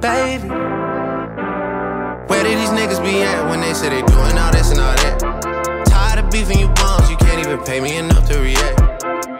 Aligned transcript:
baby. 0.00 0.48
Where 2.28 2.42
did 2.42 2.58
these 2.58 2.70
niggas 2.70 3.02
be 3.02 3.22
at 3.22 3.48
when 3.48 3.60
they 3.60 3.74
say 3.74 3.88
they 3.88 4.02
doing 4.02 4.38
all 4.38 4.52
this 4.52 4.70
and 4.70 4.80
all 4.80 4.94
that? 4.94 5.84
Tired 5.86 6.24
of 6.24 6.30
beefing 6.30 6.58
you 6.58 6.68
bums, 6.68 7.10
you 7.10 7.16
can't 7.16 7.40
even 7.40 7.58
pay 7.64 7.80
me 7.80 7.96
enough 7.96 8.28
to 8.28 8.38
react. 8.38 8.78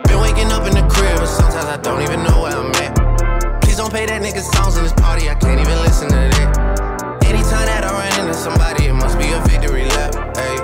Been 0.09 0.21
waking 0.21 0.51
up 0.53 0.67
in 0.67 0.75
the 0.75 0.87
crib, 0.89 1.19
but 1.19 1.27
sometimes 1.27 1.67
I 1.67 1.77
don't 1.79 2.03
even 2.03 2.23
know 2.25 2.43
where 2.43 2.57
I'm 2.57 2.73
at. 2.83 3.62
Please 3.62 3.77
don't 3.77 3.93
pay 3.93 4.07
that 4.07 4.23
nigga 4.23 4.43
songs 4.54 4.77
in 4.77 4.85
this 4.85 4.93
party, 4.95 5.29
I 5.29 5.35
can't 5.35 5.61
even 5.61 5.79
listen 5.82 6.09
to 6.09 6.14
that. 6.14 7.24
Anytime 7.24 7.66
that 7.66 7.84
I 7.84 7.93
run 7.93 8.20
into 8.20 8.34
somebody, 8.34 8.86
it 8.86 8.95
must 8.95 9.18
be 9.18 9.30
a 9.32 9.40
victory 9.46 9.84
lap. 9.84 10.36
Hey. 10.36 10.55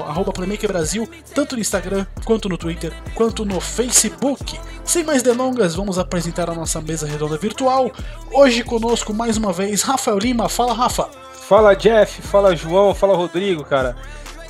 arroba 0.07 0.33
Playmaker 0.33 0.69
Brasil, 0.69 1.09
tanto 1.35 1.57
no 1.57 1.61
Instagram, 1.61 2.07
quanto 2.25 2.49
no 2.49 2.57
Twitter, 2.57 2.93
quanto 3.15 3.45
no 3.45 3.61
Facebook. 3.61 4.59
Sem 4.85 5.05
mais 5.05 5.23
delongas, 5.23 5.75
vamos 5.75 5.99
apresentar 5.99 6.49
a 6.49 6.55
nossa 6.55 6.81
mesa 6.81 7.07
redonda 7.07 7.37
virtual. 7.37 7.91
Hoje 8.33 8.63
conosco 8.63 9.13
mais 9.13 9.37
uma 9.37 9.53
vez 9.53 9.83
Rafael 9.83 10.19
Lima. 10.19 10.49
Fala, 10.49 10.73
Rafa. 10.73 11.09
Fala, 11.33 11.75
Jeff. 11.75 12.23
Fala, 12.23 12.57
João. 12.57 12.95
Fala, 12.95 13.15
Rodrigo, 13.15 13.65
cara. 13.65 13.95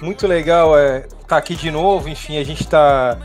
Muito 0.00 0.26
legal 0.26 0.78
é 0.78 1.06
tá 1.26 1.36
aqui 1.36 1.54
de 1.54 1.70
novo. 1.70 2.08
Enfim, 2.08 2.36
a 2.38 2.44
gente 2.44 2.62
está 2.62 3.18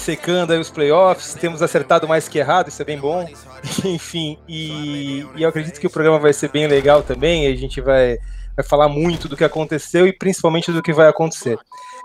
secando 0.00 0.52
aí 0.52 0.58
os 0.58 0.70
playoffs, 0.70 1.34
temos 1.34 1.62
acertado 1.62 2.08
mais 2.08 2.28
que 2.28 2.38
errado, 2.38 2.68
isso 2.68 2.80
é 2.82 2.84
bem 2.84 2.98
bom. 2.98 3.26
Enfim, 3.84 4.38
e, 4.48 5.26
e, 5.36 5.42
eu 5.42 5.48
acredito 5.48 5.78
que 5.78 5.86
o 5.86 5.90
programa 5.90 6.18
vai 6.18 6.32
ser 6.32 6.50
bem 6.50 6.66
legal 6.66 7.02
também, 7.02 7.46
a 7.46 7.54
gente 7.54 7.80
vai, 7.80 8.18
vai 8.56 8.64
falar 8.64 8.88
muito 8.88 9.28
do 9.28 9.36
que 9.36 9.44
aconteceu 9.44 10.06
e 10.06 10.12
principalmente 10.12 10.72
do 10.72 10.82
que 10.82 10.92
vai 10.92 11.08
acontecer. 11.08 11.58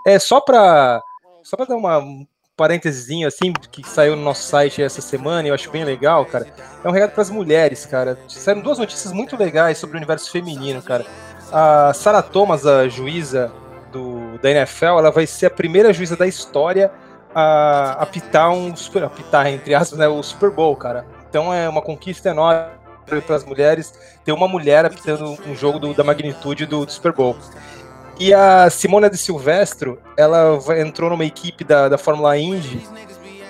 É 0.06 0.18
só 0.18 0.40
para 0.40 1.02
só 1.42 1.56
para 1.56 1.66
dar 1.66 1.76
uma 1.76 1.98
um 1.98 2.26
parênteses 2.56 3.06
assim 3.24 3.52
que 3.70 3.86
saiu 3.86 4.16
no 4.16 4.22
nosso 4.22 4.42
site 4.42 4.82
essa 4.82 5.02
semana, 5.02 5.46
eu 5.46 5.54
acho 5.54 5.70
bem 5.70 5.84
legal, 5.84 6.24
cara. 6.24 6.46
É 6.82 6.88
um 6.88 6.92
recado 6.92 7.12
para 7.12 7.22
as 7.22 7.30
mulheres, 7.30 7.84
cara. 7.84 8.18
Saíram 8.28 8.62
duas 8.62 8.78
notícias 8.78 9.12
muito 9.12 9.36
legais 9.36 9.78
sobre 9.78 9.96
o 9.96 9.98
universo 9.98 10.30
feminino, 10.30 10.82
cara. 10.82 11.04
A 11.52 11.92
Sarah 11.92 12.22
Thomas, 12.22 12.66
a 12.66 12.88
juíza 12.88 13.52
do, 13.92 14.38
da 14.38 14.50
NFL, 14.50 14.98
ela 14.98 15.10
vai 15.10 15.26
ser 15.26 15.46
a 15.46 15.50
primeira 15.50 15.92
juíza 15.92 16.16
da 16.16 16.26
história 16.26 16.90
a 17.38 17.92
apitar 18.00 18.50
um 18.50 18.74
super, 18.74 19.04
apitar 19.04 19.46
entre 19.48 19.74
aspas, 19.74 19.98
né, 19.98 20.08
o 20.08 20.22
Super 20.22 20.50
Bowl, 20.50 20.74
cara. 20.74 21.04
Então 21.28 21.52
é 21.52 21.68
uma 21.68 21.82
conquista 21.82 22.30
enorme 22.30 22.64
para 23.04 23.36
as 23.36 23.44
mulheres 23.44 23.92
ter 24.24 24.32
uma 24.32 24.48
mulher 24.48 24.86
apitando 24.86 25.36
um 25.46 25.54
jogo 25.54 25.78
do, 25.78 25.92
da 25.92 26.02
magnitude 26.02 26.64
do, 26.64 26.86
do, 26.86 26.90
Super 26.90 27.12
Bowl. 27.12 27.36
E 28.18 28.32
a 28.32 28.70
Simona 28.70 29.10
de 29.10 29.18
Silvestro, 29.18 30.00
ela 30.16 30.58
entrou 30.78 31.10
numa 31.10 31.26
equipe 31.26 31.62
da, 31.62 31.90
da 31.90 31.98
Fórmula 31.98 32.38
Indy 32.38 32.82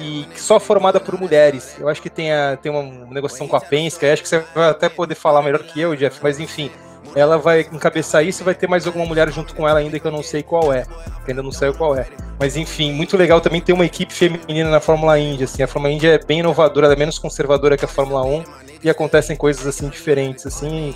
e 0.01 0.27
só 0.35 0.59
formada 0.59 0.99
por 0.99 1.17
mulheres. 1.17 1.77
Eu 1.79 1.89
acho 1.89 2.03
que 2.03 2.11
tem, 2.11 2.33
a, 2.33 2.59
tem 2.61 2.73
uma 2.73 2.83
negociação 3.07 3.47
com 3.47 3.55
a 3.55 3.61
Penske, 3.61 4.05
acho 4.05 4.21
que 4.21 4.29
você 4.29 4.41
vai 4.53 4.69
até 4.69 4.89
poder 4.89 5.15
falar 5.15 5.43
melhor 5.43 5.63
que 5.63 5.81
eu, 5.81 5.95
Jeff, 5.95 6.19
mas 6.21 6.41
enfim, 6.41 6.73
ela 7.17 7.39
vai 7.39 7.63
encabeçar 7.73 8.23
isso 8.23 8.45
vai 8.45 8.55
ter 8.55 8.69
mais 8.69 8.87
alguma 8.87 9.07
mulher 9.07 9.33
junto 9.33 9.55
com 9.55 9.67
ela 9.67 9.79
ainda 9.79 9.99
que 9.99 10.07
eu 10.07 10.13
não 10.13 10.23
sei 10.23 10.43
qual 10.43 10.71
é, 10.71 10.85
que 11.25 11.31
ainda 11.31 11.43
não 11.43 11.51
saiu 11.51 11.73
qual 11.73 11.97
é. 11.97 12.07
Mas 12.39 12.59
enfim, 12.59 12.93
muito 12.93 13.17
legal 13.17 13.41
também 13.41 13.59
ter 13.59 13.73
uma 13.73 13.87
equipe 13.87 14.13
feminina 14.13 14.69
na 14.69 14.81
Fórmula 14.81 15.19
Indy, 15.19 15.45
assim, 15.45 15.63
a 15.63 15.67
Fórmula 15.67 15.95
Indy 15.95 16.07
é 16.07 16.19
bem 16.19 16.41
inovadora, 16.41 16.87
ela 16.87 16.95
é 16.95 16.99
menos 16.99 17.19
conservadora 17.19 17.75
que 17.75 17.87
a 17.87 17.89
Fórmula 17.89 18.23
1 18.23 18.45
e 18.85 18.91
acontecem 18.91 19.35
coisas 19.35 19.67
assim 19.67 19.89
diferentes, 19.89 20.47
assim, 20.47 20.95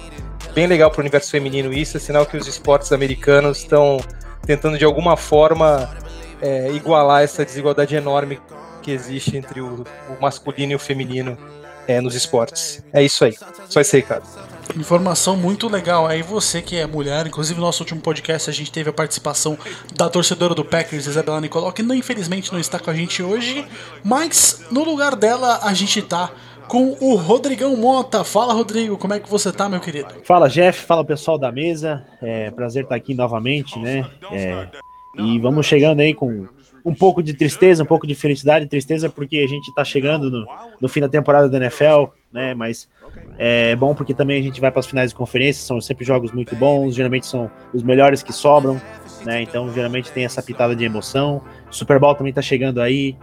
bem 0.55 0.67
legal 0.67 0.91
para 0.91 0.99
o 0.99 1.01
universo 1.01 1.31
feminino 1.31 1.73
isso, 1.73 1.97
é 1.97 2.01
sinal 2.01 2.27
que 2.27 2.37
os 2.37 2.47
esportes 2.47 2.93
americanos 2.93 3.59
estão 3.59 3.99
tentando 4.45 4.77
de 4.77 4.85
alguma 4.85 5.17
forma 5.17 5.91
é, 6.43 6.71
igualar 6.73 7.23
essa 7.23 7.47
desigualdade 7.47 7.97
enorme 7.97 8.39
que 8.83 8.91
existe 8.91 9.39
entre 9.39 9.63
o, 9.63 9.85
o 10.09 10.21
masculino 10.21 10.73
e 10.73 10.75
o 10.75 10.79
feminino 10.79 11.39
é, 11.89 11.99
nos 11.99 12.15
esportes. 12.15 12.85
É 12.93 13.03
isso 13.03 13.25
aí, 13.25 13.35
só 13.71 13.81
esse 13.81 13.97
recado. 13.97 14.50
Informação 14.77 15.37
muito 15.37 15.69
legal. 15.69 16.07
Aí 16.07 16.23
você 16.23 16.63
que 16.63 16.77
é 16.77 16.87
mulher, 16.87 17.27
inclusive 17.27 17.59
no 17.59 17.67
nosso 17.67 17.83
último 17.83 18.01
podcast 18.01 18.49
a 18.49 18.53
gente 18.53 18.71
teve 18.71 18.91
a 18.91 18.93
participação 18.93 19.59
da 19.95 20.09
torcedora 20.09 20.55
do 20.55 20.65
Packers, 20.65 21.07
Isabela 21.07 21.41
Nicolau, 21.41 21.73
que 21.73 21.83
não, 21.83 21.95
infelizmente 21.95 22.53
não 22.53 22.61
está 22.61 22.79
com 22.79 22.91
a 22.91 22.95
gente 22.95 23.23
hoje, 23.23 23.67
mas 24.05 24.65
no 24.71 24.85
lugar 24.85 25.17
dela 25.17 25.61
a 25.63 25.75
gente 25.75 26.01
tá 26.03 26.31
com 26.69 26.97
o 27.01 27.17
Rodrigão 27.17 27.77
Mota. 27.77 28.23
Fala, 28.23 28.55
Rodrigo, 28.55 28.97
como 28.97 29.13
é 29.13 29.19
que 29.19 29.29
você 29.29 29.51
tá, 29.53 29.69
meu 29.69 29.81
querido? 29.81 30.09
Fala, 30.23 30.49
Jeff, 30.49 30.87
fala 30.87 31.05
pessoal 31.05 31.37
da 31.37 31.51
mesa. 31.51 32.07
É 32.23 32.51
prazer 32.53 32.85
estar 32.85 32.95
aqui 32.95 33.13
novamente, 33.13 33.77
né? 33.79 34.09
É, 34.31 34.69
e 35.19 35.39
vamos 35.41 35.67
chegando 35.67 35.99
aí 35.99 36.15
com 36.15 36.47
um 36.85 36.95
pouco 36.95 37.23
de 37.23 37.35
tristeza, 37.35 37.83
um 37.83 37.87
pouco 37.87 38.07
de 38.07 38.15
felicidade, 38.15 38.67
tristeza 38.67 39.09
porque 39.09 39.39
a 39.39 39.47
gente 39.47 39.73
tá 39.75 39.85
chegando 39.85 40.31
no, 40.31 40.47
no 40.81 40.89
fim 40.89 41.01
da 41.01 41.09
temporada 41.09 41.49
da 41.49 41.59
NFL, 41.59 42.07
né? 42.33 42.55
Mas 42.55 42.89
é 43.39 43.75
bom 43.77 43.95
porque 43.95 44.15
também 44.15 44.41
a 44.41 44.43
gente 44.43 44.61
vai 44.61 44.71
para 44.71 44.81
as 44.81 44.87
finais 44.87 45.11
de 45.11 45.17
conferência, 45.17 45.65
são 45.65 45.81
sempre 45.81 46.05
jogos 46.05 46.33
muito 46.33 46.55
bons, 46.57 46.95
geralmente 46.95 47.27
são 47.27 47.51
os 47.73 47.83
melhores 47.83 48.23
que 48.23 48.33
sobram, 48.33 48.81
né? 49.25 49.43
Então 49.43 49.73
geralmente 49.73 50.11
tem 50.13 50.25
essa 50.25 50.43
pitada 50.43 50.75
de 50.75 50.85
emoção. 50.85 51.43
Super 51.71 51.99
Bowl 51.99 52.15
também 52.15 52.31
está 52.31 52.43
chegando 52.43 52.81
aí. 52.81 53.17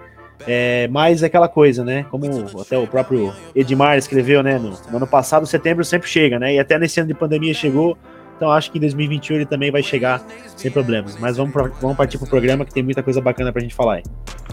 É, 0.45 0.87
mas 0.89 1.23
é 1.23 1.25
aquela 1.25 1.47
coisa, 1.47 1.83
né? 1.83 2.05
Como 2.11 2.25
até 2.61 2.77
o 2.77 2.85
próprio 2.85 3.33
Edmar 3.55 3.97
escreveu, 3.97 4.43
né? 4.43 4.59
No, 4.59 4.69
no 4.91 4.97
ano 4.97 5.07
passado, 5.07 5.47
setembro 5.47 5.83
sempre 5.83 6.07
chega, 6.07 6.37
né? 6.37 6.53
E 6.53 6.59
até 6.59 6.77
nesse 6.77 6.99
ano 6.99 7.07
de 7.07 7.15
pandemia 7.15 7.53
chegou. 7.53 7.97
Então 8.37 8.51
acho 8.51 8.71
que 8.71 8.77
em 8.77 8.81
2021 8.81 9.35
ele 9.35 9.45
também 9.45 9.71
vai 9.71 9.81
chegar 9.81 10.23
sem 10.55 10.69
problemas. 10.71 11.17
Mas 11.19 11.37
vamos, 11.37 11.51
pra, 11.51 11.63
vamos 11.81 11.97
partir 11.97 12.19
pro 12.19 12.27
programa 12.27 12.63
que 12.63 12.71
tem 12.71 12.83
muita 12.83 13.01
coisa 13.01 13.19
bacana 13.19 13.51
pra 13.51 13.61
gente 13.61 13.73
falar 13.73 13.95
aí. 13.95 14.03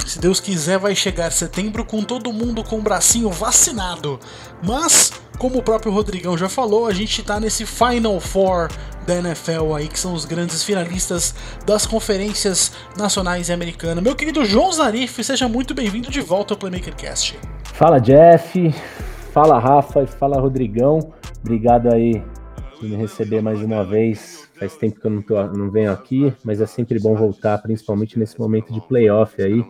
Se 0.06 0.18
Deus 0.18 0.40
quiser, 0.40 0.78
vai 0.78 0.94
chegar 0.94 1.30
setembro 1.30 1.84
com 1.84 2.02
todo 2.02 2.32
mundo 2.32 2.64
com 2.64 2.78
o 2.78 2.82
bracinho 2.82 3.30
vacinado. 3.30 4.18
Mas, 4.62 5.12
como 5.38 5.58
o 5.58 5.62
próprio 5.62 5.92
Rodrigão 5.92 6.36
já 6.36 6.48
falou, 6.48 6.86
a 6.86 6.94
gente 6.94 7.22
tá 7.22 7.38
nesse 7.38 7.66
Final 7.66 8.18
Four 8.20 8.68
da 9.06 9.16
NFL 9.16 9.74
aí, 9.74 9.86
que 9.86 9.98
são 9.98 10.14
os 10.14 10.24
grandes 10.24 10.64
finalistas 10.64 11.34
das 11.66 11.86
conferências 11.86 12.72
nacionais 12.96 13.50
e 13.50 13.52
americanas. 13.52 14.02
Meu 14.02 14.16
querido 14.16 14.44
João 14.46 14.72
Zarif, 14.72 15.22
seja 15.22 15.46
muito 15.46 15.74
bem-vindo 15.74 16.10
de 16.10 16.22
volta 16.22 16.54
ao 16.54 16.58
Playmaker 16.58 16.96
Cast. 16.96 17.38
Fala 17.64 17.98
Jeff, 17.98 18.74
fala 19.32 19.58
Rafa 19.58 20.02
e 20.02 20.06
fala 20.06 20.40
Rodrigão. 20.40 21.12
Obrigado 21.42 21.92
aí 21.92 22.22
me 22.82 22.96
receber 22.96 23.40
mais 23.40 23.60
uma 23.62 23.84
vez. 23.84 24.48
Faz 24.58 24.76
tempo 24.76 25.00
que 25.00 25.06
eu 25.06 25.10
não, 25.10 25.22
tô, 25.22 25.42
não 25.48 25.70
venho 25.70 25.92
aqui, 25.92 26.32
mas 26.44 26.60
é 26.60 26.66
sempre 26.66 26.98
bom 26.98 27.14
voltar, 27.14 27.58
principalmente 27.58 28.18
nesse 28.18 28.38
momento 28.38 28.72
de 28.72 28.80
playoff 28.80 29.40
aí, 29.42 29.64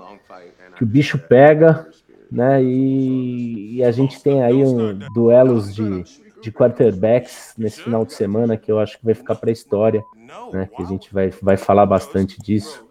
que 0.77 0.85
o 0.85 0.87
bicho 0.87 1.19
pega, 1.19 1.89
né? 2.31 2.63
E, 2.63 3.77
e 3.77 3.85
a 3.85 3.91
gente 3.91 4.23
tem 4.23 4.43
aí 4.43 4.63
um 4.63 4.99
duelos 5.15 5.75
de, 5.75 6.05
de 6.41 6.51
quarterbacks 6.51 7.55
nesse 7.57 7.83
final 7.83 8.05
de 8.05 8.13
semana 8.13 8.57
que 8.57 8.71
eu 8.71 8.79
acho 8.79 8.99
que 8.99 9.05
vai 9.05 9.15
ficar 9.15 9.37
para 9.37 9.51
a 9.51 9.53
história, 9.53 10.05
né? 10.53 10.69
Que 10.75 10.83
a 10.83 10.87
gente 10.87 11.13
vai, 11.13 11.31
vai 11.43 11.57
falar 11.57 11.87
bastante 11.87 12.41
disso, 12.43 12.85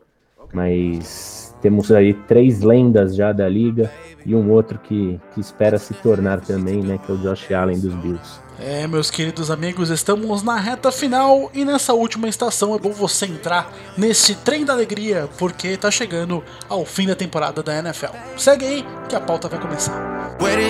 mas 0.53 1.42
temos 1.63 1.89
aí 1.93 2.13
três 2.13 2.59
lendas 2.59 3.15
já 3.15 3.31
da 3.31 3.47
liga 3.47 3.89
e 4.25 4.35
um 4.35 4.51
outro 4.51 4.77
que, 4.77 5.17
que 5.33 5.39
espera 5.39 5.79
se 5.79 5.93
tornar 5.93 6.41
também, 6.41 6.83
né? 6.83 6.99
Que 7.03 7.09
é 7.09 7.15
o 7.15 7.17
Josh 7.17 7.49
Allen 7.53 7.79
dos 7.79 7.93
Bills. 7.95 8.43
É, 8.59 8.85
meus 8.85 9.09
queridos 9.09 9.49
amigos, 9.49 9.89
estamos 9.89 10.43
na 10.43 10.57
reta 10.57 10.91
final 10.91 11.49
e 11.53 11.63
nessa 11.63 11.93
última 11.93 12.27
estação 12.27 12.75
é 12.75 12.77
bom 12.77 12.91
você 12.91 13.25
entrar 13.25 13.73
nesse 13.97 14.35
trem 14.35 14.65
da 14.65 14.73
alegria, 14.73 15.29
porque 15.39 15.75
tá 15.77 15.89
chegando 15.89 16.43
ao 16.67 16.85
fim 16.85 17.07
da 17.07 17.15
temporada 17.15 17.63
da 17.63 17.79
NFL. 17.79 18.13
Segue 18.37 18.65
aí 18.65 18.85
que 19.07 19.15
a 19.15 19.21
pauta 19.21 19.47
vai 19.47 19.59
começar. 19.59 20.37
Where 20.41 20.61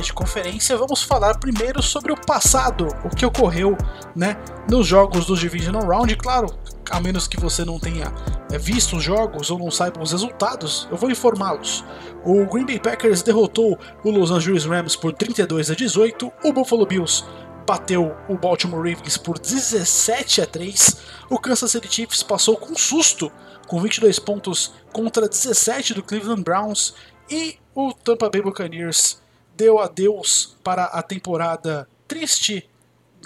finais 0.00 0.06
de 0.06 0.12
conferência, 0.12 0.76
vamos 0.76 1.02
falar 1.02 1.38
primeiro 1.38 1.82
sobre 1.82 2.12
o 2.12 2.16
passado, 2.16 2.88
o 3.04 3.14
que 3.14 3.26
ocorreu 3.26 3.76
né, 4.16 4.36
nos 4.68 4.86
jogos 4.86 5.26
do 5.26 5.36
Divisional 5.36 5.86
Round. 5.86 6.16
Claro, 6.16 6.48
a 6.90 7.00
menos 7.00 7.28
que 7.28 7.38
você 7.38 7.64
não 7.64 7.78
tenha 7.78 8.12
é, 8.50 8.58
visto 8.58 8.96
os 8.96 9.02
jogos 9.02 9.50
ou 9.50 9.58
não 9.58 9.70
saiba 9.70 10.02
os 10.02 10.12
resultados, 10.12 10.88
eu 10.90 10.96
vou 10.96 11.10
informá-los. 11.10 11.84
O 12.24 12.46
Green 12.46 12.66
Bay 12.66 12.78
Packers 12.78 13.22
derrotou 13.22 13.78
o 14.02 14.10
Los 14.10 14.30
Angeles 14.30 14.64
Rams 14.64 14.96
por 14.96 15.12
32 15.12 15.70
a 15.70 15.74
18, 15.74 16.32
o 16.44 16.52
Buffalo 16.52 16.86
Bills 16.86 17.24
bateu 17.66 18.16
o 18.28 18.36
Baltimore 18.36 18.78
Ravens 18.78 19.16
por 19.16 19.38
17 19.38 20.40
a 20.40 20.46
3, 20.46 20.96
o 21.28 21.38
Kansas 21.38 21.70
City 21.70 21.92
Chiefs 21.92 22.22
passou 22.22 22.56
com 22.56 22.74
susto 22.74 23.30
com 23.66 23.80
22 23.80 24.18
pontos 24.18 24.72
contra 24.92 25.28
17 25.28 25.94
do 25.94 26.02
Cleveland 26.02 26.42
Browns 26.42 26.94
e 27.30 27.56
o 27.74 27.92
Tampa 27.92 28.28
Bay 28.28 28.42
Buccaneers 28.42 29.20
deu 29.60 29.78
adeus 29.78 30.56
para 30.64 30.84
a 30.84 31.02
temporada 31.02 31.86
triste, 32.08 32.66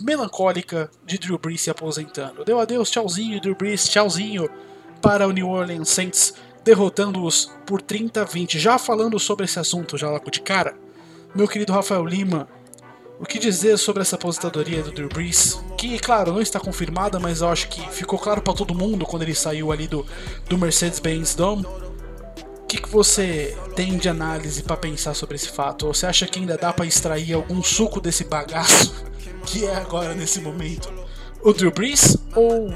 melancólica 0.03 0.91
de 1.07 1.17
Drew 1.17 1.39
Brees 1.39 1.61
se 1.61 1.71
aposentando. 1.71 2.45
Deu 2.45 2.59
adeus, 2.59 2.91
tchauzinho, 2.91 3.41
Drew 3.41 3.55
Brees, 3.55 3.89
tchauzinho 3.89 4.51
para 5.01 5.29
o 5.29 5.31
New 5.31 5.49
Orleans 5.49 5.89
Saints, 5.89 6.35
derrotando-os 6.65 7.53
por 7.65 7.81
30 7.81 8.23
a 8.23 8.25
20. 8.25 8.59
Já 8.59 8.79
falando 8.79 9.17
sobre 9.21 9.45
esse 9.45 9.61
assunto, 9.61 9.97
já 9.97 10.11
lá 10.11 10.19
de 10.19 10.41
cara, 10.41 10.77
meu 11.33 11.47
querido 11.47 11.73
Rafael 11.73 12.05
Lima, 12.05 12.49
o 13.21 13.25
que 13.25 13.39
dizer 13.39 13.79
sobre 13.79 14.03
essa 14.03 14.17
aposentadoria 14.17 14.83
do 14.83 14.91
Drew 14.91 15.09
Brees? 15.09 15.63
Que, 15.79 16.01
claro, 16.01 16.33
não 16.33 16.41
está 16.41 16.59
confirmada, 16.59 17.21
mas 17.21 17.43
eu 17.43 17.49
acho 17.49 17.69
que 17.69 17.81
ficou 17.93 18.19
claro 18.19 18.43
para 18.43 18.55
todo 18.55 18.75
mundo 18.75 19.07
quando 19.07 19.23
ele 19.23 19.37
saiu 19.37 19.71
ali 19.71 19.87
do, 19.87 20.05
do 20.49 20.59
Mercedes-Benz 20.59 21.37
Dome. 21.37 21.65
O 22.65 22.67
que, 22.67 22.79
que 22.79 22.89
você 22.89 23.57
tem 23.77 23.97
de 23.97 24.09
análise 24.09 24.63
para 24.63 24.77
pensar 24.77 25.15
sobre 25.15 25.37
esse 25.37 25.49
fato? 25.49 25.87
Ou 25.87 25.95
você 25.95 26.07
acha 26.07 26.27
que 26.27 26.41
ainda 26.41 26.57
dá 26.57 26.73
para 26.73 26.87
extrair 26.87 27.35
algum 27.35 27.63
suco 27.63 28.01
desse 28.01 28.25
bagaço 28.25 29.05
que 29.47 29.67
é 29.67 29.77
agora 29.77 30.15
nesse 30.15 30.41
momento? 30.41 30.93
O 31.43 31.53
Drew 31.53 31.71
Brees? 31.71 32.17
Ou 32.35 32.75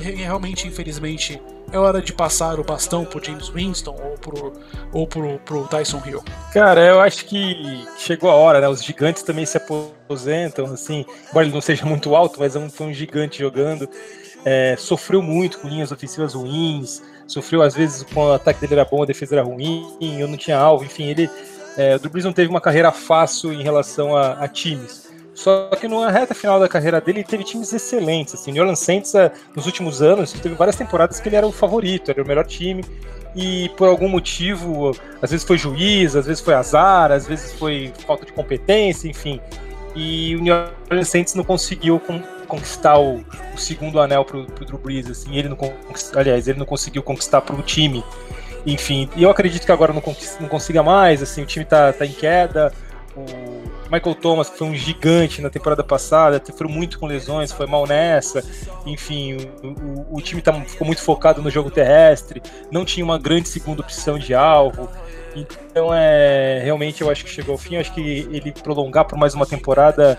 realmente, 0.00 0.68
infelizmente, 0.68 1.42
é 1.72 1.78
hora 1.78 2.00
de 2.00 2.12
passar 2.12 2.60
o 2.60 2.64
bastão 2.64 3.04
pro 3.04 3.22
James 3.22 3.48
Winston 3.48 3.96
ou 4.02 4.16
pro, 4.16 4.52
ou 4.92 5.06
pro, 5.06 5.38
pro 5.40 5.66
Tyson 5.66 6.00
Hill? 6.06 6.22
Cara, 6.52 6.80
eu 6.80 7.00
acho 7.00 7.24
que 7.26 7.84
chegou 7.98 8.30
a 8.30 8.34
hora, 8.34 8.60
né? 8.60 8.68
Os 8.68 8.82
gigantes 8.82 9.24
também 9.24 9.44
se 9.44 9.56
aposentam, 9.56 10.66
assim, 10.66 11.04
embora 11.28 11.44
ele 11.44 11.54
não 11.54 11.60
seja 11.60 11.84
muito 11.84 12.14
alto, 12.14 12.38
mas 12.38 12.54
é 12.54 12.68
foi 12.68 12.86
um 12.86 12.94
gigante 12.94 13.40
jogando. 13.40 13.88
É, 14.44 14.76
sofreu 14.78 15.20
muito 15.20 15.58
com 15.58 15.68
linhas 15.68 15.90
ofensivas 15.90 16.34
ruins, 16.34 17.02
sofreu 17.26 17.62
às 17.62 17.74
vezes 17.74 18.02
com 18.02 18.26
o 18.26 18.32
ataque 18.32 18.60
dele 18.60 18.74
era 18.74 18.84
bom, 18.84 19.02
a 19.02 19.06
defesa 19.06 19.36
era 19.36 19.42
ruim, 19.42 19.86
eu 20.00 20.28
não 20.28 20.36
tinha 20.36 20.58
alvo, 20.58 20.84
enfim, 20.84 21.04
ele. 21.04 21.30
É, 21.76 21.96
o 21.96 21.98
Drew 21.98 22.22
não 22.22 22.32
teve 22.32 22.48
uma 22.48 22.60
carreira 22.60 22.92
fácil 22.92 23.52
em 23.52 23.62
relação 23.62 24.16
a, 24.16 24.32
a 24.34 24.48
times. 24.48 25.04
Só 25.34 25.68
que 25.70 25.88
na 25.88 26.08
reta 26.10 26.32
final 26.32 26.60
da 26.60 26.68
carreira 26.68 27.00
dele, 27.00 27.18
ele 27.18 27.26
teve 27.26 27.42
times 27.42 27.72
excelentes. 27.72 28.34
Assim, 28.34 28.52
o 28.52 28.54
New 28.54 28.62
Orleans 28.62 28.78
Saints, 28.78 29.14
eh, 29.16 29.32
nos 29.54 29.66
últimos 29.66 30.00
anos, 30.00 30.32
teve 30.32 30.54
várias 30.54 30.76
temporadas 30.76 31.18
que 31.18 31.28
ele 31.28 31.34
era 31.34 31.46
o 31.46 31.50
favorito, 31.50 32.10
era 32.12 32.22
o 32.22 32.26
melhor 32.26 32.46
time. 32.46 32.84
E 33.34 33.68
por 33.70 33.88
algum 33.88 34.08
motivo, 34.08 34.92
às 35.20 35.32
vezes 35.32 35.44
foi 35.44 35.58
juiz, 35.58 36.14
às 36.14 36.26
vezes 36.26 36.40
foi 36.40 36.54
azar, 36.54 37.10
às 37.10 37.26
vezes 37.26 37.52
foi 37.54 37.92
falta 38.06 38.24
de 38.24 38.32
competência, 38.32 39.08
enfim. 39.08 39.40
E 39.96 40.36
o 40.36 40.40
New 40.40 40.54
Orleans 40.88 41.08
Saints 41.08 41.34
não 41.34 41.42
conseguiu 41.42 41.98
conquistar 42.54 42.98
o, 42.98 43.24
o 43.54 43.58
segundo 43.58 44.00
anel 44.00 44.24
pro, 44.24 44.46
pro 44.46 44.64
Drew 44.64 44.78
Brees, 44.78 45.10
assim, 45.10 45.36
ele 45.36 45.48
não 45.48 45.58
aliás, 46.14 46.48
ele 46.48 46.58
não 46.58 46.66
conseguiu 46.66 47.02
conquistar 47.02 47.40
pro 47.40 47.60
time. 47.62 48.04
Enfim, 48.66 49.10
e 49.14 49.22
eu 49.22 49.30
acredito 49.30 49.66
que 49.66 49.72
agora 49.72 49.92
não, 49.92 50.02
não 50.40 50.48
consiga 50.48 50.82
mais, 50.82 51.22
assim, 51.22 51.42
o 51.42 51.46
time 51.46 51.64
tá, 51.64 51.92
tá 51.92 52.06
em 52.06 52.12
queda, 52.12 52.72
o 53.16 53.24
Michael 53.92 54.14
Thomas, 54.16 54.48
que 54.48 54.58
foi 54.58 54.68
um 54.68 54.74
gigante 54.74 55.40
na 55.40 55.50
temporada 55.50 55.84
passada, 55.84 56.42
sofreu 56.44 56.68
muito 56.68 56.98
com 56.98 57.06
lesões, 57.06 57.52
foi 57.52 57.66
mal 57.66 57.86
nessa. 57.86 58.42
Enfim, 58.86 59.36
o, 59.62 59.68
o, 59.68 60.16
o 60.16 60.20
time 60.20 60.40
tá, 60.40 60.52
ficou 60.62 60.86
muito 60.86 61.02
focado 61.02 61.40
no 61.42 61.50
jogo 61.50 61.70
terrestre, 61.70 62.42
não 62.70 62.84
tinha 62.84 63.04
uma 63.04 63.18
grande 63.18 63.48
segunda 63.48 63.82
opção 63.82 64.18
de 64.18 64.34
alvo. 64.34 64.88
Então, 65.36 65.92
é, 65.92 66.60
realmente, 66.62 67.02
eu 67.02 67.10
acho 67.10 67.24
que 67.24 67.30
chegou 67.30 67.52
ao 67.52 67.58
fim. 67.58 67.74
Eu 67.74 67.80
acho 67.80 67.92
que 67.92 68.00
ele 68.30 68.52
prolongar 68.52 69.04
por 69.04 69.18
mais 69.18 69.34
uma 69.34 69.46
temporada 69.46 70.18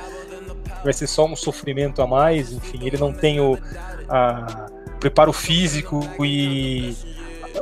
vai 0.85 0.93
ser 0.93 1.07
só 1.07 1.25
um 1.25 1.35
sofrimento 1.35 2.01
a 2.01 2.07
mais. 2.07 2.53
Enfim, 2.53 2.79
ele 2.85 2.97
não 2.97 3.11
tem 3.11 3.39
o 3.41 3.57
a, 4.07 4.67
preparo 4.99 5.33
físico 5.33 5.99
e. 6.23 6.95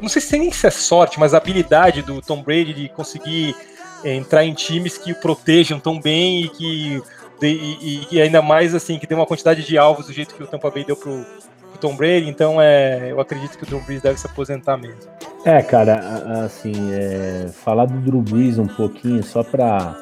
Não 0.01 0.09
sei 0.09 0.21
se 0.21 0.37
nem 0.37 0.51
se 0.51 0.67
é 0.67 0.71
sorte, 0.71 1.19
mas 1.19 1.33
a 1.33 1.37
habilidade 1.37 2.01
do 2.01 2.21
Tom 2.21 2.41
Brady 2.41 2.73
de 2.73 2.89
conseguir 2.89 3.55
entrar 4.03 4.43
em 4.43 4.53
times 4.53 4.97
que 4.97 5.11
o 5.11 5.15
protejam 5.15 5.79
tão 5.79 5.99
bem 5.99 6.43
e 6.43 6.49
que 6.49 7.01
e, 7.41 8.07
e, 8.11 8.21
ainda 8.21 8.41
mais 8.41 8.73
assim 8.73 8.97
que 8.97 9.05
tem 9.05 9.17
uma 9.17 9.25
quantidade 9.25 9.63
de 9.63 9.77
alvos 9.77 10.07
do 10.07 10.13
jeito 10.13 10.33
que 10.33 10.43
o 10.43 10.47
Tampa 10.47 10.69
Bay 10.71 10.85
deu 10.85 10.95
pro, 10.95 11.25
pro 11.69 11.79
Tom 11.79 11.95
Brady, 11.95 12.29
então 12.29 12.61
é, 12.61 13.11
eu 13.11 13.19
acredito 13.19 13.57
que 13.57 13.63
o 13.63 13.65
Drew 13.65 13.81
Brees 13.81 14.01
deve 14.01 14.17
se 14.17 14.25
aposentar 14.25 14.77
mesmo. 14.77 14.99
É, 15.45 15.61
cara, 15.61 16.43
assim, 16.45 16.71
é, 16.93 17.49
falar 17.51 17.85
do 17.85 17.99
Drew 17.99 18.21
Brees 18.21 18.57
um 18.57 18.67
pouquinho 18.67 19.21
só 19.23 19.43
para 19.43 19.93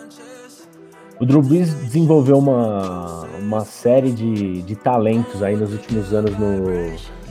o 1.21 1.25
Drew 1.25 1.41
Brees 1.43 1.71
desenvolveu 1.75 2.39
uma, 2.39 3.27
uma 3.39 3.63
série 3.63 4.11
de, 4.11 4.63
de 4.63 4.75
talentos 4.75 5.43
aí 5.43 5.55
nos 5.55 5.71
últimos 5.71 6.11
anos 6.13 6.35
no, 6.35 6.57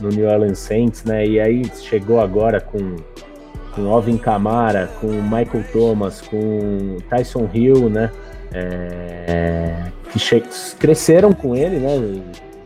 no 0.00 0.08
New 0.10 0.30
Orleans 0.30 0.60
Saints, 0.60 1.02
né? 1.02 1.26
E 1.26 1.40
aí 1.40 1.64
chegou 1.82 2.20
agora 2.20 2.60
com 2.60 2.96
com 3.74 3.88
Alvin 3.88 4.16
Kamara, 4.16 4.90
com 5.00 5.06
Michael 5.06 5.64
Thomas, 5.72 6.20
com 6.20 6.98
Tyson 7.08 7.48
Hill, 7.52 7.88
né? 7.88 8.10
É, 8.52 9.86
que 10.12 10.18
cresceram 10.78 11.32
com 11.32 11.54
ele, 11.54 11.78
né? 11.78 12.22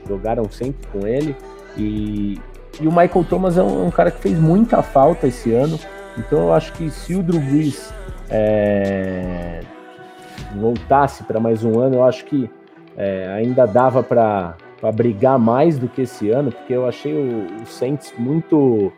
Jogaram 0.09 0.51
sempre 0.51 0.87
com 0.89 1.07
ele. 1.07 1.37
E, 1.77 2.39
e 2.81 2.87
o 2.87 2.91
Michael 2.91 3.25
Thomas 3.29 3.59
é 3.59 3.63
um, 3.63 3.87
um, 3.87 3.91
cara 3.91 4.11
que 4.11 4.21
fez 4.21 4.39
muita 4.39 4.83
falta 4.83 5.27
esse 5.27 5.53
ano. 5.53 5.79
Então 6.17 6.39
eu 6.39 6.53
acho 6.53 6.73
que 6.73 6.91
se 6.91 7.15
o 7.15 7.23
Drew 7.23 7.41
Brees 7.41 7.93
é, 8.31 9.61
voltasse 10.55 11.25
para 11.25 11.41
mais 11.41 11.65
um 11.65 11.79
ano, 11.81 11.97
eu 11.97 12.05
acho 12.05 12.25
que 12.25 12.51
é, 12.97 13.27
ainda 13.33 13.67
dava 13.67 14.03
para 14.03 14.57
brigar 14.95 15.39
mais 15.39 15.79
do 15.79 15.89
que 15.89 16.03
esse 16.03 16.31
ano, 16.31 16.53
porque 16.53 16.73
eu 16.73 16.87
achei 16.87 17.13
o, 17.13 17.63
o 17.63 17.67
Saints 17.67 18.13
muito 18.19 18.93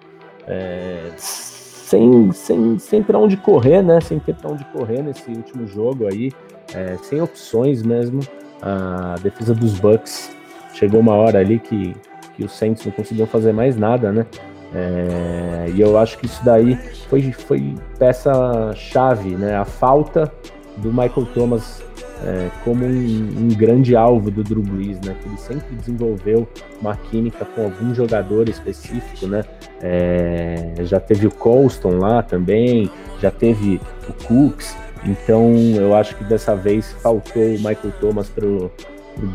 é, 0.47 1.11
sem, 1.17 2.33
sem, 2.33 2.79
sem 2.79 3.03
para 3.03 3.19
onde 3.19 3.37
correr, 3.37 3.83
né? 3.83 4.01
Sem 4.01 4.19
ter 4.19 4.35
para 4.35 4.51
onde 4.51 4.65
correr 4.67 5.03
nesse 5.03 5.31
último 5.31 5.67
jogo 5.67 6.09
aí, 6.09 6.33
é, 6.75 6.97
sem 7.03 7.21
opções 7.21 7.83
mesmo. 7.83 8.21
A 8.61 9.15
defesa 9.23 9.55
dos 9.55 9.79
Bucks 9.79 10.35
chegou 10.75 11.01
uma 11.01 11.15
hora 11.15 11.39
ali 11.39 11.59
que, 11.59 11.95
que 12.35 12.45
os 12.45 12.53
Saints 12.53 12.85
não 12.85 12.93
conseguiam 12.93 13.27
fazer 13.27 13.53
mais 13.53 13.77
nada, 13.77 14.11
né? 14.11 14.27
É, 14.75 15.71
e 15.73 15.81
eu 15.81 15.97
acho 15.97 16.19
que 16.19 16.27
isso 16.27 16.45
daí 16.45 16.77
foi, 17.09 17.33
foi 17.33 17.75
peça-chave, 17.99 19.31
né? 19.37 19.57
A 19.57 19.65
falta 19.65 20.33
do 20.77 20.91
Michael 20.91 21.27
Thomas 21.35 21.83
é, 22.25 22.51
como 22.65 22.85
um, 22.85 22.89
um, 22.89 23.49
grande 23.49 23.95
alvo 23.95 24.31
do 24.31 24.43
Drew 24.43 24.63
Brees, 24.63 24.99
né? 25.01 25.15
Que 25.21 25.29
ele 25.29 25.37
sempre 25.37 25.77
desenvolveu 25.77 26.49
uma 26.81 26.97
química 26.97 27.45
com 27.45 27.65
algum 27.65 27.95
jogador 27.95 28.49
específico, 28.49 29.27
né? 29.27 29.45
É, 29.83 30.75
já 30.81 30.99
teve 30.99 31.27
o 31.27 31.31
Colston 31.31 31.99
lá 31.99 32.23
também, 32.23 32.91
já 33.21 33.31
teve 33.31 33.81
o 34.09 34.13
Cooks. 34.25 34.77
Então 35.05 35.55
eu 35.77 35.95
acho 35.95 36.17
que 36.17 36.25
dessa 36.25 36.57
vez 36.57 36.93
faltou 37.03 37.43
o 37.43 37.59
Michael 37.59 37.93
Thomas 38.01 38.29
para 38.29 38.47
o 38.47 38.71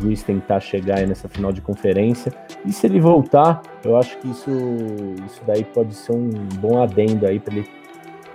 Brees 0.01 0.24
tentar 0.24 0.60
chegar 0.60 1.05
nessa 1.07 1.29
final 1.29 1.51
de 1.51 1.62
conferência. 1.62 2.33
E 2.65 2.74
se 2.74 2.88
ele 2.88 3.00
voltar, 3.00 3.62
eu 3.83 3.95
acho 3.95 4.17
que 4.17 4.29
isso, 4.29 4.50
isso 5.27 5.41
daí 5.45 5.63
pode 5.63 5.93
ser 5.95 6.13
um 6.13 6.29
bom 6.60 6.81
adendo 6.81 7.27
aí 7.27 7.39
para 7.39 7.55
ele 7.55 7.67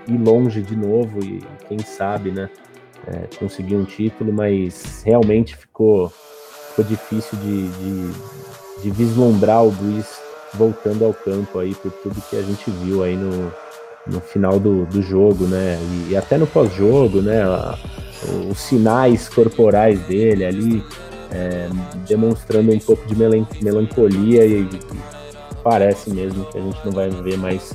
ir 0.09 0.19
longe 0.19 0.63
de 0.63 0.77
novo 0.77 1.25
e 1.25 1.43
quem 1.69 1.79
sabe, 1.81 2.31
né? 2.31 2.49
É, 3.07 3.37
conseguir 3.39 3.77
um 3.77 3.85
título, 3.85 4.33
mas 4.33 5.03
realmente 5.05 5.57
ficou, 5.57 6.13
ficou 6.71 6.85
difícil 6.85 7.39
de, 7.39 7.69
de, 7.69 8.13
de 8.83 8.91
vislumbrar 8.91 9.65
o 9.65 9.71
Breeze 9.71 10.27
voltando 10.55 11.05
ao 11.05 11.13
campo 11.13 11.59
aí 11.59 11.75
por 11.75 11.91
tudo 11.91 12.23
que 12.29 12.37
a 12.37 12.43
gente 12.43 12.71
viu 12.71 13.03
aí 13.03 13.17
no, 13.17 13.53
no 14.07 14.21
final 14.21 14.59
do, 14.59 14.87
do 14.87 15.03
jogo, 15.03 15.45
né? 15.45 15.79
E, 15.81 16.13
e 16.13 16.17
até 16.17 16.39
no 16.39 16.47
pós-jogo, 16.47 17.21
né? 17.21 17.43
A, 17.43 17.79
os 18.51 18.59
sinais 18.59 19.29
corporais 19.29 20.01
dele 20.07 20.45
ali 20.45 20.85
é, 21.31 21.69
demonstrando 22.09 22.73
um 22.73 22.79
pouco 22.79 23.07
de 23.07 23.15
melancolia 23.63 24.45
e, 24.45 24.63
e, 24.63 24.81
parece 25.63 26.11
mesmo 26.11 26.45
que 26.47 26.59
a 26.59 26.61
gente 26.61 26.79
não 26.85 26.93
vai 26.93 27.11
ver 27.11 27.37
mais 27.37 27.75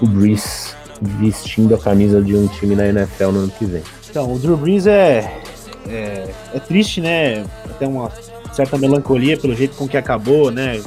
o 0.00 0.06
Breeze 0.06 0.74
vestindo 1.18 1.74
a 1.74 1.78
camisa 1.78 2.20
de 2.22 2.36
um 2.36 2.46
time 2.46 2.76
na 2.76 2.86
NFL 2.86 3.30
no 3.32 3.38
ano 3.40 3.52
que 3.58 3.64
vem. 3.64 3.82
Então, 4.10 4.32
o 4.32 4.38
Drew 4.40 4.56
Brees 4.56 4.88
é, 4.88 5.40
é, 5.88 6.28
é 6.52 6.58
triste, 6.58 7.00
né? 7.00 7.44
Tem 7.78 7.86
uma 7.86 8.10
certa 8.52 8.76
melancolia 8.76 9.36
pelo 9.36 9.54
jeito 9.54 9.76
com 9.76 9.86
que 9.86 9.96
acabou, 9.96 10.50
né? 10.50 10.82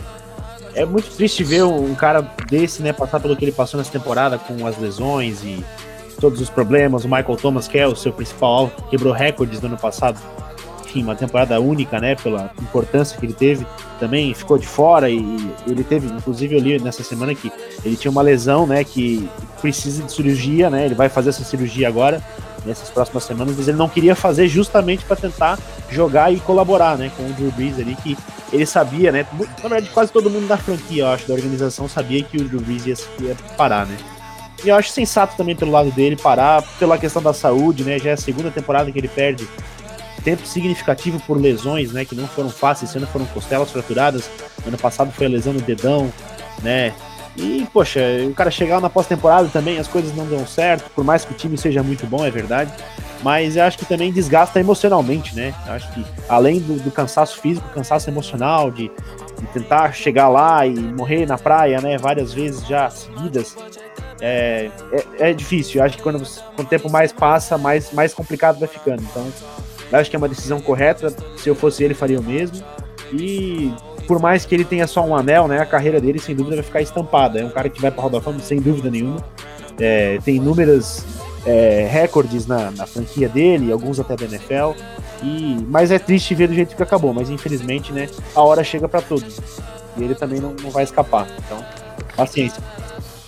É 0.75 0.85
muito 0.85 1.09
triste 1.15 1.41
ver 1.41 1.63
um 1.63 1.95
cara 1.95 2.21
desse, 2.49 2.81
né, 2.81 2.91
passar 2.91 3.19
pelo 3.19 3.37
que 3.37 3.45
ele 3.45 3.51
passou 3.51 3.77
nessa 3.77 3.91
temporada 3.91 4.37
com 4.39 4.65
as 4.65 4.77
lesões 4.77 5.43
e 5.43 5.63
todos 6.19 6.41
os 6.41 6.49
problemas. 6.49 7.05
O 7.05 7.07
Michael 7.07 7.37
Thomas, 7.37 7.67
que 7.67 7.77
é 7.77 7.87
o 7.87 7.95
seu 7.95 8.11
principal 8.11 8.51
alvo, 8.51 8.73
quebrou 8.89 9.13
recordes 9.13 9.61
no 9.61 9.67
ano 9.67 9.77
passado. 9.77 10.19
Enfim, 10.83 11.03
uma 11.03 11.15
temporada 11.15 11.61
única, 11.61 12.01
né? 12.01 12.15
Pela 12.15 12.51
importância 12.61 13.17
que 13.17 13.25
ele 13.25 13.33
teve. 13.33 13.65
Também 13.99 14.33
ficou 14.33 14.57
de 14.57 14.67
fora 14.67 15.09
e 15.09 15.49
ele 15.65 15.83
teve, 15.83 16.07
inclusive 16.07 16.55
eu 16.55 16.59
li 16.59 16.77
nessa 16.81 17.03
semana 17.03 17.33
que 17.33 17.49
ele 17.85 17.95
tinha 17.95 18.11
uma 18.11 18.21
lesão, 18.21 18.67
né? 18.67 18.83
Que 18.83 19.29
precisa 19.61 20.03
de 20.03 20.11
cirurgia, 20.11 20.69
né? 20.69 20.85
Ele 20.85 20.95
vai 20.95 21.07
fazer 21.07 21.29
essa 21.29 21.43
cirurgia 21.45 21.87
agora 21.87 22.21
nessas 22.65 22.89
próximas 22.89 23.23
semanas, 23.23 23.55
mas 23.57 23.67
ele 23.67 23.77
não 23.77 23.89
queria 23.89 24.15
fazer 24.15 24.47
justamente 24.47 25.03
para 25.05 25.15
tentar 25.15 25.59
jogar 25.89 26.33
e 26.33 26.39
colaborar, 26.39 26.97
né, 26.97 27.11
com 27.15 27.23
o 27.23 27.33
Drew 27.33 27.51
Brees 27.51 27.79
ali, 27.79 27.95
que 27.95 28.17
ele 28.51 28.65
sabia, 28.65 29.11
né, 29.11 29.25
na 29.61 29.69
verdade 29.69 29.89
quase 29.89 30.11
todo 30.11 30.29
mundo 30.29 30.47
da 30.47 30.57
franquia, 30.57 31.03
eu 31.03 31.07
acho, 31.07 31.27
da 31.27 31.33
organização 31.33 31.87
sabia 31.87 32.23
que 32.23 32.37
o 32.37 32.47
Drew 32.47 32.61
Brees 32.61 32.85
ia, 32.85 32.95
ia 33.21 33.35
parar, 33.57 33.85
né. 33.85 33.97
E 34.63 34.69
eu 34.69 34.75
acho 34.75 34.89
sensato 34.89 35.35
também 35.35 35.55
pelo 35.55 35.71
lado 35.71 35.91
dele 35.91 36.15
parar, 36.15 36.61
pela 36.79 36.97
questão 36.97 37.21
da 37.21 37.33
saúde, 37.33 37.83
né, 37.83 37.99
já 37.99 38.11
é 38.11 38.13
a 38.13 38.17
segunda 38.17 38.49
temporada 38.49 38.91
que 38.91 38.97
ele 38.97 39.07
perde 39.09 39.47
tempo 40.23 40.47
significativo 40.47 41.19
por 41.27 41.39
lesões, 41.39 41.91
né, 41.91 42.05
que 42.05 42.15
não 42.15 42.27
foram 42.27 42.49
fáceis, 42.49 42.95
ano 42.95 43.05
foram 43.07 43.25
costelas 43.25 43.69
fraturadas, 43.69 44.29
ano 44.65 44.77
passado 44.77 45.11
foi 45.11 45.25
a 45.25 45.29
lesão 45.29 45.51
no 45.51 45.61
dedão, 45.61 46.11
né, 46.61 46.93
e, 47.35 47.67
poxa, 47.73 47.99
o 48.29 48.33
cara 48.33 48.51
chegar 48.51 48.79
na 48.79 48.89
pós-temporada 48.89 49.47
também, 49.49 49.79
as 49.79 49.87
coisas 49.87 50.15
não 50.15 50.25
dão 50.27 50.45
certo, 50.45 50.89
por 50.91 51.03
mais 51.03 51.25
que 51.25 51.33
o 51.33 51.35
time 51.35 51.57
seja 51.57 51.81
muito 51.81 52.05
bom, 52.05 52.23
é 52.25 52.29
verdade. 52.29 52.71
Mas 53.23 53.55
eu 53.55 53.63
acho 53.63 53.77
que 53.77 53.85
também 53.85 54.11
desgasta 54.11 54.59
emocionalmente, 54.59 55.35
né? 55.35 55.53
Eu 55.65 55.73
acho 55.73 55.91
que 55.93 56.05
além 56.27 56.59
do, 56.59 56.79
do 56.79 56.91
cansaço 56.91 57.39
físico, 57.39 57.67
cansaço 57.69 58.09
emocional, 58.09 58.69
de, 58.69 58.91
de, 59.39 59.47
tentar 59.53 59.93
chegar 59.93 60.27
lá 60.27 60.67
e 60.67 60.73
morrer 60.73 61.25
na 61.25 61.37
praia, 61.37 61.79
né? 61.79 61.97
Várias 61.97 62.33
vezes 62.33 62.67
já 62.67 62.89
seguidas, 62.89 63.55
é, 64.21 64.69
é, 65.17 65.29
é 65.29 65.33
difícil. 65.33 65.79
Eu 65.79 65.85
acho 65.85 65.97
que 65.97 66.03
quando, 66.03 66.19
quando 66.55 66.67
o 66.67 66.69
tempo 66.69 66.89
mais 66.89 67.11
passa, 67.13 67.57
mais, 67.57 67.91
mais 67.93 68.13
complicado 68.13 68.59
vai 68.59 68.67
ficando. 68.67 69.01
Então, 69.01 69.25
eu 69.91 69.97
acho 69.97 70.09
que 70.09 70.15
é 70.15 70.19
uma 70.19 70.29
decisão 70.29 70.59
correta. 70.59 71.15
Se 71.37 71.49
eu 71.49 71.55
fosse 71.55 71.83
ele, 71.83 71.93
faria 71.93 72.19
o 72.19 72.23
mesmo. 72.23 72.63
E 73.13 73.73
por 74.07 74.19
mais 74.19 74.45
que 74.45 74.53
ele 74.53 74.65
tenha 74.65 74.87
só 74.87 75.03
um 75.05 75.15
anel, 75.15 75.47
né, 75.47 75.59
a 75.59 75.65
carreira 75.65 75.99
dele 75.99 76.19
sem 76.19 76.35
dúvida 76.35 76.55
vai 76.55 76.63
ficar 76.63 76.81
estampada. 76.81 77.39
É 77.39 77.45
um 77.45 77.49
cara 77.49 77.69
que 77.69 77.81
vai 77.81 77.91
para 77.91 78.01
a 78.01 78.03
Hall 78.03 78.11
da 78.11 78.21
Fama 78.21 78.39
sem 78.39 78.59
dúvida 78.59 78.89
nenhuma. 78.89 79.23
É, 79.79 80.19
tem 80.23 80.35
inúmeros 80.35 81.03
é, 81.45 81.87
recordes 81.91 82.45
na, 82.45 82.71
na, 82.71 82.85
franquia 82.85 83.27
dele, 83.27 83.71
alguns 83.71 83.99
até 83.99 84.15
da 84.15 84.25
NFL. 84.25 84.79
E, 85.23 85.57
mas 85.67 85.91
é 85.91 85.99
triste 85.99 86.35
ver 86.35 86.47
do 86.47 86.53
jeito 86.53 86.75
que 86.75 86.83
acabou. 86.83 87.13
Mas 87.13 87.29
infelizmente, 87.29 87.91
né, 87.91 88.09
a 88.35 88.41
hora 88.41 88.63
chega 88.63 88.87
para 88.87 89.01
todos. 89.01 89.39
E 89.97 90.03
ele 90.03 90.15
também 90.15 90.39
não, 90.39 90.53
não 90.53 90.69
vai 90.69 90.83
escapar. 90.83 91.27
Então, 91.45 91.63
paciência. 92.15 92.61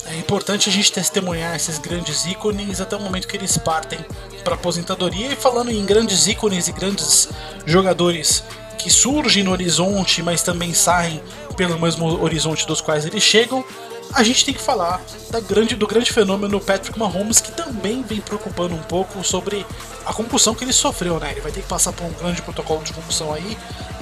É 0.07 0.17
importante 0.19 0.69
a 0.69 0.71
gente 0.71 0.91
testemunhar 0.91 1.55
esses 1.55 1.79
grandes 1.79 2.25
ícones 2.25 2.79
até 2.79 2.95
o 2.95 2.99
momento 2.99 3.27
que 3.27 3.35
eles 3.35 3.57
partem 3.57 3.99
para 4.43 4.53
aposentadoria. 4.53 5.33
E 5.33 5.35
falando 5.35 5.71
em 5.71 5.83
grandes 5.83 6.27
ícones 6.27 6.67
e 6.67 6.71
grandes 6.71 7.29
jogadores 7.65 8.43
que 8.85 8.91
surgem 8.91 9.43
no 9.43 9.49
horizonte, 9.49 10.21
mas 10.21 10.43
também 10.43 10.71
saem 10.71 11.19
pelo 11.57 11.79
mesmo 11.79 12.21
horizonte 12.21 12.67
dos 12.67 12.81
quais 12.81 13.03
eles 13.03 13.23
chegam, 13.23 13.65
a 14.13 14.21
gente 14.21 14.45
tem 14.45 14.53
que 14.53 14.61
falar 14.61 15.01
da 15.31 15.39
grande, 15.39 15.75
do 15.75 15.87
grande 15.87 16.13
fenômeno 16.13 16.61
Patrick 16.61 16.97
Mahomes, 16.99 17.41
que 17.41 17.51
também 17.51 18.03
vem 18.03 18.21
preocupando 18.21 18.75
um 18.75 18.83
pouco 18.83 19.23
sobre 19.23 19.65
a 20.05 20.13
concussão 20.13 20.53
que 20.53 20.63
ele 20.63 20.71
sofreu, 20.71 21.19
né? 21.19 21.31
Ele 21.31 21.41
vai 21.41 21.51
ter 21.51 21.61
que 21.61 21.67
passar 21.67 21.93
por 21.93 22.05
um 22.05 22.11
grande 22.11 22.43
protocolo 22.43 22.83
de 22.83 22.93
concussão 22.93 23.33
aí. 23.33 23.57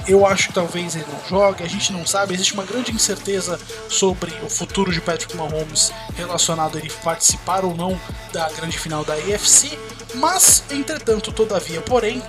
Eu 0.06 0.26
acho 0.26 0.48
que 0.48 0.52
talvez 0.52 0.94
ele 0.94 1.06
não 1.10 1.28
jogue, 1.30 1.64
a 1.64 1.66
gente 1.66 1.90
não 1.90 2.04
sabe, 2.06 2.34
existe 2.34 2.52
uma 2.52 2.64
grande 2.64 2.92
incerteza 2.92 3.58
sobre 3.88 4.34
o 4.42 4.50
futuro 4.50 4.92
de 4.92 5.00
Patrick 5.00 5.34
Mahomes 5.34 5.94
relacionado 6.14 6.76
a 6.76 6.78
ele 6.78 6.90
participar 7.02 7.64
ou 7.64 7.74
não 7.74 7.98
da 8.34 8.50
grande 8.50 8.78
final 8.78 9.02
da 9.02 9.14
AFC, 9.14 9.78
mas, 10.16 10.62
entretanto, 10.70 11.32
todavia, 11.32 11.80
porém, 11.80 12.22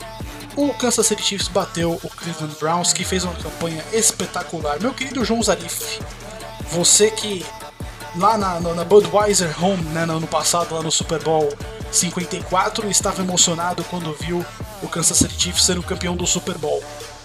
o 0.56 0.74
Kansas 0.74 1.06
City 1.08 1.22
Chiefs 1.22 1.48
bateu 1.48 2.00
o 2.04 2.10
Cleveland 2.10 2.56
Browns, 2.60 2.94
que 2.94 3.04
fez 3.04 3.24
uma 3.24 3.36
campanha 3.36 3.84
espetacular. 3.92 4.80
Meu 4.80 4.94
querido 4.94 5.24
João 5.24 5.44
Zarif, 5.44 6.00
você 6.72 7.12
que 7.12 7.46
lá 8.18 8.38
na, 8.38 8.60
na 8.60 8.84
Budweiser 8.84 9.64
Home, 9.64 9.84
né, 9.90 10.06
no 10.06 10.18
ano 10.18 10.28
passado, 10.28 10.74
lá 10.74 10.82
no 10.82 10.92
Super 10.92 11.22
Bowl 11.22 11.50
54, 11.92 12.90
estava 12.90 13.22
emocionado 13.22 13.84
quando 13.86 14.14
viu 14.14 14.46
o 14.82 14.88
Kansas 14.88 15.18
City 15.18 15.42
Chiefs 15.42 15.66
sendo 15.66 15.84
campeão 15.84 16.16
do 16.16 16.26
Super 16.26 16.58
Bowl. 16.58 16.84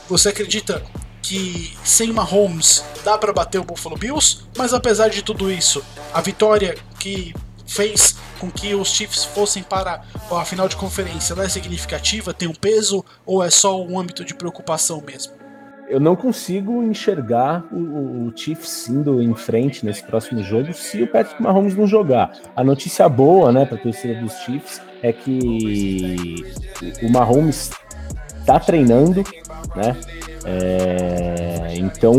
Você 0.09 0.31
acredita 0.31 0.83
que 1.23 1.77
sem 1.85 2.13
Mahomes 2.13 2.85
dá 3.05 3.17
para 3.17 3.33
bater 3.33 3.61
o 3.61 3.65
Buffalo 3.65 3.97
Bills? 3.97 4.39
Mas 4.57 4.75
apesar 4.75 5.09
de 5.09 5.23
tudo 5.23 5.51
isso, 5.51 5.85
a 6.13 6.21
vitória 6.21 6.77
que 6.99 7.35
fez 7.71 8.17
com 8.41 8.51
que 8.51 8.75
os 8.75 8.89
Chiefs 8.89 9.25
fossem 9.25 9.63
para 9.63 10.03
a 10.31 10.45
final 10.45 10.69
de 10.69 10.77
conferência 10.77 11.33
ela 11.35 11.45
é 11.45 11.49
significativa? 11.49 12.35
Tem 12.35 12.49
um 12.49 12.55
peso 12.55 13.05
ou 13.25 13.45
é 13.45 13.51
só 13.51 13.81
um 13.81 13.99
âmbito 13.99 14.25
de 14.25 14.35
preocupação 14.35 15.01
mesmo? 15.07 15.35
Eu 15.89 16.01
não 16.01 16.15
consigo 16.15 16.83
enxergar 16.83 17.65
o, 17.73 18.27
o 18.29 18.33
Chiefs 18.37 18.89
indo 18.89 19.23
em 19.23 19.35
frente 19.35 19.85
nesse 19.85 20.03
próximo 20.03 20.43
jogo 20.43 20.73
se 20.73 21.03
o 21.03 21.07
Patrick 21.07 21.43
Mahomes 21.43 21.77
não 21.77 21.87
jogar. 21.87 22.33
A 22.55 22.63
notícia 22.63 23.09
boa, 23.09 23.53
né, 23.53 23.65
para 23.65 23.77
a 23.77 23.81
torcida 23.81 24.15
dos 24.21 24.33
Chiefs 24.41 24.81
é 25.03 25.13
que 25.13 26.45
o 27.03 27.11
Mahomes 27.11 27.71
está 28.39 28.59
treinando, 28.59 29.25
né? 29.77 29.97
É, 30.45 31.75
então, 31.77 32.15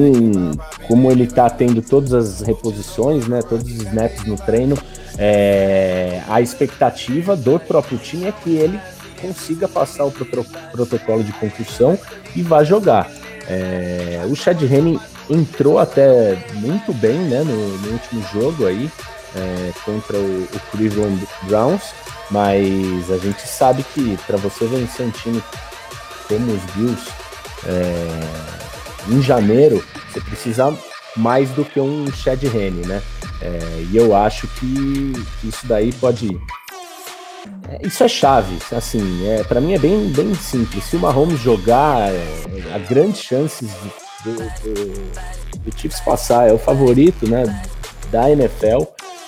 como 0.88 1.12
ele 1.12 1.24
está 1.24 1.50
tendo 1.50 1.81
todas 1.81 2.13
as 2.13 2.41
reposições, 2.41 3.27
né, 3.27 3.41
todos 3.41 3.65
os 3.65 3.84
snaps 3.84 4.25
no 4.25 4.36
treino, 4.36 4.77
é, 5.18 6.22
a 6.27 6.41
expectativa 6.41 7.36
do 7.36 7.60
próprio 7.60 7.98
time 7.98 8.27
é 8.27 8.32
que 8.32 8.56
ele 8.56 8.80
consiga 9.22 9.68
passar 9.68 10.06
o 10.06 10.12
protocolo 10.12 11.24
de 11.24 11.32
concussão 11.34 11.98
e 12.36 12.41
vá 12.41 12.63
jogar. 12.63 13.10
É, 13.48 14.24
o 14.30 14.36
Chad 14.36 14.62
Henning 14.62 15.00
entrou 15.30 15.80
até 15.80 16.38
muito 16.56 16.94
bem 16.94 17.18
né, 17.18 17.44
no, 17.44 17.77
no 17.77 17.91
último 17.91 18.24
jogo 18.34 18.65
aí 18.65 18.89
é, 19.36 19.72
contra 19.86 20.18
o, 20.18 20.44
o, 20.44 20.60
Cleveland 20.72 21.27
Browns, 21.44 21.94
mas 22.30 23.12
a 23.12 23.18
gente 23.18 23.48
sabe 23.48 23.84
que 23.94 24.18
para 24.27 24.38
você 24.38 24.65
vencer 24.65 25.06
um 25.06 25.12
time 25.12 25.41
como 26.27 26.51
os 26.51 26.63
Bills 26.74 27.10
é, 27.65 29.10
em 29.10 29.22
janeiro, 29.22 29.84
você 30.12 30.20
precisa 30.22 30.75
mais 31.15 31.50
do 31.51 31.65
que 31.65 31.80
um 31.80 32.12
Chad 32.12 32.44
Henne, 32.44 32.86
né? 32.86 33.01
É, 33.41 33.86
e 33.91 33.98
eu 33.98 34.15
acho 34.15 34.48
que, 34.48 35.13
isso 35.43 35.65
daí 35.65 35.91
pode. 35.93 36.39
É, 37.69 37.88
isso 37.88 38.03
é 38.03 38.07
chave, 38.07 38.57
assim, 38.71 39.27
é, 39.27 39.43
para 39.43 39.60
mim 39.60 39.74
é 39.74 39.79
bem, 39.79 40.10
bem 40.10 40.33
simples. 40.36 40.83
Se 40.83 40.95
o 40.95 41.00
Mahomes 41.00 41.39
jogar, 41.39 42.12
é, 42.12 42.24
há 42.74 42.77
grandes 42.77 43.21
chances 43.21 43.69
do, 44.24 45.71
Chiefs 45.75 46.00
passar, 46.01 46.50
é 46.50 46.53
o 46.53 46.60
favorito 46.60 47.27
né, 47.27 47.43
da 48.12 48.29
NFL, 48.29 48.83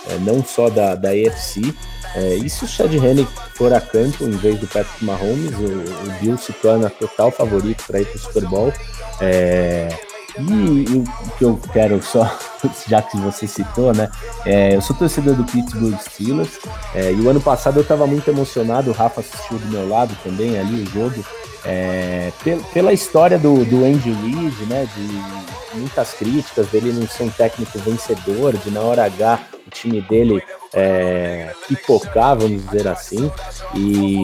é, 0.10 0.18
não 0.20 0.44
só 0.44 0.70
da, 0.70 0.94
da 0.94 1.10
AFC. 1.10 1.74
É, 2.16 2.36
e 2.36 2.48
se 2.48 2.64
o 2.64 2.68
Chad 2.68 2.94
Henne 2.94 3.28
for 3.56 3.74
a 3.74 3.82
campo 3.82 4.26
em 4.26 4.32
vez 4.32 4.60
do 4.60 4.68
Patrick 4.68 5.04
Mahomes, 5.04 5.52
o, 5.56 6.08
o 6.08 6.20
Bill 6.22 6.38
se 6.38 6.54
torna 6.54 6.88
total 6.88 7.32
favorito 7.32 7.84
para 7.88 8.02
ir 8.02 8.06
para 8.06 8.18
o 8.18 8.20
Super 8.20 8.46
Bowl. 8.46 8.74
É, 9.20 9.90
e, 10.40 10.84
e, 10.84 10.98
o 10.98 11.32
que 11.38 11.44
eu 11.46 11.60
quero 11.72 12.02
só, 12.02 12.36
já 12.88 13.02
que 13.02 13.18
você 13.18 13.48
citou, 13.48 13.94
né? 13.94 14.10
É, 14.46 14.76
eu 14.76 14.82
sou 14.82 14.96
torcedor 14.96 15.36
do 15.36 15.44
Pittsburgh 15.44 15.98
Steelers 16.00 16.60
é, 16.96 17.12
e 17.12 17.22
o 17.22 17.30
ano 17.30 17.42
passado 17.42 17.78
eu 17.78 17.84
estava 17.84 18.08
muito 18.08 18.28
emocionado, 18.30 18.90
o 18.90 18.94
Rafa 18.94 19.22
assistiu 19.22 19.58
do 19.58 19.68
meu 19.68 19.88
lado 19.88 20.16
também 20.24 20.60
ali 20.60 20.84
o 20.84 20.90
jogo. 20.90 21.24
É, 21.66 22.32
pela 22.74 22.92
história 22.92 23.40
do, 23.40 23.64
do 23.64 23.86
Andy 23.86 24.12
Reid, 24.12 24.66
né? 24.66 24.86
De 24.96 25.78
muitas 25.78 26.14
críticas 26.14 26.68
dele 26.68 26.92
não 26.92 27.08
ser 27.08 27.24
um 27.24 27.30
técnico 27.30 27.80
vencedor, 27.80 28.58
de 28.58 28.70
na 28.70 28.82
hora 28.82 29.06
H 29.06 29.53
time 29.74 30.02
dele 30.02 30.44
é, 30.74 31.52
pipocar, 31.68 32.38
vamos 32.38 32.64
dizer 32.66 32.88
assim. 32.88 33.32
E 33.76 34.16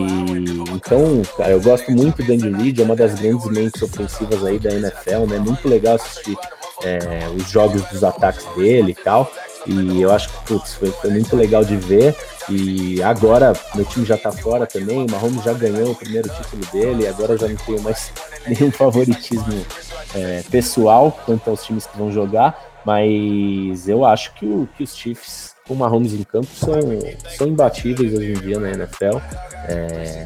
então, 0.73 1.21
cara, 1.37 1.51
eu 1.51 1.61
gosto 1.61 1.91
muito 1.91 2.23
do 2.23 2.31
Andy 2.31 2.49
Reid, 2.49 2.81
é 2.81 2.85
uma 2.85 2.95
das 2.95 3.19
grandes 3.19 3.45
mentes 3.47 3.81
ofensivas 3.81 4.43
aí 4.45 4.59
da 4.59 4.71
NFL, 4.71 5.25
né? 5.27 5.39
Muito 5.39 5.67
legal 5.67 5.95
assistir 5.95 6.37
é, 6.83 7.27
os 7.35 7.49
jogos 7.49 7.81
dos 7.83 8.03
ataques 8.03 8.45
dele 8.55 8.91
e 8.91 9.03
tal. 9.03 9.31
E 9.67 10.01
eu 10.01 10.11
acho 10.11 10.29
que 10.29 10.45
putz, 10.45 10.73
foi, 10.73 10.89
foi, 10.91 11.11
muito 11.11 11.35
legal 11.35 11.63
de 11.63 11.75
ver. 11.75 12.15
E 12.49 13.03
agora 13.03 13.53
meu 13.75 13.85
time 13.85 14.05
já 14.05 14.17
tá 14.17 14.31
fora 14.31 14.65
também. 14.65 15.05
O 15.05 15.11
Mahomes 15.11 15.43
já 15.43 15.53
ganhou 15.53 15.91
o 15.91 15.95
primeiro 15.95 16.29
título 16.29 16.65
dele. 16.71 17.07
Agora 17.07 17.33
eu 17.33 17.37
já 17.37 17.47
não 17.47 17.57
tenho 17.57 17.81
mais 17.81 18.11
nenhum 18.47 18.71
favoritismo 18.71 19.65
é, 20.15 20.43
pessoal 20.49 21.17
quanto 21.25 21.49
aos 21.49 21.63
times 21.63 21.85
que 21.85 21.97
vão 21.97 22.11
jogar. 22.11 22.68
Mas 22.85 23.87
eu 23.87 24.05
acho 24.05 24.33
que, 24.35 24.45
o, 24.45 24.67
que 24.77 24.83
os 24.83 24.95
Chiefs 24.95 25.55
com 25.67 25.75
Mahomes 25.75 26.13
em 26.13 26.23
campo 26.23 26.47
são, 26.53 26.79
são 27.37 27.47
imbatíveis 27.47 28.13
hoje 28.13 28.31
em 28.31 28.39
dia 28.39 28.59
na 28.59 28.71
NFL. 28.71 29.17
É, 29.67 30.25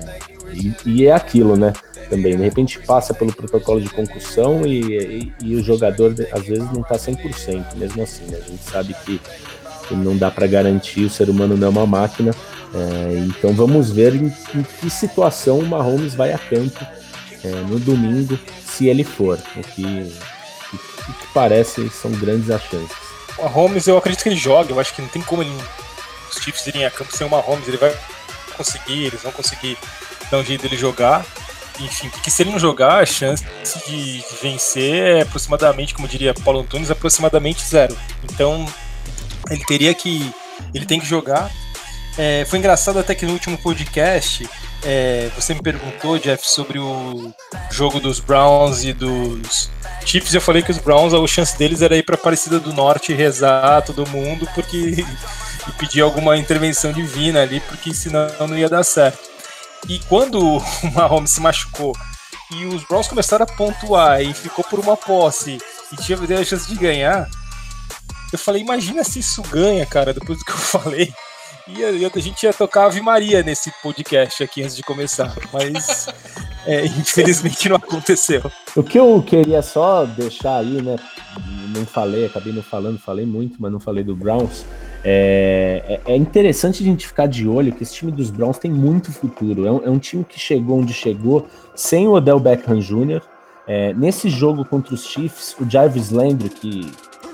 e, 0.53 0.75
e, 0.85 1.05
é 1.07 1.11
aquilo, 1.11 1.57
né? 1.57 1.73
Também, 2.09 2.37
de 2.37 2.43
repente 2.43 2.79
passa 2.79 3.13
pelo 3.13 3.33
protocolo 3.33 3.81
de 3.81 3.89
concussão 3.89 4.65
e, 4.65 4.81
e, 4.81 5.33
e 5.41 5.55
o 5.55 5.63
jogador 5.63 6.15
às 6.31 6.45
vezes 6.45 6.71
não 6.71 6.83
tá 6.83 6.95
100%, 6.95 7.75
mesmo 7.75 8.03
assim, 8.03 8.25
né? 8.25 8.37
A 8.37 8.49
gente 8.49 8.63
sabe 8.63 8.95
que 9.05 9.19
não 9.91 10.15
dá 10.15 10.31
para 10.31 10.47
garantir, 10.47 11.03
o 11.03 11.09
ser 11.09 11.29
humano 11.29 11.57
não 11.57 11.67
é 11.67 11.69
uma 11.69 11.85
máquina. 11.85 12.31
É, 12.73 13.25
então 13.27 13.53
vamos 13.53 13.91
ver 13.91 14.15
em, 14.15 14.25
em, 14.25 14.63
que 14.79 14.89
situação 14.89 15.59
o 15.59 15.65
Mahomes 15.65 16.15
vai 16.15 16.33
a 16.33 16.39
campo 16.39 16.85
é, 17.43 17.49
no 17.67 17.79
domingo, 17.79 18.39
se 18.65 18.87
ele 18.87 19.03
for. 19.03 19.37
O 19.55 19.61
que, 19.61 20.11
o 21.09 21.13
que 21.13 21.27
parece 21.33 21.89
são 21.89 22.11
grandes 22.11 22.49
as 22.49 22.61
chances. 22.63 22.95
O 23.37 23.43
Mahomes, 23.43 23.87
eu 23.87 23.97
acredito 23.97 24.23
que 24.23 24.29
ele 24.29 24.35
joga, 24.35 24.71
eu 24.71 24.79
acho 24.79 24.93
que 24.93 25.01
não 25.01 25.09
tem 25.09 25.21
como 25.21 25.41
ele, 25.41 25.55
os 26.29 26.41
Chiefs 26.41 26.65
irem 26.67 26.85
a 26.85 26.91
campo 26.91 27.15
sem 27.15 27.25
o 27.25 27.29
Mahomes, 27.29 27.67
ele 27.67 27.77
vai 27.77 27.95
conseguir, 28.55 29.05
eles 29.05 29.21
vão 29.21 29.31
conseguir 29.31 29.77
dar 30.29 30.37
um 30.37 30.43
jeito 30.43 30.61
dele 30.61 30.77
jogar. 30.77 31.25
Enfim, 31.79 32.09
porque 32.09 32.29
se 32.29 32.43
ele 32.43 32.51
não 32.51 32.59
jogar, 32.59 33.01
a 33.01 33.05
chance 33.05 33.43
de, 33.87 34.17
de 34.17 34.35
vencer 34.41 35.17
é 35.17 35.21
aproximadamente, 35.21 35.93
como 35.93 36.07
diria 36.07 36.33
Paulo 36.33 36.59
Antunes, 36.59 36.91
aproximadamente 36.91 37.65
zero. 37.65 37.97
Então, 38.23 38.67
ele 39.49 39.65
teria 39.65 39.93
que. 39.93 40.31
Ele 40.73 40.85
tem 40.85 40.99
que 40.99 41.05
jogar. 41.05 41.51
É, 42.15 42.45
foi 42.47 42.59
engraçado 42.59 42.99
até 42.99 43.15
que 43.15 43.25
no 43.25 43.33
último 43.33 43.57
podcast 43.57 44.47
é, 44.85 45.29
você 45.35 45.53
me 45.53 45.61
perguntou, 45.61 46.17
Jeff, 46.19 46.47
sobre 46.47 46.79
o 46.79 47.33
jogo 47.71 47.99
dos 47.99 48.19
Browns 48.19 48.83
e 48.83 48.93
dos 48.93 49.69
Chiefs. 50.05 50.33
Eu 50.33 50.41
falei 50.41 50.61
que 50.61 50.71
os 50.71 50.77
Browns, 50.77 51.13
a 51.13 51.27
chance 51.27 51.57
deles 51.57 51.81
era 51.81 51.95
ir 51.95 52.03
para 52.03 52.15
Aparecida 52.15 52.59
do 52.59 52.73
Norte 52.73 53.13
rezar 53.13 53.81
todo 53.81 54.07
mundo 54.09 54.47
porque 54.53 55.05
e 55.67 55.71
pedir 55.77 56.01
alguma 56.01 56.37
intervenção 56.37 56.91
divina 56.91 57.41
ali, 57.41 57.59
porque 57.61 57.93
senão 57.93 58.27
não 58.47 58.57
ia 58.57 58.69
dar 58.69 58.83
certo. 58.83 59.29
E 59.87 59.99
quando 59.99 60.39
o 60.57 60.91
Mahomes 60.93 61.31
se 61.31 61.41
machucou 61.41 61.95
e 62.51 62.65
os 62.65 62.83
Browns 62.83 63.07
começaram 63.07 63.43
a 63.43 63.53
pontuar 63.53 64.21
e 64.21 64.33
ficou 64.33 64.63
por 64.65 64.79
uma 64.79 64.95
posse 64.95 65.57
e 65.91 65.95
tinha 65.97 66.17
a 66.39 66.45
chance 66.45 66.67
de 66.67 66.75
ganhar, 66.75 67.27
eu 68.31 68.39
falei, 68.39 68.61
imagina 68.61 69.03
se 69.03 69.19
isso 69.19 69.41
ganha, 69.43 69.85
cara, 69.85 70.13
depois 70.13 70.39
do 70.39 70.45
que 70.45 70.51
eu 70.51 70.57
falei. 70.57 71.13
E 71.67 71.83
a, 71.85 72.19
gente 72.19 72.43
ia 72.43 72.53
tocar 72.53 72.85
Ave 72.85 73.01
Maria 73.01 73.41
nesse 73.41 73.71
podcast 73.81 74.43
aqui 74.43 74.61
antes 74.61 74.75
de 74.75 74.83
começar, 74.83 75.33
mas 75.53 76.07
é, 76.67 76.85
infelizmente 76.85 77.69
não 77.69 77.77
aconteceu. 77.77 78.41
O 78.75 78.83
que 78.83 78.99
eu 78.99 79.23
queria 79.25 79.61
só 79.61 80.05
deixar 80.05 80.57
aí, 80.57 80.81
né? 80.81 80.97
Não 81.73 81.85
falei, 81.85 82.25
acabei 82.25 82.51
não 82.51 82.61
falando, 82.61 82.99
falei 82.99 83.25
muito, 83.25 83.55
mas 83.59 83.71
não 83.71 83.79
falei 83.79 84.03
do 84.03 84.15
Browns. 84.15 84.65
É, 85.05 86.01
é, 86.05 86.13
é, 86.13 86.15
interessante 86.15 86.81
a 86.81 86.85
gente 86.85 87.07
ficar 87.07 87.27
de 87.27 87.47
olho 87.47 87.73
que 87.73 87.83
esse 87.83 87.93
time 87.93 88.11
dos 88.11 88.29
Browns 88.29 88.57
tem 88.57 88.71
muito 88.71 89.11
futuro. 89.11 89.65
É 89.65 89.71
um, 89.71 89.85
é 89.85 89.89
um 89.89 89.99
time 89.99 90.23
que 90.23 90.39
chegou 90.39 90.79
onde 90.79 90.93
chegou 90.93 91.47
sem 91.75 92.07
o 92.07 92.11
Odell 92.11 92.39
Beckham 92.39 92.79
Jr. 92.79 93.21
É, 93.65 93.93
nesse 93.93 94.29
jogo 94.29 94.65
contra 94.65 94.93
os 94.93 95.05
Chiefs, 95.05 95.55
o 95.59 95.69
Jarvis 95.69 96.09
Landry, 96.09 96.49
que, 96.49 96.91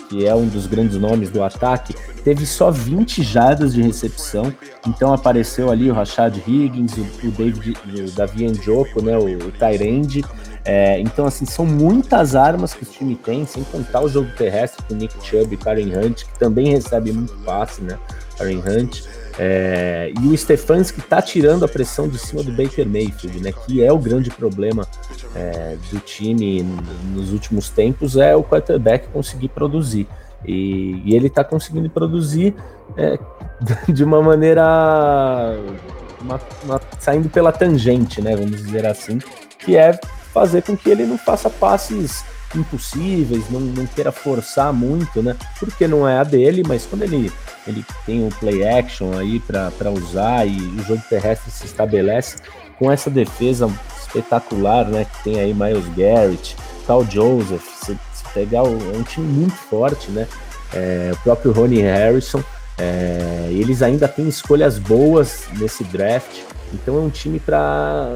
que 0.09 0.25
é 0.25 0.35
um 0.35 0.47
dos 0.47 0.65
grandes 0.65 0.97
nomes 0.97 1.29
do 1.29 1.43
ataque, 1.43 1.95
teve 2.23 2.45
só 2.45 2.71
20 2.71 3.21
jardas 3.21 3.73
de 3.73 3.81
recepção. 3.81 4.51
Então 4.87 5.13
apareceu 5.13 5.69
ali 5.69 5.89
o 5.89 5.93
Rashad 5.93 6.35
Higgins, 6.45 6.97
o, 6.97 7.27
o 7.27 7.31
David, 7.31 7.77
o 7.85 8.11
Davi 8.11 8.47
Njoku, 8.47 9.03
né, 9.03 9.17
o, 9.17 9.47
o 9.47 9.51
Tyrande. 9.51 10.25
É, 10.65 10.99
então, 10.99 11.25
assim, 11.25 11.45
são 11.45 11.65
muitas 11.65 12.35
armas 12.35 12.73
que 12.73 12.83
o 12.83 12.85
time 12.85 13.15
tem, 13.15 13.45
sem 13.45 13.63
contar 13.63 14.01
o 14.01 14.09
jogo 14.09 14.29
terrestre 14.37 14.83
com 14.87 14.95
Nick 14.95 15.15
Chubb 15.25 15.53
e 15.53 15.57
Karen 15.57 15.97
Hunt, 15.97 16.25
que 16.25 16.39
também 16.39 16.69
recebe 16.69 17.11
muito 17.11 17.33
passe, 17.45 17.81
né? 17.81 17.97
Karen 18.37 18.59
Hunt. 18.59 19.03
É, 19.41 20.11
e 20.21 20.27
o 20.27 20.37
Stefanski 20.37 20.99
está 20.99 21.21
tirando 21.21 21.63
a 21.63 21.67
pressão 21.67 22.09
de 22.09 22.19
cima 22.19 22.43
do 22.43 22.51
Baker 22.51 22.85
Mayfield, 22.85 23.41
né? 23.41 23.53
Que 23.65 23.81
é 23.81 23.91
o 23.91 23.97
grande 23.97 24.29
problema 24.29 24.85
é, 25.33 25.77
do 25.89 25.99
time 26.01 26.61
nos 27.13 27.31
últimos 27.31 27.69
tempos, 27.69 28.17
é 28.17 28.35
o 28.35 28.43
quarterback 28.43 29.07
conseguir 29.07 29.47
produzir. 29.47 30.05
E, 30.45 31.01
e 31.05 31.15
ele 31.15 31.27
está 31.27 31.41
conseguindo 31.41 31.89
produzir 31.89 32.53
é, 32.97 33.17
de 33.87 34.03
uma 34.03 34.21
maneira 34.21 35.57
uma, 36.21 36.39
uma, 36.63 36.81
saindo 36.99 37.29
pela 37.29 37.53
tangente, 37.53 38.21
né? 38.21 38.35
Vamos 38.35 38.57
dizer 38.57 38.85
assim, 38.85 39.19
que 39.57 39.77
é 39.77 39.97
fazer 40.33 40.63
com 40.63 40.75
que 40.75 40.89
ele 40.89 41.05
não 41.05 41.17
faça 41.17 41.49
passes 41.49 42.25
impossíveis, 42.55 43.49
não, 43.49 43.59
não 43.59 43.85
queira 43.85 44.11
forçar 44.11 44.73
muito, 44.73 45.21
né? 45.21 45.35
Porque 45.59 45.87
não 45.87 46.07
é 46.07 46.17
a 46.17 46.23
dele, 46.23 46.63
mas 46.67 46.85
quando 46.85 47.03
ele, 47.03 47.31
ele 47.67 47.85
tem 48.05 48.25
o 48.25 48.29
play 48.29 48.67
action 48.67 49.17
aí 49.17 49.39
para 49.39 49.91
usar 49.91 50.47
e 50.47 50.57
o 50.57 50.83
jogo 50.83 51.01
terrestre 51.09 51.51
se 51.51 51.65
estabelece 51.65 52.37
com 52.77 52.91
essa 52.91 53.09
defesa 53.09 53.69
espetacular, 53.99 54.85
né? 54.87 55.05
Que 55.05 55.23
tem 55.23 55.39
aí 55.39 55.53
Miles 55.53 55.87
Garrett, 55.95 56.55
Cal 56.87 57.05
Joseph, 57.05 57.63
se, 57.83 57.97
se 58.13 58.23
pegar 58.33 58.59
é 58.59 58.97
um 58.97 59.03
time 59.03 59.27
muito 59.27 59.55
forte, 59.55 60.09
né? 60.11 60.27
É, 60.73 61.11
o 61.13 61.17
próprio 61.17 61.51
Ronnie 61.51 61.81
Harrison, 61.81 62.43
é, 62.77 63.47
eles 63.51 63.81
ainda 63.81 64.07
têm 64.07 64.27
escolhas 64.27 64.79
boas 64.79 65.47
nesse 65.57 65.83
draft, 65.83 66.41
então 66.73 66.95
é 66.97 66.99
um 66.99 67.09
time 67.09 67.39
para 67.39 68.07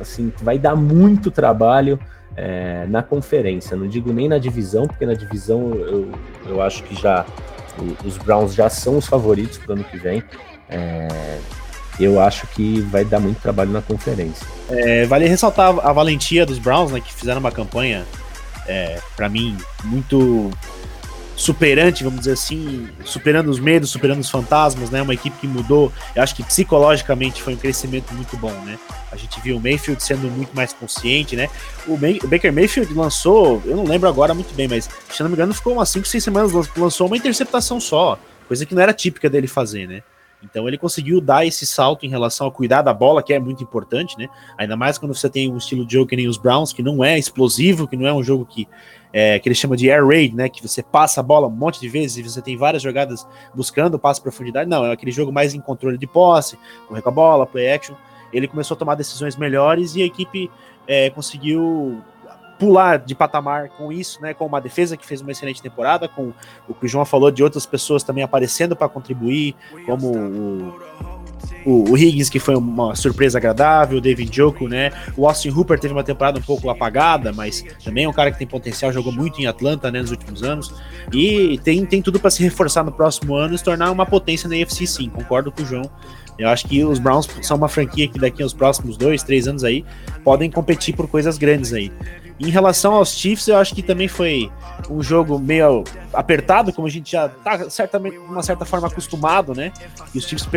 assim, 0.00 0.32
vai 0.42 0.58
dar 0.58 0.76
muito 0.76 1.30
trabalho 1.30 1.98
é, 2.36 2.86
na 2.88 3.02
conferência. 3.02 3.76
Não 3.76 3.88
digo 3.88 4.12
nem 4.12 4.28
na 4.28 4.38
divisão, 4.38 4.86
porque 4.86 5.06
na 5.06 5.14
divisão 5.14 5.74
eu, 5.74 6.10
eu 6.46 6.62
acho 6.62 6.82
que 6.84 6.94
já 6.94 7.24
os 8.04 8.16
Browns 8.18 8.54
já 8.54 8.68
são 8.68 8.98
os 8.98 9.06
favoritos 9.06 9.58
para 9.58 9.70
o 9.70 9.72
ano 9.74 9.84
que 9.84 9.96
vem. 9.96 10.22
É, 10.68 11.38
eu 11.98 12.20
acho 12.20 12.46
que 12.48 12.80
vai 12.80 13.04
dar 13.04 13.20
muito 13.20 13.40
trabalho 13.40 13.70
na 13.70 13.82
conferência. 13.82 14.46
É, 14.68 15.06
vale 15.06 15.26
ressaltar 15.26 15.74
a 15.86 15.92
valentia 15.92 16.44
dos 16.44 16.58
Browns, 16.58 16.90
né, 16.90 17.00
que 17.00 17.12
fizeram 17.12 17.40
uma 17.40 17.52
campanha, 17.52 18.04
é, 18.66 18.98
para 19.16 19.28
mim, 19.28 19.56
muito 19.84 20.50
superante, 21.36 22.04
vamos 22.04 22.20
dizer 22.20 22.32
assim, 22.32 22.88
superando 23.04 23.48
os 23.48 23.58
medos, 23.58 23.90
superando 23.90 24.20
os 24.20 24.30
fantasmas, 24.30 24.90
né? 24.90 25.02
Uma 25.02 25.14
equipe 25.14 25.36
que 25.38 25.46
mudou. 25.46 25.92
Eu 26.14 26.22
acho 26.22 26.34
que 26.34 26.42
psicologicamente 26.42 27.42
foi 27.42 27.54
um 27.54 27.56
crescimento 27.56 28.12
muito 28.14 28.36
bom, 28.36 28.52
né? 28.64 28.78
A 29.10 29.16
gente 29.16 29.40
viu 29.40 29.56
o 29.56 29.60
Mayfield 29.60 30.02
sendo 30.02 30.30
muito 30.30 30.54
mais 30.54 30.72
consciente, 30.72 31.36
né? 31.36 31.48
O, 31.86 31.96
May 31.96 32.18
o 32.22 32.28
Baker 32.28 32.52
Mayfield 32.52 32.92
lançou, 32.94 33.62
eu 33.64 33.76
não 33.76 33.84
lembro 33.84 34.08
agora 34.08 34.34
muito 34.34 34.54
bem, 34.54 34.68
mas 34.68 34.88
se 35.10 35.22
não 35.22 35.28
me 35.28 35.34
engano, 35.34 35.54
ficou 35.54 35.72
umas 35.72 35.88
5, 35.88 36.06
6 36.06 36.22
semanas, 36.24 36.52
lançou 36.76 37.06
uma 37.06 37.16
interceptação 37.16 37.80
só, 37.80 38.18
coisa 38.46 38.64
que 38.64 38.74
não 38.74 38.82
era 38.82 38.92
típica 38.92 39.28
dele 39.28 39.46
fazer, 39.46 39.86
né? 39.86 40.02
Então 40.44 40.68
ele 40.68 40.78
conseguiu 40.78 41.20
dar 41.20 41.46
esse 41.46 41.66
salto 41.66 42.04
em 42.04 42.08
relação 42.08 42.46
a 42.46 42.50
cuidar 42.50 42.82
da 42.82 42.92
bola, 42.92 43.22
que 43.22 43.32
é 43.32 43.38
muito 43.38 43.62
importante, 43.62 44.16
né? 44.18 44.28
Ainda 44.58 44.76
mais 44.76 44.98
quando 44.98 45.14
você 45.14 45.28
tem 45.28 45.52
um 45.52 45.56
estilo 45.56 45.84
de 45.84 45.94
jogo 45.94 46.06
que 46.08 46.16
nem 46.16 46.28
os 46.28 46.36
Browns, 46.36 46.72
que 46.72 46.82
não 46.82 47.04
é 47.04 47.18
explosivo, 47.18 47.88
que 47.88 47.96
não 47.96 48.06
é 48.06 48.12
um 48.12 48.22
jogo 48.22 48.44
que 48.44 48.68
é, 49.12 49.38
que 49.38 49.48
ele 49.48 49.54
chama 49.54 49.76
de 49.76 49.88
air 49.90 50.04
raid, 50.04 50.34
né? 50.34 50.48
Que 50.48 50.60
você 50.60 50.82
passa 50.82 51.20
a 51.20 51.22
bola 51.22 51.46
um 51.46 51.50
monte 51.50 51.80
de 51.80 51.88
vezes 51.88 52.16
e 52.16 52.22
você 52.22 52.42
tem 52.42 52.56
várias 52.56 52.82
jogadas 52.82 53.26
buscando 53.54 53.98
passo 53.98 54.20
profundidade. 54.20 54.68
Não, 54.68 54.84
é 54.84 54.92
aquele 54.92 55.12
jogo 55.12 55.32
mais 55.32 55.54
em 55.54 55.60
controle 55.60 55.96
de 55.96 56.06
posse, 56.06 56.58
correr 56.88 57.00
com 57.00 57.08
a 57.08 57.12
bola, 57.12 57.46
play 57.46 57.70
action. 57.70 57.94
Ele 58.32 58.48
começou 58.48 58.74
a 58.74 58.78
tomar 58.78 58.96
decisões 58.96 59.36
melhores 59.36 59.94
e 59.94 60.02
a 60.02 60.04
equipe 60.04 60.50
é, 60.86 61.10
conseguiu 61.10 62.02
pular 62.58 62.98
de 62.98 63.14
patamar 63.14 63.68
com 63.70 63.92
isso, 63.92 64.20
né? 64.22 64.34
Com 64.34 64.46
uma 64.46 64.60
defesa 64.60 64.96
que 64.96 65.06
fez 65.06 65.20
uma 65.20 65.32
excelente 65.32 65.62
temporada, 65.62 66.08
com 66.08 66.32
o 66.68 66.74
que 66.74 66.86
o 66.86 66.88
João 66.88 67.04
falou 67.04 67.30
de 67.30 67.42
outras 67.42 67.66
pessoas 67.66 68.02
também 68.02 68.24
aparecendo 68.24 68.76
para 68.76 68.88
contribuir, 68.88 69.54
como 69.86 70.12
o 70.16 70.74
o, 71.64 71.90
o, 71.90 71.96
Higgins, 71.96 72.28
que 72.28 72.38
foi 72.38 72.54
uma 72.54 72.94
surpresa 72.94 73.38
agradável, 73.38 73.98
o 73.98 74.00
David 74.00 74.34
Joko, 74.34 74.68
né? 74.68 74.92
O 75.16 75.26
Austin 75.26 75.50
Hooper 75.50 75.78
teve 75.78 75.94
uma 75.94 76.04
temporada 76.04 76.38
um 76.38 76.42
pouco 76.42 76.68
apagada, 76.68 77.32
mas 77.32 77.64
também 77.82 78.04
é 78.04 78.08
um 78.08 78.12
cara 78.12 78.30
que 78.30 78.38
tem 78.38 78.46
potencial, 78.46 78.92
jogou 78.92 79.12
muito 79.12 79.40
em 79.40 79.46
Atlanta, 79.46 79.90
né, 79.90 80.00
nos 80.00 80.10
últimos 80.10 80.42
anos. 80.42 80.74
E 81.12 81.58
tem, 81.64 81.84
tem 81.86 82.02
tudo 82.02 82.20
para 82.20 82.30
se 82.30 82.42
reforçar 82.42 82.84
no 82.84 82.92
próximo 82.92 83.34
ano 83.34 83.54
e 83.54 83.58
se 83.58 83.64
tornar 83.64 83.90
uma 83.90 84.04
potência 84.04 84.48
na 84.48 84.54
UFC, 84.56 84.86
sim. 84.86 85.08
Concordo 85.08 85.50
com 85.50 85.62
o 85.62 85.66
João. 85.66 85.90
Eu 86.38 86.48
acho 86.48 86.66
que 86.66 86.84
os 86.84 86.98
Browns 86.98 87.28
são 87.42 87.56
uma 87.56 87.68
franquia 87.68 88.08
que 88.08 88.18
daqui 88.18 88.42
aos 88.42 88.52
próximos 88.52 88.96
dois, 88.96 89.22
três 89.22 89.46
anos 89.46 89.62
aí 89.62 89.84
podem 90.24 90.50
competir 90.50 90.94
por 90.94 91.08
coisas 91.08 91.38
grandes 91.38 91.72
aí. 91.72 91.92
Em 92.38 92.50
relação 92.50 92.94
aos 92.94 93.14
Chiefs, 93.14 93.46
eu 93.46 93.56
acho 93.56 93.74
que 93.74 93.82
também 93.82 94.08
foi 94.08 94.50
um 94.90 95.02
jogo 95.02 95.38
meio 95.38 95.84
apertado, 96.12 96.72
como 96.72 96.86
a 96.86 96.90
gente 96.90 97.12
já 97.12 97.28
tá 97.28 97.70
certamente, 97.70 98.14
de 98.14 98.18
uma 98.18 98.42
certa 98.42 98.64
forma, 98.64 98.88
acostumado, 98.88 99.54
né? 99.54 99.72
E 100.12 100.18
os 100.18 100.26
Chiefs 100.26 100.48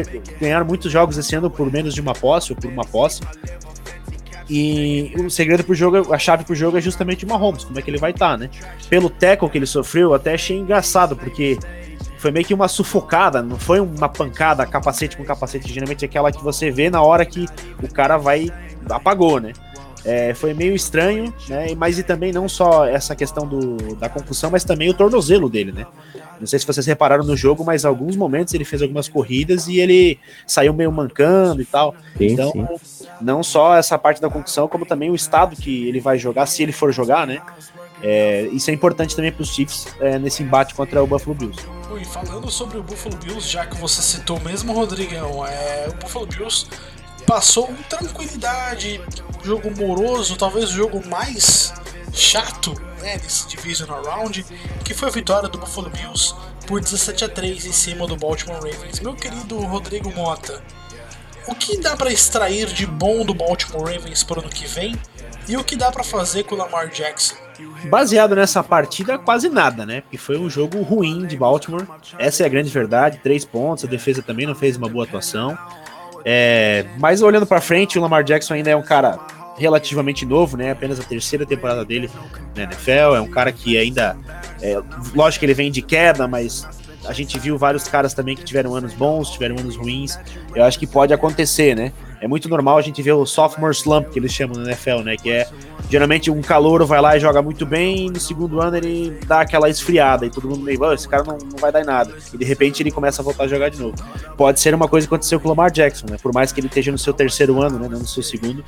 ganharam 0.42 0.66
muitos 0.66 0.92
jogos 0.92 1.18
esse 1.18 1.36
ano 1.36 1.52
por 1.52 1.72
menos 1.72 1.94
de 1.94 2.02
uma 2.02 2.14
posse 2.14 2.52
ou 2.52 2.58
por 2.58 2.70
uma 2.70 2.84
posse. 2.84 3.22
E 4.50 5.14
o 5.18 5.30
segredo 5.30 5.64
pro 5.64 5.76
jogo, 5.76 6.14
a 6.14 6.18
chave 6.18 6.46
pro 6.46 6.56
jogo 6.56 6.78
é 6.78 6.82
justamente 6.82 7.26
o 7.26 7.28
Mahomes, 7.28 7.66
como 7.66 7.78
é 7.78 7.82
que 7.82 7.90
ele 7.90 7.98
vai 7.98 8.12
estar, 8.12 8.32
tá, 8.32 8.38
né? 8.38 8.50
Pelo 8.90 9.10
tackle 9.10 9.50
que 9.50 9.58
ele 9.58 9.66
sofreu, 9.66 10.14
até 10.14 10.34
achei 10.34 10.58
engraçado, 10.58 11.16
porque 11.16 11.60
foi 12.18 12.32
meio 12.32 12.46
que 12.46 12.54
uma 12.54 12.68
sufocada, 12.68 13.42
não 13.42 13.60
foi 13.60 13.80
uma 13.80 14.10
pancada 14.10 14.66
capacete 14.66 15.16
com 15.16 15.24
capacete, 15.24 15.72
geralmente 15.72 16.04
é 16.04 16.08
aquela 16.08 16.32
que 16.32 16.44
você 16.44 16.72
vê 16.72 16.90
na 16.90 17.02
hora 17.02 17.26
que 17.26 17.46
o 17.84 17.94
cara 17.94 18.18
vai 18.18 18.50
apagou, 18.90 19.40
né? 19.40 19.52
É, 20.08 20.34
foi 20.34 20.54
meio 20.54 20.74
estranho, 20.74 21.34
né? 21.50 21.76
Mas 21.76 22.00
e 22.00 22.04
também 22.04 22.32
não 22.32 22.48
só 22.48 22.86
essa 22.86 23.14
questão 23.14 23.46
do, 23.46 23.96
da 23.96 24.08
concussão, 24.08 24.50
mas 24.50 24.64
também 24.64 24.90
o 24.90 24.94
tornozelo 24.94 25.50
dele, 25.50 25.74
né? 25.74 25.86
Não 26.40 26.48
sei 26.48 26.60
se 26.60 26.66
vocês 26.66 26.86
repararam 26.86 27.26
no 27.26 27.36
jogo, 27.36 27.66
mas 27.66 27.84
em 27.84 27.88
alguns 27.88 28.16
momentos 28.16 28.54
ele 28.54 28.64
fez 28.64 28.82
algumas 28.82 29.10
corridas 29.10 29.68
e 29.68 29.80
ele 29.80 30.18
saiu 30.46 30.74
meio 30.74 30.92
mancando 30.94 31.62
e 31.62 31.66
tal. 31.66 31.94
Sim, 32.18 32.26
então, 32.28 32.80
sim. 32.82 33.06
não 33.20 33.44
só 33.44 33.76
essa 33.76 33.98
parte 33.98 34.22
da 34.22 34.30
concussão, 34.30 34.66
como 34.66 34.86
também 34.86 35.10
o 35.10 35.16
estado 35.16 35.58
que 35.58 35.88
ele 35.90 36.00
vai 36.00 36.18
jogar, 36.18 36.46
se 36.46 36.64
ele 36.64 36.72
for 36.72 36.94
jogar, 36.94 37.28
né? 37.28 37.42
É, 38.02 38.44
isso 38.54 38.70
é 38.70 38.74
importante 38.74 39.14
também 39.14 39.32
para 39.32 39.42
os 39.42 39.50
Chiefs 39.50 39.88
é, 40.00 40.18
nesse 40.18 40.42
embate 40.42 40.74
contra 40.74 41.04
o 41.04 41.08
Buffalo 41.08 41.36
Bills. 41.36 41.60
E 42.00 42.06
falando 42.06 42.50
sobre 42.50 42.78
o 42.78 42.84
Buffalo 42.84 43.18
Bills, 43.18 43.50
já 43.50 43.66
que 43.66 43.76
você 43.76 44.02
citou 44.02 44.40
mesmo, 44.40 44.72
Rodrigão, 44.72 45.46
é, 45.46 45.88
o 45.90 45.94
Buffalo 45.96 46.28
Bills 46.28 46.68
passou 47.28 47.68
com 47.68 47.76
tranquilidade, 47.84 49.02
jogo 49.44 49.70
moroso, 49.70 50.38
talvez 50.38 50.70
o 50.70 50.74
jogo 50.74 51.06
mais 51.08 51.74
chato 52.14 52.74
né, 53.02 53.18
desse 53.18 53.48
Divisional 53.50 54.02
Round, 54.02 54.46
que 54.84 54.94
foi 54.94 55.10
a 55.10 55.12
vitória 55.12 55.50
do 55.50 55.58
Buffalo 55.58 55.90
Bills 55.90 56.34
por 56.66 56.80
17 56.80 57.26
a 57.26 57.30
3 57.30 57.66
em 57.66 57.72
cima 57.74 58.08
do 58.08 58.16
Baltimore 58.16 58.56
Ravens. 58.56 59.02
Meu 59.02 59.14
querido 59.14 59.60
Rodrigo 59.60 60.10
Mota, 60.16 60.64
o 61.48 61.54
que 61.54 61.78
dá 61.78 61.98
para 61.98 62.12
extrair 62.12 62.68
de 62.68 62.88
bom 62.88 63.26
do 63.26 63.34
Baltimore 63.34 63.94
Ravens 63.94 64.24
para 64.24 64.40
o 64.40 64.42
ano 64.42 64.50
que 64.50 64.66
vem 64.66 64.96
e 65.50 65.58
o 65.58 65.64
que 65.64 65.76
dá 65.76 65.92
para 65.92 66.06
fazer 66.06 66.44
com 66.44 66.56
o 66.56 66.58
Lamar 66.58 66.90
Jackson? 66.90 67.36
Baseado 67.90 68.36
nessa 68.36 68.64
partida, 68.64 69.18
quase 69.18 69.50
nada, 69.50 69.86
né? 69.86 70.02
Porque 70.02 70.18
foi 70.18 70.38
um 70.38 70.50
jogo 70.50 70.82
ruim 70.82 71.26
de 71.26 71.36
Baltimore. 71.36 71.88
Essa 72.18 72.44
é 72.44 72.46
a 72.46 72.50
grande 72.50 72.70
verdade. 72.70 73.20
Três 73.22 73.44
pontos, 73.44 73.84
a 73.84 73.88
defesa 73.88 74.22
também 74.22 74.46
não 74.46 74.56
fez 74.56 74.78
uma 74.78 74.88
boa 74.88 75.06
atuação. 75.06 75.58
É, 76.30 76.84
mas 77.00 77.22
olhando 77.22 77.46
para 77.46 77.62
frente, 77.62 77.98
o 77.98 78.02
Lamar 78.02 78.22
Jackson 78.22 78.56
ainda 78.56 78.70
é 78.70 78.76
um 78.76 78.82
cara 78.82 79.18
relativamente 79.58 80.26
novo, 80.26 80.58
né? 80.58 80.72
Apenas 80.72 81.00
a 81.00 81.04
terceira 81.04 81.46
temporada 81.46 81.86
dele 81.86 82.10
na 82.54 82.64
NFL. 82.64 83.16
É 83.16 83.22
um 83.22 83.30
cara 83.30 83.50
que 83.50 83.78
ainda. 83.78 84.18
É, 84.62 84.78
lógico 85.16 85.40
que 85.40 85.46
ele 85.46 85.54
vem 85.54 85.72
de 85.72 85.82
queda, 85.82 86.28
mas 86.28 86.68
a 87.06 87.14
gente 87.14 87.40
viu 87.40 87.58
vários 87.58 87.88
caras 87.88 88.14
também 88.14 88.36
que 88.36 88.44
tiveram 88.44 88.76
anos 88.76 88.94
bons, 88.94 89.30
tiveram 89.30 89.58
anos 89.58 89.78
ruins. 89.78 90.20
Eu 90.54 90.66
acho 90.66 90.78
que 90.78 90.86
pode 90.86 91.14
acontecer, 91.14 91.74
né? 91.74 91.94
É 92.20 92.28
muito 92.28 92.50
normal 92.50 92.78
a 92.78 92.82
gente 92.82 93.02
ver 93.02 93.12
o 93.12 93.26
sophomore 93.26 93.74
slump 93.74 94.10
que 94.10 94.20
eles 94.20 94.34
chamam 94.34 94.58
na 94.58 94.72
NFL, 94.72 95.02
né? 95.04 95.16
Que 95.16 95.32
é 95.32 95.48
geralmente 95.90 96.32
um 96.32 96.42
calouro 96.42 96.86
vai 96.86 97.00
lá 97.00 97.16
e 97.16 97.20
joga 97.20 97.42
muito 97.42 97.66
bem, 97.66 98.08
e 98.08 98.10
no 98.10 98.20
segundo 98.20 98.62
ano 98.62 98.78
ele 98.78 99.20
dá 99.26 99.42
aquela 99.42 99.70
esfriada 99.70 100.26
e 100.26 100.30
todo 100.30 100.48
mundo 100.48 100.62
meio, 100.62 100.82
oh, 100.82 100.94
esse 100.94 101.08
cara 101.08 101.24
não, 101.24 101.38
não 101.38 101.58
vai 101.60 101.72
dar 101.72 101.82
em 101.82 101.86
nada. 101.86 102.14
E 102.34 102.38
de 102.38 102.46
repente 102.46 102.82
ele 102.82 102.92
começa 102.92 103.22
a 103.22 103.26
voltar 103.26 103.44
a 103.44 103.48
jogar 103.48 103.70
de 103.70 103.80
novo. 103.80 103.96
Pode 104.36 104.60
ser 104.60 104.74
uma 104.74 104.88
coisa 104.88 105.08
que 105.08 105.14
aconteceu 105.14 105.40
com 105.40 105.48
o 105.48 105.50
Lamar 105.50 105.72
Jackson, 105.72 106.08
né? 106.10 106.18
Por 106.22 106.34
mais 106.34 106.52
que 106.52 106.60
ele 106.60 106.68
esteja 106.68 106.92
no 106.92 106.98
seu 106.98 107.14
terceiro 107.14 107.62
ano, 107.62 107.78
né? 107.80 107.88
Não 107.90 108.00
no 108.00 108.08
seu 108.08 108.24
segundo. 108.24 108.64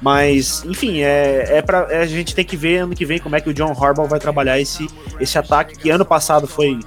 Mas, 0.00 0.64
enfim, 0.64 1.00
é, 1.02 1.58
é 1.58 1.62
pra, 1.62 1.86
é, 1.90 2.00
a 2.00 2.06
gente 2.06 2.34
tem 2.34 2.44
que 2.44 2.56
ver 2.56 2.78
ano 2.78 2.94
que 2.94 3.04
vem 3.04 3.18
como 3.18 3.36
é 3.36 3.40
que 3.40 3.50
o 3.50 3.54
John 3.54 3.72
Harbaugh 3.72 4.08
vai 4.08 4.18
trabalhar 4.18 4.58
esse, 4.58 4.88
esse 5.20 5.36
ataque 5.36 5.76
que 5.76 5.90
ano 5.90 6.06
passado 6.06 6.46
foi 6.46 6.80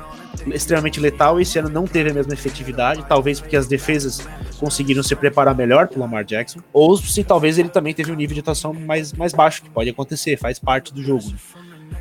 extremamente 0.48 1.00
letal. 1.00 1.40
Esse 1.40 1.60
ano 1.60 1.70
não 1.70 1.86
teve 1.86 2.12
a 2.12 2.14
mesma 2.14 2.34
efetividade, 2.34 3.06
talvez 3.08 3.40
porque 3.40 3.56
as 3.56 3.68
defesas 3.68 4.28
conseguiram 4.60 5.04
se 5.04 5.16
preparar 5.16 5.56
melhor 5.56 5.88
para 5.88 6.00
Lamar 6.00 6.24
Jackson, 6.24 6.60
ou 6.72 6.98
se 6.98 7.24
talvez 7.24 7.58
ele 7.58 7.70
também 7.70 7.94
teve 7.94 8.12
um 8.12 8.16
nível 8.16 8.34
de 8.34 8.40
atuação 8.40 8.74
mais, 8.74 9.14
mais 9.14 9.34
baixo, 9.34 9.62
que 9.62 9.70
pode 9.70 9.90
acontecer, 9.90 10.38
faz 10.38 10.60
parte 10.60 10.94
do 10.94 11.04
jogo. 11.04 11.24
Né? 11.28 11.36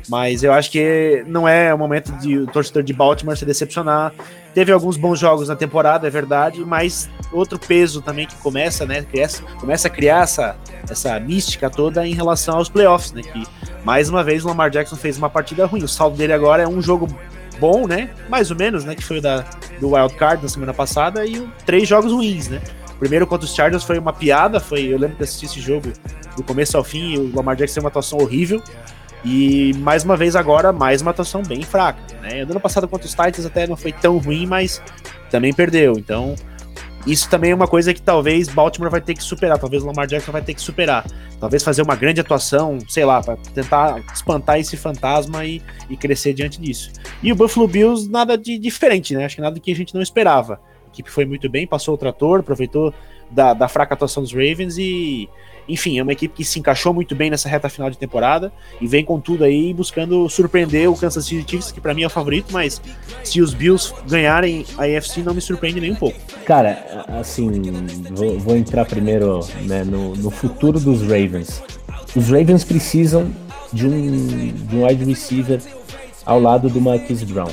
Mas 0.09 0.43
eu 0.43 0.51
acho 0.51 0.71
que 0.71 1.23
não 1.27 1.47
é 1.47 1.73
o 1.73 1.77
momento 1.77 2.11
de 2.13 2.37
o 2.37 2.47
torcedor 2.47 2.83
de 2.83 2.93
Baltimore 2.93 3.37
se 3.37 3.45
decepcionar. 3.45 4.13
Teve 4.53 4.71
alguns 4.71 4.97
bons 4.97 5.19
jogos 5.19 5.47
na 5.47 5.55
temporada, 5.55 6.07
é 6.07 6.09
verdade, 6.09 6.63
mas 6.65 7.09
outro 7.31 7.57
peso 7.57 8.01
também 8.01 8.27
que 8.27 8.35
começa, 8.35 8.85
né? 8.85 9.05
Começa 9.59 9.87
a 9.87 9.91
criar 9.91 10.23
essa, 10.23 10.55
essa 10.89 11.19
mística 11.19 11.69
toda 11.69 12.05
em 12.05 12.13
relação 12.13 12.57
aos 12.57 12.69
playoffs, 12.69 13.11
né? 13.13 13.21
Que 13.21 13.43
mais 13.83 14.09
uma 14.09 14.23
vez 14.23 14.43
o 14.43 14.47
Lamar 14.47 14.69
Jackson 14.69 14.95
fez 14.95 15.17
uma 15.17 15.29
partida 15.29 15.65
ruim. 15.65 15.83
O 15.83 15.87
saldo 15.87 16.17
dele 16.17 16.33
agora 16.33 16.63
é 16.63 16.67
um 16.67 16.81
jogo 16.81 17.07
bom, 17.59 17.87
né? 17.87 18.09
Mais 18.29 18.51
ou 18.51 18.57
menos, 18.57 18.83
né? 18.83 18.95
Que 18.95 19.03
foi 19.03 19.21
da, 19.21 19.45
do 19.79 19.93
Wild 19.93 20.15
Card 20.15 20.43
na 20.43 20.49
semana 20.49 20.73
passada 20.73 21.25
e 21.25 21.47
três 21.65 21.87
jogos 21.87 22.11
ruins, 22.11 22.47
né? 22.49 22.61
primeiro 23.03 23.27
contra 23.27 23.45
os 23.45 23.53
Chargers 23.53 23.83
foi 23.83 23.99
uma 23.99 24.13
piada, 24.13 24.61
foi, 24.61 24.85
eu 24.85 24.97
lembro 24.97 25.17
que 25.17 25.23
assisti 25.23 25.45
esse 25.45 25.59
jogo 25.59 25.91
do 26.37 26.43
começo 26.43 26.77
ao 26.77 26.85
fim, 26.85 27.17
o 27.17 27.35
Lamar 27.35 27.53
Jackson 27.57 27.75
tem 27.75 27.83
uma 27.83 27.89
atuação 27.89 28.17
horrível. 28.17 28.63
E 29.25 29.73
mais 29.79 30.03
uma 30.03 30.15
vez 30.15 30.35
agora, 30.35 30.71
mais 30.71 31.01
uma 31.01 31.11
atuação 31.11 31.43
bem 31.43 31.63
fraca. 31.63 31.99
Né? 32.21 32.41
ano 32.41 32.59
passado 32.59 32.87
contra 32.87 33.05
os 33.05 33.13
Titans 33.13 33.45
até 33.45 33.67
não 33.67 33.75
foi 33.75 33.91
tão 33.91 34.17
ruim, 34.17 34.45
mas 34.45 34.81
também 35.29 35.53
perdeu. 35.53 35.93
Então, 35.97 36.35
isso 37.05 37.29
também 37.29 37.51
é 37.51 37.55
uma 37.55 37.67
coisa 37.67 37.93
que 37.93 38.01
talvez 38.01 38.47
Baltimore 38.47 38.89
vai 38.89 39.01
ter 39.01 39.13
que 39.13 39.23
superar, 39.23 39.59
talvez 39.59 39.83
Lamar 39.83 40.07
Jackson 40.07 40.31
vai 40.31 40.41
ter 40.41 40.53
que 40.53 40.61
superar. 40.61 41.05
Talvez 41.39 41.61
fazer 41.61 41.81
uma 41.81 41.95
grande 41.95 42.21
atuação, 42.21 42.77
sei 42.87 43.03
lá, 43.03 43.21
para 43.21 43.35
tentar 43.53 43.99
espantar 44.13 44.57
esse 44.59 44.77
fantasma 44.77 45.45
e, 45.45 45.61
e, 45.89 45.97
crescer 45.97 46.33
diante 46.33 46.61
disso. 46.61 46.91
E 47.21 47.31
o 47.31 47.35
Buffalo 47.35 47.67
Bills, 47.67 48.09
nada 48.09 48.37
de 48.37 48.57
diferente, 48.57 49.13
né? 49.13 49.25
Acho 49.25 49.35
que 49.35 49.41
nada 49.41 49.59
que 49.59 49.71
a 49.71 49.75
gente 49.75 49.93
não 49.93 50.01
esperava. 50.01 50.61
A 50.85 50.89
equipe 50.93 51.11
foi 51.11 51.25
muito 51.25 51.49
bem, 51.49 51.67
passou 51.67 51.95
o 51.95 51.97
trator, 51.97 52.39
aproveitou 52.39 52.93
da, 53.33 53.53
da 53.53 53.67
fraca 53.67 53.93
atuação 53.93 54.23
dos 54.23 54.31
Ravens 54.31 54.77
e 54.77 55.29
enfim, 55.67 55.97
é 55.97 56.03
uma 56.03 56.11
equipe 56.11 56.35
que 56.35 56.43
se 56.43 56.59
encaixou 56.59 56.93
muito 56.93 57.15
bem 57.15 57.29
nessa 57.29 57.47
reta 57.47 57.69
final 57.69 57.89
de 57.89 57.97
temporada 57.97 58.51
e 58.81 58.87
vem 58.87 59.03
com 59.03 59.19
tudo 59.19 59.43
aí 59.43 59.73
buscando 59.73 60.27
surpreender 60.29 60.89
o 60.89 60.95
Kansas 60.95 61.25
City 61.25 61.49
Chiefs, 61.49 61.71
que 61.71 61.79
para 61.79 61.93
mim 61.93 62.03
é 62.03 62.07
o 62.07 62.09
favorito, 62.09 62.51
mas 62.51 62.81
se 63.23 63.41
os 63.41 63.53
Bills 63.53 63.93
ganharem 64.07 64.65
a 64.77 64.83
AFC 64.83 65.21
não 65.21 65.33
me 65.33 65.41
surpreende 65.41 65.79
nem 65.79 65.91
um 65.91 65.95
pouco. 65.95 66.19
Cara, 66.45 67.05
assim, 67.19 67.49
vou, 68.11 68.39
vou 68.39 68.57
entrar 68.57 68.85
primeiro 68.85 69.39
né, 69.61 69.83
no, 69.83 70.15
no 70.15 70.29
futuro 70.29 70.79
dos 70.79 71.01
Ravens. 71.01 71.63
Os 72.15 72.29
Ravens 72.29 72.63
precisam 72.63 73.31
de 73.71 73.87
um, 73.87 74.51
de 74.51 74.75
um 74.75 74.85
wide 74.85 75.03
receiver 75.05 75.61
ao 76.25 76.39
lado 76.39 76.69
do 76.69 76.79
Marquise 76.79 77.25
Brown. 77.25 77.49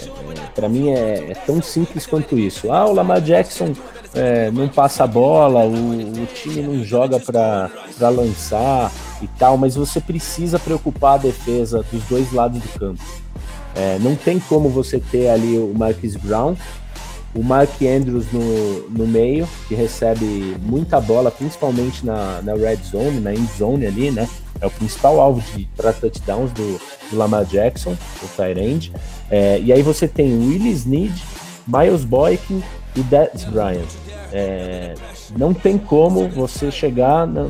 É, 0.00 0.46
para 0.54 0.68
mim 0.68 0.90
é, 0.90 1.30
é, 1.30 1.34
tão 1.46 1.60
simples 1.60 2.06
quanto 2.06 2.38
isso. 2.38 2.72
Ah, 2.72 2.86
o 2.86 2.92
Lamar 2.92 3.20
Jackson 3.20 3.74
é, 4.14 4.50
não 4.50 4.68
passa 4.68 5.04
a 5.04 5.06
bola, 5.06 5.64
o, 5.64 6.22
o 6.22 6.26
time 6.34 6.62
não 6.62 6.84
joga 6.84 7.20
para 7.20 7.70
lançar 8.10 8.90
e 9.22 9.28
tal, 9.28 9.56
mas 9.56 9.76
você 9.76 10.00
precisa 10.00 10.58
preocupar 10.58 11.14
a 11.14 11.22
defesa 11.22 11.84
dos 11.92 12.02
dois 12.04 12.32
lados 12.32 12.60
do 12.60 12.68
campo. 12.78 13.02
É, 13.74 13.98
não 14.00 14.16
tem 14.16 14.40
como 14.40 14.68
você 14.68 14.98
ter 14.98 15.28
ali 15.28 15.56
o 15.56 15.72
Marcus 15.76 16.16
Brown, 16.16 16.56
o 17.32 17.44
Mark 17.44 17.80
Andrews 17.82 18.26
no, 18.32 18.88
no 18.88 19.06
meio, 19.06 19.48
que 19.68 19.74
recebe 19.74 20.56
muita 20.62 21.00
bola, 21.00 21.30
principalmente 21.30 22.04
na, 22.04 22.42
na 22.42 22.54
red 22.54 22.78
zone, 22.84 23.20
na 23.20 23.32
end 23.32 23.48
zone 23.56 23.86
ali, 23.86 24.10
né? 24.10 24.28
É 24.60 24.66
o 24.66 24.70
principal 24.70 25.20
alvo 25.20 25.42
para 25.76 25.92
touchdowns 25.92 26.50
do, 26.50 26.80
do, 27.10 27.16
Lamar 27.16 27.44
Jackson, 27.44 27.96
o 28.22 28.26
Tyrande. 28.36 28.92
É, 29.30 29.60
e 29.60 29.72
aí 29.72 29.80
você 29.80 30.08
tem 30.08 30.36
Willis 30.36 30.80
Snead, 30.80 31.22
Miles 31.66 32.04
Boykin 32.04 32.62
e 32.96 33.00
Dez 33.02 33.44
Bryant. 33.44 33.88
É, 34.32 34.94
não 35.36 35.52
tem 35.52 35.76
como 35.76 36.28
você 36.28 36.70
chegar 36.70 37.26
no, 37.26 37.48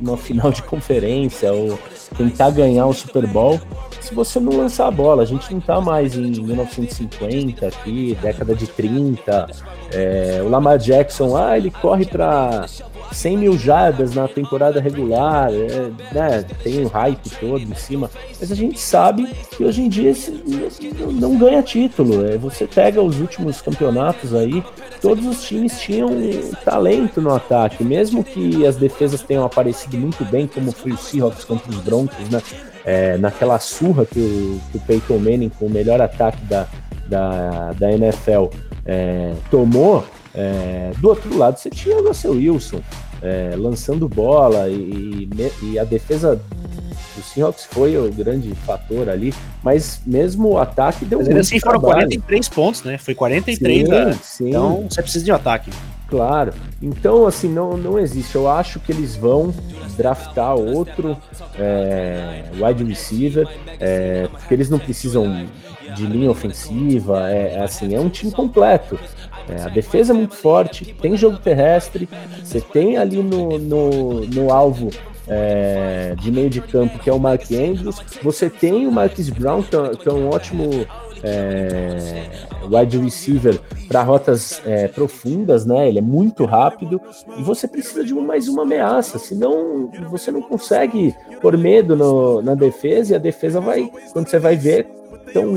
no, 0.00 0.16
final 0.16 0.50
de 0.50 0.60
conferência 0.62 1.52
ou 1.52 1.78
tentar 2.16 2.50
ganhar 2.50 2.86
o 2.86 2.92
Super 2.92 3.26
Bowl 3.28 3.60
se 4.00 4.12
você 4.14 4.40
não 4.40 4.56
lançar 4.56 4.88
a 4.88 4.90
bola. 4.90 5.22
A 5.22 5.26
gente 5.26 5.52
não 5.52 5.60
tá 5.60 5.80
mais 5.80 6.16
em 6.16 6.30
1950 6.30 7.66
aqui, 7.66 8.18
década 8.20 8.54
de 8.54 8.66
30. 8.66 9.48
É, 9.92 10.40
o 10.44 10.48
Lamar 10.48 10.78
Jackson, 10.78 11.36
ah, 11.36 11.56
ele 11.56 11.70
corre 11.70 12.04
para 12.04 12.66
100 13.12 13.38
mil 13.38 13.58
jardas 13.58 14.14
na 14.14 14.28
temporada 14.28 14.80
regular, 14.80 15.50
é, 15.50 15.90
né, 16.12 16.44
tem 16.62 16.84
um 16.84 16.88
hype 16.88 17.30
todo 17.40 17.60
em 17.60 17.74
cima, 17.74 18.10
mas 18.40 18.50
a 18.50 18.54
gente 18.54 18.78
sabe 18.78 19.26
que 19.50 19.64
hoje 19.64 19.82
em 19.82 19.88
dia 19.88 20.10
esse, 20.10 20.30
não, 20.98 21.12
não 21.12 21.38
ganha 21.38 21.62
título. 21.62 22.26
É, 22.26 22.36
você 22.36 22.66
pega 22.66 23.02
os 23.02 23.20
últimos 23.20 23.60
campeonatos 23.60 24.34
aí, 24.34 24.62
todos 25.00 25.24
os 25.26 25.42
times 25.44 25.78
tinham 25.80 26.10
talento 26.64 27.20
no 27.20 27.34
ataque, 27.34 27.84
mesmo 27.84 28.22
que 28.22 28.66
as 28.66 28.76
defesas 28.76 29.22
tenham 29.22 29.44
aparecido 29.44 29.96
muito 29.96 30.24
bem, 30.24 30.46
como 30.46 30.72
foi 30.72 30.92
o 30.92 30.98
Seahawks 30.98 31.44
contra 31.44 31.70
os 31.70 31.78
Broncos, 31.78 32.28
né? 32.30 32.42
É, 32.84 33.18
naquela 33.18 33.58
surra 33.58 34.06
que 34.06 34.20
o, 34.20 34.60
que 34.70 34.78
o 34.78 34.80
Peyton 34.80 35.18
Manning, 35.18 35.48
com 35.48 35.66
o 35.66 35.70
melhor 35.70 36.00
ataque 36.00 36.44
da, 36.44 36.68
da, 37.08 37.72
da 37.72 37.92
NFL, 37.92 38.46
é, 38.84 39.32
tomou, 39.50 40.04
é, 40.36 40.92
do 40.98 41.08
outro 41.08 41.36
lado 41.36 41.58
você 41.58 41.70
tinha 41.70 41.96
o 41.96 42.06
Russell 42.06 42.32
Wilson 42.32 42.80
é, 43.22 43.54
lançando 43.56 44.08
bola 44.08 44.68
e, 44.68 45.28
e, 45.62 45.78
a 45.78 45.84
defesa 45.84 46.36
do 46.36 47.22
Seahawks 47.22 47.64
foi 47.64 47.96
o 47.96 48.12
grande 48.12 48.54
fator 48.66 49.08
ali, 49.08 49.32
mas 49.62 50.00
mesmo 50.06 50.50
o 50.50 50.58
ataque 50.58 51.04
deu 51.06 51.18
mas 51.18 51.28
muito 51.28 51.40
assim 51.40 51.58
foram 51.58 51.80
43 51.80 52.48
pontos, 52.50 52.82
né? 52.82 52.98
Foi 52.98 53.14
43, 53.14 53.78
sim, 53.78 53.90
da... 53.90 54.12
sim. 54.14 54.48
então 54.50 54.86
você 54.88 55.02
precisa 55.02 55.24
de 55.24 55.32
um 55.32 55.34
ataque. 55.34 55.70
Claro. 56.08 56.52
Então, 56.80 57.26
assim, 57.26 57.48
não, 57.48 57.76
não 57.76 57.98
existe. 57.98 58.36
Eu 58.36 58.48
acho 58.48 58.78
que 58.78 58.92
eles 58.92 59.16
vão 59.16 59.52
draftar 59.96 60.54
outro 60.54 61.16
é, 61.58 62.44
wide 62.54 62.84
receiver, 62.84 63.48
é, 63.80 64.28
porque 64.30 64.54
eles 64.54 64.70
não 64.70 64.78
precisam 64.78 65.48
de 65.96 66.06
linha 66.06 66.30
ofensiva. 66.30 67.28
É 67.28 67.60
assim, 67.60 67.94
é 67.94 68.00
um 68.00 68.08
time 68.08 68.30
completo. 68.30 68.98
É, 69.48 69.62
a 69.62 69.68
defesa 69.68 70.12
é 70.12 70.16
muito 70.16 70.34
forte, 70.34 70.94
tem 71.00 71.16
jogo 71.16 71.38
terrestre, 71.38 72.08
você 72.42 72.60
tem 72.60 72.96
ali 72.96 73.22
no, 73.22 73.58
no, 73.58 74.20
no 74.26 74.52
alvo 74.52 74.90
é, 75.28 76.14
de 76.18 76.30
meio 76.30 76.48
de 76.48 76.60
campo, 76.60 76.98
que 76.98 77.10
é 77.10 77.12
o 77.12 77.18
Mark 77.18 77.50
Andrews. 77.50 78.00
Você 78.22 78.48
tem 78.48 78.86
o 78.86 78.92
Marcus 78.92 79.28
Brown, 79.30 79.62
que 79.62 79.76
é, 79.76 79.90
que 79.96 80.08
é 80.08 80.12
um 80.12 80.28
ótimo 80.28 80.86
é, 81.22 82.28
wide 82.70 82.98
receiver 82.98 83.58
para 83.88 84.02
rotas 84.02 84.60
é, 84.64 84.88
profundas, 84.88 85.64
né? 85.64 85.88
Ele 85.88 85.98
é 85.98 86.02
muito 86.02 86.44
rápido 86.44 87.00
e 87.38 87.42
você 87.42 87.66
precisa 87.66 88.04
de 88.04 88.14
mais 88.14 88.48
uma 88.48 88.62
ameaça, 88.62 89.18
senão 89.18 89.90
você 90.10 90.30
não 90.30 90.42
consegue 90.42 91.14
pôr 91.40 91.56
medo 91.56 91.96
no, 91.96 92.42
na 92.42 92.54
defesa 92.54 93.12
e 93.12 93.16
a 93.16 93.18
defesa 93.18 93.60
vai, 93.60 93.90
quando 94.12 94.28
você 94.28 94.38
vai 94.38 94.56
ver, 94.56 94.86
estão 95.26 95.54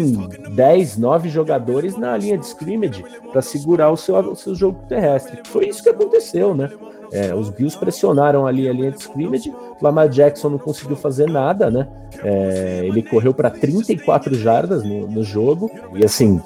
10, 0.56 0.98
9 0.98 1.30
jogadores 1.30 1.98
na 1.98 2.18
linha 2.18 2.38
de 2.38 2.46
scrimmage 2.46 3.04
para 3.32 3.42
segurar 3.42 3.92
o 3.92 3.98
seu, 3.98 4.16
o 4.16 4.36
seu 4.36 4.56
jogo 4.56 4.80
terrestre. 4.88 5.40
Foi 5.46 5.68
isso 5.68 5.84
que 5.84 5.90
aconteceu, 5.90 6.56
né? 6.56 6.70
É, 7.12 7.34
os 7.34 7.50
Bills 7.50 7.78
pressionaram 7.78 8.46
ali 8.46 8.70
a 8.70 8.74
linha 8.74 8.92
de 8.92 9.00
scrimmage, 9.00 9.54
Lamar 9.82 10.08
Jackson 10.10 10.50
não 10.50 10.58
conseguiu 10.60 10.96
fazer 10.96 11.28
nada, 11.28 11.72
né? 11.72 11.88
É, 12.24 12.82
ele 12.84 13.02
correu 13.02 13.34
para 13.34 13.50
34 13.50 14.36
jardas 14.36 14.84
no, 14.84 15.08
no, 15.08 15.24
jogo, 15.24 15.72
e 15.96 16.06
assim, 16.06 16.40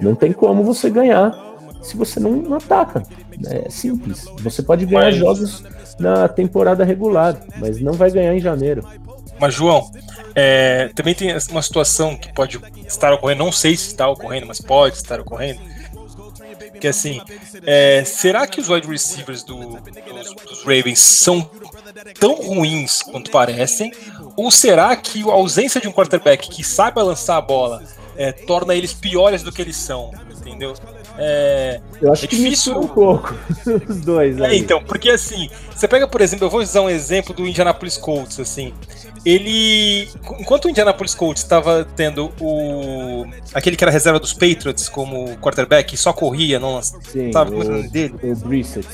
não 0.00 0.14
tem 0.14 0.32
como 0.32 0.64
você 0.64 0.90
ganhar 0.90 1.32
se 1.80 1.96
você 1.96 2.18
não, 2.18 2.32
não 2.32 2.56
ataca. 2.56 3.02
É 3.46 3.68
simples. 3.70 4.24
Você 4.40 4.62
pode 4.62 4.86
ganhar 4.86 5.06
mas... 5.06 5.16
jogos 5.16 5.64
na 5.98 6.28
temporada 6.28 6.84
regular, 6.84 7.36
mas 7.58 7.80
não 7.80 7.92
vai 7.92 8.10
ganhar 8.10 8.34
em 8.34 8.40
janeiro. 8.40 8.84
Mas, 9.38 9.54
João, 9.54 9.90
é, 10.34 10.90
também 10.94 11.14
tem 11.14 11.34
uma 11.50 11.62
situação 11.62 12.16
que 12.16 12.32
pode 12.32 12.60
estar 12.86 13.12
ocorrendo, 13.12 13.44
não 13.44 13.52
sei 13.52 13.76
se 13.76 13.88
está 13.88 14.08
ocorrendo, 14.08 14.46
mas 14.46 14.60
pode 14.60 14.96
estar 14.96 15.20
ocorrendo 15.20 15.60
que 16.82 16.88
assim, 16.88 17.20
é, 17.64 18.02
será 18.04 18.44
que 18.44 18.60
os 18.60 18.68
wide 18.68 18.88
receivers 18.88 19.44
do, 19.44 19.56
dos, 19.56 20.34
dos, 20.34 20.64
Ravens 20.64 20.98
são 20.98 21.48
tão 22.18 22.34
ruins 22.34 23.02
quanto 23.02 23.30
parecem? 23.30 23.92
Ou 24.36 24.50
será 24.50 24.96
que 24.96 25.22
a 25.22 25.32
ausência 25.32 25.80
de 25.80 25.86
um 25.86 25.92
quarterback 25.92 26.48
que 26.50 26.64
saiba 26.64 27.00
lançar 27.00 27.36
a 27.36 27.40
bola 27.40 27.84
é, 28.16 28.32
torna 28.32 28.74
eles 28.74 28.92
piores 28.92 29.44
do 29.44 29.52
que 29.52 29.62
eles 29.62 29.76
são? 29.76 30.10
Entendeu? 30.40 30.74
É, 31.18 31.80
eu 32.00 32.12
acho 32.12 32.24
é 32.24 32.28
difícil 32.28 32.78
um 32.78 32.88
pouco 32.88 33.34
os 33.88 34.00
dois. 34.00 34.38
É, 34.40 34.54
então, 34.54 34.82
porque 34.82 35.10
assim, 35.10 35.50
você 35.74 35.86
pega, 35.86 36.06
por 36.06 36.20
exemplo, 36.20 36.46
eu 36.46 36.50
vou 36.50 36.60
usar 36.60 36.80
um 36.80 36.90
exemplo 36.90 37.34
do 37.34 37.46
Indianapolis 37.46 37.96
Colts, 37.96 38.40
assim. 38.40 38.72
Ele, 39.24 40.08
enquanto 40.40 40.64
o 40.64 40.70
Indianapolis 40.70 41.14
Colts 41.14 41.42
estava 41.42 41.86
tendo 41.96 42.32
o 42.40 43.24
aquele 43.54 43.76
que 43.76 43.84
era 43.84 43.90
reserva 43.90 44.18
dos 44.18 44.32
Patriots 44.32 44.88
como 44.88 45.36
quarterback, 45.36 45.96
só 45.96 46.12
corria, 46.12 46.58
não 46.58 46.82
sabe 46.82 47.52
é 47.52 47.54
o 47.54 47.64
nome 47.64 47.88
dele? 47.88 48.14
O 48.22 48.34
Brissett. 48.34 48.88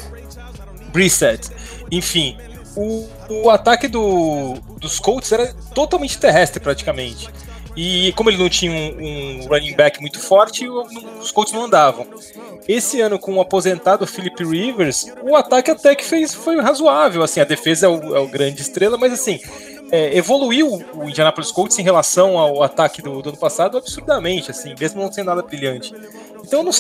Brissett. 0.93 1.49
Enfim, 1.91 2.37
o, 2.77 3.09
o 3.45 3.51
ataque 3.51 3.89
do, 3.89 4.55
dos 4.79 5.01
Colts 5.01 5.33
era 5.33 5.55
totalmente 5.75 6.19
terrestre 6.19 6.61
praticamente. 6.61 7.31
E 7.81 8.13
como 8.15 8.29
ele 8.29 8.39
não 8.39 8.49
tinha 8.49 8.73
um, 8.73 9.43
um 9.45 9.47
running 9.47 9.73
back 9.75 10.01
muito 10.01 10.19
forte, 10.19 10.69
os 10.69 11.31
Colts 11.31 11.53
não 11.53 11.67
andavam. 11.67 12.09
Esse 12.67 13.01
ano, 13.01 13.21
com 13.21 13.37
o 13.37 13.41
aposentado 13.41 14.05
Philip 14.05 14.45
Rivers, 14.45 15.07
o 15.23 15.37
ataque 15.37 15.71
até 15.71 15.95
que 15.95 16.05
fez, 16.05 16.35
foi 16.35 16.61
razoável. 16.61 17.23
Assim, 17.23 17.39
a 17.39 17.45
defesa 17.45 17.87
é 17.87 17.89
o, 17.89 18.17
é 18.17 18.19
o 18.19 18.27
grande 18.27 18.63
estrela, 18.63 18.99
mas 18.99 19.13
assim, 19.13 19.39
é, 19.93 20.17
evoluiu 20.17 20.85
o 20.93 21.09
Indianapolis 21.09 21.53
Colts 21.53 21.79
em 21.79 21.85
relação 21.85 22.37
ao 22.37 22.65
ataque 22.65 23.01
do, 23.01 23.23
do, 23.23 23.29
ano 23.29 23.39
passado 23.39 23.79
absurdamente, 23.79 24.51
assim, 24.51 24.75
mesmo 24.77 25.01
não 25.01 25.13
sendo 25.13 25.27
nada 25.27 25.43
brilhante. 25.43 25.95
Então 26.45 26.59
eu 26.59 26.65
não 26.65 26.73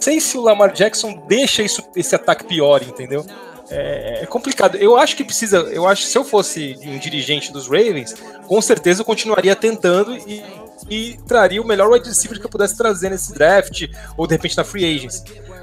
sei 0.00 0.18
se 0.18 0.36
o 0.36 0.42
Lamar 0.42 0.72
Jackson 0.72 1.22
deixa 1.28 1.62
isso, 1.62 1.80
esse 1.94 2.16
ataque 2.16 2.42
pior, 2.42 2.82
entendeu? 2.82 3.24
É, 3.70 4.20
é, 4.22 4.26
complicado. 4.26 4.76
Eu 4.76 4.96
acho 4.96 5.16
que 5.16 5.24
precisa. 5.24 5.58
Eu 5.58 5.86
acho 5.86 6.02
que 6.02 6.08
se 6.08 6.18
eu 6.18 6.24
fosse 6.24 6.76
um 6.82 6.98
dirigente 6.98 7.52
dos 7.52 7.68
Ravens, 7.68 8.14
com 8.46 8.60
certeza 8.60 9.02
eu 9.02 9.04
continuaria 9.04 9.54
tentando 9.54 10.16
e, 10.16 10.42
e 10.88 11.18
traria 11.26 11.62
o 11.62 11.64
melhor 11.64 11.88
wide 11.90 12.08
receiver 12.08 12.38
que 12.38 12.44
eu 12.44 12.50
pudesse 12.50 12.76
trazer 12.76 13.10
nesse 13.10 13.32
draft, 13.32 13.88
ou 14.16 14.26
de 14.26 14.34
repente 14.34 14.56
na 14.56 14.64
free 14.64 14.84
agents. 14.84 15.22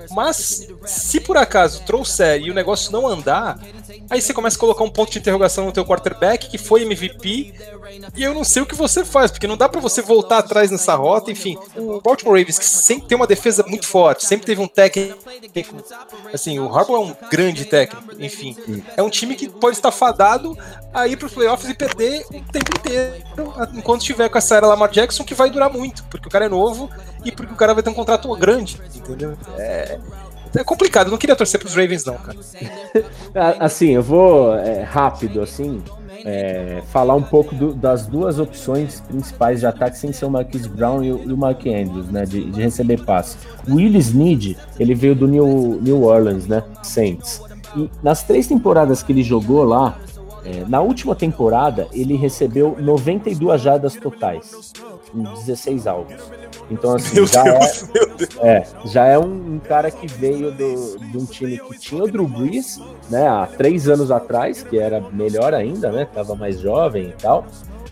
Mas 0.10 0.67
se 0.86 1.20
por 1.20 1.36
acaso 1.36 1.84
trouxer 1.84 2.41
e 2.41 2.50
o 2.50 2.54
negócio 2.54 2.91
não 2.93 3.06
andar, 3.06 3.60
aí 4.10 4.21
você 4.21 4.33
começa 4.33 4.55
a 4.55 4.60
colocar 4.60 4.83
um 4.83 4.89
ponto 4.89 5.12
de 5.12 5.19
interrogação 5.19 5.65
no 5.65 5.71
teu 5.71 5.86
quarterback, 5.86 6.49
que 6.49 6.57
foi 6.57 6.83
MVP, 6.83 7.53
e 8.15 8.23
eu 8.23 8.33
não 8.33 8.43
sei 8.43 8.62
o 8.62 8.65
que 8.65 8.75
você 8.75 9.03
faz, 9.05 9.31
porque 9.31 9.47
não 9.47 9.57
dá 9.57 9.67
para 9.69 9.81
você 9.81 10.01
voltar 10.01 10.39
atrás 10.39 10.71
nessa 10.71 10.95
rota, 10.95 11.31
enfim. 11.31 11.57
O 11.75 12.01
Baltimore 12.01 12.38
Ravens, 12.38 12.60
que 12.60 12.65
sempre 12.65 13.07
tem 13.07 13.15
uma 13.15 13.27
defesa 13.27 13.63
muito 13.67 13.88
forte, 13.88 14.25
sempre 14.25 14.45
teve 14.45 14.62
um 14.62 14.67
técnico, 14.67 15.17
assim, 16.33 16.60
o 16.60 16.73
Harbaugh 16.73 16.95
é 16.95 16.99
um 16.99 17.15
grande 17.29 17.65
técnico, 17.65 18.03
enfim. 18.19 18.55
É 18.95 19.01
um 19.01 19.10
time 19.10 19.36
que 19.36 19.49
pode 19.49 19.77
estar 19.77 19.91
fadado 19.91 20.57
a 20.93 21.07
ir 21.07 21.17
para 21.17 21.27
os 21.27 21.33
playoffs 21.33 21.69
e 21.69 21.73
perder 21.73 22.25
o 22.29 22.41
tempo 22.51 22.71
inteiro, 22.77 23.23
enquanto 23.73 24.01
estiver 24.01 24.29
com 24.29 24.38
essa 24.38 24.55
era 24.55 24.67
Lamar 24.67 24.89
Jackson, 24.89 25.23
que 25.23 25.33
vai 25.33 25.49
durar 25.49 25.71
muito, 25.71 26.03
porque 26.05 26.27
o 26.27 26.31
cara 26.31 26.45
é 26.45 26.49
novo 26.49 26.89
e 27.23 27.31
porque 27.31 27.53
o 27.53 27.57
cara 27.57 27.73
vai 27.73 27.83
ter 27.83 27.89
um 27.89 27.93
contrato 27.93 28.33
grande, 28.36 28.81
entendeu? 28.95 29.38
É, 29.57 29.99
é 30.55 30.63
complicado, 30.63 31.07
eu 31.07 31.12
não 31.12 31.17
queria 31.17 31.36
torcer 31.36 31.60
pros 31.60 31.75
Ravens, 31.75 32.05
não, 32.05 32.15
cara. 32.15 32.38
assim, 33.60 33.91
eu 33.91 34.03
vou 34.03 34.55
é, 34.55 34.83
rápido, 34.83 35.41
assim, 35.41 35.81
é, 36.25 36.81
falar 36.91 37.15
um 37.15 37.21
pouco 37.21 37.55
do, 37.55 37.73
das 37.73 38.05
duas 38.05 38.39
opções 38.39 39.01
principais 39.01 39.60
de 39.60 39.65
ataque 39.65 39.97
sem 39.97 40.12
ser 40.12 40.25
o 40.25 40.29
Marquise 40.29 40.67
Brown 40.67 41.03
e 41.03 41.12
o, 41.12 41.23
e 41.29 41.33
o 41.33 41.38
Mark 41.38 41.65
Andrews, 41.65 42.10
né, 42.10 42.25
de, 42.25 42.49
de, 42.51 42.62
receber 42.62 43.03
passe. 43.03 43.38
O 43.67 43.75
Willis 43.75 44.13
Need, 44.13 44.57
ele 44.79 44.93
veio 44.93 45.15
do 45.15 45.27
New, 45.27 45.79
New 45.81 46.03
Orleans, 46.03 46.47
né, 46.47 46.63
Saints. 46.83 47.41
E 47.75 47.89
nas 48.01 48.23
três 48.23 48.47
temporadas 48.47 49.03
que 49.03 49.12
ele 49.12 49.23
jogou 49.23 49.63
lá, 49.63 49.97
é, 50.43 50.63
na 50.67 50.81
última 50.81 51.15
temporada, 51.15 51.88
ele 51.91 52.15
recebeu 52.15 52.77
92 52.79 53.62
jardas 53.62 53.95
totais 53.95 54.73
em 55.13 55.23
16 55.23 55.88
alvos. 55.88 56.15
Então, 56.69 56.95
assim, 56.95 57.15
meu 57.15 57.27
já, 57.27 57.43
Deus, 57.43 57.89
é, 58.39 58.49
é, 58.49 58.67
já 58.86 59.06
é 59.06 59.17
um, 59.17 59.56
um, 59.56 59.60
cara 59.60 59.89
que 59.89 60.08
veio 60.08 60.51
do, 60.51 60.99
de 60.99 61.17
um 61.17 61.25
time 61.25 61.58
que 61.58 61.80
tinha 61.80 62.03
o 62.03 62.12
Drew 62.12 62.27
Brees, 62.27 62.80
né, 63.10 63.27
há 63.27 63.45
três 63.45 63.88
anos 63.88 64.12
atrás, 64.12 64.63
que 64.63 64.77
era 64.77 65.01
melhor 65.12 65.53
ainda, 65.53 65.91
né, 65.91 66.08
tava 66.13 66.36
mais 66.36 66.60
jovem 66.60 67.10
e 67.10 67.13
tal, 67.13 67.45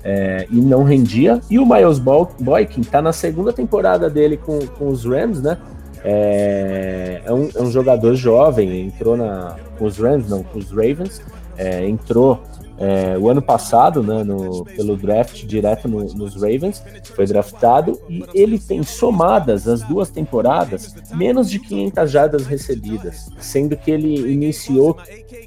é, 0.03 0.45
e 0.49 0.59
não 0.59 0.83
rendia. 0.83 1.39
E 1.49 1.57
o 1.57 1.65
Miles 1.65 1.99
Boykin 1.99 2.81
tá 2.83 3.01
na 3.01 3.13
segunda 3.13 3.53
temporada 3.53 4.09
dele 4.09 4.37
com, 4.37 4.59
com 4.67 4.89
os 4.89 5.05
Rams, 5.05 5.41
né, 5.41 5.57
é, 6.03 7.21
é, 7.25 7.33
um, 7.33 7.49
é 7.55 7.61
um 7.61 7.71
jogador 7.71 8.13
jovem, 8.13 8.81
entrou 8.81 9.17
na, 9.17 9.55
com 9.79 9.85
os 9.85 9.97
Rams, 9.97 10.29
não, 10.29 10.43
com 10.43 10.59
os 10.59 10.69
Ravens, 10.69 11.21
é, 11.57 11.87
entrou 11.87 12.41
é, 12.77 13.17
o 13.17 13.29
ano 13.29 13.41
passado, 13.41 14.03
né, 14.03 14.23
no, 14.23 14.65
pelo 14.65 14.97
draft 14.97 15.45
direto 15.45 15.87
no, 15.87 16.03
nos 16.13 16.35
Ravens, 16.35 16.83
foi 17.15 17.25
draftado 17.25 17.99
e 18.09 18.23
ele 18.33 18.59
tem 18.59 18.83
somadas 18.83 19.67
as 19.67 19.81
duas 19.81 20.09
temporadas 20.09 20.93
menos 21.13 21.49
de 21.49 21.59
500 21.59 22.11
jardas 22.11 22.45
recebidas, 22.45 23.29
sendo 23.39 23.77
que 23.77 23.91
ele 23.91 24.31
iniciou 24.31 24.97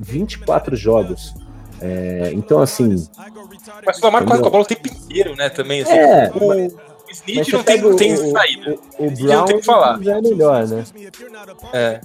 24 0.00 0.74
jogos. 0.74 1.34
É, 1.80 2.30
então, 2.34 2.60
assim. 2.60 3.06
Mas 3.86 3.98
o 3.98 4.04
Lamar 4.04 4.24
corre 4.24 4.40
com 4.40 4.46
a 4.46 4.50
bola 4.50 4.64
o 4.64 4.66
tempo 4.66 4.88
inteiro, 4.88 5.36
né? 5.36 5.48
Também. 5.48 5.82
Assim, 5.82 5.92
é, 5.92 6.30
o, 6.34 6.48
mas, 6.48 6.72
o 6.72 7.12
Snead 7.12 7.52
não 7.52 7.96
tem, 7.96 8.16
saída. 8.16 8.76
O, 8.98 9.06
o 9.06 9.10
Brown 9.10 9.28
não 9.28 9.44
tem 9.44 9.58
que 9.58 9.64
falar. 9.64 10.02
já 10.02 10.18
é 10.18 10.20
melhor, 10.20 10.66
né? 10.66 10.84
É. 11.72 12.00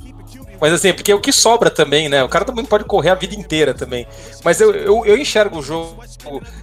Mas 0.63 0.71
assim, 0.71 0.87
é 0.87 0.93
porque 0.93 1.11
é 1.11 1.15
o 1.15 1.19
que 1.19 1.33
sobra 1.33 1.69
também, 1.69 2.07
né? 2.07 2.23
O 2.23 2.29
cara 2.29 2.45
também 2.45 2.63
pode 2.63 2.85
correr 2.85 3.09
a 3.09 3.15
vida 3.15 3.35
inteira 3.35 3.73
também. 3.73 4.07
Mas 4.45 4.61
eu, 4.61 4.73
eu, 4.73 5.05
eu 5.05 5.17
enxergo 5.17 5.59
o 5.59 5.61
jogo. 5.61 6.01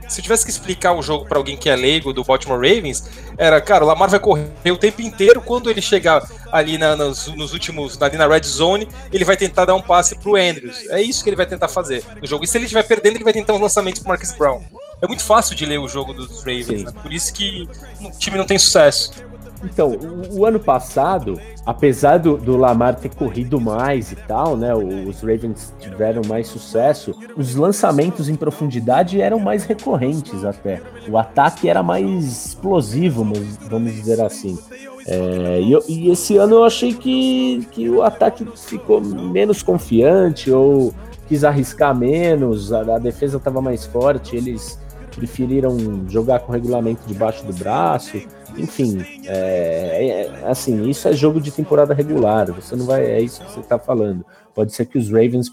Se 0.09 0.21
eu 0.21 0.23
tivesse 0.23 0.43
que 0.43 0.51
explicar 0.51 0.95
o 0.95 1.03
jogo 1.03 1.27
para 1.27 1.37
alguém 1.37 1.55
que 1.55 1.69
é 1.69 1.77
leigo 1.77 2.11
do 2.11 2.25
Baltimore 2.25 2.57
Ravens, 2.57 3.05
era, 3.37 3.61
cara, 3.61 3.85
o 3.85 3.87
Lamar 3.87 4.09
vai 4.09 4.19
correr 4.19 4.71
o 4.71 4.79
tempo 4.79 5.03
inteiro. 5.03 5.43
Quando 5.43 5.69
ele 5.69 5.83
chegar 5.83 6.27
ali 6.51 6.79
na, 6.79 6.97
nos, 6.97 7.27
nos, 7.27 7.53
últimos, 7.53 8.01
ali 8.01 8.17
na 8.17 8.27
red 8.27 8.43
zone, 8.43 8.89
ele 9.13 9.23
vai 9.23 9.37
tentar 9.37 9.67
dar 9.67 9.75
um 9.75 9.83
passe 9.83 10.19
pro 10.19 10.35
Andrews. 10.35 10.89
É 10.89 11.03
isso 11.03 11.23
que 11.23 11.29
ele 11.29 11.37
vai 11.37 11.45
tentar 11.45 11.69
fazer 11.69 12.03
no 12.23 12.27
jogo. 12.27 12.43
E 12.43 12.47
se 12.47 12.57
ele 12.57 12.65
estiver 12.65 12.85
perdendo, 12.85 13.17
ele 13.17 13.25
vai 13.25 13.35
tentar 13.35 13.53
um 13.53 13.61
lançamento 13.61 14.01
pro 14.01 14.09
Marcus 14.09 14.33
Brown. 14.33 14.63
É 15.03 15.07
muito 15.07 15.23
fácil 15.23 15.55
de 15.55 15.67
ler 15.67 15.79
o 15.79 15.87
jogo 15.87 16.15
dos 16.15 16.39
Ravens, 16.39 16.85
né? 16.85 16.93
por 17.03 17.13
isso 17.13 17.35
que 17.35 17.69
o 18.01 18.11
time 18.19 18.39
não 18.39 18.47
tem 18.47 18.59
sucesso. 18.59 19.13
Então, 19.62 19.90
o, 19.90 20.40
o, 20.40 20.46
ano 20.46 20.59
passado, 20.59 21.38
apesar 21.66 22.18
do, 22.18 22.37
do, 22.37 22.57
Lamar 22.57 22.96
ter 22.96 23.14
corrido 23.14 23.61
mais 23.61 24.11
e 24.12 24.16
tal, 24.16 24.57
né? 24.57 24.75
Os 24.75 25.20
Ravens 25.20 25.75
tiveram 25.79 26.23
mais 26.27 26.49
sucesso, 26.49 27.14
os 27.37 27.55
lançamentos 27.55 28.29
em 28.29 28.35
profundidade 28.35 29.20
eram 29.20 29.38
mais 29.38 29.64
recorrentes 29.64 30.44
até. 30.44 30.81
O 31.09 31.18
ataque 31.18 31.68
era 31.68 31.83
mais 31.83 32.46
explosivo, 32.46 33.27
vamos 33.68 33.92
dizer 33.92 34.20
assim. 34.23 34.59
É, 35.07 35.61
e, 35.61 35.73
eu, 35.73 35.83
e, 35.88 36.11
esse 36.11 36.37
ano 36.37 36.57
eu 36.57 36.64
achei 36.64 36.94
que, 36.94 37.66
que 37.70 37.88
o 37.88 38.03
ataque 38.03 38.46
ficou 38.57 39.01
menos 39.01 39.62
confiante 39.62 40.51
ou 40.51 40.94
quis 41.27 41.44
arriscar 41.44 41.96
menos, 41.96 42.73
a, 42.73 42.96
a 42.96 42.99
defesa 42.99 43.37
estava 43.37 43.61
mais 43.62 43.87
forte, 43.87 44.37
eles 44.37 44.79
preferiram 45.20 46.09
jogar 46.09 46.40
com 46.40 46.52
regulamento 46.52 47.02
debaixo 47.06 47.44
do 47.44 47.52
braço. 47.52 48.16
Enfim, 48.56 49.04
é, 49.26 50.30
é, 50.42 50.48
assim, 50.48 50.88
isso 50.88 51.06
é 51.06 51.12
jogo 51.12 51.40
de 51.40 51.50
temporada 51.50 51.92
regular. 51.92 52.50
Você 52.52 52.74
não 52.74 52.87
vai. 52.87 53.04
É 53.04 53.20
isso 53.20 53.44
que 53.44 53.52
você 53.52 53.61
está 53.61 53.78
falando. 53.78 54.24
Pode 54.54 54.72
ser 54.72 54.87
que 54.87 54.96
os 54.96 55.11
Ravens, 55.11 55.48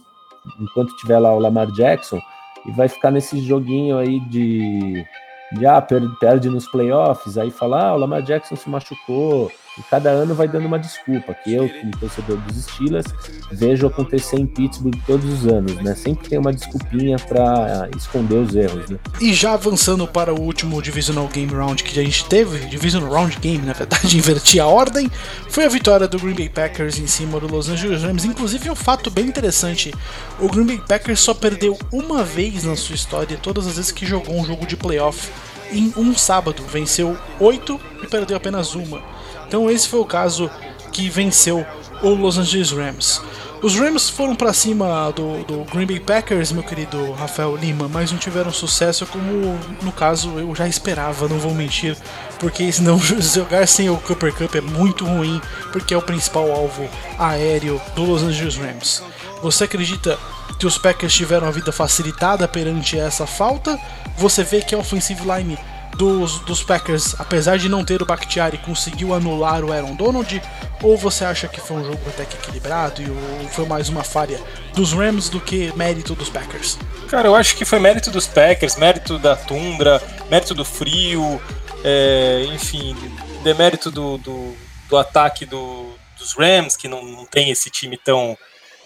enquanto 0.59 0.95
tiver 0.95 1.19
lá 1.19 1.33
o 1.33 1.39
Lamar 1.39 1.69
Jackson, 1.73 2.19
e 2.65 2.71
vai 2.71 2.87
ficar 2.87 3.11
nesse 3.11 3.39
joguinho 3.41 3.97
aí 3.97 4.19
de 4.29 5.05
de 5.51 5.65
ah, 5.65 5.81
perde, 5.81 6.07
perde 6.19 6.49
nos 6.49 6.67
playoffs, 6.67 7.37
aí 7.37 7.49
fala, 7.49 7.87
ah, 7.87 7.93
o 7.93 7.97
Lamar 7.97 8.21
Jackson 8.21 8.57
se 8.57 8.69
machucou, 8.69 9.49
e 9.77 9.83
cada 9.83 10.09
ano 10.09 10.33
vai 10.33 10.47
dando 10.47 10.65
uma 10.65 10.79
desculpa, 10.79 11.33
que 11.33 11.53
eu, 11.53 11.69
como 11.69 11.91
torcedor 11.97 12.37
dos 12.37 12.63
Steelers, 12.63 13.05
vejo 13.51 13.85
acontecer 13.85 14.37
em 14.37 14.45
Pittsburgh 14.45 14.95
todos 15.05 15.25
os 15.31 15.47
anos, 15.51 15.75
né? 15.75 15.93
Sempre 15.95 16.29
tem 16.29 16.39
uma 16.39 16.51
desculpinha 16.51 17.17
para 17.17 17.89
esconder 17.95 18.35
os 18.35 18.55
erros, 18.55 18.89
né? 18.89 18.97
E 19.21 19.33
já 19.33 19.53
avançando 19.53 20.07
para 20.07 20.33
o 20.33 20.41
último 20.41 20.81
Divisional 20.81 21.27
Game 21.27 21.53
Round 21.53 21.83
que 21.83 21.99
a 21.99 22.03
gente 22.03 22.25
teve, 22.25 22.65
Divisional 22.65 23.11
Round 23.11 23.37
Game, 23.39 23.65
na 23.65 23.73
verdade, 23.73 24.17
inverti 24.17 24.59
a 24.59 24.65
ordem, 24.65 25.11
foi 25.49 25.65
a 25.65 25.69
vitória 25.69 26.07
do 26.07 26.17
Green 26.19 26.35
Bay 26.35 26.49
Packers 26.49 26.97
em 26.97 27.07
cima 27.07 27.39
do 27.39 27.47
Los 27.47 27.69
Angeles 27.69 28.01
Rams. 28.01 28.25
Inclusive, 28.25 28.67
é 28.67 28.71
um 28.71 28.75
fato 28.75 29.11
bem 29.11 29.25
interessante: 29.25 29.93
o 30.39 30.47
Green 30.49 30.65
Bay 30.65 30.81
Packers 30.87 31.19
só 31.19 31.33
perdeu 31.33 31.77
uma 31.91 32.23
vez 32.23 32.63
na 32.63 32.75
sua 32.75 32.95
história, 32.95 33.37
todas 33.37 33.67
as 33.67 33.75
vezes 33.75 33.91
que 33.91 34.05
jogou 34.05 34.35
um 34.35 34.45
jogo 34.45 34.65
de 34.65 34.75
playoff 34.75 35.29
em 35.71 35.93
um 35.97 36.15
sábado. 36.15 36.63
Venceu 36.63 37.17
oito 37.39 37.79
e 38.01 38.07
perdeu 38.07 38.37
apenas 38.37 38.73
uma. 38.75 39.01
Então 39.47 39.69
esse 39.69 39.87
foi 39.87 39.99
o 39.99 40.05
caso 40.05 40.49
que 40.91 41.09
venceu 41.09 41.65
o 42.01 42.09
Los 42.09 42.37
Angeles 42.37 42.71
Rams. 42.71 43.21
Os 43.61 43.75
Rams 43.75 44.07
foram 44.07 44.35
para 44.35 44.53
cima 44.53 45.11
do, 45.11 45.43
do, 45.43 45.65
Green 45.71 45.87
Bay 45.87 45.99
Packers, 45.99 46.51
meu 46.51 46.61
querido 46.61 47.11
Rafael 47.13 47.55
Lima, 47.55 47.87
mas 47.87 48.11
não 48.11 48.19
tiveram 48.19 48.51
sucesso 48.51 49.03
como 49.07 49.57
no 49.81 49.91
caso 49.91 50.37
eu 50.37 50.53
já 50.53 50.67
esperava, 50.67 51.27
não 51.27 51.39
vou 51.39 51.55
mentir, 51.55 51.97
porque 52.39 52.69
senão 52.71 52.99
jogar 52.99 53.67
sem 53.67 53.89
o 53.89 53.97
Cooper 53.97 54.31
Cup 54.31 54.53
é 54.53 54.61
muito 54.61 55.05
ruim, 55.05 55.41
porque 55.71 55.93
é 55.93 55.97
o 55.97 56.03
principal 56.03 56.51
alvo 56.51 56.87
aéreo 57.17 57.81
do 57.95 58.03
Los 58.03 58.21
Angeles 58.21 58.57
Rams. 58.57 59.01
Você 59.41 59.63
acredita 59.63 60.19
que 60.59 60.67
os 60.67 60.77
Packers 60.77 61.13
tiveram 61.13 61.47
a 61.47 61.51
vida 61.51 61.71
facilitada 61.71 62.47
perante 62.47 62.97
essa 62.97 63.25
falta? 63.25 63.79
Você 64.17 64.43
vê 64.43 64.61
que 64.61 64.75
a 64.75 64.77
offensive 64.77 65.21
line 65.21 65.57
dos, 65.97 66.39
dos 66.41 66.63
Packers, 66.63 67.15
apesar 67.19 67.57
de 67.57 67.67
não 67.67 67.83
ter 67.83 68.01
o 68.01 68.05
Bakhtiari, 68.05 68.57
conseguiu 68.59 69.13
anular 69.13 69.63
o 69.63 69.73
Aaron 69.73 69.95
Donald? 69.95 70.41
Ou 70.81 70.95
você 70.95 71.25
acha 71.25 71.47
que 71.47 71.59
foi 71.59 71.77
um 71.77 71.83
jogo 71.83 71.99
até 72.07 72.23
que 72.23 72.35
equilibrado 72.35 73.01
e 73.01 73.47
foi 73.49 73.65
mais 73.65 73.89
uma 73.89 74.03
falha 74.03 74.39
dos 74.75 74.93
Rams 74.93 75.27
do 75.27 75.41
que 75.41 75.75
mérito 75.75 76.13
dos 76.13 76.29
Packers? 76.29 76.77
Cara, 77.09 77.27
eu 77.27 77.35
acho 77.35 77.55
que 77.55 77.65
foi 77.65 77.79
mérito 77.79 78.11
dos 78.11 78.27
Packers, 78.27 78.75
mérito 78.75 79.17
da 79.17 79.35
tundra, 79.35 80.01
mérito 80.29 80.53
do 80.53 80.63
frio, 80.63 81.41
é, 81.83 82.45
enfim, 82.53 82.95
demérito 83.43 83.89
do, 83.89 84.19
do, 84.19 84.55
do 84.87 84.97
ataque 84.97 85.45
do, 85.45 85.89
dos 86.19 86.33
Rams, 86.33 86.77
que 86.77 86.87
não, 86.87 87.03
não 87.03 87.25
tem 87.25 87.49
esse 87.49 87.71
time 87.71 87.97
tão, 87.97 88.37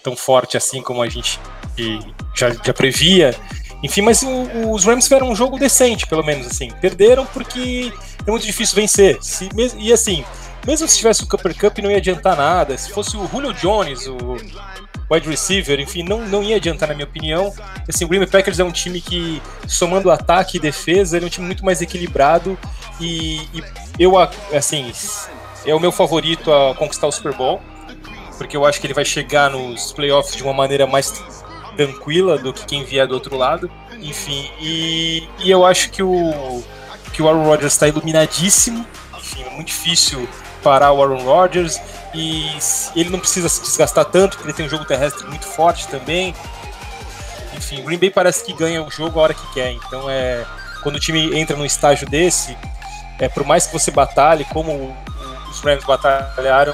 tão 0.01 0.15
forte 0.15 0.55
assim 0.55 0.81
como 0.81 1.01
a 1.01 1.09
gente 1.09 1.37
já, 2.33 2.49
já 2.51 2.73
previa. 2.73 3.35
Enfim, 3.83 4.01
mas 4.01 4.21
o, 4.21 4.71
os 4.71 4.85
Rams 4.85 5.05
tiveram 5.05 5.29
um 5.29 5.35
jogo 5.35 5.57
decente, 5.57 6.05
pelo 6.05 6.23
menos, 6.23 6.47
assim. 6.47 6.69
Perderam 6.79 7.25
porque 7.25 7.91
é 8.25 8.29
muito 8.29 8.45
difícil 8.45 8.75
vencer. 8.75 9.17
Se, 9.21 9.49
e 9.77 9.91
assim, 9.91 10.23
mesmo 10.65 10.87
se 10.87 10.97
tivesse 10.97 11.23
o 11.23 11.27
Cooper 11.27 11.57
Cup, 11.57 11.79
não 11.79 11.89
ia 11.89 11.97
adiantar 11.97 12.37
nada. 12.37 12.77
Se 12.77 12.91
fosse 12.91 13.17
o 13.17 13.27
Julio 13.27 13.53
Jones, 13.53 14.07
o 14.07 14.37
wide 15.11 15.27
receiver, 15.27 15.79
enfim, 15.79 16.03
não, 16.03 16.21
não 16.27 16.43
ia 16.43 16.55
adiantar, 16.57 16.89
na 16.89 16.95
minha 16.95 17.05
opinião. 17.05 17.53
Assim, 17.87 18.05
o 18.05 18.07
Green 18.07 18.25
Packers 18.25 18.59
é 18.59 18.63
um 18.63 18.71
time 18.71 19.01
que, 19.01 19.41
somando 19.67 20.11
ataque 20.11 20.57
e 20.57 20.59
defesa, 20.59 21.17
ele 21.17 21.25
é 21.25 21.27
um 21.27 21.29
time 21.29 21.47
muito 21.47 21.65
mais 21.65 21.81
equilibrado. 21.81 22.57
E, 22.99 23.41
e 23.55 23.63
eu, 23.99 24.13
assim, 24.55 24.91
é 25.65 25.73
o 25.73 25.79
meu 25.79 25.91
favorito 25.91 26.53
a 26.53 26.75
conquistar 26.75 27.07
o 27.07 27.11
Super 27.11 27.33
Bowl. 27.33 27.59
Porque 28.37 28.55
eu 28.55 28.65
acho 28.65 28.79
que 28.79 28.87
ele 28.87 28.93
vai 28.93 29.05
chegar 29.05 29.51
nos 29.51 29.91
playoffs 29.91 30.35
de 30.35 30.43
uma 30.43 30.53
maneira 30.53 30.87
mais 30.87 31.23
tranquila 31.75 32.37
do 32.37 32.53
que 32.53 32.65
quem 32.65 32.83
vier 32.83 33.07
do 33.07 33.13
outro 33.13 33.37
lado. 33.37 33.69
Enfim, 33.99 34.49
e, 34.59 35.27
e 35.39 35.49
eu 35.49 35.65
acho 35.65 35.89
que 35.91 36.01
o, 36.01 36.63
que 37.13 37.21
o 37.21 37.27
Aaron 37.27 37.45
Rodgers 37.45 37.73
está 37.73 37.87
iluminadíssimo. 37.87 38.85
Enfim, 39.17 39.43
é 39.43 39.49
muito 39.51 39.67
difícil 39.67 40.27
parar 40.63 40.91
o 40.91 41.01
Aaron 41.01 41.23
Rodgers. 41.23 41.79
E 42.13 42.49
ele 42.95 43.09
não 43.09 43.19
precisa 43.19 43.47
se 43.47 43.61
desgastar 43.61 44.05
tanto, 44.05 44.37
porque 44.37 44.49
ele 44.49 44.57
tem 44.57 44.65
um 44.65 44.69
jogo 44.69 44.85
terrestre 44.85 45.25
muito 45.27 45.45
forte 45.45 45.87
também. 45.87 46.35
Enfim, 47.55 47.81
o 47.81 47.83
Green 47.83 47.97
Bay 47.97 48.09
parece 48.09 48.43
que 48.43 48.53
ganha 48.53 48.83
o 48.83 48.89
jogo 48.89 49.19
a 49.19 49.23
hora 49.23 49.33
que 49.33 49.53
quer. 49.53 49.71
Então 49.71 50.09
é. 50.09 50.45
Quando 50.83 50.95
o 50.95 50.99
time 50.99 51.39
entra 51.39 51.55
num 51.55 51.65
estágio 51.65 52.09
desse, 52.09 52.57
é, 53.19 53.29
por 53.29 53.45
mais 53.45 53.67
que 53.67 53.73
você 53.73 53.91
batalhe, 53.91 54.43
como 54.45 54.97
os 55.49 55.59
Rams 55.59 55.85
batalharam, 55.85 56.73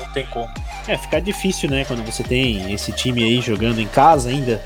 não 0.00 0.06
tem 0.12 0.26
como. 0.26 0.52
É, 0.90 0.96
fica 0.96 1.20
difícil, 1.20 1.70
né, 1.70 1.84
quando 1.84 2.04
você 2.04 2.24
tem 2.24 2.72
esse 2.72 2.90
time 2.90 3.22
aí 3.22 3.40
jogando 3.40 3.80
em 3.80 3.86
casa 3.86 4.28
ainda, 4.28 4.60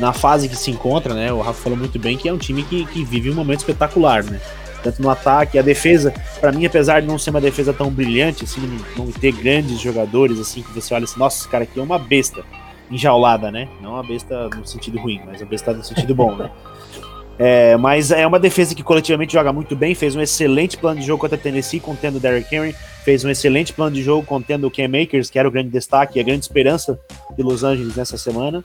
na 0.00 0.12
fase 0.12 0.48
que 0.48 0.56
se 0.56 0.72
encontra, 0.72 1.14
né? 1.14 1.32
O 1.32 1.40
Rafa 1.40 1.62
falou 1.62 1.78
muito 1.78 2.00
bem 2.00 2.16
que 2.16 2.28
é 2.28 2.32
um 2.32 2.36
time 2.36 2.64
que, 2.64 2.84
que 2.86 3.04
vive 3.04 3.30
um 3.30 3.34
momento 3.34 3.60
espetacular, 3.60 4.24
né? 4.24 4.40
Tanto 4.82 5.00
no 5.00 5.08
ataque, 5.08 5.56
a 5.60 5.62
defesa, 5.62 6.12
para 6.40 6.50
mim, 6.50 6.66
apesar 6.66 7.00
de 7.00 7.06
não 7.06 7.16
ser 7.16 7.30
uma 7.30 7.40
defesa 7.40 7.72
tão 7.72 7.90
brilhante, 7.90 8.42
assim, 8.42 8.60
não, 8.60 9.04
não 9.04 9.12
ter 9.12 9.30
grandes 9.30 9.78
jogadores, 9.78 10.40
assim, 10.40 10.62
que 10.62 10.72
você 10.72 10.92
olha 10.94 11.04
assim, 11.04 11.20
nossa, 11.20 11.38
esse 11.38 11.48
cara 11.48 11.62
aqui 11.62 11.78
é 11.78 11.82
uma 11.82 11.98
besta 11.98 12.42
enjaulada, 12.90 13.52
né? 13.52 13.68
Não 13.80 13.92
uma 13.92 14.02
besta 14.02 14.48
no 14.48 14.66
sentido 14.66 14.98
ruim, 14.98 15.20
mas 15.24 15.40
uma 15.40 15.46
besta 15.46 15.72
no 15.72 15.84
sentido 15.84 16.12
bom, 16.12 16.34
né? 16.34 16.50
É, 17.44 17.76
mas 17.76 18.12
é 18.12 18.24
uma 18.24 18.38
defesa 18.38 18.72
que 18.72 18.84
coletivamente 18.84 19.32
joga 19.32 19.52
muito 19.52 19.74
bem, 19.74 19.96
fez 19.96 20.14
um 20.14 20.20
excelente 20.20 20.78
plano 20.78 21.00
de 21.00 21.06
jogo 21.08 21.20
contra 21.20 21.36
a 21.36 21.40
Tennessee, 21.40 21.80
contendo 21.80 22.18
o 22.18 22.20
Derrick 22.20 22.54
Henry, 22.54 22.72
fez 23.04 23.24
um 23.24 23.30
excelente 23.30 23.72
plano 23.72 23.96
de 23.96 24.00
jogo 24.00 24.24
contendo 24.24 24.68
o 24.68 24.70
Cam 24.70 24.86
Makers, 24.86 25.28
que 25.28 25.40
era 25.40 25.48
o 25.48 25.50
grande 25.50 25.68
destaque 25.68 26.18
e 26.18 26.20
a 26.20 26.24
grande 26.24 26.44
esperança 26.44 26.96
de 27.36 27.42
Los 27.42 27.64
Angeles 27.64 27.96
nessa 27.96 28.16
semana. 28.16 28.64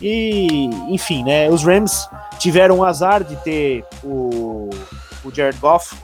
E, 0.00 0.70
enfim, 0.88 1.22
né, 1.22 1.50
os 1.50 1.62
Rams 1.64 2.08
tiveram 2.38 2.78
o 2.78 2.84
azar 2.86 3.22
de 3.22 3.36
ter 3.44 3.84
o, 4.02 4.70
o 5.24 5.34
Jared 5.34 5.58
Goff 5.58 5.96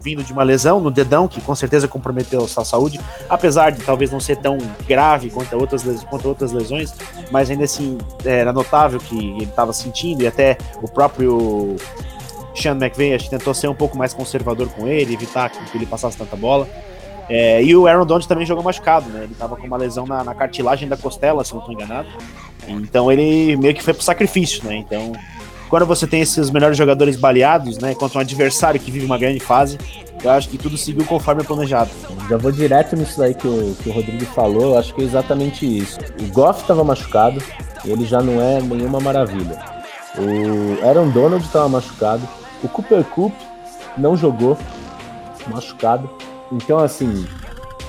vindo 0.00 0.22
de 0.22 0.32
uma 0.32 0.42
lesão 0.42 0.80
no 0.80 0.90
dedão, 0.90 1.26
que 1.26 1.40
com 1.40 1.54
certeza 1.54 1.88
comprometeu 1.88 2.44
a 2.44 2.48
sua 2.48 2.64
saúde, 2.64 3.00
apesar 3.28 3.70
de 3.70 3.82
talvez 3.82 4.10
não 4.10 4.20
ser 4.20 4.36
tão 4.36 4.58
grave 4.86 5.30
quanto 5.30 5.56
outras, 5.56 5.82
quanto 6.04 6.28
outras 6.28 6.52
lesões, 6.52 6.92
mas 7.30 7.50
ainda 7.50 7.64
assim 7.64 7.98
era 8.24 8.52
notável 8.52 9.00
que 9.00 9.16
ele 9.16 9.44
estava 9.44 9.72
sentindo, 9.72 10.22
e 10.22 10.26
até 10.26 10.58
o 10.82 10.88
próprio 10.88 11.76
Sean 12.54 12.76
McVay 12.76 13.14
acho 13.14 13.24
que 13.24 13.30
tentou 13.30 13.54
ser 13.54 13.68
um 13.68 13.74
pouco 13.74 13.96
mais 13.96 14.12
conservador 14.12 14.68
com 14.68 14.86
ele, 14.86 15.14
evitar 15.14 15.50
que 15.50 15.76
ele 15.76 15.86
passasse 15.86 16.16
tanta 16.16 16.36
bola. 16.36 16.68
É, 17.28 17.62
e 17.62 17.74
o 17.74 17.86
Aaron 17.86 18.04
Donald 18.04 18.26
também 18.28 18.44
jogou 18.44 18.62
machucado, 18.62 19.08
né? 19.08 19.24
Ele 19.24 19.34
tava 19.34 19.56
com 19.56 19.66
uma 19.66 19.76
lesão 19.76 20.06
na, 20.06 20.22
na 20.22 20.34
cartilagem 20.34 20.88
da 20.88 20.96
costela, 20.96 21.44
se 21.44 21.52
não 21.52 21.60
estou 21.60 21.72
enganado. 21.72 22.08
Então 22.66 23.10
ele 23.10 23.56
meio 23.56 23.74
que 23.74 23.82
foi 23.82 23.94
pro 23.94 24.02
sacrifício, 24.02 24.64
né? 24.64 24.76
Então, 24.76 25.12
quando 25.72 25.86
você 25.86 26.06
tem 26.06 26.20
esses 26.20 26.50
melhores 26.50 26.76
jogadores 26.76 27.16
baleados, 27.16 27.78
né? 27.78 27.94
Contra 27.94 28.18
um 28.18 28.20
adversário 28.20 28.78
que 28.78 28.90
vive 28.90 29.06
uma 29.06 29.16
grande 29.16 29.40
fase, 29.40 29.78
eu 30.22 30.30
acho 30.30 30.46
que 30.50 30.58
tudo 30.58 30.76
seguiu 30.76 31.02
conforme 31.06 31.42
planejado. 31.42 31.88
Já 32.28 32.36
vou 32.36 32.52
direto 32.52 32.94
nisso 32.94 33.18
daí 33.18 33.32
que 33.32 33.48
o, 33.48 33.74
que 33.82 33.88
o 33.88 33.92
Rodrigo 33.92 34.22
falou, 34.26 34.72
eu 34.72 34.78
acho 34.78 34.94
que 34.94 35.00
é 35.00 35.04
exatamente 35.04 35.64
isso. 35.64 35.98
O 36.20 36.26
Goff 36.30 36.60
estava 36.60 36.84
machucado, 36.84 37.42
ele 37.86 38.04
já 38.04 38.20
não 38.20 38.38
é 38.38 38.60
nenhuma 38.60 39.00
maravilha. 39.00 39.58
O 40.18 40.86
Aaron 40.86 41.08
Donald 41.08 41.42
estava 41.42 41.70
machucado, 41.70 42.28
o 42.62 42.68
Cooper 42.68 43.02
Cup 43.04 43.32
não 43.96 44.14
jogou, 44.14 44.58
machucado. 45.46 46.10
Então, 46.52 46.80
assim, 46.80 47.26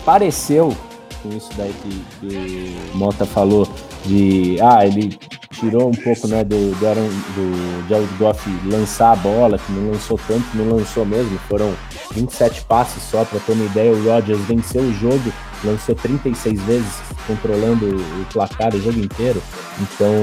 pareceu 0.06 0.74
com 1.22 1.36
isso 1.36 1.50
daí 1.58 1.74
que, 1.84 2.06
que 2.22 2.78
o 2.94 2.98
Mota 2.98 3.26
falou, 3.26 3.68
de 4.06 4.58
ah, 4.62 4.86
ele 4.86 5.20
tirou 5.54 5.90
um 5.90 5.94
pouco 5.94 6.28
né, 6.28 6.44
do, 6.44 6.78
do, 6.78 6.88
Aaron, 6.88 7.08
do 7.08 7.88
Jared 7.88 8.14
Goff 8.18 8.50
lançar 8.66 9.14
a 9.14 9.16
bola, 9.16 9.58
que 9.58 9.72
não 9.72 9.92
lançou 9.92 10.20
tanto, 10.28 10.46
não 10.56 10.76
lançou 10.76 11.06
mesmo, 11.06 11.38
foram 11.48 11.74
27 12.14 12.64
passes 12.64 13.02
só, 13.04 13.24
para 13.24 13.40
ter 13.40 13.54
uma 13.54 13.66
ideia, 13.66 13.92
o 13.92 14.04
Rodgers 14.04 14.42
venceu 14.42 14.82
o 14.82 14.94
jogo, 14.94 15.32
lançou 15.64 15.96
36 15.96 16.62
vezes, 16.64 16.94
controlando 17.28 17.86
o 17.96 18.26
placar 18.34 18.76
o 18.76 18.82
jogo 18.82 19.00
inteiro, 19.00 19.42
então 19.80 20.14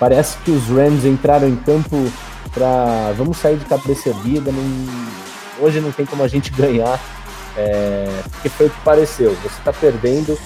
parece 0.00 0.36
que 0.38 0.50
os 0.50 0.66
Rams 0.68 1.04
entraram 1.04 1.48
em 1.48 1.56
campo 1.56 2.10
para 2.52 3.12
vamos 3.16 3.36
sair 3.36 3.56
de 3.56 3.64
cabeça 3.66 4.08
erguida, 4.08 4.50
não, 4.50 5.64
hoje 5.64 5.80
não 5.80 5.92
tem 5.92 6.06
como 6.06 6.22
a 6.22 6.28
gente 6.28 6.50
ganhar, 6.56 6.98
é, 7.56 8.22
porque 8.30 8.48
foi 8.48 8.66
o 8.66 8.70
que 8.70 8.80
pareceu. 8.82 9.34
Você 9.42 9.58
está 9.58 9.72
perdendo. 9.72 10.38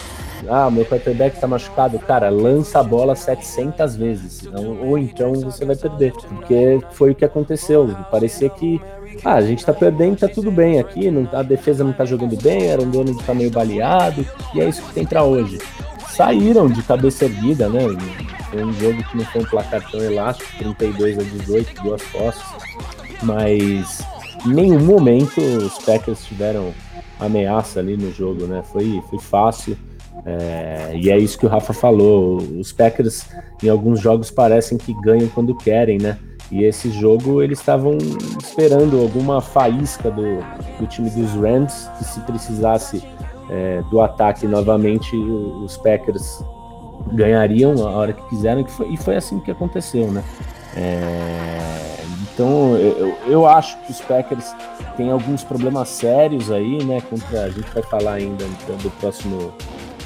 Ah, 0.49 0.71
meu 0.71 0.85
quarterback 0.85 1.35
está 1.35 1.47
machucado. 1.47 1.99
Cara, 1.99 2.29
lança 2.29 2.81
a 2.81 2.83
bola 2.83 3.15
700 3.15 3.97
vezes. 3.97 4.43
ou 4.85 4.99
então 4.99 5.33
você 5.35 5.65
vai 5.65 5.77
perder. 5.77 6.13
Porque 6.13 6.81
foi 6.93 7.13
o 7.13 7.15
que 7.15 7.25
aconteceu. 7.25 7.89
Parecia 8.11 8.49
que 8.49 8.81
ah, 9.25 9.35
a 9.35 9.43
gente 9.43 9.61
está 9.61 9.73
perdendo, 9.73 10.19
tá 10.19 10.29
tudo 10.29 10.51
bem 10.51 10.81
aqui, 10.81 11.11
não, 11.11 11.29
a 11.33 11.43
defesa 11.43 11.85
não 11.85 11.91
está 11.91 12.05
jogando 12.05 12.37
bem, 12.43 12.69
era 12.69 12.83
um 12.83 12.91
dono 12.91 13.17
que 13.17 13.25
tá 13.25 13.35
meio 13.35 13.51
baleado, 13.51 14.27
e 14.55 14.61
é 14.61 14.69
isso 14.69 14.83
que 14.83 14.95
tem 14.95 15.05
para 15.05 15.23
hoje. 15.23 15.59
Saíram 16.09 16.69
de 16.69 16.83
cabeça 16.83 17.27
erguida, 17.27 17.69
né? 17.69 17.81
Foi 18.51 18.65
um 18.65 18.73
jogo 18.73 19.03
que 19.05 19.17
não 19.17 19.25
foi 19.27 19.43
um 19.43 19.45
placar 19.45 19.91
tão 19.91 20.01
elástico, 20.03 20.51
32 20.59 21.19
a 21.19 21.23
18, 21.23 21.83
duas 21.83 22.03
posses, 22.05 22.43
mas 23.23 24.03
em 24.45 24.55
nenhum 24.55 24.81
momento 24.81 25.41
os 25.41 25.79
Packers 25.79 26.25
tiveram 26.25 26.73
ameaça 27.21 27.81
ali 27.81 27.97
no 27.97 28.13
jogo, 28.13 28.47
né? 28.47 28.63
Foi, 28.73 29.03
foi 29.09 29.19
fácil. 29.19 29.77
É, 30.25 30.93
e 30.95 31.11
é 31.11 31.19
isso 31.19 31.39
que 31.39 31.47
o 31.47 31.49
Rafa 31.49 31.73
falou. 31.73 32.37
Os 32.37 32.73
Packers, 32.73 33.27
em 33.63 33.69
alguns 33.69 34.01
jogos, 34.01 34.31
parecem 34.31 34.79
que 34.79 34.95
ganham 35.03 35.29
quando 35.29 35.55
querem, 35.55 35.99
né? 35.99 36.19
E 36.51 36.65
esse 36.65 36.91
jogo 36.91 37.43
eles 37.43 37.59
estavam 37.59 37.97
esperando 38.39 39.01
alguma 39.01 39.41
faísca 39.41 40.11
do, 40.11 40.39
do 40.79 40.87
time 40.87 41.09
dos 41.09 41.33
Rams, 41.33 41.89
que 41.97 42.05
se 42.05 42.21
precisasse 42.21 43.03
é, 43.51 43.83
do 43.91 44.01
ataque 44.01 44.47
novamente, 44.47 45.17
os 45.17 45.77
Packers 45.79 46.45
ganhariam 47.13 47.87
a 47.87 47.91
hora 47.91 48.13
que 48.13 48.23
quiseram, 48.29 48.65
e 48.91 48.97
foi 48.97 49.17
assim 49.17 49.41
que 49.41 49.51
aconteceu, 49.51 50.11
né? 50.11 50.23
É, 50.77 52.03
então 52.33 52.77
eu, 52.77 53.15
eu 53.27 53.47
acho 53.47 53.79
que 53.85 53.93
os 53.93 54.01
Packers 54.01 54.55
têm 54.97 55.11
alguns 55.11 55.45
problemas 55.45 55.89
sérios 55.89 56.51
aí, 56.51 56.83
né? 56.85 57.01
Contra, 57.09 57.45
a 57.45 57.51
gente 57.51 57.71
vai 57.73 57.83
falar 57.83 58.15
ainda 58.15 58.45
então, 58.45 58.77
do 58.77 58.91
próximo, 58.93 59.53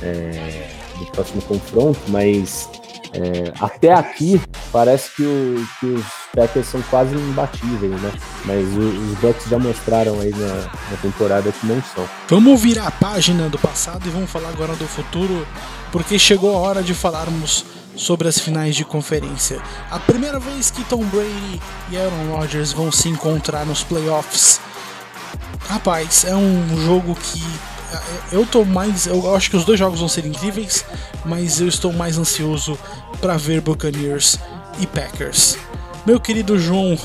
é, 0.02 0.68
do 0.98 1.06
próximo 1.06 1.42
confronto, 1.42 2.00
mas 2.08 2.68
é, 3.12 3.52
até 3.60 3.92
aqui 3.92 4.40
parece 4.70 5.10
que, 5.16 5.22
o, 5.22 5.68
que, 5.80 5.86
os 5.86 6.04
Packers 6.34 6.66
são 6.66 6.82
quase 6.82 7.14
imbatíveis, 7.14 8.00
né? 8.00 8.12
Mas 8.44 8.66
o, 8.74 8.80
os 8.80 9.18
Bucks 9.18 9.48
já 9.48 9.58
mostraram 9.58 10.20
aí 10.20 10.30
na, 10.30 10.54
na, 10.90 10.96
temporada 11.00 11.50
que 11.50 11.66
não 11.66 11.82
são. 11.94 12.06
Vamos 12.28 12.60
virar 12.60 12.86
a 12.86 12.90
página 12.90 13.48
do 13.48 13.58
passado 13.58 14.06
e 14.06 14.10
vamos 14.10 14.30
falar 14.30 14.50
agora 14.50 14.74
do 14.74 14.86
futuro, 14.86 15.46
porque 15.90 16.18
chegou 16.18 16.56
a 16.56 16.60
hora 16.60 16.82
de 16.82 16.92
falarmos 16.92 17.64
sobre 17.96 18.28
as 18.28 18.38
finais 18.38 18.76
de 18.76 18.84
conferência. 18.84 19.60
A 19.90 19.98
primeira 19.98 20.38
vez 20.38 20.70
que 20.70 20.84
Tom 20.84 21.02
Brady 21.04 21.60
e 21.90 21.96
Aaron 21.96 22.36
Rodgers 22.36 22.72
vão 22.72 22.92
se 22.92 23.08
encontrar 23.08 23.64
nos 23.64 23.82
playoffs. 23.82 24.60
Rapaz, 25.68 26.24
é 26.24 26.36
um 26.36 26.84
jogo 26.84 27.14
que 27.14 27.42
eu 28.32 28.46
tô 28.46 28.64
mais. 28.64 29.06
Eu 29.06 29.34
acho 29.34 29.50
que 29.50 29.56
os 29.56 29.64
dois 29.64 29.78
jogos 29.78 30.00
vão 30.00 30.08
ser 30.08 30.24
incríveis, 30.26 30.84
mas 31.24 31.60
eu 31.60 31.68
estou 31.68 31.92
mais 31.92 32.18
ansioso 32.18 32.78
para 33.20 33.36
ver 33.36 33.60
Buccaneers 33.60 34.38
e 34.80 34.86
Packers. 34.86 35.56
Meu 36.06 36.20
querido 36.20 36.58
João, 36.58 36.98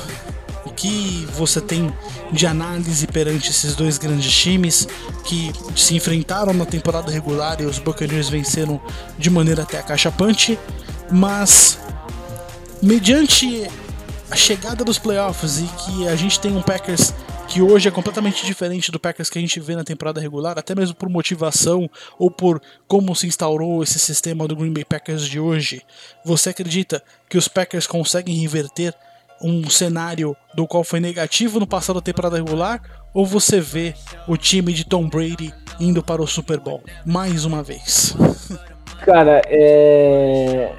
o 0.66 0.72
que 0.72 1.28
você 1.36 1.60
tem 1.60 1.92
de 2.32 2.48
análise 2.48 3.08
perante 3.08 3.50
esses 3.50 3.76
dois 3.76 3.98
grandes 3.98 4.32
times 4.32 4.88
que 5.26 5.52
se 5.76 5.96
enfrentaram 5.96 6.54
na 6.54 6.66
temporada 6.66 7.12
regular 7.12 7.60
e 7.60 7.66
os 7.66 7.80
Buccaneers 7.80 8.30
venceram 8.30 8.80
de 9.18 9.30
maneira 9.30 9.64
até 9.64 9.82
cachapante, 9.82 10.58
mas 11.12 11.78
mediante 12.82 13.68
a 14.30 14.36
chegada 14.36 14.84
dos 14.86 14.98
playoffs 14.98 15.60
e 15.60 15.64
que 15.64 16.08
a 16.08 16.16
gente 16.16 16.40
tem 16.40 16.56
um 16.56 16.62
Packers 16.62 17.14
que 17.52 17.62
hoje 17.62 17.90
é 17.90 17.92
completamente 17.92 18.46
diferente 18.46 18.94
do 18.94 19.00
Packers 19.00 19.30
que 19.30 19.38
a 19.38 19.42
gente 19.42 19.60
vê 19.60 19.76
na 19.76 19.84
temporada 19.84 20.22
regular, 20.22 20.58
até 20.58 20.74
mesmo 20.74 20.96
por 20.96 21.10
motivação 21.10 21.90
ou 22.18 22.32
por 22.32 22.62
como 22.88 23.14
se 23.14 23.28
instaurou 23.28 23.84
esse 23.84 24.00
sistema 24.00 24.48
do 24.48 24.56
Green 24.56 24.72
Bay 24.72 24.86
Packers 24.86 25.28
de 25.28 25.38
hoje. 25.38 25.82
Você 26.24 26.52
acredita 26.52 27.04
que 27.28 27.38
os 27.38 27.50
Packers 27.50 27.86
conseguem 27.86 28.38
reverter 28.38 28.96
um 29.42 29.70
cenário 29.70 30.34
do 30.56 30.66
qual 30.66 30.82
foi 30.86 31.02
negativo 31.02 31.60
no 31.60 31.68
passado 31.68 31.96
da 31.96 32.02
temporada 32.02 32.38
regular? 32.38 32.82
Ou 33.14 33.26
você 33.26 33.60
vê 33.60 33.96
o 34.30 34.38
time 34.38 34.72
de 34.72 34.86
Tom 34.86 35.10
Brady 35.10 35.54
indo 35.78 36.02
para 36.02 36.22
o 36.22 36.28
Super 36.28 36.58
Bowl 36.58 36.82
mais 37.06 37.44
uma 37.44 37.62
vez? 37.62 38.16
Cara, 39.04 39.42
é... 39.48 40.72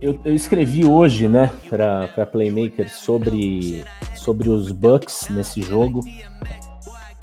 eu, 0.00 0.20
eu 0.24 0.34
escrevi 0.34 0.84
hoje, 0.84 1.28
né, 1.28 1.50
para 1.68 2.26
Playmaker 2.26 2.90
sobre 2.92 3.84
sobre 4.14 4.48
os 4.48 4.72
Bucks 4.72 5.28
nesse 5.30 5.62
jogo, 5.62 6.00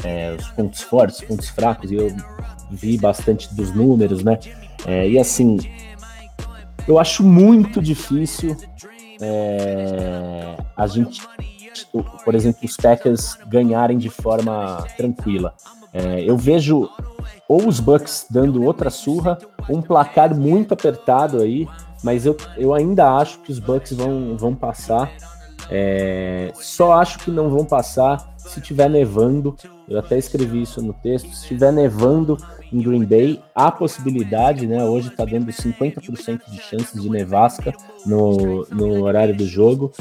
é, 0.03 0.35
os 0.39 0.47
pontos 0.49 0.81
fortes, 0.81 1.21
pontos 1.21 1.49
fracos, 1.49 1.91
e 1.91 1.95
eu 1.95 2.15
vi 2.71 2.97
bastante 2.97 3.53
dos 3.53 3.75
números, 3.75 4.23
né? 4.23 4.39
É, 4.85 5.09
e 5.09 5.19
assim, 5.19 5.59
eu 6.87 6.97
acho 6.97 7.23
muito 7.23 7.81
difícil 7.81 8.55
é, 9.21 10.55
a 10.75 10.87
gente, 10.87 11.21
por 12.23 12.35
exemplo, 12.35 12.61
os 12.63 12.77
Packers 12.77 13.37
ganharem 13.47 13.97
de 13.97 14.09
forma 14.09 14.85
tranquila. 14.95 15.53
É, 15.93 16.21
eu 16.21 16.37
vejo 16.37 16.89
ou 17.47 17.67
os 17.67 17.79
Bucks 17.79 18.25
dando 18.29 18.63
outra 18.63 18.89
surra, 18.89 19.37
um 19.69 19.81
placar 19.81 20.35
muito 20.35 20.73
apertado 20.73 21.41
aí, 21.41 21.67
mas 22.03 22.25
eu, 22.25 22.35
eu 22.57 22.73
ainda 22.73 23.09
acho 23.17 23.39
que 23.39 23.51
os 23.51 23.59
Bucks 23.59 23.93
vão, 23.93 24.35
vão 24.37 24.53
passar. 24.53 25.11
É, 25.69 26.51
só 26.55 26.93
acho 26.93 27.19
que 27.19 27.31
não 27.31 27.49
vão 27.49 27.65
passar 27.65 28.33
se 28.37 28.59
tiver 28.59 28.89
nevando. 28.89 29.55
Eu 29.87 29.99
até 29.99 30.17
escrevi 30.17 30.61
isso 30.61 30.81
no 30.81 30.93
texto. 30.93 31.33
Se 31.33 31.47
tiver 31.47 31.71
nevando 31.71 32.37
em 32.71 32.81
Green 32.81 33.05
Bay, 33.05 33.41
há 33.55 33.71
possibilidade, 33.71 34.67
né? 34.67 34.83
Hoje 34.83 35.07
está 35.07 35.23
dando 35.23 35.47
50% 35.47 36.41
de 36.49 36.61
chances 36.61 37.01
de 37.01 37.09
nevasca 37.09 37.73
no, 38.05 38.65
no 38.65 39.03
horário 39.03 39.35
do 39.35 39.45
jogo. 39.45 39.91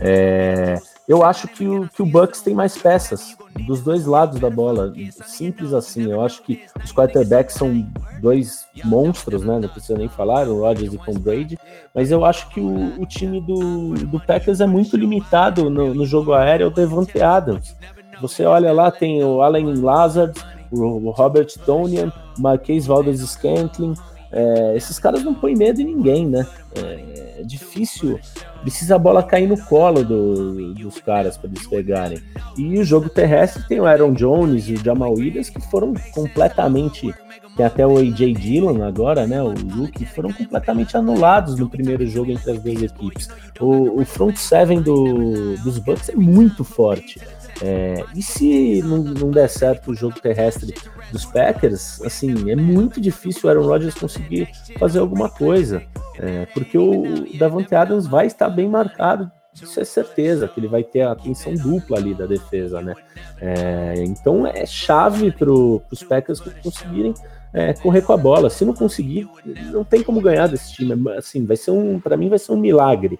É, 0.00 0.78
eu 1.08 1.24
acho 1.24 1.48
que 1.48 1.66
o, 1.66 1.88
que 1.88 2.02
o 2.02 2.06
Bucks 2.06 2.40
tem 2.40 2.54
mais 2.54 2.76
peças 2.76 3.36
dos 3.66 3.80
dois 3.80 4.06
lados 4.06 4.38
da 4.38 4.48
bola. 4.48 4.92
Simples 5.26 5.72
assim. 5.72 6.10
Eu 6.10 6.22
acho 6.24 6.42
que 6.42 6.62
os 6.84 6.92
quarterbacks 6.92 7.56
são 7.56 7.86
dois 8.20 8.66
monstros, 8.84 9.42
né? 9.42 9.58
Não 9.58 9.68
precisa 9.68 9.98
nem 9.98 10.08
falar, 10.08 10.48
o 10.48 10.60
Rodgers 10.60 10.94
e 10.94 10.98
Tom 10.98 11.18
Brady. 11.18 11.58
Mas 11.94 12.10
eu 12.10 12.24
acho 12.24 12.48
que 12.50 12.60
o, 12.60 13.00
o 13.00 13.06
time 13.06 13.40
do, 13.40 13.94
do 14.06 14.20
Packers 14.20 14.60
é 14.60 14.66
muito 14.66 14.96
limitado 14.96 15.68
no, 15.68 15.94
no 15.94 16.06
jogo 16.06 16.32
aéreo 16.32 16.66
ao 16.66 16.72
Devante 16.72 17.20
Adams. 17.20 17.74
Você 18.20 18.44
olha 18.44 18.72
lá, 18.72 18.90
tem 18.90 19.24
o 19.24 19.42
Allen 19.42 19.80
Lazard, 19.80 20.38
o 20.70 21.10
Robert 21.10 21.48
Tonian, 21.64 22.12
Marquês 22.38 22.86
Valdez 22.86 23.20
Scantling. 23.20 23.94
É, 24.32 24.76
esses 24.76 24.98
caras 24.98 25.24
não 25.24 25.34
põem 25.34 25.56
medo 25.56 25.80
em 25.80 25.84
ninguém, 25.84 26.26
né? 26.26 26.46
É, 26.76 27.40
é 27.40 27.42
difícil 27.42 28.18
precisa 28.60 28.96
a 28.96 28.98
bola 28.98 29.22
cair 29.22 29.48
no 29.48 29.58
colo 29.64 30.04
do, 30.04 30.74
dos 30.74 31.00
caras 31.00 31.36
para 31.36 31.50
eles 31.50 31.66
pegarem. 31.66 32.20
E 32.56 32.78
o 32.78 32.84
jogo 32.84 33.08
terrestre 33.08 33.66
tem 33.66 33.80
o 33.80 33.86
Aaron 33.86 34.12
Jones 34.12 34.68
e 34.68 34.74
o 34.74 34.84
Jamal 34.84 35.12
Williams 35.12 35.50
que 35.50 35.60
foram 35.70 35.94
completamente. 36.12 37.12
Tem 37.56 37.66
até 37.66 37.86
o 37.86 37.98
AJ 37.98 38.34
Dillon 38.34 38.82
agora, 38.84 39.26
né? 39.26 39.42
O 39.42 39.48
Luke, 39.48 40.04
foram 40.06 40.32
completamente 40.32 40.96
anulados 40.96 41.58
no 41.58 41.68
primeiro 41.68 42.06
jogo 42.06 42.30
entre 42.30 42.52
as 42.52 42.62
duas 42.62 42.82
equipes. 42.82 43.28
O, 43.58 44.00
o 44.00 44.04
front 44.04 44.36
seven 44.36 44.80
do, 44.80 45.56
dos 45.58 45.78
Bucks 45.78 46.08
é 46.08 46.14
muito 46.14 46.62
forte. 46.62 47.20
É, 47.62 48.04
e 48.14 48.22
se 48.22 48.82
não, 48.82 48.98
não, 48.98 49.30
der 49.30 49.48
certo 49.48 49.90
o 49.90 49.94
jogo 49.94 50.18
terrestre 50.18 50.74
dos 51.12 51.26
Packers, 51.26 52.00
assim, 52.02 52.50
é 52.50 52.56
muito 52.56 53.00
difícil 53.00 53.42
o 53.44 53.48
Aaron 53.50 53.66
Rodgers 53.66 53.94
conseguir 53.94 54.48
fazer 54.78 54.98
alguma 54.98 55.28
coisa, 55.28 55.82
é, 56.18 56.46
porque 56.46 56.78
o 56.78 57.26
Davante 57.38 57.74
Adams 57.74 58.06
vai 58.06 58.26
estar 58.26 58.48
bem 58.48 58.66
marcado, 58.66 59.30
isso 59.52 59.78
é 59.78 59.84
certeza, 59.84 60.48
que 60.48 60.58
ele 60.58 60.68
vai 60.68 60.82
ter 60.82 61.02
a 61.02 61.12
atenção 61.12 61.54
dupla 61.54 61.98
ali 61.98 62.14
da 62.14 62.24
defesa, 62.24 62.80
né? 62.80 62.94
É, 63.40 63.94
então 63.98 64.46
é 64.46 64.64
chave 64.64 65.30
para 65.32 65.50
os 65.50 66.02
Packers 66.08 66.40
conseguirem 66.62 67.12
é, 67.52 67.72
correr 67.74 68.02
com 68.02 68.12
a 68.12 68.16
bola. 68.16 68.48
Se 68.48 68.64
não 68.64 68.72
conseguir, 68.72 69.28
não 69.72 69.84
tem 69.84 70.02
como 70.02 70.20
ganhar 70.20 70.46
desse 70.46 70.72
time. 70.72 70.94
Assim, 71.10 71.44
vai 71.44 71.56
ser 71.56 71.72
um, 71.72 71.98
para 71.98 72.16
mim, 72.16 72.28
vai 72.28 72.38
ser 72.38 72.52
um 72.52 72.56
milagre. 72.56 73.18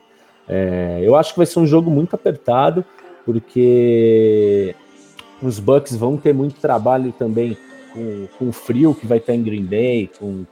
É, 0.49 1.01
eu 1.03 1.17
acho 1.17 1.33
que 1.33 1.39
vai 1.39 1.47
ser 1.47 1.59
um 1.59 1.67
jogo 1.67 1.91
muito 1.91 2.15
apertado 2.15 2.85
porque 3.25 4.75
os 5.43 5.59
Bucks 5.59 5.95
vão 5.97 6.17
ter 6.17 6.35
muito 6.35 6.61
trabalho 6.61 7.13
também 7.13 7.57
com, 7.93 8.27
com 8.39 8.49
o 8.49 8.53
frio 8.53 8.95
que 8.95 9.07
vai 9.07 9.19
estar 9.19 9.35
em 9.35 9.43
Green 9.43 9.65
Bay, 9.65 10.11
com, 10.19 10.45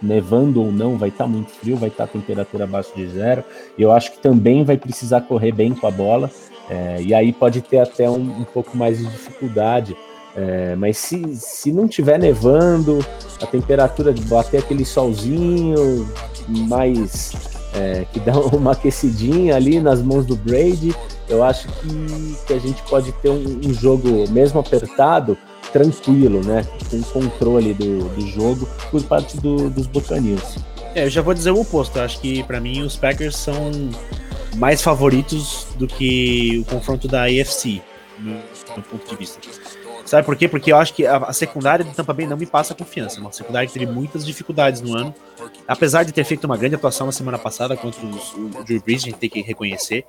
nevando 0.00 0.62
ou 0.62 0.72
não, 0.72 0.96
vai 0.96 1.08
estar 1.08 1.26
muito 1.26 1.50
frio, 1.50 1.76
vai 1.76 1.88
estar 1.88 2.04
a 2.04 2.08
temperatura 2.08 2.64
abaixo 2.64 2.92
de 2.94 3.06
zero. 3.08 3.44
E 3.76 3.82
eu 3.82 3.92
acho 3.92 4.12
que 4.12 4.18
também 4.18 4.64
vai 4.64 4.76
precisar 4.76 5.22
correr 5.22 5.52
bem 5.52 5.74
com 5.74 5.86
a 5.86 5.90
bola. 5.90 6.30
É, 6.68 7.02
e 7.02 7.12
aí 7.12 7.32
pode 7.32 7.60
ter 7.60 7.78
até 7.78 8.08
um, 8.08 8.40
um 8.40 8.44
pouco 8.44 8.76
mais 8.76 8.98
de 8.98 9.06
dificuldade. 9.06 9.96
É, 10.34 10.74
mas 10.76 10.96
se, 10.96 11.36
se 11.36 11.72
não 11.72 11.86
tiver 11.86 12.18
nevando, 12.18 13.04
a 13.40 13.46
temperatura 13.46 14.12
de 14.12 14.22
bater 14.22 14.58
aquele 14.58 14.84
solzinho 14.84 16.08
mais 16.48 17.51
é, 17.74 18.04
que 18.12 18.20
dá 18.20 18.36
uma 18.52 18.72
aquecidinha 18.72 19.56
ali 19.56 19.80
nas 19.80 20.02
mãos 20.02 20.26
do 20.26 20.36
Brady, 20.36 20.94
eu 21.28 21.42
acho 21.42 21.68
que, 21.68 22.36
que 22.46 22.52
a 22.52 22.58
gente 22.58 22.82
pode 22.82 23.12
ter 23.12 23.30
um, 23.30 23.60
um 23.64 23.74
jogo, 23.74 24.28
mesmo 24.30 24.60
apertado, 24.60 25.36
tranquilo, 25.72 26.44
né? 26.44 26.66
Com 26.90 27.02
controle 27.02 27.72
do, 27.72 28.08
do 28.10 28.26
jogo 28.26 28.68
por 28.90 29.02
parte 29.04 29.38
do, 29.38 29.70
dos 29.70 29.86
Buccaneers. 29.86 30.56
É, 30.94 31.04
eu 31.04 31.10
já 31.10 31.22
vou 31.22 31.32
dizer 31.32 31.50
o 31.50 31.60
oposto. 31.60 31.98
Eu 31.98 32.04
acho 32.04 32.20
que 32.20 32.42
para 32.44 32.60
mim 32.60 32.82
os 32.82 32.96
Packers 32.96 33.36
são 33.36 33.70
mais 34.56 34.82
favoritos 34.82 35.66
do 35.76 35.86
que 35.86 36.58
o 36.58 36.64
confronto 36.70 37.08
da 37.08 37.24
AFC, 37.24 37.80
no, 38.18 38.34
no 38.34 38.82
ponto 38.82 39.08
de 39.08 39.16
vista. 39.16 39.40
Sabe 40.12 40.26
por 40.26 40.36
quê? 40.36 40.46
Porque 40.46 40.70
eu 40.70 40.76
acho 40.76 40.92
que 40.92 41.06
a, 41.06 41.16
a 41.16 41.32
secundária 41.32 41.82
do 41.82 41.90
Tampa 41.90 42.12
Bay 42.12 42.26
não 42.26 42.36
me 42.36 42.44
passa 42.44 42.74
confiança. 42.74 43.18
Uma 43.18 43.32
secundária 43.32 43.66
que 43.66 43.72
teve 43.72 43.90
muitas 43.90 44.26
dificuldades 44.26 44.82
no 44.82 44.94
ano. 44.94 45.14
Apesar 45.66 46.02
de 46.02 46.12
ter 46.12 46.22
feito 46.22 46.44
uma 46.44 46.54
grande 46.54 46.74
atuação 46.74 47.06
na 47.06 47.12
semana 47.12 47.38
passada 47.38 47.74
contra 47.78 48.04
os, 48.04 48.34
o 48.34 48.62
Drew 48.62 48.82
Brees, 48.82 49.00
a 49.00 49.04
gente 49.06 49.16
tem 49.16 49.30
que 49.30 49.40
reconhecer. 49.40 50.04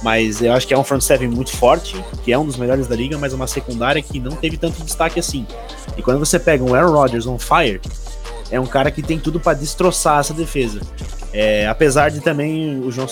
Mas 0.00 0.40
eu 0.40 0.52
acho 0.52 0.64
que 0.64 0.72
é 0.72 0.78
um 0.78 0.84
front 0.84 1.00
seven 1.00 1.26
muito 1.26 1.50
forte, 1.50 2.00
que 2.22 2.32
é 2.32 2.38
um 2.38 2.46
dos 2.46 2.56
melhores 2.56 2.86
da 2.86 2.94
liga, 2.94 3.18
mas 3.18 3.32
uma 3.32 3.48
secundária 3.48 4.00
que 4.00 4.20
não 4.20 4.36
teve 4.36 4.56
tanto 4.56 4.80
destaque 4.84 5.18
assim. 5.18 5.44
E 5.96 6.02
quando 6.02 6.20
você 6.20 6.38
pega 6.38 6.62
um 6.62 6.72
Aaron 6.72 6.92
Rodgers 6.92 7.26
on 7.26 7.36
fire, 7.36 7.80
é 8.52 8.60
um 8.60 8.66
cara 8.66 8.92
que 8.92 9.02
tem 9.02 9.18
tudo 9.18 9.40
para 9.40 9.58
destroçar 9.58 10.20
essa 10.20 10.32
defesa. 10.32 10.80
É, 11.32 11.66
apesar 11.66 12.10
de 12.10 12.20
também, 12.20 12.80
o 12.80 12.90
João 12.90 13.06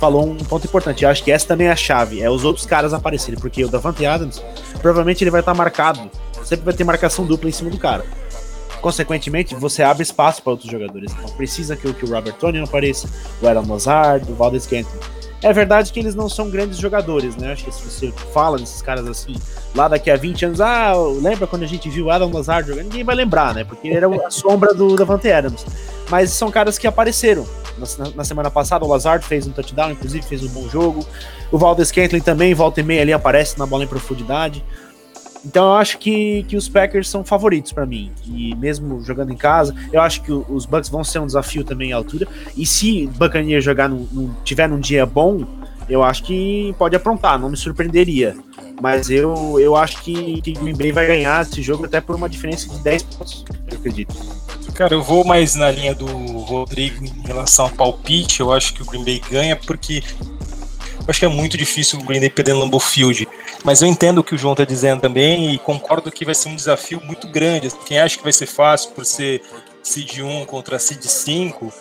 falou 0.00 0.26
um 0.26 0.36
ponto 0.36 0.66
importante, 0.66 1.04
eu 1.04 1.10
acho 1.10 1.22
que 1.22 1.30
essa 1.30 1.46
também 1.46 1.66
é 1.66 1.72
a 1.72 1.76
chave, 1.76 2.22
é 2.22 2.30
os 2.30 2.44
outros 2.44 2.64
caras 2.64 2.94
aparecerem, 2.94 3.38
porque 3.38 3.62
o 3.62 3.68
Davante 3.68 4.06
Adams, 4.06 4.42
provavelmente 4.80 5.22
ele 5.22 5.30
vai 5.30 5.40
estar 5.40 5.52
marcado, 5.52 6.10
sempre 6.44 6.64
vai 6.64 6.74
ter 6.74 6.84
marcação 6.84 7.26
dupla 7.26 7.48
em 7.48 7.52
cima 7.52 7.70
do 7.70 7.78
cara. 7.78 8.04
Consequentemente, 8.80 9.54
você 9.54 9.82
abre 9.82 10.02
espaço 10.02 10.42
para 10.42 10.50
outros 10.50 10.68
jogadores. 10.68 11.12
Então 11.12 11.30
precisa 11.36 11.76
que, 11.76 11.92
que 11.92 12.04
o 12.04 12.10
Robert 12.10 12.34
Tony 12.34 12.58
apareça, 12.58 13.08
o 13.40 13.46
Aaron 13.46 13.64
Lazard, 13.68 14.30
o 14.30 14.34
Valdez 14.34 14.66
Kenton. 14.66 14.98
É 15.40 15.52
verdade 15.52 15.92
que 15.92 16.00
eles 16.00 16.16
não 16.16 16.28
são 16.28 16.50
grandes 16.50 16.78
jogadores, 16.78 17.36
né? 17.36 17.52
Acho 17.52 17.64
que 17.64 17.72
se 17.72 17.82
você 17.82 18.12
fala 18.32 18.58
desses 18.58 18.82
caras 18.82 19.06
assim, 19.06 19.34
lá 19.74 19.88
daqui 19.88 20.10
a 20.10 20.16
20 20.16 20.46
anos, 20.46 20.60
ah, 20.60 20.92
lembra 21.20 21.46
quando 21.46 21.62
a 21.62 21.66
gente 21.66 21.88
viu 21.88 22.10
Adam 22.10 22.30
Lazard 22.30 22.68
jogando? 22.68 22.84
Ninguém 22.84 23.04
vai 23.04 23.14
lembrar, 23.14 23.54
né? 23.54 23.64
Porque 23.64 23.88
ele 23.88 23.96
era 23.96 24.26
a 24.26 24.30
sombra 24.30 24.74
do 24.74 24.96
Davante 24.96 25.30
Adams. 25.30 25.64
Mas 26.10 26.30
são 26.30 26.50
caras 26.50 26.78
que 26.78 26.86
apareceram. 26.86 27.46
Na, 27.78 28.10
na, 28.16 28.24
semana 28.24 28.50
passada, 28.50 28.84
o 28.84 28.88
Lazard 28.88 29.24
fez 29.24 29.46
um 29.46 29.50
touchdown, 29.50 29.92
inclusive 29.92 30.24
fez 30.26 30.42
um 30.42 30.48
bom 30.48 30.68
jogo. 30.68 31.06
O 31.50 31.56
Valdez 31.56 31.90
Kentlin 31.90 32.20
também, 32.20 32.52
volta 32.52 32.80
e 32.80 32.82
meia 32.82 33.02
ali, 33.02 33.12
aparece 33.12 33.58
na 33.58 33.64
bola 33.64 33.84
em 33.84 33.86
profundidade. 33.86 34.62
Então 35.44 35.64
eu 35.66 35.72
acho 35.74 35.98
que, 35.98 36.44
que 36.44 36.56
os 36.56 36.68
Packers 36.68 37.08
são 37.08 37.24
favoritos 37.24 37.72
para 37.72 37.84
mim. 37.84 38.12
E 38.26 38.54
mesmo 38.54 39.02
jogando 39.02 39.32
em 39.32 39.36
casa, 39.36 39.74
eu 39.92 40.00
acho 40.00 40.22
que 40.22 40.32
os 40.32 40.66
Bucks 40.66 40.88
vão 40.88 41.02
ser 41.02 41.18
um 41.18 41.26
desafio 41.26 41.64
também 41.64 41.92
à 41.92 41.96
altura. 41.96 42.28
E 42.56 42.64
se 42.64 43.06
o 43.06 43.18
Buccaneers 43.18 43.64
jogar 43.64 43.88
num, 43.88 44.06
num, 44.12 44.34
tiver 44.44 44.68
num 44.68 44.78
dia 44.78 45.04
bom, 45.04 45.44
eu 45.88 46.02
acho 46.02 46.22
que 46.24 46.74
pode 46.78 46.96
aprontar, 46.96 47.38
não 47.38 47.50
me 47.50 47.56
surpreenderia. 47.56 48.36
Mas 48.80 49.10
eu, 49.10 49.58
eu 49.60 49.76
acho 49.76 50.02
que, 50.02 50.40
que 50.42 50.52
Green 50.52 50.74
Bay 50.74 50.92
vai 50.92 51.06
ganhar 51.06 51.42
esse 51.42 51.62
jogo 51.62 51.84
até 51.84 52.00
por 52.00 52.16
uma 52.16 52.28
diferença 52.28 52.68
de 52.68 52.78
10 52.78 53.02
pontos, 53.02 53.44
eu 53.70 53.78
acredito. 53.78 54.14
Cara, 54.74 54.94
eu 54.94 55.02
vou 55.02 55.24
mais 55.24 55.54
na 55.54 55.70
linha 55.70 55.94
do 55.94 56.06
Rodrigo 56.06 57.04
em 57.04 57.26
relação 57.26 57.66
ao 57.66 57.70
palpite. 57.70 58.40
Eu 58.40 58.52
acho 58.52 58.72
que 58.72 58.82
o 58.82 58.86
Green 58.86 59.04
Bay 59.04 59.20
ganha 59.30 59.54
porque 59.54 60.02
eu 60.20 61.06
acho 61.08 61.18
que 61.18 61.26
é 61.26 61.28
muito 61.28 61.58
difícil 61.58 61.98
o 61.98 62.04
Green 62.04 62.20
Bay 62.20 62.30
perder 62.30 62.54
no 62.54 62.60
Lambeau 62.60 62.80
Field. 62.80 63.28
Mas 63.64 63.82
eu 63.82 63.88
entendo 63.88 64.18
o 64.18 64.24
que 64.24 64.34
o 64.34 64.38
João 64.38 64.52
está 64.52 64.64
dizendo 64.64 65.00
também 65.00 65.52
e 65.52 65.58
concordo 65.58 66.10
que 66.10 66.24
vai 66.24 66.34
ser 66.34 66.48
um 66.48 66.56
desafio 66.56 67.00
muito 67.04 67.28
grande. 67.28 67.70
Quem 67.84 67.98
acha 67.98 68.16
que 68.16 68.22
vai 68.22 68.32
ser 68.32 68.46
fácil 68.46 68.90
por 68.92 69.04
ser 69.04 69.42
seed 69.82 70.20
1 70.20 70.46
contra 70.46 70.78
seed 70.78 71.02
5 71.02 71.72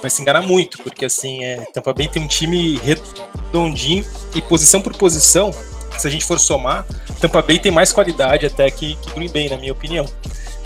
vai 0.00 0.10
se 0.10 0.22
enganar 0.22 0.42
muito, 0.42 0.78
porque 0.82 1.04
assim, 1.04 1.42
é, 1.44 1.66
Tampa 1.72 1.92
Bay 1.92 2.08
tem 2.08 2.22
um 2.22 2.26
time 2.26 2.78
redondinho 2.78 4.04
e 4.34 4.42
posição 4.42 4.80
por 4.80 4.94
posição, 4.96 5.52
se 5.96 6.06
a 6.06 6.10
gente 6.10 6.24
for 6.24 6.38
somar, 6.38 6.86
Tampa 7.20 7.42
Bay 7.42 7.58
tem 7.58 7.72
mais 7.72 7.92
qualidade 7.92 8.46
até 8.46 8.70
que, 8.70 8.96
que 8.96 9.10
Green 9.12 9.28
Bay, 9.28 9.48
na 9.48 9.56
minha 9.56 9.72
opinião. 9.72 10.06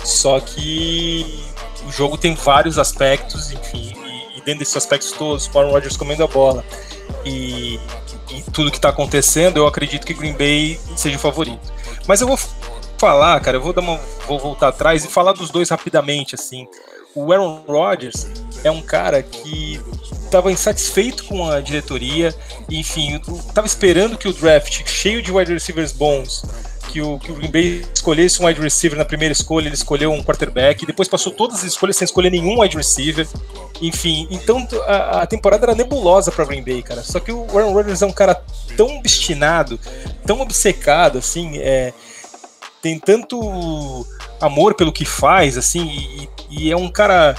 Só 0.04 0.40
que 0.40 1.44
o 1.86 1.92
jogo 1.92 2.16
tem 2.16 2.34
vários 2.34 2.78
aspectos, 2.78 3.52
enfim, 3.52 3.92
e, 4.04 4.38
e 4.38 4.42
dentro 4.42 4.60
desses 4.60 4.76
aspectos 4.76 5.12
todos, 5.12 5.48
o 5.52 5.58
Aaron 5.58 5.70
Rodgers 5.70 5.96
comendo 5.96 6.24
a 6.24 6.26
bola, 6.26 6.64
e, 7.24 7.78
e 8.30 8.42
tudo 8.52 8.70
que 8.70 8.78
está 8.78 8.88
acontecendo, 8.88 9.58
eu 9.58 9.66
acredito 9.66 10.06
que 10.06 10.14
Green 10.14 10.32
Bay 10.32 10.80
seja 10.96 11.16
o 11.16 11.20
favorito. 11.20 11.72
Mas 12.06 12.20
eu 12.20 12.26
vou 12.26 12.38
falar, 12.98 13.38
cara, 13.40 13.56
eu 13.56 13.62
vou 13.62 13.72
dar 13.72 13.80
uma, 13.80 13.98
vou 14.26 14.38
voltar 14.38 14.68
atrás 14.68 15.04
e 15.04 15.08
falar 15.08 15.32
dos 15.32 15.50
dois 15.50 15.68
rapidamente, 15.70 16.34
assim. 16.34 16.66
O 17.14 17.32
Aaron 17.32 17.64
Rodgers 17.66 18.26
é 18.62 18.70
um 18.70 18.82
cara 18.82 19.22
que 19.22 19.80
estava 20.24 20.52
insatisfeito 20.52 21.24
com 21.24 21.48
a 21.48 21.60
diretoria, 21.60 22.34
enfim, 22.70 23.20
estava 23.48 23.66
esperando 23.66 24.16
que 24.16 24.28
o 24.28 24.32
draft 24.32 24.86
cheio 24.88 25.22
de 25.22 25.32
wide 25.32 25.52
receivers 25.52 25.92
bons 25.92 26.44
que 26.90 27.00
o, 27.00 27.18
que 27.18 27.30
o 27.30 27.34
Green 27.36 27.50
Bay 27.50 27.84
escolhesse 27.94 28.42
um 28.42 28.46
wide 28.46 28.60
receiver 28.60 28.98
na 28.98 29.04
primeira 29.04 29.32
escolha, 29.32 29.66
ele 29.66 29.74
escolheu 29.74 30.12
um 30.12 30.22
quarterback, 30.22 30.84
depois 30.84 31.08
passou 31.08 31.32
todas 31.32 31.58
as 31.58 31.64
escolhas 31.64 31.96
sem 31.96 32.04
escolher 32.04 32.30
nenhum 32.30 32.60
wide 32.60 32.76
receiver. 32.76 33.26
Enfim, 33.80 34.26
então 34.30 34.66
a, 34.86 35.22
a 35.22 35.26
temporada 35.26 35.66
era 35.66 35.74
nebulosa 35.74 36.32
para 36.32 36.44
Green 36.44 36.62
Bay, 36.62 36.82
cara. 36.82 37.02
Só 37.02 37.20
que 37.20 37.32
o 37.32 37.46
Aaron 37.56 37.72
Rodgers 37.72 38.02
é 38.02 38.06
um 38.06 38.12
cara 38.12 38.42
tão 38.76 38.98
obstinado, 38.98 39.78
tão 40.26 40.40
obcecado, 40.40 41.18
assim, 41.18 41.58
é, 41.58 41.92
tem 42.82 42.98
tanto 42.98 44.06
amor 44.40 44.74
pelo 44.74 44.92
que 44.92 45.04
faz, 45.04 45.56
assim, 45.56 45.86
e, 46.50 46.66
e 46.66 46.72
é 46.72 46.76
um 46.76 46.90
cara, 46.90 47.36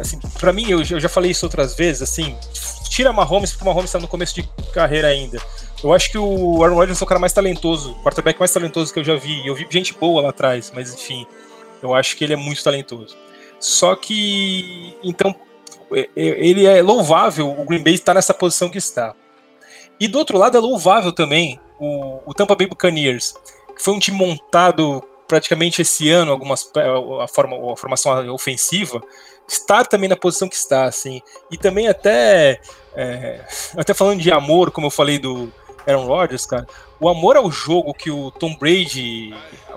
assim, 0.00 0.18
para 0.38 0.52
mim, 0.52 0.68
eu, 0.68 0.78
eu 0.78 1.00
já 1.00 1.08
falei 1.08 1.30
isso 1.30 1.46
outras 1.46 1.74
vezes, 1.74 2.02
assim, 2.02 2.36
tira 2.88 3.12
Mahomes, 3.12 3.52
porque 3.52 3.64
o 3.64 3.66
Mahomes 3.66 3.90
está 3.90 3.98
no 3.98 4.08
começo 4.08 4.34
de 4.34 4.42
carreira 4.72 5.08
ainda. 5.08 5.38
Eu 5.82 5.92
acho 5.92 6.10
que 6.10 6.18
o 6.18 6.62
Aaron 6.62 6.74
Rodgers 6.74 7.00
é 7.00 7.04
o 7.04 7.06
cara 7.06 7.20
mais 7.20 7.32
talentoso, 7.32 7.92
o 7.92 8.02
quarterback 8.02 8.38
mais 8.38 8.52
talentoso 8.52 8.92
que 8.92 8.98
eu 8.98 9.04
já 9.04 9.16
vi. 9.16 9.46
Eu 9.46 9.54
vi 9.54 9.66
gente 9.70 9.94
boa 9.94 10.22
lá 10.22 10.30
atrás, 10.30 10.72
mas 10.74 10.92
enfim, 10.92 11.26
eu 11.82 11.94
acho 11.94 12.16
que 12.16 12.24
ele 12.24 12.34
é 12.34 12.36
muito 12.36 12.62
talentoso. 12.62 13.16
Só 13.58 13.94
que, 13.94 14.96
então, 15.02 15.34
é, 15.92 16.00
é, 16.00 16.08
ele 16.16 16.66
é 16.66 16.82
louvável 16.82 17.50
o 17.50 17.64
Green 17.64 17.82
Bay 17.82 17.94
estar 17.94 18.14
nessa 18.14 18.34
posição 18.34 18.68
que 18.68 18.78
está. 18.78 19.14
E 19.98 20.08
do 20.08 20.18
outro 20.18 20.38
lado 20.38 20.56
é 20.56 20.60
louvável 20.60 21.12
também 21.12 21.60
o, 21.78 22.20
o 22.26 22.34
Tampa 22.34 22.54
Bay 22.54 22.66
Buccaneers, 22.66 23.34
que 23.74 23.82
foi 23.82 23.94
um 23.94 23.98
time 23.98 24.16
montado 24.16 25.02
praticamente 25.26 25.82
esse 25.82 26.10
ano, 26.10 26.32
algumas 26.32 26.70
a, 27.22 27.28
forma, 27.28 27.72
a 27.72 27.76
formação 27.76 28.34
ofensiva, 28.34 29.00
estar 29.52 29.86
também 29.86 30.08
na 30.08 30.16
posição 30.16 30.48
que 30.48 30.54
está, 30.54 30.84
assim. 30.84 31.20
E 31.50 31.56
também 31.56 31.88
até 31.88 32.60
é, 32.94 33.40
até 33.76 33.94
falando 33.94 34.20
de 34.20 34.32
amor, 34.32 34.70
como 34.70 34.86
eu 34.86 34.90
falei 34.90 35.18
do, 35.18 35.52
Aaron 35.86 36.06
Rodgers, 36.06 36.46
cara, 36.46 36.66
o 36.98 37.08
amor 37.08 37.36
ao 37.36 37.50
jogo 37.50 37.94
que 37.94 38.10
o 38.10 38.30
Tom 38.30 38.54
Brady 38.56 39.34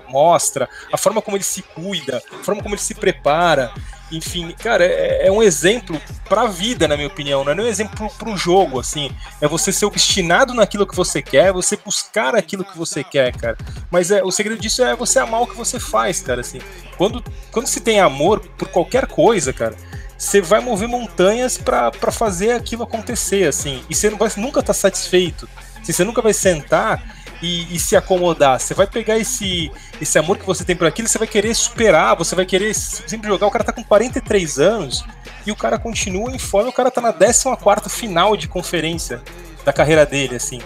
mostra, 0.08 0.68
a 0.92 0.96
forma 0.96 1.22
como 1.22 1.36
ele 1.36 1.44
se 1.44 1.62
cuida, 1.62 2.22
a 2.32 2.44
forma 2.44 2.62
como 2.62 2.74
ele 2.74 2.82
se 2.82 2.94
prepara, 2.94 3.72
enfim, 4.12 4.52
cara, 4.52 4.84
é, 4.84 5.26
é 5.26 5.32
um 5.32 5.42
exemplo 5.42 6.00
pra 6.28 6.46
vida, 6.46 6.86
na 6.86 6.96
minha 6.96 7.08
opinião, 7.08 7.44
não 7.44 7.52
é 7.52 7.54
nem 7.54 7.64
um 7.64 7.68
exemplo 7.68 8.08
pro 8.18 8.36
jogo, 8.36 8.78
assim, 8.78 9.10
é 9.40 9.48
você 9.48 9.72
ser 9.72 9.86
obstinado 9.86 10.54
naquilo 10.54 10.86
que 10.86 10.94
você 10.94 11.22
quer, 11.22 11.52
você 11.52 11.76
buscar 11.76 12.34
aquilo 12.34 12.64
que 12.64 12.76
você 12.76 13.02
quer, 13.02 13.34
cara, 13.36 13.56
mas 13.90 14.10
é, 14.10 14.22
o 14.22 14.30
segredo 14.30 14.60
disso 14.60 14.82
é 14.82 14.94
você 14.94 15.18
amar 15.18 15.42
o 15.42 15.46
que 15.46 15.56
você 15.56 15.80
faz, 15.80 16.20
cara, 16.20 16.42
assim, 16.42 16.60
quando, 16.96 17.24
quando 17.50 17.66
se 17.66 17.80
tem 17.80 18.00
amor 18.00 18.40
por 18.58 18.68
qualquer 18.68 19.06
coisa, 19.06 19.52
cara, 19.52 19.74
você 20.16 20.40
vai 20.40 20.60
mover 20.60 20.88
montanhas 20.88 21.58
para 21.58 22.12
fazer 22.12 22.52
aquilo 22.52 22.84
acontecer, 22.84 23.48
assim, 23.48 23.82
e 23.90 23.94
você 23.94 24.10
não 24.10 24.18
vai 24.18 24.30
nunca 24.36 24.60
estar 24.60 24.72
tá 24.72 24.78
satisfeito, 24.78 25.48
Assim, 25.84 25.92
você 25.92 26.04
nunca 26.04 26.22
vai 26.22 26.32
sentar 26.32 27.02
e, 27.42 27.74
e, 27.74 27.78
se 27.78 27.94
acomodar. 27.94 28.58
Você 28.58 28.72
vai 28.72 28.86
pegar 28.86 29.18
esse, 29.18 29.70
esse 30.00 30.18
amor 30.18 30.38
que 30.38 30.46
você 30.46 30.64
tem 30.64 30.74
por 30.74 30.86
aquilo, 30.86 31.06
você 31.06 31.18
vai 31.18 31.28
querer 31.28 31.54
superar, 31.54 32.16
você 32.16 32.34
vai 32.34 32.46
querer 32.46 32.74
sempre 32.74 33.28
jogar. 33.28 33.46
O 33.46 33.50
cara 33.50 33.64
tá 33.64 33.72
com 33.72 33.84
43 33.84 34.58
anos 34.58 35.04
e 35.46 35.52
o 35.52 35.56
cara 35.56 35.78
continua 35.78 36.34
em 36.34 36.38
forma, 36.38 36.70
o 36.70 36.72
cara 36.72 36.90
tá 36.90 37.02
na 37.02 37.12
14 37.12 37.90
final 37.90 38.34
de 38.36 38.48
conferência 38.48 39.22
da 39.62 39.72
carreira 39.72 40.06
dele, 40.06 40.36
assim. 40.36 40.60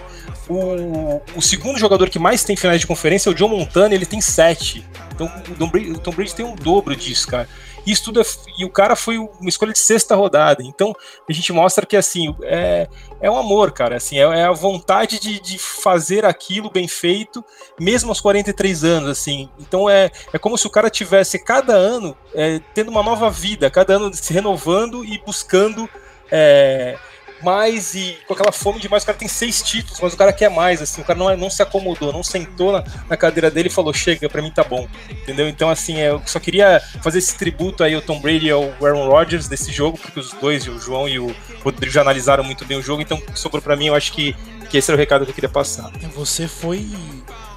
O, 0.47 1.21
o, 1.35 1.41
segundo 1.41 1.77
jogador 1.77 2.09
que 2.09 2.17
mais 2.17 2.43
tem 2.43 2.55
finais 2.55 2.81
de 2.81 2.87
conferência 2.87 3.29
é 3.29 3.31
o 3.31 3.35
John 3.35 3.49
Montana, 3.49 3.93
ele 3.93 4.05
tem 4.05 4.19
sete. 4.19 4.83
Então 5.13 5.31
o 5.49 5.99
Tom 5.99 6.11
Brady 6.11 6.33
tem 6.33 6.45
um 6.45 6.55
dobro 6.55 6.95
disso, 6.95 7.27
cara. 7.27 7.47
Isso 7.85 8.05
tudo 8.05 8.21
é, 8.21 8.23
e 8.57 8.65
o 8.65 8.69
cara 8.69 8.95
foi 8.95 9.17
uma 9.17 9.49
escolha 9.49 9.73
de 9.73 9.79
sexta 9.79 10.15
rodada. 10.15 10.63
Então 10.63 10.93
a 11.27 11.33
gente 11.33 11.51
mostra 11.51 11.85
que 11.85 11.97
assim 11.97 12.35
é, 12.43 12.87
é 13.21 13.29
um 13.29 13.37
amor, 13.37 13.71
cara. 13.71 13.97
Assim, 13.97 14.17
é, 14.17 14.21
é 14.21 14.43
a 14.43 14.51
vontade 14.51 15.19
de, 15.19 15.39
de, 15.39 15.57
fazer 15.57 16.25
aquilo 16.25 16.69
bem 16.69 16.87
feito, 16.87 17.43
mesmo 17.79 18.09
aos 18.09 18.21
43 18.21 18.83
anos. 18.83 19.09
assim. 19.09 19.49
Então 19.59 19.89
é, 19.89 20.11
é 20.31 20.37
como 20.37 20.57
se 20.57 20.67
o 20.67 20.69
cara 20.69 20.89
tivesse 20.89 21.39
cada 21.39 21.73
ano 21.73 22.15
é, 22.33 22.59
tendo 22.73 22.89
uma 22.89 23.03
nova 23.03 23.29
vida, 23.29 23.69
cada 23.69 23.95
ano 23.95 24.13
se 24.13 24.33
renovando 24.33 25.03
e 25.03 25.17
buscando. 25.19 25.89
É, 26.31 26.97
mais 27.41 27.93
e 27.95 28.17
com 28.27 28.33
aquela 28.33 28.51
fome 28.51 28.79
de 28.79 28.89
mais. 28.89 29.03
O 29.03 29.05
cara 29.05 29.17
tem 29.17 29.27
seis 29.27 29.61
títulos, 29.61 29.99
mas 30.01 30.13
o 30.13 30.17
cara 30.17 30.33
quer 30.33 30.49
mais, 30.49 30.81
assim. 30.81 31.01
O 31.01 31.05
cara 31.05 31.17
não, 31.17 31.29
é, 31.29 31.35
não 31.35 31.49
se 31.49 31.61
acomodou, 31.61 32.11
não 32.11 32.23
sentou 32.23 32.71
na, 32.71 32.83
na 33.09 33.17
cadeira 33.17 33.49
dele 33.49 33.69
e 33.69 33.71
falou: 33.71 33.93
chega, 33.93 34.29
pra 34.29 34.41
mim 34.41 34.51
tá 34.51 34.63
bom. 34.63 34.87
Entendeu? 35.09 35.47
Então, 35.47 35.69
assim, 35.69 35.97
é, 35.97 36.09
eu 36.09 36.21
só 36.25 36.39
queria 36.39 36.81
fazer 37.01 37.19
esse 37.19 37.35
tributo 37.35 37.83
aí 37.83 37.93
ao 37.93 38.01
Tom 38.01 38.19
Brady 38.19 38.47
e 38.47 38.51
ao 38.51 38.63
Aaron 38.81 39.07
Rodgers 39.07 39.47
desse 39.47 39.71
jogo, 39.71 39.97
porque 39.97 40.19
os 40.19 40.31
dois, 40.33 40.67
o 40.67 40.79
João 40.79 41.07
e 41.07 41.19
o 41.19 41.35
Rodrigo, 41.63 41.91
já 41.91 42.01
analisaram 42.01 42.43
muito 42.43 42.65
bem 42.65 42.77
o 42.77 42.81
jogo. 42.81 43.01
Então, 43.01 43.21
sobrou 43.35 43.61
pra 43.61 43.75
mim, 43.75 43.87
eu 43.87 43.95
acho 43.95 44.11
que, 44.11 44.35
que 44.69 44.77
esse 44.77 44.89
era 44.91 44.97
o 44.97 44.99
recado 44.99 45.25
que 45.25 45.31
eu 45.31 45.35
queria 45.35 45.49
passar. 45.49 45.91
Você 46.15 46.47
foi 46.47 46.87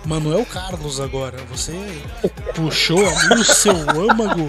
Manuel 0.05 0.44
Carlos 0.44 1.00
agora. 1.00 1.38
Você 1.50 1.72
puxou 2.55 2.98
ali 2.98 3.40
o 3.40 3.44
seu 3.44 3.74
âmago 4.11 4.48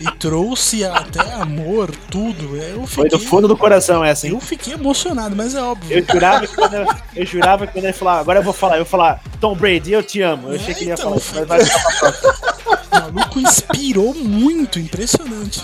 e 0.00 0.10
trouxe 0.18 0.84
até 0.84 1.20
amor, 1.34 1.90
tudo. 2.10 2.56
Eu 2.56 2.86
fiquei, 2.86 2.86
Foi 2.86 3.08
do 3.08 3.18
fundo 3.18 3.46
do 3.48 3.56
coração 3.56 4.04
essa, 4.04 4.26
hein? 4.26 4.32
Eu 4.32 4.40
fiquei 4.40 4.74
emocionado, 4.74 5.36
mas 5.36 5.54
é 5.54 5.62
óbvio. 5.62 5.98
Eu 5.98 6.04
jurava 6.10 6.46
que 6.46 6.54
quando 6.54 6.74
eu, 6.74 6.86
eu 7.16 7.26
jurava 7.26 7.66
que 7.66 7.72
quando 7.72 7.84
ele 7.84 7.92
falar, 7.92 8.18
agora 8.18 8.38
eu 8.38 8.42
vou 8.42 8.52
falar, 8.52 8.74
eu 8.74 8.84
vou 8.84 8.90
falar, 8.90 9.22
Tom 9.40 9.54
Brady, 9.54 9.92
eu 9.92 10.02
te 10.02 10.22
amo. 10.22 10.48
Eu 10.48 10.56
achei 10.56 10.74
que 10.74 10.84
ele 10.84 10.90
ia 10.90 10.94
então, 10.94 11.18
falar, 11.18 11.46
mas 11.46 11.68
vai 11.68 13.10
O 13.10 13.14
maluco 13.14 13.40
inspirou 13.40 14.14
muito, 14.14 14.78
impressionante. 14.78 15.60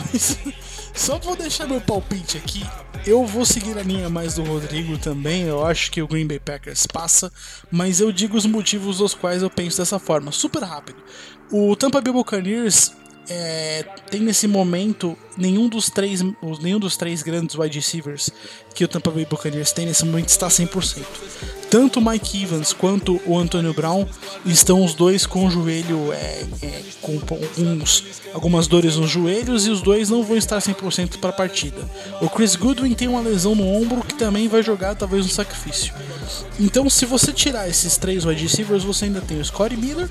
Só 0.96 1.18
vou 1.18 1.36
deixar 1.36 1.68
meu 1.68 1.80
palpite 1.80 2.38
aqui. 2.38 2.64
Eu 3.06 3.24
vou 3.24 3.44
seguir 3.44 3.78
a 3.78 3.82
linha 3.82 4.08
mais 4.08 4.34
do 4.34 4.42
Rodrigo 4.42 4.98
também. 4.98 5.42
Eu 5.42 5.64
acho 5.64 5.90
que 5.92 6.02
o 6.02 6.08
Green 6.08 6.26
Bay 6.26 6.40
Packers 6.40 6.86
passa, 6.86 7.30
mas 7.70 8.00
eu 8.00 8.10
digo 8.10 8.36
os 8.36 8.46
motivos 8.46 8.98
dos 8.98 9.14
quais 9.14 9.42
eu 9.42 9.50
penso 9.50 9.78
dessa 9.78 9.98
forma. 9.98 10.32
Super 10.32 10.62
rápido. 10.62 10.98
O 11.52 11.76
Tampa 11.76 12.00
Bay 12.00 12.12
Buccaneers 12.12 12.92
é, 13.28 13.84
tem 14.10 14.20
nesse 14.20 14.48
momento 14.48 15.16
nenhum 15.36 15.68
dos 15.68 15.90
três 15.90 16.22
nenhum 16.60 16.78
dos 16.78 16.96
três 16.96 17.22
grandes 17.22 17.56
wide 17.56 17.76
receivers 17.76 18.30
que 18.74 18.84
o 18.84 18.88
Tampa 18.88 19.10
Bay 19.10 19.26
Buccaneers 19.26 19.72
tem 19.72 19.86
nesse 19.86 20.04
momento 20.04 20.28
está 20.28 20.48
100%. 20.48 21.04
Tanto 21.76 22.00
o 22.00 22.10
Mike 22.10 22.42
Evans 22.42 22.72
quanto 22.72 23.20
o 23.26 23.38
Antonio 23.38 23.74
Brown 23.74 24.06
estão 24.46 24.82
os 24.82 24.94
dois 24.94 25.26
com 25.26 25.46
o 25.46 25.50
joelho 25.50 26.10
é, 26.10 26.42
é, 26.62 26.82
com 27.02 27.20
alguns, 27.30 28.02
algumas 28.32 28.66
dores 28.66 28.96
nos 28.96 29.10
joelhos 29.10 29.66
e 29.66 29.70
os 29.70 29.82
dois 29.82 30.08
não 30.08 30.22
vão 30.22 30.38
estar 30.38 30.56
100% 30.56 31.18
para 31.18 31.28
a 31.28 31.32
partida. 31.34 31.86
O 32.22 32.30
Chris 32.30 32.56
Goodwin 32.56 32.94
tem 32.94 33.08
uma 33.08 33.20
lesão 33.20 33.54
no 33.54 33.68
ombro 33.68 34.00
que 34.00 34.14
também 34.14 34.48
vai 34.48 34.62
jogar 34.62 34.94
talvez 34.94 35.26
um 35.26 35.28
sacrifício. 35.28 35.92
Então, 36.58 36.88
se 36.88 37.04
você 37.04 37.32
tirar 37.32 37.68
esses 37.68 37.96
três 37.96 38.24
wide 38.24 38.42
receivers, 38.42 38.82
você 38.82 39.04
ainda 39.04 39.20
tem 39.20 39.38
o 39.38 39.44
Scottie 39.44 39.76
Miller, 39.76 40.08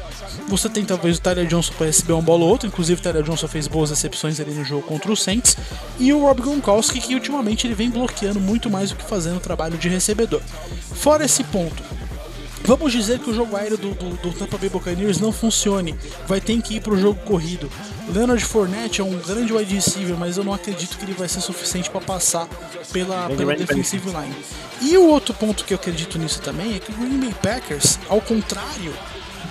você 0.48 0.70
tem 0.70 0.86
talvez 0.86 1.18
o 1.18 1.22
Tyler 1.22 1.48
Johnson 1.48 1.74
para 1.74 1.88
receber 1.88 2.14
uma 2.14 2.22
bola 2.22 2.44
ou 2.44 2.50
outra, 2.52 2.68
inclusive 2.68 3.00
o 3.00 3.04
Tyler 3.04 3.24
Johnson 3.24 3.48
fez 3.48 3.68
boas 3.68 3.90
recepções 3.90 4.40
ali 4.40 4.54
no 4.54 4.64
jogo 4.64 4.84
contra 4.84 5.12
o 5.12 5.18
Saints, 5.18 5.58
e 6.00 6.14
o 6.14 6.22
Rob 6.22 6.42
Gronkowski 6.42 7.02
que 7.02 7.16
ultimamente 7.16 7.66
ele 7.66 7.74
vem 7.74 7.90
bloqueando 7.90 8.40
muito 8.40 8.70
mais 8.70 8.92
do 8.92 8.96
que 8.96 9.04
fazendo 9.04 9.38
o 9.38 9.42
trabalho 9.42 9.78
de 9.78 9.90
recebedor. 9.90 10.42
Fora 10.94 11.26
esse 11.26 11.44
ponto, 11.56 11.82
Vamos 12.66 12.92
dizer 12.92 13.20
que 13.20 13.30
o 13.30 13.34
jogo 13.34 13.56
aéreo 13.56 13.78
do, 13.78 13.94
do, 13.94 14.10
do, 14.18 14.34
Tampa 14.34 14.58
Bay 14.58 14.70
Buccaneers 14.70 15.20
não 15.20 15.32
funcione, 15.32 15.96
vai 16.28 16.42
ter 16.42 16.60
que 16.64 16.78
ir 16.78 16.82
para 16.82 16.94
o 16.94 16.98
jogo 17.00 17.20
corrido. 17.22 17.70
Leonard 18.12 18.44
Fournette 18.44 19.02
é 19.02 19.04
um 19.04 19.20
grande 19.20 19.54
wide 19.54 19.76
receiver, 19.76 20.18
mas 20.18 20.36
eu 20.36 20.44
não 20.44 20.52
acredito 20.52 20.98
que 20.98 21.06
ele 21.06 21.14
vai 21.14 21.30
ser 21.30 21.42
suficiente 21.42 21.92
para 21.92 22.02
passar 22.02 22.48
pela, 22.92 23.30
pela 23.30 23.56
defensive 23.56 24.10
line. 24.10 24.36
E 24.82 24.98
o 24.98 25.08
outro 25.08 25.32
ponto 25.36 25.64
que 25.64 25.76
eu 25.76 25.78
acredito 25.78 26.18
nisso 26.18 26.42
também 26.42 26.76
é 26.76 26.80
que 26.80 26.92
o 26.92 26.96
Green 26.96 27.20
Bay 27.20 27.36
Packers, 27.40 28.00
ao 28.10 28.20
contrário 28.20 28.92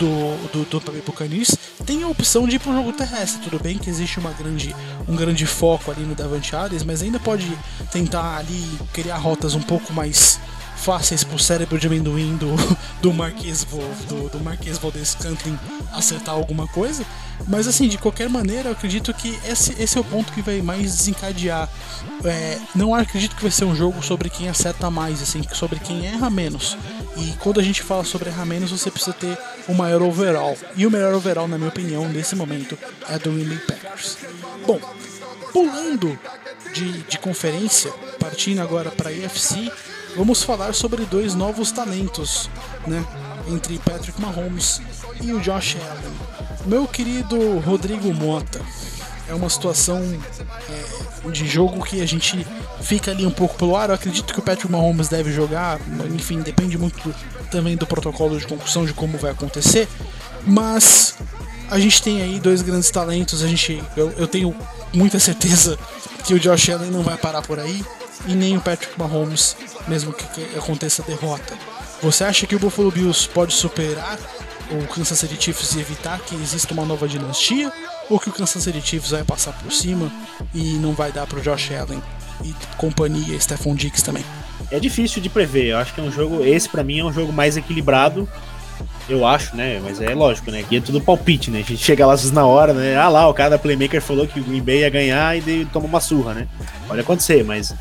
do, 0.00 0.48
do, 0.48 0.58
do 0.58 0.64
Tampa 0.64 0.90
Bay 0.90 1.02
Buccaneers, 1.06 1.56
tem 1.86 2.02
a 2.02 2.08
opção 2.08 2.48
de 2.48 2.56
ir 2.56 2.58
para 2.58 2.72
o 2.72 2.74
jogo 2.74 2.92
terrestre. 2.94 3.42
Tudo 3.48 3.62
bem 3.62 3.78
que 3.78 3.88
existe 3.88 4.18
uma 4.18 4.32
grande, 4.32 4.74
um 5.08 5.14
grande 5.14 5.46
foco 5.46 5.92
ali 5.92 6.02
no 6.02 6.16
Davante 6.16 6.56
Adams, 6.56 6.82
mas 6.82 7.00
ainda 7.00 7.20
pode 7.20 7.46
tentar 7.92 8.38
ali 8.38 8.76
criar 8.92 9.18
rotas 9.18 9.54
um 9.54 9.62
pouco 9.62 9.92
mais 9.92 10.40
fáceis 10.76 11.24
pro 11.24 11.38
cérebro 11.38 11.78
de 11.78 11.86
amendoim 11.86 12.36
do, 12.36 12.48
do 13.00 13.12
Marquês, 13.12 13.64
do, 13.64 14.28
do 14.30 14.40
Marquês 14.40 14.78
Valdez 14.78 15.14
Cantlin 15.14 15.58
acertar 15.92 16.34
alguma 16.34 16.66
coisa. 16.68 17.04
Mas 17.48 17.66
assim, 17.66 17.88
de 17.88 17.98
qualquer 17.98 18.28
maneira, 18.28 18.68
eu 18.68 18.72
acredito 18.72 19.12
que 19.12 19.38
esse, 19.46 19.74
esse 19.80 19.98
é 19.98 20.00
o 20.00 20.04
ponto 20.04 20.32
que 20.32 20.40
vai 20.40 20.62
mais 20.62 20.96
desencadear. 20.96 21.68
É, 22.24 22.58
não 22.74 22.94
acredito 22.94 23.34
que 23.34 23.42
vai 23.42 23.50
ser 23.50 23.64
um 23.64 23.74
jogo 23.74 24.02
sobre 24.02 24.30
quem 24.30 24.48
acerta 24.48 24.90
mais, 24.90 25.20
assim, 25.20 25.42
sobre 25.52 25.78
quem 25.80 26.06
erra 26.06 26.30
menos. 26.30 26.76
E 27.16 27.32
quando 27.40 27.60
a 27.60 27.62
gente 27.62 27.82
fala 27.82 28.04
sobre 28.04 28.28
errar 28.28 28.46
menos, 28.46 28.70
você 28.70 28.90
precisa 28.90 29.14
ter 29.14 29.38
o 29.68 29.74
maior 29.74 30.02
overall. 30.02 30.56
E 30.76 30.86
o 30.86 30.90
melhor 30.90 31.14
overall, 31.14 31.48
na 31.48 31.58
minha 31.58 31.70
opinião, 31.70 32.08
nesse 32.08 32.34
momento, 32.34 32.78
é 33.08 33.18
do 33.18 33.32
Green 33.32 33.58
Packers. 33.58 34.18
Bom, 34.66 34.80
pulando 35.52 36.18
de, 36.72 37.02
de 37.02 37.18
conferência, 37.18 37.92
partindo 38.18 38.60
agora 38.60 38.90
para 38.90 39.10
a 39.10 39.12
EFC, 39.12 39.70
vamos 40.16 40.42
falar 40.42 40.74
sobre 40.74 41.04
dois 41.04 41.34
novos 41.34 41.72
talentos, 41.72 42.48
né? 42.86 43.04
Entre 43.48 43.78
Patrick 43.78 44.20
Mahomes 44.20 44.80
e 45.20 45.32
o 45.32 45.40
Josh 45.40 45.76
Allen. 45.76 46.14
Meu 46.66 46.86
querido 46.86 47.58
Rodrigo 47.58 48.12
Mota, 48.14 48.60
é 49.28 49.34
uma 49.34 49.48
situação 49.48 50.00
é, 50.70 51.30
de 51.30 51.46
jogo 51.46 51.84
que 51.84 52.00
a 52.00 52.06
gente 52.06 52.46
fica 52.80 53.10
ali 53.10 53.26
um 53.26 53.30
pouco 53.30 53.56
pelo 53.56 53.76
ar. 53.76 53.88
Eu 53.88 53.94
acredito 53.94 54.32
que 54.32 54.38
o 54.38 54.42
Patrick 54.42 54.70
Mahomes 54.70 55.08
deve 55.08 55.32
jogar, 55.32 55.80
enfim, 56.14 56.40
depende 56.40 56.78
muito 56.78 57.14
também 57.50 57.76
do 57.76 57.86
protocolo 57.86 58.38
de 58.38 58.46
concussão, 58.46 58.84
de 58.84 58.92
como 58.92 59.18
vai 59.18 59.30
acontecer. 59.30 59.88
Mas 60.46 61.16
a 61.70 61.78
gente 61.78 62.02
tem 62.02 62.22
aí 62.22 62.38
dois 62.38 62.62
grandes 62.62 62.90
talentos. 62.90 63.42
A 63.42 63.48
gente, 63.48 63.82
eu, 63.96 64.10
eu 64.12 64.26
tenho 64.26 64.54
muita 64.92 65.18
certeza 65.18 65.78
que 66.24 66.34
o 66.34 66.40
Josh 66.40 66.70
Allen 66.70 66.90
não 66.90 67.02
vai 67.02 67.16
parar 67.16 67.42
por 67.42 67.58
aí 67.58 67.84
e 68.26 68.34
nem 68.34 68.56
o 68.56 68.60
Patrick 68.60 68.98
Mahomes, 68.98 69.56
mesmo 69.86 70.12
que, 70.12 70.24
aconteça 70.56 71.02
a 71.02 71.06
derrota. 71.06 71.56
Você 72.02 72.24
acha 72.24 72.46
que 72.46 72.56
o 72.56 72.58
Buffalo 72.58 72.90
Bills 72.90 73.28
pode 73.28 73.52
superar 73.52 74.18
o 74.70 74.86
Kansas 74.88 75.18
City 75.18 75.36
Chiefs 75.38 75.74
e 75.74 75.80
evitar 75.80 76.18
que 76.20 76.34
exista 76.34 76.72
uma 76.74 76.84
nova 76.84 77.06
dinastia? 77.06 77.72
Ou 78.10 78.18
que 78.18 78.28
o 78.28 78.32
Kansas 78.32 78.62
City 78.62 78.80
Chiefs 78.80 79.10
vai 79.10 79.24
passar 79.24 79.52
por 79.52 79.72
cima 79.72 80.10
e 80.54 80.74
não 80.74 80.92
vai 80.92 81.12
dar 81.12 81.26
para 81.26 81.38
o 81.38 81.42
Josh 81.42 81.70
Allen 81.72 82.02
e 82.42 82.54
companhia, 82.76 83.40
Stephon 83.40 83.74
Diggs 83.74 84.04
também? 84.04 84.24
É 84.70 84.78
difícil 84.78 85.22
de 85.22 85.28
prever. 85.28 85.66
Eu 85.66 85.78
acho 85.78 85.94
que 85.94 86.00
é 86.00 86.04
um 86.04 86.10
jogo. 86.10 86.44
Esse 86.44 86.68
para 86.68 86.82
mim 86.82 86.98
é 86.98 87.04
um 87.04 87.12
jogo 87.12 87.32
mais 87.32 87.56
equilibrado. 87.56 88.28
Eu 89.08 89.26
acho, 89.26 89.54
né? 89.54 89.80
Mas 89.82 90.00
é 90.00 90.14
lógico, 90.14 90.50
né? 90.50 90.60
Aqui 90.60 90.78
é 90.78 90.80
tudo 90.80 91.00
palpite, 91.00 91.50
né? 91.50 91.60
A 91.60 91.62
gente 91.62 91.76
chega 91.76 92.06
lá 92.06 92.14
na 92.32 92.46
hora, 92.46 92.72
né? 92.72 92.96
Ah 92.96 93.08
lá, 93.08 93.28
o 93.28 93.34
cara 93.34 93.50
da 93.50 93.58
Playmaker 93.58 94.00
falou 94.00 94.26
que 94.26 94.40
o 94.40 94.44
Green 94.44 94.62
Bay 94.62 94.80
ia 94.80 94.90
ganhar 94.90 95.36
e 95.36 95.64
toma 95.66 95.86
uma 95.86 96.00
surra, 96.00 96.34
né? 96.34 96.48
Pode 96.88 97.00
acontecer, 97.00 97.44
mas 97.44 97.74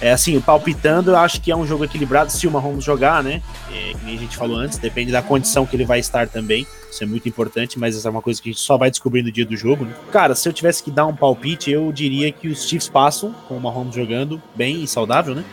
é 0.00 0.12
assim, 0.12 0.40
palpitando, 0.40 1.10
eu 1.10 1.16
acho 1.16 1.40
que 1.40 1.50
é 1.50 1.56
um 1.56 1.66
jogo 1.66 1.84
equilibrado 1.84 2.30
se 2.30 2.46
o 2.46 2.50
Mahomes 2.50 2.84
jogar, 2.84 3.22
né? 3.22 3.42
É, 3.72 3.92
como 3.92 4.12
a 4.12 4.16
gente 4.16 4.36
falou 4.36 4.56
antes, 4.56 4.78
depende 4.78 5.10
da 5.10 5.20
condição 5.20 5.66
que 5.66 5.74
ele 5.74 5.84
vai 5.84 5.98
estar 5.98 6.28
também. 6.28 6.66
Isso 6.90 7.02
é 7.02 7.06
muito 7.06 7.28
importante, 7.28 7.78
mas 7.78 7.96
essa 7.96 8.08
é 8.08 8.10
uma 8.10 8.22
coisa 8.22 8.40
que 8.40 8.48
a 8.48 8.52
gente 8.52 8.62
só 8.62 8.76
vai 8.76 8.90
descobrir 8.90 9.22
no 9.22 9.32
dia 9.32 9.44
do 9.44 9.56
jogo. 9.56 9.84
Né? 9.84 9.92
Cara, 10.12 10.34
se 10.34 10.48
eu 10.48 10.52
tivesse 10.52 10.82
que 10.82 10.90
dar 10.90 11.06
um 11.06 11.14
palpite, 11.14 11.70
eu 11.70 11.90
diria 11.92 12.30
que 12.30 12.48
os 12.48 12.68
Chiefs 12.68 12.88
passam 12.88 13.34
com 13.48 13.56
o 13.56 13.60
Mahomes 13.60 13.94
jogando 13.94 14.40
bem 14.54 14.82
e 14.82 14.86
saudável, 14.86 15.34
né? 15.34 15.44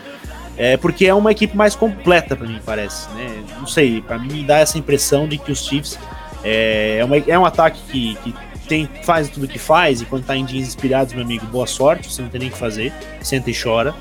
É 0.57 0.77
porque 0.77 1.05
é 1.05 1.13
uma 1.13 1.31
equipe 1.31 1.57
mais 1.57 1.75
completa 1.75 2.35
para 2.35 2.47
mim, 2.47 2.61
parece, 2.65 3.09
né? 3.09 3.43
Não 3.57 3.67
sei, 3.67 4.01
para 4.01 4.17
mim 4.17 4.31
me 4.31 4.43
dá 4.43 4.59
essa 4.59 4.77
impressão 4.77 5.27
de 5.27 5.37
que 5.37 5.51
os 5.51 5.65
Chiefs 5.65 5.99
é, 6.43 6.99
é, 6.99 7.05
uma, 7.05 7.17
é 7.17 7.37
um 7.37 7.45
ataque 7.45 7.81
que, 7.91 8.15
que 8.23 8.33
tem, 8.67 8.89
faz 9.03 9.29
tudo 9.29 9.47
que 9.47 9.59
faz 9.59 10.01
e 10.01 10.05
quando 10.05 10.25
tá 10.25 10.35
em 10.35 10.45
dias 10.45 10.67
inspirados, 10.67 11.13
meu 11.13 11.23
amigo, 11.23 11.45
boa 11.47 11.67
sorte, 11.67 12.11
você 12.11 12.21
não 12.21 12.29
tem 12.29 12.39
nem 12.39 12.49
o 12.49 12.51
que 12.51 12.57
fazer, 12.57 12.93
senta 13.21 13.49
e 13.49 13.53
chora. 13.55 13.93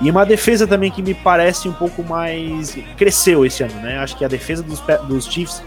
E 0.00 0.10
uma 0.10 0.26
defesa 0.26 0.66
também 0.66 0.90
que 0.90 1.02
me 1.02 1.14
parece 1.14 1.68
um 1.68 1.72
pouco 1.72 2.02
mais. 2.02 2.76
cresceu 2.96 3.46
esse 3.46 3.62
ano, 3.62 3.74
né? 3.80 3.98
Acho 3.98 4.16
que 4.16 4.24
a 4.24 4.28
defesa 4.28 4.62
dos, 4.62 4.82
dos 5.08 5.26
Chiefs 5.26 5.62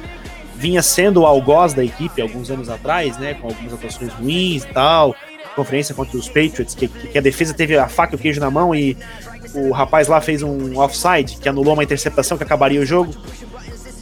vinha 0.56 0.82
sendo 0.82 1.22
o 1.22 1.26
algoz 1.26 1.74
da 1.74 1.84
equipe 1.84 2.22
alguns 2.22 2.52
anos 2.52 2.70
atrás, 2.70 3.18
né? 3.18 3.34
Com 3.34 3.48
algumas 3.48 3.74
atuações 3.74 4.12
ruins 4.14 4.64
e 4.64 4.68
tal. 4.68 5.16
Conferência 5.56 5.96
contra 5.96 6.18
os 6.18 6.28
Patriots, 6.28 6.76
que, 6.76 6.88
que 6.88 7.18
a 7.18 7.22
defesa 7.22 7.54
teve 7.54 7.78
a 7.78 7.88
faca 7.88 8.14
e 8.14 8.16
o 8.16 8.20
queijo 8.20 8.40
na 8.40 8.52
mão 8.52 8.74
e 8.74 8.96
o 9.54 9.72
rapaz 9.72 10.08
lá 10.08 10.22
fez 10.22 10.44
um 10.44 10.78
offside 10.78 11.38
que 11.38 11.50
anulou 11.50 11.74
uma 11.74 11.84
interceptação 11.84 12.38
que 12.38 12.44
acabaria 12.44 12.80
o 12.80 12.86
jogo. 12.86 13.14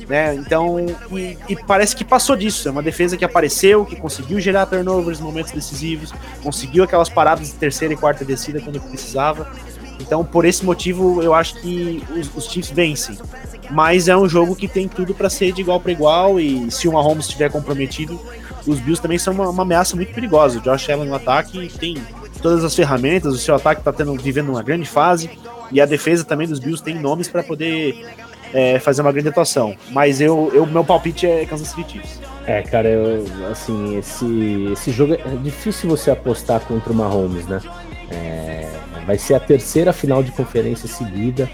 Né? 0.07 0.36
Então, 0.36 0.78
e, 1.11 1.38
e, 1.49 1.55
parece 1.65 1.95
que 1.95 2.05
passou 2.05 2.36
disso. 2.36 2.67
É 2.67 2.71
uma 2.71 2.82
defesa 2.82 3.17
que 3.17 3.25
apareceu, 3.25 3.86
que 3.86 3.95
conseguiu 3.95 4.39
gerar 4.39 4.65
turnovers 4.65 5.19
em 5.19 5.23
momentos 5.23 5.51
decisivos, 5.51 6.13
conseguiu 6.41 6.84
aquelas 6.86 7.09
paradas 7.09 7.47
de 7.47 7.53
terceira 7.55 7.93
e 7.93 7.97
quarta 7.97 8.23
descida 8.23 8.61
quando 8.61 8.80
precisava. 8.80 9.51
Então, 9.99 10.23
por 10.23 10.45
esse 10.45 10.65
motivo, 10.65 11.21
eu 11.21 11.33
acho 11.33 11.55
que 11.61 12.03
os, 12.15 12.35
os 12.35 12.51
Chiefs 12.51 12.71
vencem. 12.71 13.17
Mas 13.69 14.07
é 14.07 14.15
um 14.15 14.27
jogo 14.27 14.55
que 14.55 14.67
tem 14.67 14.87
tudo 14.87 15.13
para 15.13 15.29
ser 15.29 15.51
de 15.51 15.61
igual 15.61 15.79
para 15.79 15.91
igual 15.91 16.39
e 16.39 16.71
se 16.71 16.87
o 16.87 16.93
Mahomes 16.93 17.25
estiver 17.25 17.51
comprometido, 17.51 18.19
os 18.65 18.79
Bills 18.79 19.01
também 19.01 19.17
são 19.17 19.33
uma, 19.33 19.49
uma, 19.49 19.63
ameaça 19.63 19.95
muito 19.95 20.13
perigosa. 20.13 20.59
O 20.59 20.61
Josh 20.61 20.89
Allen 20.89 21.09
no 21.09 21.15
ataque 21.15 21.69
tem 21.77 21.97
todas 22.41 22.63
as 22.63 22.75
ferramentas, 22.75 23.33
o 23.33 23.37
seu 23.37 23.55
ataque 23.55 23.81
está 23.81 23.91
vivendo 24.21 24.49
uma 24.49 24.63
grande 24.63 24.85
fase 24.85 25.29
e 25.71 25.81
a 25.81 25.85
defesa 25.85 26.23
também 26.23 26.47
dos 26.47 26.59
Bills 26.59 26.81
tem 26.81 26.95
nomes 26.95 27.27
para 27.27 27.43
poder 27.43 28.05
é, 28.53 28.79
fazer 28.79 29.01
uma 29.01 29.11
grande 29.11 29.29
atuação. 29.29 29.75
Mas 29.91 30.21
eu, 30.21 30.51
eu 30.53 30.65
meu 30.65 30.83
palpite 30.83 31.25
é 31.25 31.45
Kansas 31.45 31.69
City 31.69 31.93
Chiefs. 31.93 32.21
É, 32.45 32.61
cara, 32.61 32.87
eu, 32.87 33.25
assim, 33.51 33.97
esse, 33.97 34.69
esse 34.71 34.91
jogo 34.91 35.15
é 35.15 35.35
difícil 35.43 35.89
você 35.89 36.09
apostar 36.09 36.61
contra 36.61 36.93
o 36.93 36.95
Mahomes, 36.95 37.45
né? 37.45 37.59
É, 38.09 38.69
vai 39.07 39.17
ser 39.17 39.35
a 39.35 39.39
terceira 39.39 39.93
final 39.93 40.21
de 40.21 40.31
conferência 40.31 40.87
seguida 40.87 41.49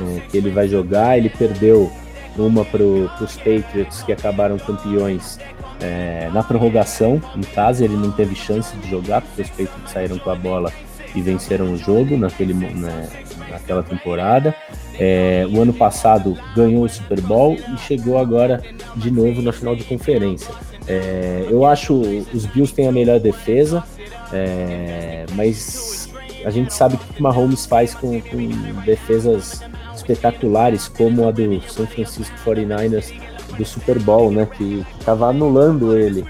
é, 0.00 0.20
que 0.30 0.36
ele 0.36 0.50
vai 0.50 0.68
jogar. 0.68 1.18
Ele 1.18 1.28
perdeu 1.28 1.90
uma 2.38 2.64
para 2.64 2.82
os 2.82 3.36
Patriots, 3.36 4.02
que 4.04 4.12
acabaram 4.12 4.56
campeões 4.56 5.38
é, 5.80 6.30
na 6.32 6.42
prorrogação. 6.44 7.20
Em 7.36 7.42
casa, 7.42 7.84
ele 7.84 7.96
não 7.96 8.12
teve 8.12 8.36
chance 8.36 8.74
de 8.76 8.88
jogar, 8.88 9.20
porque 9.20 9.42
os 9.42 9.48
Patriots 9.50 9.92
saíram 9.92 10.18
com 10.18 10.30
a 10.30 10.36
bola 10.36 10.72
e 11.14 11.20
venceram 11.20 11.72
o 11.72 11.76
jogo 11.76 12.16
naquele, 12.16 12.54
né, 12.54 13.08
naquela 13.50 13.82
temporada. 13.82 14.54
É, 14.98 15.46
o 15.50 15.60
ano 15.60 15.74
passado 15.74 16.38
ganhou 16.54 16.84
o 16.84 16.88
Super 16.88 17.20
Bowl 17.20 17.54
e 17.54 17.78
chegou 17.78 18.16
agora 18.16 18.62
de 18.96 19.10
novo 19.10 19.42
na 19.42 19.52
final 19.52 19.74
de 19.74 19.84
conferência. 19.84 20.54
É, 20.86 21.46
eu 21.50 21.66
acho 21.66 21.94
os 21.94 22.46
Bills 22.46 22.72
têm 22.74 22.88
a 22.88 22.92
melhor 22.92 23.20
defesa, 23.20 23.84
é, 24.32 25.26
mas 25.34 26.11
a 26.44 26.50
gente 26.50 26.72
sabe 26.72 26.96
que 26.96 27.20
o 27.20 27.22
Mahomes 27.22 27.66
faz 27.66 27.94
com, 27.94 28.20
com 28.20 28.82
defesas 28.84 29.62
espetaculares, 29.94 30.88
como 30.88 31.28
a 31.28 31.30
do 31.30 31.60
São 31.68 31.86
Francisco 31.86 32.34
49ers 32.44 33.12
do 33.56 33.64
Super 33.64 33.98
Bowl, 33.98 34.30
né? 34.30 34.46
Que 34.46 34.84
estava 34.98 35.28
anulando 35.28 35.96
ele. 35.96 36.24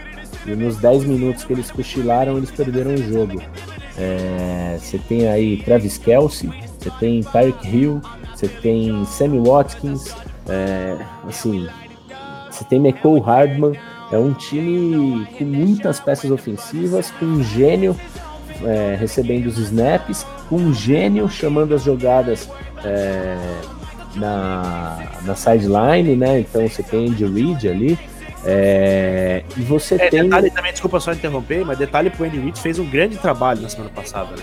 E 0.47 0.51
nos 0.51 0.77
10 0.77 1.05
minutos 1.05 1.45
que 1.45 1.53
eles 1.53 1.71
cochilaram, 1.71 2.37
eles 2.37 2.51
perderam 2.51 2.95
o 2.95 2.97
jogo. 2.97 3.41
É, 3.97 4.79
você 4.81 4.99
tem 4.99 5.29
aí 5.29 5.63
Travis 5.63 5.99
Kelsey, 5.99 6.51
você 6.79 6.91
tem 6.99 7.23
Tyreek 7.23 7.69
Hill, 7.69 8.01
você 8.35 8.49
tem 8.49 9.05
Sammy 9.05 9.39
Watkins, 9.39 10.15
é, 10.49 10.97
assim, 11.29 11.69
você 12.51 12.65
tem 12.65 12.79
McCall 12.79 13.21
Hardman. 13.21 13.79
É 14.11 14.19
um 14.19 14.35
time 14.35 15.27
com 15.39 15.45
muitas 15.45 15.99
peças 15.99 16.31
ofensivas, 16.31 17.11
com 17.13 17.25
um 17.25 17.43
gênio 17.43 17.97
é, 18.67 18.97
recebendo 18.99 19.47
os 19.47 19.59
snaps, 19.59 20.27
com 20.49 20.57
um 20.57 20.75
gênio 20.75 21.29
chamando 21.29 21.75
as 21.75 21.83
jogadas 21.83 22.49
é, 22.85 23.37
na, 24.17 25.03
na 25.23 25.35
sideline, 25.35 26.17
né? 26.17 26.41
Então 26.41 26.67
você 26.67 26.83
tem 26.83 27.09
Andy 27.09 27.25
Reid 27.25 27.69
ali. 27.69 27.99
É, 28.45 29.45
e 29.57 29.61
você 29.63 29.95
é, 29.95 30.11
tem. 30.11 30.25
Detalhe 30.25 30.51
também, 30.51 30.73
desculpa 30.73 30.99
só 30.99 31.13
interromper, 31.13 31.65
mas 31.65 31.79
detalhe 31.79 32.11
que 32.11 32.21
o 32.21 32.27
Andy 32.27 32.39
Reid 32.39 32.61
fez 32.61 32.79
um 32.79 32.89
grande 32.89 33.17
trabalho 33.17 33.61
na 33.61 33.69
semana 33.69 33.91
passada. 33.91 34.31
Né? 34.37 34.43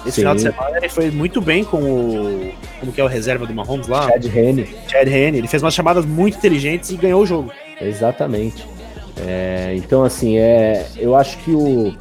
Esse 0.00 0.16
Sim. 0.16 0.20
final 0.22 0.34
de 0.34 0.42
semana 0.42 0.76
ele 0.76 0.88
foi 0.88 1.10
muito 1.10 1.40
bem 1.40 1.64
com 1.64 1.78
o. 1.78 2.52
Como 2.80 2.92
que 2.92 3.00
é 3.00 3.04
o 3.04 3.06
reserva 3.06 3.46
do 3.46 3.54
Mahomes 3.54 3.88
lá? 3.88 4.08
Chad 4.08 4.24
Henne. 4.24 4.68
Chad 4.88 5.08
Henne. 5.08 5.38
Ele 5.38 5.48
fez 5.48 5.62
umas 5.62 5.74
chamadas 5.74 6.04
muito 6.04 6.36
inteligentes 6.36 6.90
e 6.90 6.96
ganhou 6.96 7.22
o 7.22 7.26
jogo. 7.26 7.50
Exatamente. 7.80 8.66
É, 9.26 9.74
então, 9.76 10.04
assim, 10.04 10.36
é, 10.36 10.86
eu 10.96 11.14
acho 11.14 11.38
que 11.38 11.52
o, 11.52 11.94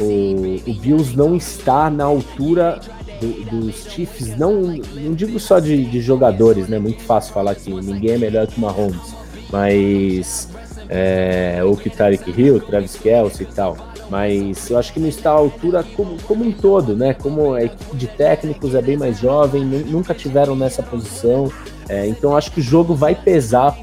o, 0.00 0.70
o 0.70 0.74
Bills 0.74 1.16
não 1.16 1.36
está 1.36 1.90
na 1.90 2.04
altura 2.04 2.80
do, 3.20 3.44
dos 3.44 3.84
Chiefs, 3.84 4.36
não, 4.36 4.62
não 4.62 5.14
digo 5.14 5.38
só 5.38 5.60
de, 5.60 5.84
de, 5.84 6.00
jogadores, 6.00 6.68
né? 6.68 6.78
Muito 6.78 7.02
fácil 7.02 7.32
falar 7.34 7.54
que 7.54 7.70
ninguém 7.70 8.12
é 8.12 8.18
melhor 8.18 8.46
que 8.46 8.58
o 8.58 8.60
Mahomes, 8.60 9.14
mas 9.52 10.48
é, 10.88 11.60
ou 11.64 11.76
que 11.76 11.88
o 11.88 11.90
Tarek 11.90 12.30
Hill, 12.30 12.60
Travis 12.60 12.96
Kelce 12.96 13.42
e 13.42 13.46
tal. 13.46 13.76
Mas 14.10 14.68
eu 14.68 14.76
acho 14.76 14.92
que 14.92 14.98
não 14.98 15.08
está 15.08 15.30
à 15.30 15.34
altura 15.34 15.84
como, 15.94 16.20
como 16.22 16.44
um 16.44 16.50
todo, 16.50 16.96
né? 16.96 17.14
Como 17.14 17.54
a 17.54 17.62
equipe 17.62 17.96
de 17.96 18.08
técnicos 18.08 18.74
é 18.74 18.82
bem 18.82 18.96
mais 18.96 19.18
jovem, 19.20 19.64
nunca 19.64 20.12
tiveram 20.12 20.56
nessa 20.56 20.82
posição. 20.82 21.50
É, 21.88 22.06
então 22.08 22.36
acho 22.36 22.50
que 22.50 22.58
o 22.58 22.62
jogo 22.62 22.94
vai 22.94 23.14
pesar 23.14 23.78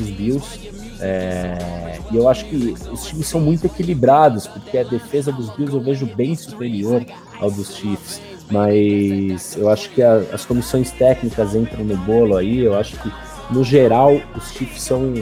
os 0.00 0.10
Bills. 0.10 0.67
É, 1.00 1.98
e 2.10 2.16
eu 2.16 2.28
acho 2.28 2.44
que 2.46 2.74
os 2.90 3.06
times 3.06 3.26
são 3.26 3.40
muito 3.40 3.66
equilibrados, 3.66 4.46
porque 4.46 4.78
a 4.78 4.82
defesa 4.82 5.30
dos 5.30 5.50
Bills 5.50 5.74
eu 5.74 5.80
vejo 5.80 6.06
bem 6.06 6.34
superior 6.34 7.04
ao 7.40 7.50
dos 7.50 7.74
Chiefs. 7.76 8.20
Mas 8.50 9.56
eu 9.56 9.68
acho 9.68 9.90
que 9.90 10.02
a, 10.02 10.22
as 10.32 10.44
comissões 10.44 10.90
técnicas 10.90 11.54
entram 11.54 11.84
no 11.84 11.96
bolo 11.98 12.36
aí. 12.36 12.60
Eu 12.60 12.78
acho 12.78 12.96
que, 12.96 13.12
no 13.50 13.62
geral, 13.62 14.20
os 14.36 14.52
Chiefs 14.52 14.82
são 14.82 15.12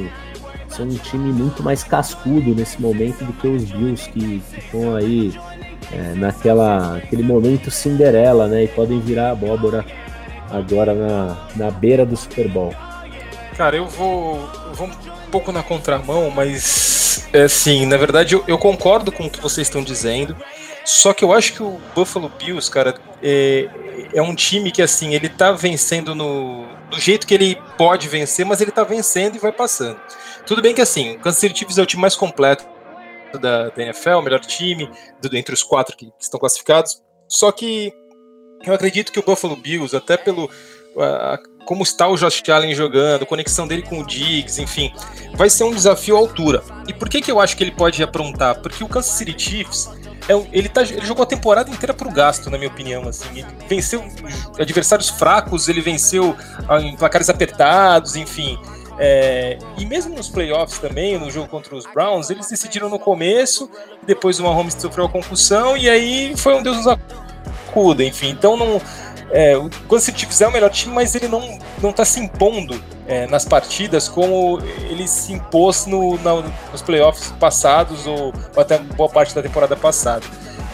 são 0.69 0.85
um 0.85 0.95
time 0.97 1.33
muito 1.33 1.63
mais 1.63 1.83
cascudo 1.83 2.55
nesse 2.55 2.81
momento 2.83 3.25
do 3.25 3.33
que 3.33 3.47
os 3.47 3.65
Bills 3.65 4.11
que 4.11 4.43
estão 4.59 4.95
aí 4.95 5.33
é, 5.91 6.15
naquela 6.15 6.97
aquele 6.97 7.23
momento 7.23 7.71
Cinderela, 7.71 8.47
né? 8.47 8.65
E 8.65 8.69
podem 8.69 9.01
virar 9.01 9.31
abóbora 9.31 9.85
agora 10.51 10.95
na, 10.95 11.37
na 11.57 11.71
beira 11.71 12.05
do 12.05 12.17
Super 12.17 12.49
Bowl. 12.49 12.75
Cara, 13.57 13.77
eu 13.77 13.87
vou, 13.87 14.39
eu 14.67 14.75
vou 14.75 14.91
um 15.27 15.31
pouco 15.31 15.53
na 15.53 15.63
contramão, 15.63 16.31
mas 16.31 17.29
assim, 17.35 17.85
na 17.87 17.97
verdade 17.97 18.35
eu, 18.35 18.45
eu 18.47 18.57
concordo 18.57 19.11
com 19.11 19.27
o 19.27 19.31
que 19.31 19.41
vocês 19.41 19.67
estão 19.67 19.83
dizendo. 19.83 20.37
Só 20.85 21.13
que 21.13 21.25
eu 21.25 21.33
acho 21.33 21.53
que 21.53 21.63
o 21.63 21.81
Buffalo 21.97 22.31
Bills, 22.39 22.71
cara, 22.71 22.95
é, 23.21 23.69
é 24.15 24.23
um 24.23 24.37
time 24.37 24.71
que 24.71 24.81
assim, 24.81 25.15
ele 25.15 25.29
tá 25.29 25.51
vencendo 25.51 26.15
no, 26.15 26.65
do 26.89 27.01
jeito 27.01 27.27
que 27.27 27.35
ele 27.35 27.61
pode 27.77 28.09
vencer, 28.09 28.47
mas 28.47 28.61
ele 28.61 28.71
tá 28.71 28.85
vencendo 28.85 29.35
e 29.35 29.39
vai 29.39 29.51
passando. 29.51 30.01
Tudo 30.47 30.63
bem 30.63 30.73
que 30.73 30.81
assim, 30.81 31.17
o 31.17 31.19
Kansas 31.19 31.41
City 31.41 31.59
Chiefs 31.59 31.79
é 31.79 31.83
o 31.83 31.87
time 31.87 32.01
mais 32.01 32.15
completo 32.15 32.65
da, 33.41 33.69
da 33.71 33.83
NFL, 33.83 34.11
o 34.11 34.23
melhor 34.23 34.41
time 34.41 34.89
do, 35.21 35.37
entre 35.37 35.53
os 35.53 35.63
quatro 35.65 35.97
que, 35.97 36.07
que, 36.07 36.13
estão 36.23 36.39
classificados. 36.39 37.03
Só 37.27 37.51
que 37.51 37.93
eu 38.65 38.73
acredito 38.73 39.11
que 39.11 39.19
o 39.19 39.25
Buffalo 39.25 39.57
Bills, 39.57 39.97
até 39.97 40.17
pelo 40.17 40.49
como 41.65 41.83
está 41.83 42.09
o 42.09 42.17
Josh 42.17 42.43
Allen 42.49 42.75
jogando, 42.75 43.27
conexão 43.27 43.67
dele 43.67 43.83
com 43.83 44.01
o 44.01 44.07
Diggs, 44.07 44.61
enfim, 44.61 44.93
vai 45.35 45.51
ser 45.51 45.65
um 45.65 45.75
desafio 45.75 46.17
à 46.17 46.19
altura. 46.19 46.63
E 46.89 46.95
por 46.95 47.09
que, 47.09 47.21
que 47.21 47.31
eu 47.31 47.41
acho 47.41 47.57
que 47.57 47.65
ele 47.65 47.73
pode 47.73 48.03
aprontar? 48.03 48.61
Porque 48.61 48.83
o 48.83 48.89
Kansas 48.89 49.13
City 49.13 49.35
Chiefs 49.37 49.91
é, 50.29 50.47
ele, 50.53 50.69
tá, 50.69 50.83
ele 50.83 51.05
jogou 51.07 51.23
a 51.23 51.27
temporada 51.27 51.71
inteira 51.71 51.95
pro 51.95 52.11
gasto, 52.11 52.51
na 52.51 52.59
minha 52.59 52.71
opinião. 52.71 53.09
Assim. 53.09 53.27
Ele 53.35 53.47
venceu 53.69 54.05
adversários 54.59 55.09
fracos, 55.09 55.69
ele 55.69 55.81
venceu 55.81 56.37
ah, 56.69 56.81
em 56.81 56.97
placares 56.97 57.29
apertados, 57.29 58.17
enfim. 58.17 58.59
É, 58.99 59.59
e 59.77 59.85
mesmo 59.85 60.15
nos 60.15 60.29
playoffs 60.29 60.79
também, 60.79 61.19
no 61.19 61.31
jogo 61.31 61.49
contra 61.49 61.77
os 61.77 61.85
Browns, 61.87 62.31
eles 62.31 62.49
decidiram 62.49 62.89
no 62.89 62.99
começo, 62.99 63.71
depois 64.07 64.41
o 64.41 64.43
Mahomes 64.43 64.75
sofreu 64.75 65.05
a 65.05 65.09
concussão, 65.09 65.77
e 65.77 65.89
aí 65.89 66.35
foi 66.37 66.55
um 66.55 66.63
Deus 66.63 66.79
nos 66.79 66.87
acuda, 66.87 68.03
enfim. 68.03 68.31
Então 68.31 68.57
não. 68.57 68.81
É, 69.31 69.57
o 69.57 69.69
Chiefs 69.99 70.41
é 70.41 70.47
o 70.47 70.53
melhor 70.53 70.71
time, 70.71 70.95
mas 70.95 71.15
ele 71.15 71.29
não, 71.29 71.59
não 71.83 71.93
tá 71.93 72.05
se 72.05 72.21
impondo 72.21 72.81
é, 73.07 73.27
nas 73.27 73.45
partidas 73.45 74.09
como 74.09 74.61
ele 74.89 75.07
se 75.09 75.33
impôs 75.33 75.87
no, 75.87 76.17
na, 76.19 76.43
nos 76.71 76.83
playoffs 76.83 77.33
passados 77.39 78.07
ou, 78.07 78.33
ou 78.55 78.63
até 78.63 78.79
boa 78.79 79.09
parte 79.09 79.35
da 79.35 79.43
temporada 79.43 79.77
passada. 79.77 80.25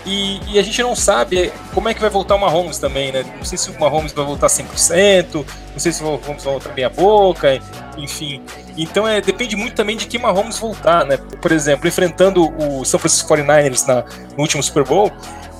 E, 0.04 0.40
e, 0.52 0.58
a 0.58 0.62
gente 0.62 0.82
não 0.82 0.96
sabe 0.96 1.52
como 1.72 1.88
é 1.88 1.94
que 1.94 2.00
vai 2.00 2.10
voltar 2.10 2.34
o 2.34 2.38
Mahomes 2.38 2.78
também, 2.78 3.12
né? 3.12 3.24
Não 3.36 3.44
sei 3.44 3.56
se 3.56 3.70
o 3.70 3.78
Mahomes 3.78 4.12
vai 4.12 4.24
voltar 4.24 4.48
100%, 4.48 5.34
não 5.34 5.44
sei 5.78 5.92
se 5.92 6.02
o 6.02 6.06
Mahomes 6.06 6.42
vai 6.42 6.52
voltar 6.54 6.70
bem 6.70 6.84
a 6.84 6.90
boca, 6.90 7.60
enfim. 7.96 8.42
Então 8.76 9.06
é, 9.06 9.20
depende 9.20 9.54
muito 9.54 9.76
também 9.76 9.96
de 9.96 10.06
que 10.06 10.18
Mahomes 10.18 10.58
voltar, 10.58 11.06
né? 11.06 11.16
Por 11.16 11.52
exemplo, 11.52 11.86
enfrentando 11.86 12.52
o 12.58 12.84
San 12.84 12.98
Francisco 12.98 13.32
49ers 13.32 13.86
na, 13.86 14.04
no 14.36 14.40
último 14.40 14.60
Super 14.60 14.82
Bowl, 14.82 15.12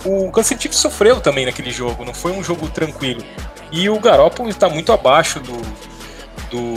o 0.04 0.30
Kansas 0.30 0.48
City 0.48 0.74
sofreu 0.74 1.20
também 1.20 1.46
naquele 1.46 1.70
jogo, 1.70 2.04
não 2.04 2.14
foi 2.14 2.32
um 2.32 2.42
jogo 2.42 2.68
tranquilo. 2.68 3.24
E 3.70 3.88
o 3.88 3.98
Garoppolo 3.98 4.48
está 4.48 4.68
muito 4.68 4.92
abaixo 4.92 5.40
do, 5.40 5.56
do 6.50 6.74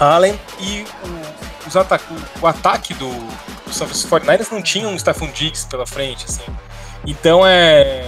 Allen 0.00 0.38
e 0.60 0.82
o, 0.82 1.68
os 1.68 1.76
ataque, 1.76 2.04
o 2.40 2.46
ataque 2.46 2.94
do, 2.94 3.08
os 3.66 3.80
49ers 3.80 4.50
não 4.50 4.62
tinham 4.62 4.92
um 4.92 4.98
Stephon 4.98 5.28
Diggs 5.28 5.66
pela 5.66 5.86
frente, 5.86 6.24
assim. 6.26 6.44
Então 7.04 7.46
é 7.46 8.04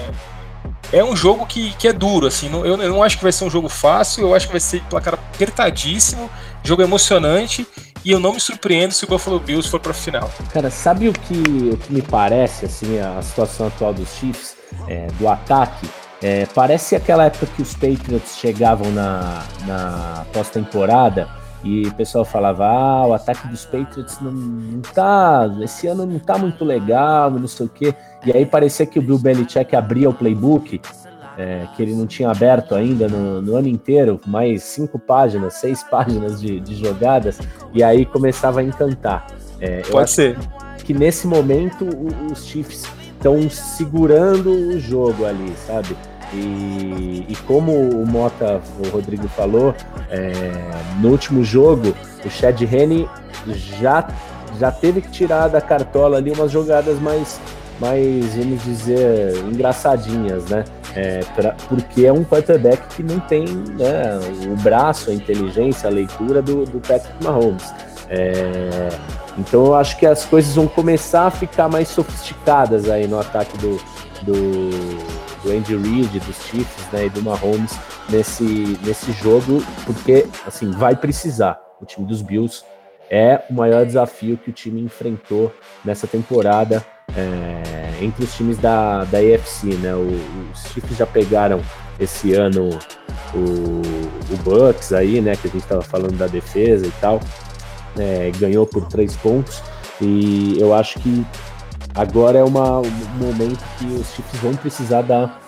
é 0.93 1.05
um 1.05 1.15
jogo 1.15 1.45
que, 1.47 1.73
que 1.75 1.87
é 1.87 1.93
duro, 1.93 2.27
assim. 2.27 2.49
Não, 2.49 2.65
eu, 2.65 2.81
eu, 2.81 2.89
não 2.89 3.03
acho 3.03 3.19
que 3.19 3.23
vai 3.23 3.33
ser 3.33 3.45
um 3.45 3.51
jogo 3.51 3.69
fácil, 3.69 4.23
eu 4.23 4.35
acho 4.35 4.47
que 4.47 4.53
vai 4.53 4.61
ser 4.61 4.83
placar 4.85 5.15
apertadíssimo, 5.15 6.31
jogo 6.63 6.83
emocionante, 6.83 7.67
e 8.09 8.11
eu 8.11 8.19
não 8.19 8.33
me 8.33 8.41
surpreendo 8.41 8.95
se 8.95 9.05
o 9.05 9.07
Buffalo 9.07 9.39
Bills 9.39 9.69
for 9.69 9.79
para 9.79 9.93
final. 9.93 10.31
Cara, 10.51 10.71
sabe 10.71 11.11
o 11.11 11.13
que, 11.13 11.71
o 11.75 11.77
que 11.77 11.93
me 11.93 12.01
parece, 12.01 12.65
assim, 12.65 12.99
a 12.99 13.21
situação 13.21 13.67
atual 13.67 13.93
dos 13.93 14.09
Chiefs, 14.15 14.57
é, 14.89 15.09
do 15.19 15.29
ataque? 15.29 15.87
É, 16.23 16.47
parece 16.55 16.97
aquela 16.97 17.27
época 17.27 17.45
que 17.55 17.61
os 17.61 17.75
Patriots 17.75 18.39
chegavam 18.39 18.91
na, 18.93 19.45
na 19.67 20.25
pós-temporada 20.33 21.29
e 21.63 21.87
o 21.87 21.93
pessoal 21.93 22.25
falava, 22.25 22.65
ah, 22.67 23.07
o 23.09 23.13
ataque 23.13 23.47
dos 23.47 23.67
Patriots 23.67 24.19
não, 24.23 24.33
não 24.33 24.81
tá, 24.81 25.47
esse 25.61 25.87
ano 25.87 26.07
não 26.07 26.19
tá 26.19 26.39
muito 26.39 26.65
legal, 26.65 27.31
não 27.31 27.47
sei 27.47 27.67
o 27.67 27.69
quê. 27.69 27.95
E 28.25 28.33
aí 28.33 28.47
parecia 28.47 28.87
que 28.87 28.99
o 28.99 29.03
Bill 29.03 29.19
Belichick 29.19 29.77
abria 29.77 30.09
o 30.09 30.15
playbook, 30.15 30.81
é, 31.39 31.67
que 31.77 31.83
ele 31.83 31.95
não 31.95 32.05
tinha 32.05 32.31
aberto 32.31 32.75
ainda 32.75 33.09
no, 33.09 33.41
no, 33.41 33.57
ano 33.57 33.69
inteiro, 33.69 34.21
mais 34.27 34.65
cinco 34.65 34.99
páginas, 34.99 35.55
seis 35.55 35.85
páginas 35.85 36.41
de, 36.41 36.59
de 36.59 36.75
jogadas, 36.75 37.39
e 37.73 37.83
aí 37.83 38.05
começava 38.05 38.59
a 38.59 38.63
encantar. 38.63 39.29
É, 39.61 39.83
Pode 39.83 40.11
ser. 40.11 40.37
Que 40.85 40.93
nesse 40.93 41.29
momento 41.29 41.87
os 42.31 42.45
Chiefs 42.45 42.85
estão 43.17 43.49
segurando 43.49 44.51
o 44.51 44.81
jogo 44.81 45.25
ali, 45.25 45.55
sabe? 45.65 45.97
E, 46.35 47.25
e, 47.29 47.37
como 47.47 47.73
o 47.73 48.07
Mota, 48.07 48.61
o 48.85 48.89
Rodrigo 48.91 49.29
falou, 49.29 49.75
é, 50.11 50.53
no 51.01 51.09
último 51.09 51.43
jogo, 51.43 51.95
o 52.25 52.31
Chad 52.31 52.61
Henne 52.61 53.09
já, 53.47 54.07
já 54.59 54.71
teve 54.71 55.01
que 55.01 55.11
tirar 55.11 55.49
da 55.49 55.61
cartola 55.61 56.19
ali 56.19 56.31
umas 56.31 56.51
jogadas 56.51 56.99
mais, 57.01 57.41
mais 57.81 58.35
vamos 58.35 58.63
dizer, 58.63 59.39
engraçadinhas, 59.47 60.45
né? 60.47 60.65
É, 60.95 61.21
pra, 61.37 61.53
porque 61.69 62.07
é 62.07 62.13
um 62.13 62.25
quarterback 62.25 62.97
que 62.97 63.03
não 63.03 63.21
tem 63.21 63.45
né, 63.47 64.19
o 64.51 64.57
braço, 64.57 65.11
a 65.11 65.15
inteligência, 65.15 65.89
a 65.89 65.93
leitura 65.93 66.41
do, 66.41 66.65
do 66.65 66.81
Patrick 66.81 67.23
Mahomes. 67.23 67.73
É, 68.09 68.89
então 69.37 69.67
eu 69.67 69.75
acho 69.75 69.99
que 69.99 70.07
as 70.07 70.25
coisas 70.25 70.55
vão 70.55 70.67
começar 70.67 71.27
a 71.27 71.31
ficar 71.31 71.69
mais 71.69 71.89
sofisticadas 71.89 72.89
aí 72.89 73.07
no 73.07 73.21
ataque 73.21 73.57
do, 73.59 73.77
do 74.23 75.19
do 75.43 75.53
Andy 75.53 75.77
Reid, 75.77 76.21
dos 76.21 76.37
Chiefs 76.47 76.93
né, 76.93 77.07
e 77.07 77.11
do 77.11 77.23
Mahomes 77.23 77.73
nesse, 78.09 78.79
nesse 78.85 79.13
jogo, 79.13 79.63
porque 79.85 80.27
assim 80.47 80.71
vai 80.71 80.97
precisar. 80.97 81.61
O 81.81 81.87
time 81.87 82.07
dos 82.07 82.23
Bills 82.23 82.65
é 83.11 83.43
o 83.49 83.55
maior 83.55 83.87
desafio 83.87 84.37
que 84.37 84.51
o 84.51 84.53
time 84.53 84.81
enfrentou 84.83 85.53
nessa 85.85 86.07
temporada 86.07 86.85
é, 87.17 88.03
entre 88.03 88.25
os 88.25 88.35
times 88.35 88.59
da, 88.59 89.05
da 89.05 89.19
AFC. 89.19 89.75
Né? 89.75 89.95
O, 89.95 90.21
os 90.53 90.73
Chiefs 90.73 90.97
já 90.97 91.07
pegaram 91.07 91.61
esse 91.99 92.35
ano 92.35 92.71
o, 93.35 93.83
o 94.33 94.37
Bucks 94.43 94.93
aí, 94.93 95.21
né? 95.21 95.37
Que 95.37 95.49
a 95.49 95.51
gente 95.51 95.63
estava 95.63 95.83
falando 95.83 96.17
da 96.17 96.27
defesa 96.27 96.87
e 96.87 96.93
tal. 97.01 97.21
É, 97.99 98.31
ganhou 98.39 98.67
por 98.67 98.87
três 98.87 99.17
pontos. 99.17 99.63
E 100.01 100.57
eu 100.61 100.73
acho 100.73 100.99
que 101.01 101.27
Agora 101.99 102.39
é 102.39 102.45
uma, 102.45 102.79
um 102.79 103.19
momento 103.19 103.59
que 103.77 103.87
os 103.87 104.15
Chiefs 104.15 104.41
vão 104.41 104.55
precisar 104.55 105.03
dar, 105.03 105.41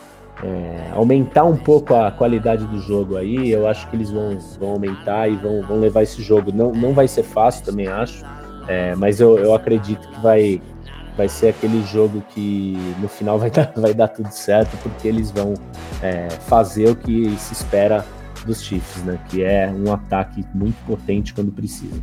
é, 0.42 0.90
aumentar 0.92 1.44
um 1.44 1.56
pouco 1.56 1.94
a 1.94 2.10
qualidade 2.10 2.66
do 2.66 2.80
jogo 2.80 3.16
aí. 3.16 3.50
Eu 3.50 3.68
acho 3.68 3.88
que 3.88 3.94
eles 3.94 4.10
vão, 4.10 4.36
vão 4.58 4.70
aumentar 4.70 5.28
e 5.28 5.36
vão, 5.36 5.62
vão 5.62 5.78
levar 5.78 6.02
esse 6.02 6.20
jogo. 6.22 6.50
Não, 6.52 6.72
não 6.72 6.92
vai 6.92 7.06
ser 7.06 7.22
fácil, 7.22 7.64
também 7.64 7.86
acho. 7.86 8.24
É, 8.66 8.96
mas 8.96 9.20
eu, 9.20 9.38
eu 9.38 9.54
acredito 9.54 10.08
que 10.08 10.20
vai, 10.20 10.60
vai 11.20 11.28
ser 11.28 11.48
aquele 11.48 11.82
jogo 11.82 12.24
que 12.30 12.72
no 12.98 13.06
final 13.06 13.38
vai 13.38 13.50
dar, 13.52 13.70
vai 13.76 13.92
dar 13.92 14.08
tudo 14.08 14.30
certo, 14.30 14.74
porque 14.78 15.06
eles 15.06 15.30
vão 15.30 15.52
é, 16.02 16.30
fazer 16.48 16.88
o 16.88 16.96
que 16.96 17.36
se 17.38 17.52
espera 17.52 18.06
dos 18.46 18.62
Chiefs, 18.62 19.04
né? 19.04 19.20
Que 19.28 19.44
é 19.44 19.68
um 19.68 19.92
ataque 19.92 20.42
muito 20.54 20.76
potente 20.86 21.34
quando 21.34 21.52
precisa. 21.52 22.02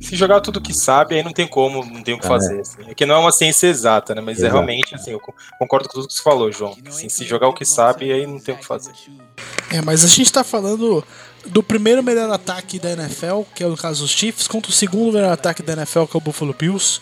Se 0.00 0.14
jogar 0.14 0.40
tudo 0.40 0.60
que 0.60 0.72
sabe, 0.72 1.16
aí 1.16 1.24
não 1.24 1.32
tem 1.32 1.48
como, 1.48 1.84
não 1.84 2.00
tem 2.00 2.14
o 2.14 2.20
que 2.20 2.26
ah, 2.26 2.28
fazer. 2.28 2.58
É. 2.58 2.60
Assim. 2.60 2.82
É 2.86 2.94
que 2.94 3.04
não 3.04 3.16
é 3.16 3.18
uma 3.18 3.32
ciência 3.32 3.66
exata, 3.66 4.14
né? 4.14 4.20
Mas 4.20 4.38
é 4.38 4.42
Exato. 4.42 4.46
é 4.46 4.52
realmente, 4.52 4.94
assim, 4.94 5.10
eu 5.10 5.20
concordo 5.58 5.88
com 5.88 5.94
tudo 5.94 6.06
que 6.06 6.14
você 6.14 6.22
falou, 6.22 6.52
João. 6.52 6.76
Assim, 6.86 7.08
se 7.08 7.24
jogar 7.24 7.48
o 7.48 7.52
que 7.52 7.64
sabe, 7.64 8.12
aí 8.12 8.24
não 8.24 8.38
tem 8.38 8.54
o 8.54 8.58
que 8.58 8.64
fazer. 8.64 8.92
É, 9.72 9.82
mas 9.82 10.04
a 10.04 10.06
gente 10.06 10.32
tá 10.32 10.44
falando 10.44 11.04
do 11.46 11.62
primeiro 11.62 12.02
melhor 12.02 12.30
ataque 12.30 12.78
da 12.78 12.92
NFL, 12.92 13.42
que 13.54 13.64
é 13.64 13.66
o 13.66 13.76
caso 13.76 14.02
dos 14.02 14.10
Chiefs, 14.12 14.46
contra 14.46 14.70
o 14.70 14.74
segundo 14.74 15.14
melhor 15.14 15.32
ataque 15.32 15.62
da 15.62 15.72
NFL, 15.72 16.04
que 16.04 16.16
é 16.16 16.18
o 16.18 16.20
Buffalo 16.20 16.54
Bills, 16.56 17.00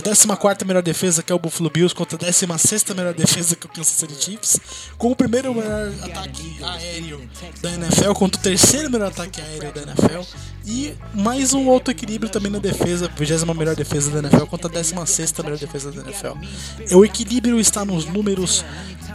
da 0.00 0.14
14 0.14 0.64
melhor 0.64 0.82
defesa, 0.82 1.22
que 1.22 1.32
é 1.32 1.34
o 1.34 1.38
Buffalo 1.38 1.70
Bills, 1.70 1.94
contra 1.94 2.16
a 2.16 2.18
16 2.18 2.84
melhor 2.96 3.14
defesa, 3.14 3.56
que 3.56 3.66
é 3.66 3.70
o 3.70 3.72
Kansas 3.72 3.94
City 3.94 4.14
Chiefs, 4.24 4.60
com 4.96 5.10
o 5.10 5.16
primeiro 5.16 5.54
melhor 5.54 5.92
ataque 6.02 6.56
aéreo 6.62 7.28
da 7.60 7.72
NFL, 7.72 8.12
contra 8.12 8.40
o 8.40 8.42
terceiro 8.42 8.90
melhor 8.90 9.08
ataque 9.08 9.40
aéreo 9.40 9.72
da 9.72 9.82
NFL, 9.82 10.22
e 10.66 10.94
mais 11.14 11.54
um 11.54 11.66
outro 11.68 11.90
equilíbrio 11.90 12.30
também 12.30 12.52
na 12.52 12.58
defesa, 12.58 13.10
20 13.16 13.56
melhor 13.56 13.74
defesa 13.74 14.10
da 14.10 14.28
NFL, 14.28 14.44
contra 14.46 14.68
a 14.68 14.72
16 14.72 15.32
melhor 15.42 15.58
defesa 15.58 15.90
da 15.90 16.02
NFL. 16.02 16.94
O 16.94 17.04
equilíbrio 17.04 17.58
está 17.58 17.84
nos 17.84 18.04
números 18.04 18.64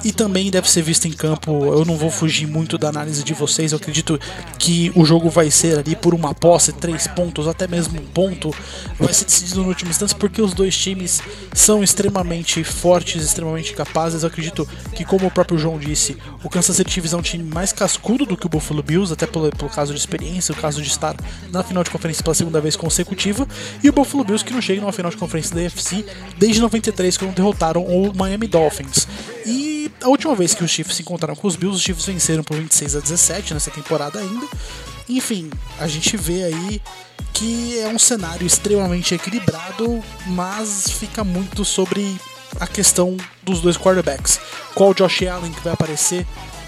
e 0.04 0.12
também 0.12 0.50
deve 0.50 0.70
ser 0.70 0.82
visto 0.82 1.08
em 1.08 1.12
campo. 1.12 1.52
Eu 1.66 1.86
não 1.86 1.96
vou 1.96 2.10
fugir 2.10 2.48
muito 2.48 2.78
da 2.78 2.90
análise 2.90 3.24
de 3.24 3.34
vocês, 3.34 3.72
eu 3.72 3.78
acredito 3.78 4.20
que 4.58 4.92
o 4.96 5.06
jogo 5.06 5.30
vai 5.30 5.52
ser 5.52 5.78
ali 5.78 5.96
por 5.96 6.14
uma 6.14 6.34
posse, 6.34 6.74
três 6.74 7.08
pontos, 7.08 7.48
até 7.48 7.68
mesmo 7.68 8.00
um 8.02 8.06
ponto, 8.06 8.54
vai 9.00 9.14
ser 9.14 9.26
decidido 9.26 9.62
no 9.62 9.70
último 9.70 9.92
instante 9.92 10.16
porque 10.16 10.42
os 10.42 10.54
dois 10.54 10.73
times 10.78 11.22
são 11.54 11.84
extremamente 11.84 12.64
fortes, 12.64 13.24
extremamente 13.24 13.74
capazes. 13.74 14.24
Eu 14.24 14.28
acredito 14.28 14.68
que, 14.96 15.06
como 15.06 15.28
o 15.28 15.32
próprio 15.32 15.58
João 15.58 15.78
disse, 15.78 16.18
o 16.44 16.50
Kansas 16.50 16.76
City 16.76 16.92
Chiefs 16.92 17.14
é 17.14 17.18
um 17.18 17.22
time 17.22 17.44
mais 17.44 17.72
cascudo 17.72 18.26
do 18.26 18.38
que 18.38 18.46
o 18.46 18.50
Buffalo 18.50 18.84
Bills, 18.84 19.14
até 19.14 19.26
pelo, 19.26 19.50
pelo 19.52 19.70
caso 19.70 19.94
de 19.94 20.00
experiência, 20.00 20.54
o 20.54 20.58
caso 20.58 20.82
de 20.82 20.90
estar 20.90 21.16
na 21.52 21.64
final 21.64 21.84
de 21.84 21.90
conferência 21.90 22.24
pela 22.24 22.34
segunda 22.34 22.60
vez 22.62 22.76
consecutiva, 22.76 23.48
e 23.84 23.90
o 23.90 23.94
Buffalo 23.94 24.24
Bills 24.24 24.44
que 24.44 24.54
não 24.54 24.62
chega 24.62 24.82
numa 24.82 24.92
final 24.92 25.12
de 25.12 25.18
conferência 25.18 25.56
da 25.56 25.66
AFC 25.66 26.06
desde 26.38 26.62
93, 26.62 27.18
quando 27.18 27.36
derrotaram 27.36 27.84
o 27.84 28.16
Miami 28.16 28.48
Dolphins. 28.48 29.08
E 29.46 29.92
a 30.02 30.08
última 30.08 30.36
vez 30.36 30.54
que 30.54 30.64
os 30.64 30.72
Chiefs 30.72 30.96
se 30.96 31.02
encontraram 31.02 31.36
com 31.36 31.48
os 31.48 31.56
Bills, 31.56 31.78
os 31.78 31.84
Chiefs 31.84 32.06
venceram 32.06 32.44
por 32.44 32.58
26 32.58 32.96
a 32.96 33.00
17 33.00 33.54
nessa 33.54 33.72
temporada 33.72 34.20
ainda. 34.20 34.48
Enfim, 35.08 35.50
a 35.80 35.88
gente 35.88 36.16
vê 36.16 36.44
aí 36.44 36.82
que 37.34 37.80
é 37.80 37.88
um 37.88 38.00
cenário 38.00 38.46
extremamente 38.46 39.16
equilibrado, 39.16 40.04
mas 40.28 40.90
fica 40.90 41.24
muito 41.24 41.66
sobre 41.66 42.16
a 42.60 42.68
questão 42.68 43.18
dos 43.42 43.60
dois 43.60 43.78
quarterbacks. 43.78 44.40
Qual 44.76 44.94
Josh 44.94 45.24
Allen 45.24 45.52
que 45.52 45.62
vai 45.62 45.74
aparecer 45.74 46.26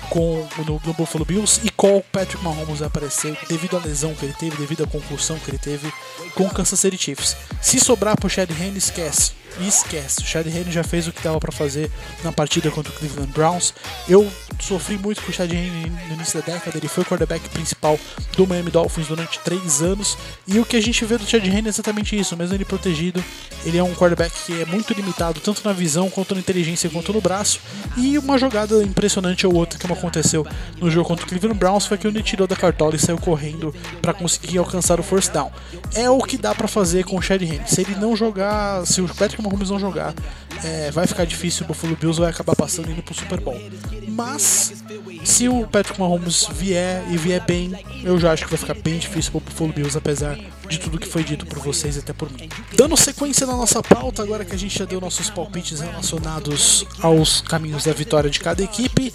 com 0.10 0.48
no, 0.66 0.82
no, 0.86 0.94
Buffalo 0.94 1.26
Bills 1.26 1.62
e 1.64 1.70
qual 1.70 2.02
Patrick 2.12 2.44
Mahomes 2.44 2.80
vai 2.80 2.88
aparecer 2.88 3.38
devido 3.48 3.78
à 3.78 3.80
lesão 3.80 4.14
que 4.14 4.26
ele 4.26 4.34
teve, 4.34 4.58
devido 4.58 4.84
à 4.84 4.88
concussão 4.88 5.38
que 5.40 5.50
ele 5.50 5.58
teve 5.58 5.92
com 6.34 6.46
o 6.46 6.50
Kansas 6.50 6.80
City 6.80 6.98
Chiefs. 6.98 7.36
Se 7.62 7.80
sobrar 7.80 8.16
pro 8.16 8.30
Chad 8.30 8.50
Henne, 8.52 8.78
esquece. 8.78 9.34
E 9.60 9.68
esquece. 9.68 10.22
O 10.22 10.38
Henne 10.38 10.72
já 10.72 10.84
fez 10.84 11.08
o 11.08 11.14
que 11.14 11.24
dava 11.24 11.40
para 11.40 11.52
fazer 11.52 11.90
na 12.24 12.32
partida 12.32 12.70
contra 12.70 12.92
o 12.92 12.96
Cleveland 12.96 13.32
Browns. 13.32 13.74
Eu 14.08 14.30
sofri 14.60 14.98
muito 14.98 15.22
com 15.22 15.32
o 15.32 15.44
Henne 15.44 15.92
no 16.08 16.14
início 16.16 16.42
da 16.42 16.54
década. 16.54 16.78
Ele 16.78 16.88
foi 16.88 17.04
o 17.04 17.08
quarterback 17.08 17.48
principal 17.50 17.98
do 18.36 18.46
Miami 18.46 18.70
Dolphins 18.70 19.08
durante 19.08 19.40
três 19.40 19.82
anos. 19.82 20.18
E 20.46 20.60
o 20.60 20.66
que 20.66 20.76
a 20.76 20.82
gente 20.82 21.04
vê 21.06 21.18
do 21.18 21.26
Chad 21.26 21.46
Henne 21.46 21.68
é 21.68 21.70
exatamente 21.70 22.20
isso. 22.20 22.36
Mesmo 22.36 22.54
ele 22.56 22.66
protegido, 22.66 23.24
ele 23.66 23.78
é 23.78 23.84
um 23.84 23.94
quarterback 23.96 24.34
que 24.46 24.62
é 24.62 24.66
muito 24.66 24.94
limitado, 24.94 25.40
tanto 25.40 25.62
na 25.64 25.72
visão, 25.72 26.10
quanto 26.10 26.34
na 26.34 26.42
inteligência, 26.42 26.90
quanto 26.90 27.14
no 27.14 27.22
braço. 27.22 27.60
E 27.96 28.18
uma 28.18 28.38
jogada 28.38 28.84
impressionante 28.84 29.48
ou 29.48 29.56
outra 29.56 29.80
que 29.80 29.86
aconteceu 29.92 30.46
no 30.82 30.92
jogo 30.92 31.08
contra 31.08 31.26
o 31.26 31.30
Cleveland 31.30 31.58
Browns 31.58 31.86
foi 31.86 31.98
que 31.98 32.06
ele 32.06 32.22
tirou 32.22 32.48
da 32.48 32.56
cartola 32.56 32.96
e 32.96 33.00
saiu 33.00 33.18
correndo 33.18 33.74
para 34.02 34.14
conseguir 34.14 34.58
alcançar 34.58 35.00
o 35.00 35.04
first 35.04 35.32
down. 35.32 35.52
É 35.94 36.10
o 36.10 36.20
que 36.20 36.38
dá 36.38 36.54
para 36.54 36.68
fazer 36.68 37.06
com 37.06 37.18
o 37.18 37.24
Henne. 37.24 37.62
Se 37.68 37.82
ele 37.82 37.96
não 37.96 38.16
jogar, 38.16 38.86
se 38.86 39.02
o 39.02 39.08
Patrick 39.08 39.45
Mahomes 39.46 39.70
não 39.70 39.80
jogar, 39.80 40.14
é, 40.64 40.92
vai 40.92 41.08
ficar 41.08 41.26
difícil. 41.26 41.66
O 41.66 41.68
Buffalo 41.68 41.96
Bills 41.96 42.20
vai 42.20 42.30
acabar 42.30 42.56
passando 42.56 42.92
indo 42.92 43.02
pro 43.04 43.14
Super 43.14 43.40
Bowl. 43.40 43.60
Mas 44.08 44.74
se 45.24 45.48
o 45.50 45.68
Patrick 45.68 46.00
Mahomes 46.00 46.48
vier 46.52 47.04
e 47.12 47.18
vier 47.18 47.44
bem, 47.46 47.74
eu 48.04 48.20
já 48.20 48.32
acho 48.32 48.46
que 48.46 48.50
vai 48.50 48.60
ficar 48.60 48.76
bem 48.76 48.98
difícil 48.98 49.32
pro 49.32 49.42
Buffalo 49.42 49.74
Bills, 49.74 49.98
apesar 49.98 50.38
de 50.68 50.80
tudo 50.80 50.98
que 50.98 51.08
foi 51.08 51.24
dito 51.24 51.46
por 51.46 51.60
vocês 51.60 51.96
e 51.96 52.00
até 52.00 52.14
por 52.14 52.32
mim. 52.32 52.50
Dando 52.76 52.96
sequência 52.98 53.46
na 53.46 53.54
nossa 53.54 53.82
pauta, 53.84 54.24
agora 54.24 54.46
que 54.46 54.56
a 54.56 54.58
gente 54.58 54.78
já 54.78 54.86
deu 54.86 55.00
nossos 55.00 55.30
palpites 55.30 55.80
relacionados 55.80 56.86
aos 57.02 57.42
caminhos 57.42 57.84
da 57.84 57.94
vitória 57.94 58.30
de 58.30 58.40
cada 58.40 58.64
equipe, 58.64 59.14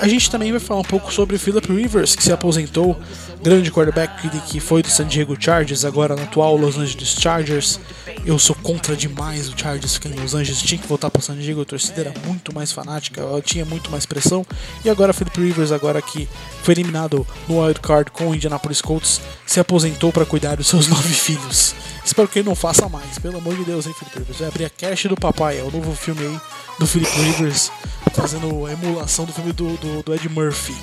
a 0.00 0.06
gente 0.06 0.30
também 0.30 0.50
vai 0.50 0.60
falar 0.60 0.80
um 0.80 0.84
pouco 0.84 1.12
sobre 1.12 1.38
Philip 1.38 1.72
Rivers, 1.72 2.14
que 2.14 2.22
se 2.22 2.32
aposentou, 2.32 2.98
grande 3.42 3.70
quarterback 3.70 4.28
que 4.46 4.60
foi 4.60 4.82
do 4.82 4.88
San 4.88 5.06
Diego 5.06 5.36
Chargers, 5.38 5.84
agora 5.84 6.14
no 6.14 6.22
atual 6.22 6.56
Los 6.56 6.76
Angeles 6.76 7.16
Chargers. 7.18 7.80
Eu 8.24 8.38
sou 8.38 8.54
contra 8.56 8.96
demais 8.96 9.48
o 9.48 9.56
Chargers 9.56 9.94
ficar 9.94 10.10
em 10.10 10.20
Los 10.20 10.34
Angeles, 10.34 10.60
tinha 10.62 10.80
que 10.80 10.86
voltar 10.86 11.10
para 11.10 11.20
San 11.22 11.36
Diego, 11.36 11.62
a 11.62 11.64
torcida 11.64 12.00
era 12.00 12.14
muito 12.26 12.54
mais 12.54 12.70
fanática, 12.70 13.22
tinha 13.44 13.64
muito 13.64 13.90
mais 13.90 14.06
pressão. 14.06 14.46
E 14.84 14.90
agora 14.90 15.12
Philip 15.12 15.40
Rivers, 15.40 15.72
agora 15.72 16.00
que 16.00 16.28
foi 16.62 16.74
eliminado 16.74 17.26
no 17.48 17.60
wild 17.62 17.80
card 17.80 18.10
com 18.10 18.28
o 18.28 18.34
Indianapolis 18.34 18.80
Colts, 18.80 19.20
se 19.46 19.58
aposentou 19.58 20.12
para 20.12 20.24
cuidar 20.24 20.56
dos 20.56 20.66
seus 20.66 20.86
nove 20.88 21.12
filhos. 21.14 21.74
Espero 22.04 22.28
que 22.28 22.38
ele 22.38 22.48
não 22.48 22.54
faça 22.54 22.88
mais, 22.88 23.18
pelo 23.18 23.38
amor 23.38 23.54
de 23.54 23.64
Deus, 23.64 23.86
hein, 23.86 23.94
Philip 23.98 24.18
Rivers. 24.18 24.38
Vai 24.38 24.48
abrir 24.48 24.64
a 24.64 24.70
Cash 24.70 25.04
do 25.04 25.16
Papai, 25.16 25.58
é 25.58 25.62
o 25.62 25.70
novo 25.70 25.94
filme 25.94 26.22
aí 26.22 26.40
do 26.78 26.86
Philip 26.86 27.10
Rivers 27.20 27.70
fazendo 28.10 28.66
a 28.66 28.72
emulação 28.72 29.24
do 29.24 29.32
filme 29.32 29.52
do, 29.52 29.76
do, 29.76 30.02
do, 30.02 30.14
Ed 30.14 30.28
Murphy. 30.28 30.76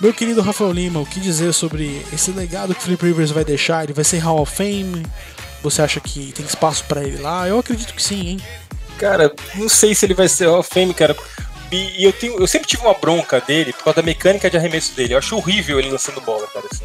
Meu 0.00 0.12
querido 0.12 0.42
Rafael 0.42 0.72
Lima, 0.72 1.00
o 1.00 1.06
que 1.06 1.20
dizer 1.20 1.52
sobre 1.52 2.04
esse 2.12 2.30
legado 2.32 2.74
que 2.74 2.80
o 2.80 2.82
Philip 2.82 3.04
Rivers 3.06 3.30
vai 3.30 3.44
deixar? 3.44 3.84
Ele 3.84 3.92
vai 3.92 4.04
ser 4.04 4.18
Hall 4.18 4.40
of 4.40 4.54
Fame? 4.54 5.04
Você 5.62 5.80
acha 5.80 6.00
que 6.00 6.32
tem 6.32 6.44
espaço 6.44 6.84
para 6.84 7.04
ele 7.04 7.18
lá? 7.18 7.48
Eu 7.48 7.58
acredito 7.58 7.94
que 7.94 8.02
sim, 8.02 8.28
hein? 8.28 8.40
Cara, 8.98 9.32
não 9.54 9.68
sei 9.68 9.94
se 9.94 10.04
ele 10.04 10.14
vai 10.14 10.28
ser 10.28 10.46
Hall 10.46 10.58
of 10.60 10.68
Fame, 10.72 10.92
cara. 10.92 11.16
E 11.70 12.04
eu, 12.04 12.12
tenho, 12.12 12.38
eu 12.38 12.46
sempre 12.46 12.68
tive 12.68 12.82
uma 12.82 12.94
bronca 12.94 13.40
dele 13.40 13.72
por 13.72 13.84
causa 13.84 13.96
da 13.96 14.02
mecânica 14.02 14.50
de 14.50 14.56
arremesso 14.56 14.92
dele. 14.94 15.14
Eu 15.14 15.18
acho 15.18 15.36
horrível 15.36 15.78
ele 15.78 15.90
lançando 15.90 16.20
bola, 16.20 16.46
cara. 16.48 16.66
Assim. 16.70 16.84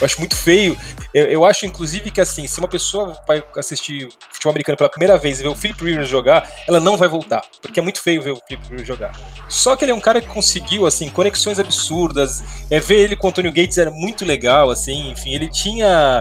Eu 0.00 0.06
acho 0.06 0.18
muito 0.18 0.34
feio. 0.34 0.76
Eu, 1.14 1.26
eu, 1.26 1.44
acho, 1.44 1.66
inclusive, 1.66 2.10
que 2.10 2.20
assim, 2.20 2.46
se 2.46 2.58
uma 2.58 2.68
pessoa 2.68 3.16
vai 3.26 3.42
assistir 3.56 4.08
futebol 4.30 4.50
americano 4.50 4.76
pela 4.76 4.90
primeira 4.90 5.16
vez 5.16 5.38
e 5.38 5.42
ver 5.42 5.48
o 5.48 5.54
Philip 5.54 5.84
Rivers 5.84 6.08
jogar, 6.08 6.50
ela 6.66 6.80
não 6.80 6.96
vai 6.96 7.08
voltar. 7.08 7.44
Porque 7.60 7.78
é 7.78 7.82
muito 7.82 8.00
feio 8.00 8.22
ver 8.22 8.32
o 8.32 8.36
Philip 8.36 8.68
Rivers 8.68 8.88
jogar. 8.88 9.12
Só 9.48 9.76
que 9.76 9.84
ele 9.84 9.92
é 9.92 9.94
um 9.94 10.00
cara 10.00 10.20
que 10.20 10.28
conseguiu, 10.28 10.86
assim, 10.86 11.08
conexões 11.08 11.58
absurdas. 11.58 12.42
É, 12.70 12.80
ver 12.80 13.00
ele 13.00 13.16
com 13.16 13.26
o 13.28 13.30
Antônio 13.30 13.52
Gates 13.52 13.78
era 13.78 13.90
muito 13.90 14.24
legal, 14.24 14.70
assim, 14.70 15.10
enfim, 15.10 15.34
ele 15.34 15.48
tinha. 15.48 16.20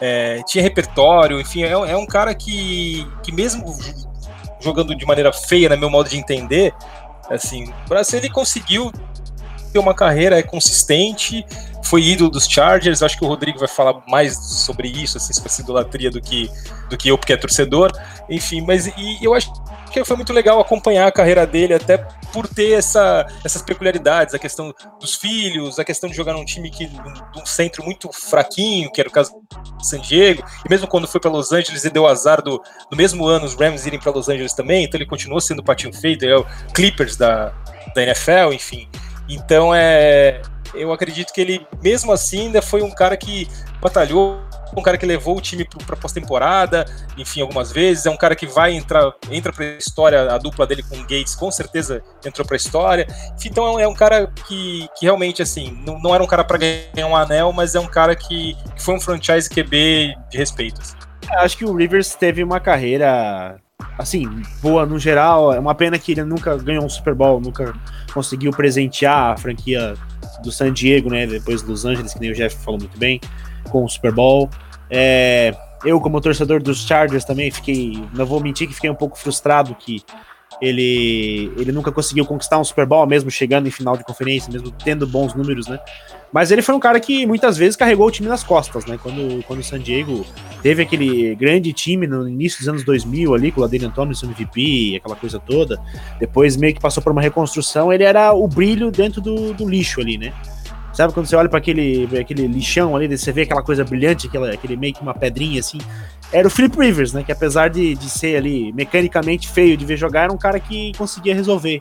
É, 0.00 0.42
tinha 0.48 0.62
repertório, 0.62 1.40
enfim, 1.40 1.62
é, 1.62 1.70
é 1.70 1.96
um 1.96 2.06
cara 2.06 2.34
que, 2.34 3.06
que 3.22 3.30
mesmo 3.30 3.64
jogando 4.60 4.96
de 4.96 5.06
maneira 5.06 5.32
feia, 5.32 5.68
no 5.68 5.78
meu 5.78 5.88
modo 5.88 6.08
de 6.08 6.16
entender, 6.16 6.74
assim, 7.30 7.72
ele 8.12 8.28
conseguiu 8.28 8.92
ter 9.72 9.78
uma 9.78 9.94
carreira 9.94 10.38
é 10.38 10.42
consistente, 10.42 11.44
foi 11.84 12.02
ídolo 12.02 12.30
dos 12.30 12.46
Chargers. 12.46 13.02
Acho 13.02 13.18
que 13.18 13.24
o 13.24 13.28
Rodrigo 13.28 13.58
vai 13.58 13.68
falar 13.68 14.02
mais 14.06 14.36
sobre 14.36 14.88
isso, 14.88 15.16
assim, 15.16 15.32
sobre 15.32 15.50
essa 15.50 15.62
idolatria 15.62 16.10
do 16.10 16.20
que, 16.20 16.50
do 16.88 16.96
que 16.96 17.08
eu, 17.08 17.18
porque 17.18 17.32
é 17.32 17.36
torcedor. 17.36 17.90
Enfim, 18.28 18.60
mas 18.60 18.86
e 18.86 19.18
eu 19.22 19.34
acho 19.34 19.52
que 19.92 20.02
foi 20.04 20.16
muito 20.16 20.32
legal 20.32 20.58
acompanhar 20.58 21.06
a 21.06 21.12
carreira 21.12 21.46
dele, 21.46 21.74
até 21.74 21.98
por 22.32 22.48
ter 22.48 22.72
essa, 22.72 23.26
essas 23.44 23.60
peculiaridades, 23.60 24.34
a 24.34 24.38
questão 24.38 24.74
dos 24.98 25.14
filhos, 25.14 25.78
a 25.78 25.84
questão 25.84 26.08
de 26.08 26.16
jogar 26.16 26.32
num 26.32 26.44
time 26.44 26.70
que 26.70 26.90
um 27.36 27.44
centro 27.44 27.84
muito 27.84 28.10
fraquinho, 28.10 28.90
que 28.90 29.00
era 29.00 29.08
o 29.08 29.12
caso 29.12 29.32
do 29.78 29.84
San 29.84 30.00
Diego, 30.00 30.42
e 30.64 30.70
mesmo 30.70 30.86
quando 30.86 31.06
foi 31.06 31.20
para 31.20 31.30
Los 31.30 31.52
Angeles, 31.52 31.84
ele 31.84 31.92
deu 31.92 32.06
azar 32.06 32.40
do, 32.40 32.62
no 32.90 32.96
mesmo 32.96 33.26
ano 33.26 33.44
os 33.44 33.54
Rams 33.54 33.84
irem 33.84 34.00
para 34.00 34.10
Los 34.10 34.30
Angeles 34.30 34.54
também, 34.54 34.84
então 34.84 34.98
ele 34.98 35.06
continuou 35.06 35.40
sendo 35.42 35.62
patinho 35.62 35.92
feito, 35.92 36.24
é 36.24 36.36
o 36.36 36.46
Clippers 36.72 37.16
da, 37.16 37.52
da 37.94 38.02
NFL, 38.02 38.54
enfim. 38.54 38.88
Então 39.28 39.74
é. 39.74 40.42
Eu 40.74 40.90
acredito 40.90 41.34
que 41.34 41.40
ele, 41.40 41.66
mesmo 41.82 42.12
assim, 42.12 42.46
ainda 42.46 42.62
foi 42.62 42.82
um 42.82 42.90
cara 42.90 43.14
que 43.14 43.46
batalhou, 43.78 44.40
um 44.74 44.82
cara 44.82 44.96
que 44.96 45.04
levou 45.04 45.36
o 45.36 45.40
time 45.40 45.68
para 45.86 45.96
pós-temporada, 45.96 46.86
enfim, 47.18 47.42
algumas 47.42 47.70
vezes. 47.70 48.06
É 48.06 48.10
um 48.10 48.16
cara 48.16 48.34
que 48.34 48.46
vai 48.46 48.72
entrar, 48.72 49.12
entra 49.30 49.52
para 49.52 49.64
a 49.64 49.76
história, 49.76 50.32
a 50.32 50.38
dupla 50.38 50.66
dele 50.66 50.82
com 50.82 50.96
o 50.96 51.02
Gates, 51.02 51.34
com 51.34 51.50
certeza 51.50 52.02
entrou 52.24 52.46
para 52.46 52.54
a 52.54 52.56
história. 52.56 53.06
Então 53.44 53.78
é 53.78 53.86
um 53.86 53.94
cara 53.94 54.32
que, 54.46 54.88
que 54.96 55.04
realmente, 55.04 55.42
assim, 55.42 55.78
não, 55.86 55.98
não 56.00 56.14
era 56.14 56.24
um 56.24 56.26
cara 56.26 56.42
para 56.42 56.58
ganhar 56.58 57.06
um 57.06 57.16
anel, 57.16 57.52
mas 57.52 57.74
é 57.74 57.80
um 57.80 57.86
cara 57.86 58.16
que, 58.16 58.56
que 58.74 58.82
foi 58.82 58.94
um 58.94 59.00
franchise 59.00 59.50
QB 59.50 60.16
de 60.30 60.38
respeito. 60.38 60.80
Assim. 60.80 60.96
Acho 61.38 61.56
que 61.56 61.64
o 61.64 61.74
Rivers 61.74 62.14
teve 62.14 62.42
uma 62.42 62.60
carreira 62.60 63.60
assim, 63.98 64.28
boa 64.60 64.86
no 64.86 64.98
geral. 64.98 65.52
É 65.52 65.58
uma 65.58 65.74
pena 65.74 65.98
que 65.98 66.12
ele 66.12 66.24
nunca 66.24 66.56
ganhou 66.56 66.84
um 66.84 66.88
Super 66.88 67.14
Bowl, 67.14 67.40
nunca 67.40 67.74
conseguiu 68.12 68.50
presentear 68.50 69.32
a 69.32 69.36
franquia 69.36 69.94
do 70.42 70.50
San 70.50 70.72
Diego, 70.72 71.10
né? 71.10 71.26
Depois 71.26 71.62
dos 71.62 71.84
Angeles, 71.84 72.12
que 72.14 72.20
nem 72.20 72.30
o 72.30 72.34
Jeff 72.34 72.56
falou 72.64 72.80
muito 72.80 72.98
bem, 72.98 73.20
com 73.70 73.84
o 73.84 73.88
Super 73.88 74.12
Bowl. 74.12 74.50
É, 74.90 75.54
Eu, 75.84 76.00
como 76.00 76.20
torcedor 76.20 76.62
dos 76.62 76.86
Chargers, 76.86 77.24
também 77.24 77.50
fiquei. 77.50 78.02
Não 78.14 78.24
vou 78.24 78.40
mentir 78.40 78.68
que 78.68 78.74
fiquei 78.74 78.90
um 78.90 78.94
pouco 78.94 79.18
frustrado 79.18 79.74
que 79.74 80.02
ele, 80.60 81.52
ele 81.56 81.72
nunca 81.72 81.90
conseguiu 81.90 82.24
conquistar 82.24 82.58
um 82.58 82.64
Super 82.64 82.86
Bowl, 82.86 83.04
mesmo 83.06 83.30
chegando 83.30 83.66
em 83.66 83.70
final 83.70 83.96
de 83.96 84.04
conferência, 84.04 84.52
mesmo 84.52 84.70
tendo 84.70 85.06
bons 85.06 85.34
números, 85.34 85.66
né? 85.66 85.80
Mas 86.32 86.50
ele 86.50 86.62
foi 86.62 86.74
um 86.74 86.80
cara 86.80 86.98
que 86.98 87.26
muitas 87.26 87.58
vezes 87.58 87.76
carregou 87.76 88.06
o 88.06 88.10
time 88.10 88.26
nas 88.26 88.42
costas, 88.42 88.86
né? 88.86 88.98
Quando, 89.00 89.44
quando 89.44 89.60
o 89.60 89.62
San 89.62 89.78
Diego 89.78 90.24
teve 90.62 90.82
aquele 90.82 91.34
grande 91.34 91.72
time 91.74 92.06
no 92.06 92.26
início 92.26 92.60
dos 92.60 92.68
anos 92.68 92.84
2000 92.84 93.34
ali, 93.34 93.52
com 93.52 93.60
o 93.60 93.62
Ladarian 93.62 93.90
Thompson 93.90 94.26
MVP, 94.26 94.96
aquela 94.96 95.14
coisa 95.14 95.38
toda, 95.38 95.78
depois 96.18 96.56
meio 96.56 96.74
que 96.74 96.80
passou 96.80 97.02
por 97.02 97.12
uma 97.12 97.20
reconstrução, 97.20 97.92
ele 97.92 98.04
era 98.04 98.32
o 98.32 98.48
brilho 98.48 98.90
dentro 98.90 99.20
do, 99.20 99.52
do 99.52 99.68
lixo 99.68 100.00
ali, 100.00 100.16
né? 100.16 100.32
Sabe 100.92 101.12
quando 101.12 101.26
você 101.26 101.36
olha 101.36 101.48
para 101.48 101.58
aquele, 101.58 102.08
aquele 102.18 102.46
lixão 102.46 102.94
ali, 102.94 103.08
você 103.16 103.32
vê 103.32 103.42
aquela 103.42 103.62
coisa 103.62 103.82
brilhante, 103.82 104.26
aquela, 104.26 104.52
aquele 104.52 104.76
meio 104.76 104.92
que 104.92 105.00
uma 105.00 105.14
pedrinha 105.14 105.60
assim. 105.60 105.78
Era 106.32 106.48
o 106.48 106.50
Philip 106.50 106.76
Rivers, 106.78 107.12
né? 107.12 107.22
Que 107.22 107.30
apesar 107.30 107.68
de, 107.68 107.94
de 107.94 108.08
ser 108.08 108.36
ali 108.36 108.72
mecanicamente 108.72 109.48
feio 109.48 109.76
de 109.76 109.84
ver 109.84 109.96
jogar, 109.96 110.24
era 110.24 110.32
um 110.32 110.38
cara 110.38 110.58
que 110.58 110.92
conseguia 110.96 111.34
resolver. 111.34 111.80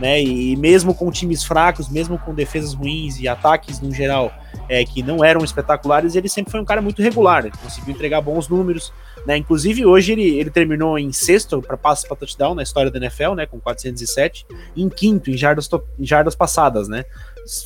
Né? 0.00 0.22
E, 0.22 0.56
mesmo 0.56 0.94
com 0.94 1.10
times 1.10 1.44
fracos, 1.44 1.88
mesmo 1.88 2.18
com 2.18 2.34
defesas 2.34 2.72
ruins 2.74 3.20
e 3.20 3.28
ataques 3.28 3.80
no 3.80 3.92
geral 3.92 4.32
é, 4.68 4.84
que 4.84 5.02
não 5.02 5.22
eram 5.22 5.44
espetaculares, 5.44 6.14
ele 6.14 6.28
sempre 6.28 6.50
foi 6.50 6.60
um 6.60 6.64
cara 6.64 6.80
muito 6.80 7.02
regular. 7.02 7.44
Ele 7.44 7.54
conseguiu 7.62 7.94
entregar 7.94 8.20
bons 8.20 8.48
números. 8.48 8.92
Né? 9.26 9.36
Inclusive, 9.36 9.84
hoje 9.84 10.12
ele, 10.12 10.38
ele 10.38 10.50
terminou 10.50 10.98
em 10.98 11.12
sexto 11.12 11.60
para 11.60 11.76
passes 11.76 12.04
para 12.06 12.16
touchdown 12.16 12.54
na 12.54 12.62
história 12.62 12.90
da 12.90 12.98
NFL, 12.98 13.34
né? 13.34 13.46
Com 13.46 13.60
407, 13.60 14.46
e 14.74 14.82
em 14.82 14.88
quinto 14.88 15.30
em 15.30 15.36
jardas, 15.36 15.68
em 15.98 16.04
jardas 16.04 16.34
passadas, 16.34 16.88
né? 16.88 17.04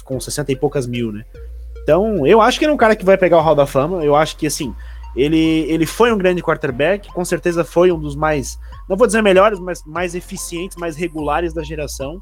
com 0.05 0.19
60 0.19 0.53
e 0.53 0.57
poucas 0.57 0.87
mil, 0.87 1.13
né? 1.13 1.25
Então, 1.83 2.27
eu 2.27 2.41
acho 2.41 2.59
que 2.59 2.65
ele 2.65 2.73
é 2.73 2.75
um 2.75 2.79
cara 2.79 2.97
que 2.97 3.05
vai 3.05 3.17
pegar 3.17 3.39
o 3.39 3.41
Hall 3.41 3.55
da 3.55 3.67
Fama. 3.67 4.05
Eu 4.05 4.17
acho 4.17 4.37
que, 4.37 4.47
assim, 4.47 4.75
ele, 5.17 5.65
ele 5.69 5.87
foi 5.87 6.13
um 6.13 6.19
grande 6.19 6.43
quarterback, 6.43 7.11
com 7.13 7.25
certeza 7.25 7.65
foi 7.65 7.91
um 7.91 7.99
dos 7.99 8.15
mais, 8.15 8.59
não 8.89 8.97
vou 8.97 9.07
dizer 9.07 9.23
melhores, 9.23 9.59
mas 9.59 9.83
mais 9.85 10.15
eficientes, 10.15 10.77
mais 10.77 10.97
regulares 10.97 11.55
da 11.55 11.63
geração. 11.63 12.21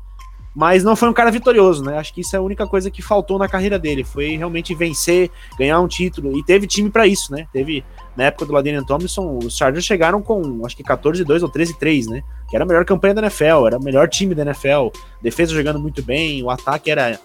Mas 0.55 0.85
não 0.85 0.95
foi 0.95 1.09
um 1.09 1.13
cara 1.13 1.33
vitorioso, 1.33 1.83
né? 1.83 1.99
Acho 1.99 2.15
que 2.15 2.21
isso 2.21 2.37
é 2.37 2.39
a 2.39 2.43
única 2.43 2.65
coisa 2.65 2.89
que 2.89 3.03
faltou 3.03 3.41
na 3.41 3.49
carreira 3.49 3.77
dele. 3.77 4.05
Foi 4.05 4.37
realmente 4.37 4.73
vencer, 4.73 5.29
ganhar 5.59 5.81
um 5.81 5.89
título. 5.89 6.39
E 6.39 6.45
teve 6.45 6.65
time 6.69 6.89
para 6.89 7.09
isso, 7.09 7.33
né? 7.33 7.49
Teve, 7.53 7.85
na 8.17 8.27
época 8.27 8.47
do 8.47 8.53
Ladinian 8.53 8.85
Thompson, 8.85 9.37
os 9.43 9.57
Chargers 9.57 9.85
chegaram 9.85 10.23
com 10.23 10.65
acho 10.65 10.77
que 10.77 10.85
14-2 10.85 11.43
ou 11.43 11.51
13-3, 11.51 12.09
né? 12.09 12.23
Que 12.49 12.55
era 12.55 12.65
a 12.65 12.69
melhor 12.69 12.85
campanha 12.85 13.15
da 13.15 13.23
NFL, 13.23 13.67
era 13.67 13.79
o 13.79 13.83
melhor 13.83 14.09
time 14.09 14.33
da 14.33 14.43
NFL. 14.43 14.91
Defesa 15.21 15.53
jogando 15.53 15.81
muito 15.81 16.05
bem, 16.05 16.41
o 16.45 16.49
ataque 16.49 16.89
era 16.89 17.19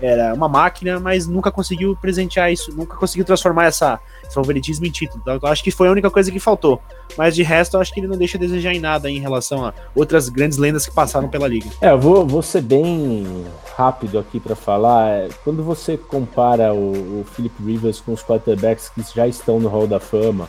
era 0.00 0.34
uma 0.34 0.48
máquina, 0.48 1.00
mas 1.00 1.26
nunca 1.26 1.50
conseguiu 1.50 1.96
presentear 1.96 2.52
isso, 2.52 2.72
nunca 2.74 2.96
conseguiu 2.96 3.24
transformar 3.24 3.66
essa, 3.66 3.98
esse 4.24 4.34
favoritismo 4.34 4.86
em 4.86 4.90
título. 4.90 5.20
Então, 5.22 5.38
eu 5.40 5.48
acho 5.48 5.62
que 5.62 5.70
foi 5.70 5.88
a 5.88 5.90
única 5.90 6.10
coisa 6.10 6.30
que 6.30 6.38
faltou. 6.38 6.80
Mas 7.16 7.34
de 7.34 7.42
resto, 7.42 7.76
eu 7.76 7.80
acho 7.80 7.92
que 7.92 8.00
ele 8.00 8.06
não 8.06 8.16
deixa 8.16 8.36
a 8.36 8.40
desejar 8.40 8.72
em 8.72 8.80
nada 8.80 9.10
em 9.10 9.18
relação 9.18 9.64
a 9.64 9.72
outras 9.94 10.28
grandes 10.28 10.58
lendas 10.58 10.86
que 10.86 10.92
passaram 10.92 11.28
pela 11.28 11.48
liga. 11.48 11.68
É, 11.80 11.90
eu 11.90 11.98
vou, 11.98 12.26
vou 12.26 12.42
ser 12.42 12.62
bem 12.62 13.46
rápido 13.76 14.18
aqui 14.18 14.38
para 14.38 14.54
falar. 14.54 15.08
É, 15.10 15.28
quando 15.44 15.62
você 15.62 15.96
compara 15.96 16.74
o, 16.74 17.20
o 17.20 17.24
Philip 17.34 17.54
Rivers 17.62 18.00
com 18.00 18.12
os 18.12 18.22
quarterbacks 18.22 18.88
que 18.88 19.02
já 19.14 19.26
estão 19.26 19.58
no 19.58 19.68
Hall 19.68 19.86
da 19.86 20.00
Fama, 20.00 20.48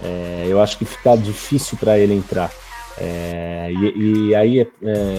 é, 0.00 0.44
eu 0.46 0.60
acho 0.60 0.78
que 0.78 0.84
fica 0.84 1.16
difícil 1.16 1.78
para 1.78 1.98
ele 1.98 2.14
entrar. 2.14 2.50
É, 2.98 3.70
e, 3.72 4.28
e, 4.28 4.34
aí, 4.34 4.60
é, 4.60 4.66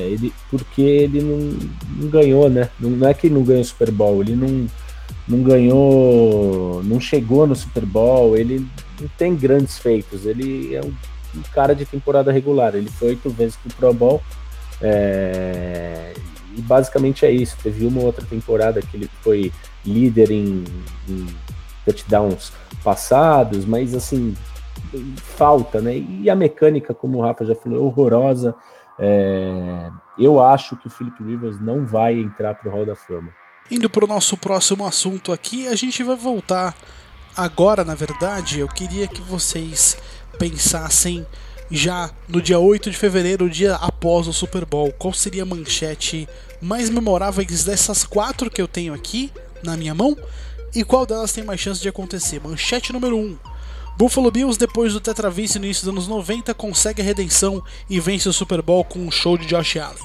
ele, 0.09 0.33
porque 0.49 0.81
ele 0.81 1.21
não, 1.21 1.37
não 1.97 2.09
ganhou, 2.09 2.49
né? 2.49 2.69
Não, 2.79 2.89
não, 2.89 3.07
é 3.07 3.13
que 3.13 3.27
ele 3.27 3.35
não 3.35 3.43
ganhou 3.43 3.61
o 3.61 3.65
Super 3.65 3.91
Bowl, 3.91 4.21
ele 4.21 4.35
não, 4.35 4.67
não 5.27 5.43
ganhou, 5.43 6.81
não 6.83 6.99
chegou 6.99 7.45
no 7.45 7.55
Super 7.55 7.85
Bowl, 7.85 8.35
ele 8.35 8.65
não 8.99 9.07
tem 9.17 9.35
grandes 9.35 9.77
feitos, 9.77 10.25
ele 10.25 10.73
é 10.73 10.81
um, 10.81 10.93
um 11.35 11.41
cara 11.53 11.75
de 11.75 11.85
temporada 11.85 12.31
regular, 12.31 12.73
ele 12.73 12.89
foi 12.89 13.09
oito 13.09 13.29
vezes 13.29 13.55
pro 13.57 13.73
Pro 13.75 13.93
Bowl, 13.93 14.23
é, 14.81 16.13
e 16.55 16.61
basicamente 16.61 17.25
é 17.25 17.31
isso. 17.31 17.55
Teve 17.61 17.85
uma 17.85 18.01
outra 18.01 18.25
temporada 18.25 18.81
que 18.81 18.97
ele 18.97 19.09
foi 19.21 19.51
líder 19.85 20.31
em, 20.31 20.63
em 21.07 21.27
touchdowns 21.85 22.51
passados, 22.83 23.65
mas 23.65 23.93
assim, 23.93 24.35
falta, 25.17 25.81
né? 25.81 25.97
E 25.97 26.29
a 26.29 26.35
mecânica, 26.35 26.93
como 26.93 27.17
o 27.17 27.21
Rafa 27.21 27.45
já 27.45 27.55
falou, 27.55 27.77
é 27.77 27.81
horrorosa. 27.81 28.55
É... 28.99 29.89
Eu 30.17 30.41
acho 30.41 30.75
que 30.77 30.87
o 30.87 30.89
Philip 30.89 31.23
Rivers 31.23 31.59
não 31.61 31.85
vai 31.85 32.19
entrar 32.19 32.55
para 32.55 32.69
o 32.69 32.71
Hall 32.71 32.85
da 32.85 32.95
Fama. 32.95 33.29
Indo 33.69 33.89
para 33.89 34.05
o 34.05 34.07
nosso 34.07 34.37
próximo 34.37 34.85
assunto 34.85 35.31
aqui, 35.31 35.67
a 35.67 35.75
gente 35.75 36.01
vai 36.03 36.15
voltar 36.15 36.75
agora, 37.35 37.83
na 37.83 37.93
verdade. 37.93 38.59
Eu 38.59 38.67
queria 38.67 39.07
que 39.07 39.21
vocês 39.21 39.97
pensassem 40.39 41.25
já 41.69 42.09
no 42.27 42.41
dia 42.41 42.59
8 42.59 42.89
de 42.89 42.97
fevereiro, 42.97 43.45
o 43.45 43.49
dia 43.49 43.75
após 43.75 44.27
o 44.27 44.33
Super 44.33 44.65
Bowl, 44.65 44.91
qual 44.93 45.13
seria 45.13 45.43
a 45.43 45.45
manchete 45.45 46.27
mais 46.61 46.89
memorável 46.89 47.45
dessas 47.45 48.03
quatro 48.03 48.49
que 48.49 48.61
eu 48.61 48.67
tenho 48.67 48.93
aqui 48.93 49.31
na 49.63 49.75
minha 49.75 49.93
mão 49.93 50.15
e 50.73 50.83
qual 50.83 51.05
delas 51.05 51.33
tem 51.33 51.43
mais 51.43 51.59
chance 51.59 51.81
de 51.81 51.89
acontecer. 51.89 52.41
Manchete 52.41 52.93
número 52.93 53.17
1. 53.17 53.19
Um, 53.19 53.37
Buffalo 53.97 54.29
Bills, 54.29 54.59
depois 54.59 54.93
do 54.93 55.01
tetravice 55.01 55.57
no 55.57 55.65
início 55.65 55.83
dos 55.85 55.91
anos 55.91 56.07
90, 56.07 56.53
consegue 56.53 57.01
a 57.01 57.05
redenção 57.05 57.63
e 57.89 57.99
vence 57.99 58.29
o 58.29 58.33
Super 58.33 58.61
Bowl 58.61 58.85
com 58.85 58.99
um 58.99 59.09
show 59.09 59.35
de 59.35 59.47
Josh 59.47 59.77
Allen. 59.77 59.97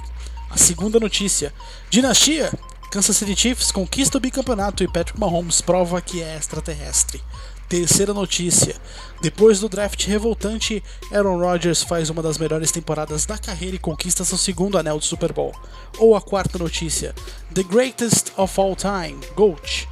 A 0.50 0.56
segunda 0.56 0.98
notícia: 0.98 1.52
Dinastia. 1.90 2.50
Kansas 2.90 3.16
City 3.16 3.34
Chiefs 3.34 3.70
conquista 3.70 4.18
o 4.18 4.20
bicampeonato 4.20 4.84
e 4.84 4.86
Patrick 4.88 5.18
Mahomes 5.18 5.62
prova 5.62 6.00
que 6.02 6.22
é 6.22 6.36
extraterrestre. 6.36 7.22
Terceira 7.68 8.14
notícia: 8.14 8.76
depois 9.20 9.60
do 9.60 9.68
draft 9.68 10.06
revoltante, 10.06 10.82
Aaron 11.10 11.38
Rodgers 11.38 11.82
faz 11.82 12.08
uma 12.08 12.22
das 12.22 12.38
melhores 12.38 12.72
temporadas 12.72 13.26
da 13.26 13.36
carreira 13.36 13.76
e 13.76 13.78
conquista 13.78 14.24
seu 14.24 14.38
segundo 14.38 14.78
anel 14.78 14.98
de 14.98 15.04
Super 15.04 15.34
Bowl. 15.34 15.54
Ou 15.98 16.16
a 16.16 16.20
quarta 16.20 16.58
notícia: 16.58 17.14
The 17.54 17.62
Greatest 17.62 18.32
of 18.38 18.58
All 18.58 18.74
Time, 18.74 19.20
GOAT. 19.36 19.91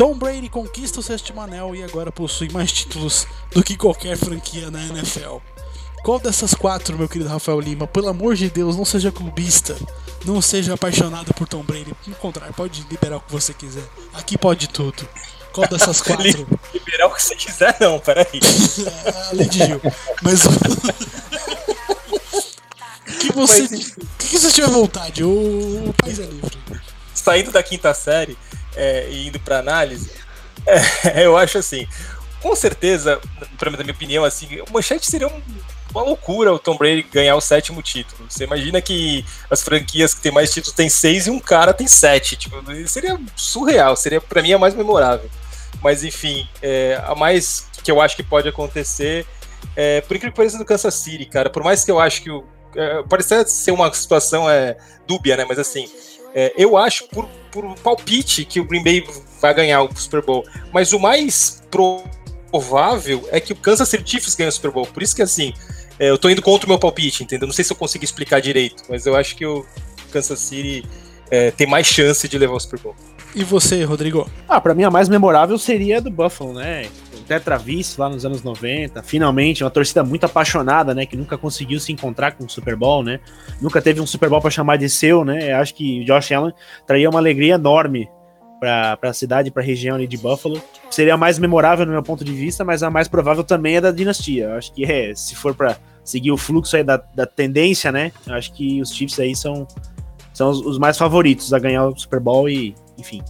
Tom 0.00 0.14
Brady 0.14 0.48
conquista 0.48 0.98
o 1.00 1.02
sétimo 1.02 1.42
anel 1.42 1.76
e 1.76 1.84
agora 1.84 2.10
possui 2.10 2.48
mais 2.50 2.72
títulos 2.72 3.26
do 3.50 3.62
que 3.62 3.76
qualquer 3.76 4.16
franquia 4.16 4.70
na 4.70 4.82
NFL. 4.82 5.36
Qual 6.02 6.18
dessas 6.18 6.54
quatro, 6.54 6.96
meu 6.96 7.06
querido 7.06 7.28
Rafael 7.28 7.60
Lima, 7.60 7.86
pelo 7.86 8.08
amor 8.08 8.34
de 8.34 8.48
Deus, 8.48 8.78
não 8.78 8.86
seja 8.86 9.12
clubista, 9.12 9.76
não 10.24 10.40
seja 10.40 10.72
apaixonado 10.72 11.34
por 11.34 11.46
Tom 11.46 11.62
Brady. 11.62 11.92
Pelo 12.02 12.16
contrário, 12.16 12.54
pode 12.54 12.86
liberar 12.90 13.18
o 13.18 13.20
que 13.20 13.30
você 13.30 13.52
quiser. 13.52 13.84
Aqui 14.14 14.38
pode 14.38 14.70
tudo. 14.70 15.06
Qual 15.52 15.68
dessas 15.68 16.00
quatro? 16.00 16.48
liberar 16.72 17.08
o 17.08 17.14
que 17.14 17.22
você 17.22 17.36
quiser, 17.36 17.76
não, 17.78 18.00
peraí. 18.00 18.40
Além 19.28 19.48
de 19.50 19.66
Gil. 19.66 19.82
Mas. 20.22 20.44
que 23.20 23.32
você. 23.34 23.68
que 24.18 24.38
você 24.38 24.50
tiver 24.50 24.70
vontade, 24.70 25.22
o, 25.22 25.90
o 25.90 25.94
país 26.02 26.18
é 26.18 26.24
livre. 26.24 26.58
Saindo 27.12 27.52
da 27.52 27.62
quinta 27.62 27.92
série, 27.92 28.38
é, 28.76 29.08
e 29.10 29.28
indo 29.28 29.40
para 29.40 29.58
análise, 29.58 30.10
é, 30.66 31.24
eu 31.24 31.36
acho 31.36 31.58
assim, 31.58 31.86
com 32.40 32.54
certeza, 32.54 33.20
para 33.58 33.70
minha 33.70 33.92
opinião, 33.92 34.24
assim, 34.24 34.60
o 34.68 34.72
manchete 34.72 35.10
seria 35.10 35.28
um, 35.28 35.42
uma 35.92 36.02
loucura 36.02 36.52
o 36.52 36.58
Tom 36.58 36.76
Brady 36.76 37.02
ganhar 37.02 37.36
o 37.36 37.40
sétimo 37.40 37.82
título. 37.82 38.26
Você 38.28 38.44
imagina 38.44 38.80
que 38.80 39.24
as 39.50 39.62
franquias 39.62 40.14
que 40.14 40.20
tem 40.20 40.32
mais 40.32 40.52
títulos 40.52 40.74
tem 40.74 40.88
seis 40.88 41.26
e 41.26 41.30
um 41.30 41.38
cara 41.38 41.74
tem 41.74 41.86
sete. 41.86 42.36
Tipo, 42.36 42.56
seria 42.86 43.18
surreal, 43.36 43.96
seria 43.96 44.20
para 44.20 44.42
mim 44.42 44.52
a 44.52 44.58
mais 44.58 44.74
memorável. 44.74 45.28
Mas 45.82 46.04
enfim, 46.04 46.48
é, 46.62 47.00
a 47.04 47.14
mais 47.14 47.68
que 47.82 47.90
eu 47.90 48.00
acho 48.00 48.16
que 48.16 48.22
pode 48.22 48.48
acontecer, 48.48 49.26
é, 49.74 50.00
por 50.02 50.16
incrível 50.16 50.32
que 50.32 50.36
pareça, 50.36 50.58
no 50.58 50.64
Kansas 50.64 50.94
City, 50.94 51.26
cara. 51.26 51.50
Por 51.50 51.62
mais 51.62 51.84
que 51.84 51.90
eu 51.90 51.98
acho 51.98 52.22
que 52.22 52.30
o. 52.30 52.44
É, 52.76 53.02
pode 53.02 53.24
ser 53.24 53.72
uma 53.72 53.92
situação 53.92 54.48
é, 54.48 54.76
dúbia, 55.06 55.36
né? 55.36 55.44
Mas 55.48 55.58
assim, 55.58 55.90
é, 56.34 56.52
eu 56.56 56.76
acho, 56.76 57.08
por, 57.08 57.28
por 57.50 57.74
palpite, 57.76 58.44
que 58.44 58.60
o 58.60 58.64
Green 58.64 58.82
Bay 58.82 59.04
vai 59.40 59.54
ganhar 59.54 59.82
o 59.82 59.96
Super 59.96 60.22
Bowl. 60.22 60.44
Mas 60.72 60.92
o 60.92 60.98
mais 60.98 61.62
provável 61.70 63.28
é 63.30 63.40
que 63.40 63.52
o 63.52 63.56
Kansas 63.56 63.88
City 63.88 64.10
Chiefs 64.10 64.34
ganhe 64.34 64.48
o 64.48 64.52
Super 64.52 64.70
Bowl. 64.70 64.86
Por 64.86 65.02
isso 65.02 65.14
que, 65.14 65.22
assim, 65.22 65.52
é, 65.98 66.10
eu 66.10 66.18
tô 66.18 66.28
indo 66.28 66.42
contra 66.42 66.66
o 66.66 66.68
meu 66.68 66.78
palpite, 66.78 67.22
entendeu? 67.22 67.46
Não 67.46 67.54
sei 67.54 67.64
se 67.64 67.72
eu 67.72 67.76
consigo 67.76 68.04
explicar 68.04 68.40
direito, 68.40 68.84
mas 68.88 69.06
eu 69.06 69.16
acho 69.16 69.36
que 69.36 69.44
o 69.44 69.64
Kansas 70.10 70.38
City 70.38 70.84
é, 71.30 71.50
tem 71.50 71.66
mais 71.66 71.86
chance 71.86 72.28
de 72.28 72.38
levar 72.38 72.54
o 72.54 72.60
Super 72.60 72.80
Bowl. 72.80 72.96
E 73.34 73.44
você, 73.44 73.84
Rodrigo? 73.84 74.28
Ah, 74.48 74.60
pra 74.60 74.74
mim 74.74 74.82
a 74.82 74.90
mais 74.90 75.08
memorável 75.08 75.56
seria 75.56 75.98
a 75.98 76.00
do 76.00 76.10
Buffalo, 76.10 76.54
né? 76.54 76.88
Tetravice 77.30 78.00
lá 78.00 78.08
nos 78.08 78.26
anos 78.26 78.42
90, 78.42 79.04
finalmente, 79.04 79.62
uma 79.62 79.70
torcida 79.70 80.02
muito 80.02 80.26
apaixonada, 80.26 80.92
né, 80.92 81.06
que 81.06 81.16
nunca 81.16 81.38
conseguiu 81.38 81.78
se 81.78 81.92
encontrar 81.92 82.32
com 82.32 82.44
o 82.44 82.50
Super 82.50 82.74
Bowl, 82.74 83.04
né, 83.04 83.20
nunca 83.60 83.80
teve 83.80 84.00
um 84.00 84.06
Super 84.06 84.28
Bowl 84.28 84.40
para 84.40 84.50
chamar 84.50 84.78
de 84.78 84.88
seu, 84.88 85.24
né, 85.24 85.52
acho 85.52 85.72
que 85.76 86.02
Josh 86.04 86.32
Allen 86.32 86.52
traria 86.84 87.08
uma 87.08 87.20
alegria 87.20 87.54
enorme 87.54 88.10
para 88.58 88.98
a 89.00 89.12
cidade, 89.12 89.48
para 89.48 89.62
a 89.62 89.64
região 89.64 89.94
ali 89.94 90.08
de 90.08 90.18
Buffalo. 90.18 90.60
Seria 90.90 91.14
a 91.14 91.16
mais 91.16 91.38
memorável 91.38 91.86
no 91.86 91.92
meu 91.92 92.02
ponto 92.02 92.24
de 92.24 92.32
vista, 92.32 92.64
mas 92.64 92.82
a 92.82 92.90
mais 92.90 93.06
provável 93.08 93.42
também 93.42 93.76
é 93.76 93.80
da 93.80 93.90
dinastia. 93.90 94.54
Acho 94.54 94.74
que 94.74 94.84
é, 94.84 95.14
se 95.14 95.34
for 95.34 95.54
para 95.54 95.78
seguir 96.04 96.30
o 96.30 96.36
fluxo 96.36 96.76
aí 96.76 96.84
da, 96.84 96.98
da 97.14 97.24
tendência, 97.24 97.92
né, 97.92 98.10
acho 98.26 98.52
que 98.52 98.82
os 98.82 98.92
Chiefs 98.92 99.20
aí 99.20 99.36
são, 99.36 99.68
são 100.34 100.50
os, 100.50 100.60
os 100.60 100.78
mais 100.78 100.98
favoritos 100.98 101.54
a 101.54 101.60
ganhar 101.60 101.86
o 101.86 101.96
Super 101.96 102.18
Bowl 102.18 102.50
e, 102.50 102.74
enfim, 102.98 103.22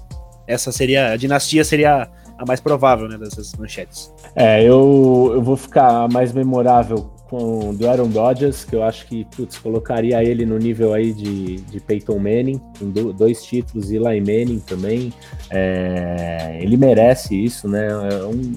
essa 0.46 0.72
seria, 0.72 1.12
a 1.12 1.16
dinastia 1.16 1.62
seria 1.64 2.10
a 2.40 2.46
mais 2.46 2.58
provável, 2.58 3.06
né, 3.06 3.18
dessas 3.18 3.54
manchetes. 3.54 4.10
É, 4.34 4.62
eu, 4.62 5.30
eu 5.34 5.42
vou 5.42 5.58
ficar 5.58 6.08
mais 6.08 6.32
memorável 6.32 7.10
com 7.28 7.74
do 7.74 7.86
Aaron 7.86 8.08
Rodgers, 8.08 8.64
que 8.64 8.74
eu 8.74 8.82
acho 8.82 9.06
que, 9.06 9.26
putz, 9.26 9.58
colocaria 9.58 10.24
ele 10.24 10.46
no 10.46 10.56
nível 10.56 10.94
aí 10.94 11.12
de, 11.12 11.56
de 11.56 11.80
Peyton 11.80 12.18
Manning, 12.18 12.58
com 12.78 12.90
do, 12.90 13.12
dois 13.12 13.44
títulos, 13.44 13.90
Eli 13.90 14.20
Manning 14.20 14.60
também. 14.60 15.12
É, 15.50 16.58
ele 16.62 16.78
merece 16.78 17.36
isso, 17.36 17.68
né? 17.68 17.88
É 17.88 18.24
um, 18.24 18.52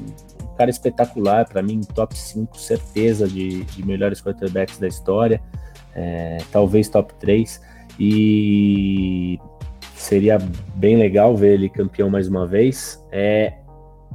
cara 0.57 0.69
espetacular, 0.69 1.45
para 1.49 1.61
mim, 1.61 1.81
top 1.81 2.17
5, 2.17 2.57
certeza, 2.57 3.27
de, 3.27 3.65
de 3.65 3.85
melhores 3.85 4.21
quarterbacks 4.21 4.77
da 4.77 4.87
história, 4.87 5.41
é, 5.93 6.37
talvez 6.51 6.87
top 6.87 7.13
3, 7.15 7.59
e 7.99 9.39
seria 9.95 10.37
bem 10.75 10.95
legal 10.95 11.35
ver 11.35 11.53
ele 11.53 11.69
campeão 11.69 12.09
mais 12.09 12.27
uma 12.27 12.47
vez. 12.47 13.03
É, 13.11 13.53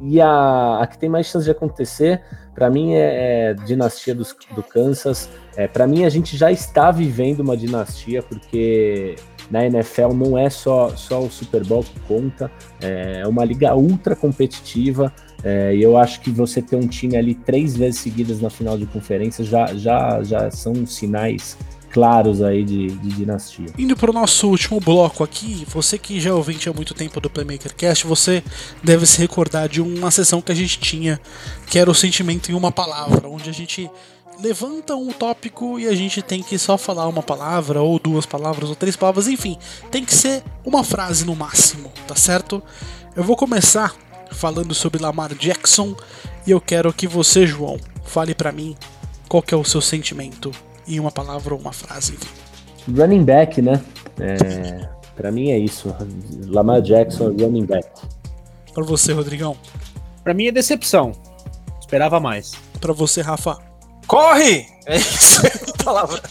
e 0.01 0.20
a, 0.20 0.80
a 0.80 0.86
que 0.86 0.99
tem 0.99 1.09
mais 1.09 1.26
chance 1.26 1.44
de 1.44 1.51
acontecer, 1.51 2.22
para 2.55 2.70
mim, 2.70 2.94
é, 2.94 3.51
é 3.51 3.55
dinastia 3.55 4.14
dos, 4.14 4.34
do 4.55 4.62
Kansas. 4.62 5.28
É, 5.57 5.68
para 5.68 5.86
mim, 5.86 6.05
a 6.05 6.09
gente 6.09 6.36
já 6.36 6.51
está 6.51 6.90
vivendo 6.90 7.40
uma 7.40 7.57
dinastia, 7.57 8.22
porque 8.22 9.16
na 9.51 9.64
NFL 9.64 10.12
não 10.14 10.36
é 10.36 10.51
só, 10.51 10.90
só 10.90 11.22
o 11.22 11.30
Super 11.30 11.64
Bowl 11.64 11.82
que 11.82 11.99
conta, 12.01 12.51
é 12.80 13.26
uma 13.26 13.44
liga 13.44 13.74
ultra 13.74 14.14
competitiva. 14.14 15.12
É, 15.44 15.74
e 15.74 15.82
eu 15.82 15.96
acho 15.96 16.20
que 16.20 16.30
você 16.30 16.61
ter 16.61 16.74
um 16.74 16.88
time 16.88 17.16
ali 17.16 17.34
três 17.34 17.76
vezes 17.76 18.01
seguidas 18.01 18.40
na 18.40 18.51
final 18.51 18.76
de 18.76 18.86
conferência 18.86 19.44
já, 19.44 19.66
já, 19.74 20.20
já 20.22 20.51
são 20.51 20.84
sinais 20.84 21.57
claros 21.91 22.43
aí 22.43 22.64
de, 22.64 22.89
de 22.89 23.09
dinastia. 23.11 23.66
Indo 23.78 23.97
para 23.97 24.11
o 24.11 24.14
nosso 24.14 24.49
último 24.49 24.80
bloco 24.80 25.24
aqui, 25.24 25.66
você 25.68 25.99
que 25.99 26.20
já 26.20 26.30
é 26.30 26.32
ouvinte 26.32 26.68
há 26.68 26.72
muito 26.72 26.95
tempo 26.95 27.20
do 27.20 27.30
Playmaker 27.30 27.74
Cast, 27.74 28.07
você 28.07 28.43
deve 28.82 29.07
se 29.07 29.18
recordar 29.18 29.68
de 29.68 29.80
uma 29.80 30.11
sessão 30.11 30.41
que 30.41 30.53
a 30.53 30.55
gente 30.55 30.78
tinha, 30.78 31.20
que 31.66 31.78
era 31.78 31.91
o 31.91 31.95
sentimento 31.95 32.51
em 32.51 32.55
uma 32.55 32.70
palavra, 32.70 33.28
onde 33.28 33.49
a 33.49 33.53
gente 33.53 33.91
levanta 34.41 34.95
um 34.95 35.12
tópico 35.12 35.78
e 35.80 35.89
a 35.89 35.95
gente 35.95 36.22
tem 36.22 36.43
que 36.43 36.59
só 36.59 36.78
falar 36.78 37.09
uma 37.09 37.22
palavra, 37.22 37.82
ou 37.82 37.99
duas 37.99 38.24
palavras, 38.24 38.68
ou 38.68 38.76
três 38.76 38.95
palavras, 38.95 39.26
enfim, 39.26 39.59
tem 39.91 40.05
que 40.05 40.14
ser 40.14 40.43
uma 40.64 40.84
frase 40.84 41.24
no 41.24 41.34
máximo, 41.34 41.93
tá 42.07 42.14
certo? 42.14 42.62
Eu 43.16 43.24
vou 43.24 43.36
começar 43.36 43.95
falando 44.30 44.74
sobre 44.74 45.03
Lamar 45.03 45.34
Jackson 45.34 45.97
e 46.47 46.51
eu 46.51 46.61
quero 46.61 46.93
que 46.93 47.07
você, 47.07 47.47
João, 47.47 47.78
fale 48.05 48.34
para 48.34 48.53
mim 48.53 48.76
qual 49.28 49.43
que 49.43 49.53
é 49.53 49.57
o 49.57 49.64
seu 49.64 49.80
sentimento 49.80 50.53
em 50.89 51.01
uma 51.01 51.11
palavra 51.11 51.55
ou 51.55 51.61
uma 51.61 51.72
frase. 51.72 52.18
Running 52.97 53.24
back, 53.24 53.61
né? 53.61 53.82
É, 54.18 54.89
para 55.16 55.30
mim 55.30 55.51
é 55.51 55.59
isso. 55.59 55.95
Lamar 56.47 56.80
Jackson, 56.80 57.26
running 57.39 57.66
back. 57.66 57.89
Para 58.72 58.84
você, 58.84 59.12
Rodrigão. 59.12 59.57
Para 60.22 60.34
mim 60.34 60.47
é 60.47 60.53
decepção. 60.53 61.12
Esperava 61.80 62.20
mais. 62.20 62.53
Para 62.80 62.93
você, 62.93 63.20
Rafa. 63.20 63.59
Corre! 64.07 64.66
É 64.86 64.97
isso 64.97 65.43
a 65.47 65.84
palavra. 65.84 66.22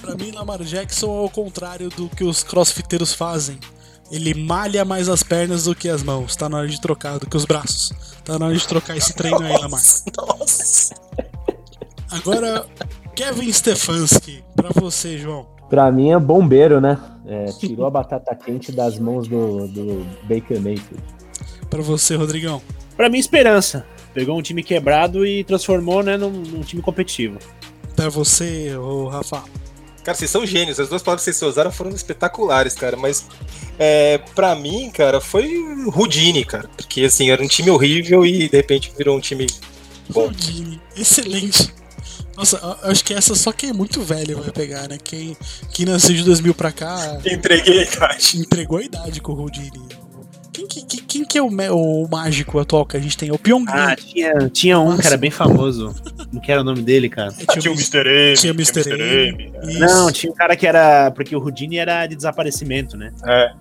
Pra 0.00 0.14
mim, 0.14 0.30
Lamar 0.32 0.62
Jackson 0.62 1.06
é 1.06 1.24
o 1.24 1.30
contrário 1.30 1.88
do 1.90 2.08
que 2.08 2.24
os 2.24 2.42
crossfiteiros 2.42 3.14
fazem. 3.14 3.58
Ele 4.10 4.34
malha 4.34 4.84
mais 4.84 5.08
as 5.08 5.22
pernas 5.22 5.64
do 5.64 5.74
que 5.74 5.88
as 5.88 6.02
mãos. 6.02 6.34
Tá 6.34 6.48
na 6.48 6.58
hora 6.58 6.68
de 6.68 6.80
trocar, 6.80 7.18
do 7.18 7.26
que 7.26 7.36
os 7.36 7.44
braços. 7.44 7.92
Tá 8.24 8.38
na 8.38 8.46
hora 8.46 8.54
de 8.54 8.66
trocar 8.66 8.96
esse 8.96 9.12
treino 9.14 9.40
aí, 9.40 9.52
Lamar. 9.52 9.80
Nossa. 10.16 10.94
Agora, 12.10 12.66
Kevin 13.14 13.52
Stefanski, 13.52 14.44
pra 14.56 14.70
você, 14.74 15.16
João. 15.18 15.46
Pra 15.68 15.90
mim 15.92 16.10
é 16.10 16.18
bombeiro, 16.18 16.80
né? 16.80 16.98
É, 17.26 17.46
tirou 17.52 17.86
a 17.86 17.90
batata 17.90 18.34
quente 18.34 18.72
das 18.72 18.98
mãos 18.98 19.28
do, 19.28 19.68
do 19.68 20.06
Baker 20.24 20.60
Mayfield. 20.60 21.02
Pra 21.68 21.80
você, 21.80 22.16
Rodrigão. 22.16 22.60
Pra 22.96 23.08
mim, 23.08 23.18
esperança. 23.18 23.86
Pegou 24.12 24.36
um 24.36 24.42
time 24.42 24.64
quebrado 24.64 25.24
e 25.24 25.44
transformou 25.44 26.02
né, 26.02 26.16
num, 26.16 26.30
num 26.30 26.62
time 26.62 26.82
competitivo. 26.82 27.38
Pra 27.94 28.08
você, 28.08 28.74
o 28.76 29.06
Rafa. 29.06 29.44
Cara, 30.02 30.16
vocês 30.16 30.30
são 30.30 30.44
gênios. 30.44 30.80
As 30.80 30.88
duas 30.88 31.02
palavras 31.02 31.24
que 31.24 31.32
vocês 31.32 31.48
usaram 31.48 31.70
foram 31.70 31.90
espetaculares, 31.90 32.74
cara. 32.74 32.96
Mas 32.96 33.28
é, 33.78 34.18
pra 34.34 34.56
mim, 34.56 34.90
cara, 34.90 35.20
foi 35.20 35.48
Rudine, 35.86 36.44
cara. 36.44 36.68
Porque 36.76 37.04
assim, 37.04 37.30
era 37.30 37.42
um 37.42 37.46
time 37.46 37.70
horrível 37.70 38.26
e 38.26 38.48
de 38.48 38.56
repente 38.56 38.92
virou 38.96 39.16
um 39.16 39.20
time 39.20 39.46
bom. 40.08 40.26
Rudine, 40.26 40.80
excelente. 40.96 41.72
Nossa, 42.40 42.78
acho 42.84 43.04
que 43.04 43.12
essa 43.12 43.34
só 43.34 43.52
quem 43.52 43.68
é 43.68 43.72
muito 43.74 44.00
velho 44.00 44.40
vai 44.40 44.50
pegar, 44.50 44.88
né? 44.88 44.96
Quem, 45.04 45.36
quem 45.70 45.84
nasceu 45.84 46.16
de 46.16 46.24
2000 46.24 46.54
pra 46.54 46.72
cá. 46.72 47.18
Entreguei 47.22 47.80
a 47.80 47.82
idade. 47.82 48.38
Entregou 48.38 48.78
a 48.78 48.82
idade 48.82 49.20
com 49.20 49.32
o 49.32 49.38
Houdini. 49.38 49.78
Quem, 50.50 50.66
quem, 50.66 50.84
quem 50.86 51.24
que 51.26 51.36
é 51.36 51.42
o, 51.42 51.48
o, 51.48 52.08
mágico 52.08 52.58
atual 52.58 52.86
que 52.86 52.96
a 52.96 53.00
gente 53.00 53.14
tem? 53.18 53.28
É 53.28 53.32
o 53.32 53.38
Pyong 53.38 53.66
Ah, 53.68 53.94
tinha, 53.94 54.32
tinha 54.48 54.80
um 54.80 54.86
Nossa. 54.86 55.02
que 55.02 55.06
era 55.06 55.18
bem 55.18 55.30
famoso. 55.30 55.94
Não 56.32 56.40
que 56.40 56.50
era 56.50 56.62
o 56.62 56.64
nome 56.64 56.80
dele, 56.80 57.10
cara. 57.10 57.28
É, 57.28 57.44
tinha, 57.44 57.60
tinha 57.60 57.72
o 57.72 57.74
Mr. 57.74 58.08
M. 58.08 58.36
Tinha 58.38 58.52
o 58.54 58.56
Mr. 58.56 58.90
M. 58.90 59.52
M. 59.62 59.78
Não, 59.78 60.10
tinha 60.10 60.32
um 60.32 60.34
cara 60.34 60.56
que 60.56 60.66
era. 60.66 61.10
Porque 61.10 61.36
o 61.36 61.40
Houdini 61.40 61.76
era 61.76 62.06
de 62.06 62.16
desaparecimento, 62.16 62.96
né? 62.96 63.12
É. 63.22 63.52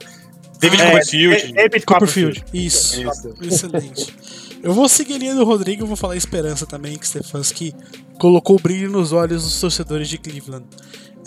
David 0.58 0.82
é, 0.82 0.86
Copperfield. 0.86 1.54
David 1.54 1.86
Copperfield. 1.86 2.46
Isso. 2.54 3.02
Isso. 3.02 3.36
Excelente. 3.42 4.16
Eu 4.62 4.74
vou 4.74 4.90
seguir 4.90 5.16
a 5.16 5.18
linha 5.18 5.36
do 5.36 5.46
Rodrigo, 5.46 5.86
vou 5.86 5.96
falar 5.96 6.18
esperança 6.18 6.66
também, 6.66 6.98
que 6.98 7.08
Stefanski 7.08 7.74
colocou 8.20 8.60
brilho 8.60 8.92
nos 8.92 9.14
olhos 9.14 9.44
dos 9.44 9.60
torcedores 9.60 10.10
de 10.10 10.18
Cleveland. 10.18 10.66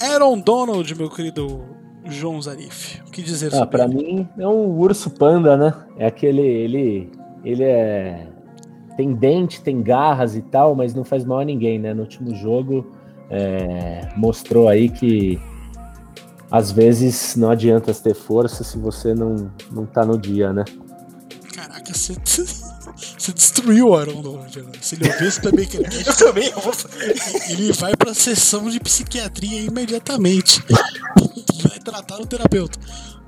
Aaron 0.00 0.38
Donald, 0.38 0.94
meu 0.94 1.08
querido 1.08 1.64
João 2.04 2.40
Zarif, 2.42 3.00
o 3.06 3.10
que 3.10 3.22
dizer 3.22 3.48
ah, 3.48 3.58
sobre 3.58 3.68
pra 3.70 3.88
mim 3.88 4.28
é 4.38 4.46
um 4.46 4.78
urso 4.78 5.10
panda, 5.10 5.56
né? 5.56 5.72
É 5.96 6.06
aquele, 6.06 6.42
ele, 6.42 7.10
ele 7.44 7.62
é 7.62 8.28
tem 8.96 9.14
dente, 9.14 9.62
tem 9.62 9.82
garras 9.82 10.36
e 10.36 10.42
tal, 10.42 10.74
mas 10.74 10.94
não 10.94 11.04
faz 11.04 11.24
mal 11.24 11.38
a 11.38 11.44
ninguém, 11.44 11.78
né? 11.78 11.94
No 11.94 12.02
último 12.02 12.34
jogo 12.34 12.92
é, 13.30 14.08
mostrou 14.16 14.68
aí 14.68 14.90
que 14.90 15.40
às 16.50 16.70
vezes 16.70 17.34
não 17.36 17.50
adianta 17.50 17.94
ter 17.94 18.14
força 18.14 18.62
se 18.62 18.76
você 18.76 19.14
não, 19.14 19.50
não 19.70 19.86
tá 19.86 20.04
no 20.04 20.18
dia, 20.18 20.52
né? 20.52 20.64
Caraca, 21.54 21.94
você 21.94 22.14
você 23.18 23.32
destruiu 23.32 23.88
o 23.88 23.96
Aaron 23.96 24.20
Donald. 24.22 24.62
Né? 24.62 24.72
Se 24.80 24.94
ele 24.94 25.10
ouvir 25.10 25.26
esse 25.26 25.40
também 25.40 25.66
que 25.66 25.76
Eu 25.76 26.16
também 26.16 26.48
eu 26.48 26.60
vou... 26.60 26.72
Ele 27.48 27.72
vai 27.72 27.96
pra 27.96 28.14
sessão 28.14 28.68
de 28.68 28.80
psiquiatria 28.80 29.60
imediatamente. 29.60 30.62
vai 31.68 31.78
tratar 31.78 32.20
o 32.20 32.26
terapeuta. 32.26 32.78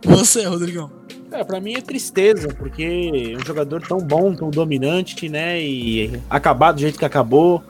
Você, 0.05 0.45
Rodrigão. 0.45 0.91
É, 1.33 1.43
pra 1.43 1.61
mim 1.61 1.75
é 1.75 1.81
tristeza, 1.81 2.49
porque 2.49 3.33
é 3.35 3.37
um 3.37 3.45
jogador 3.45 3.83
tão 3.87 3.99
bom, 3.99 4.35
tão 4.35 4.51
dominante, 4.51 5.29
né? 5.29 5.61
E 5.61 6.21
acabar 6.31 6.73
do 6.73 6.81
jeito 6.81 6.99
que 6.99 7.05
acabou. 7.05 7.63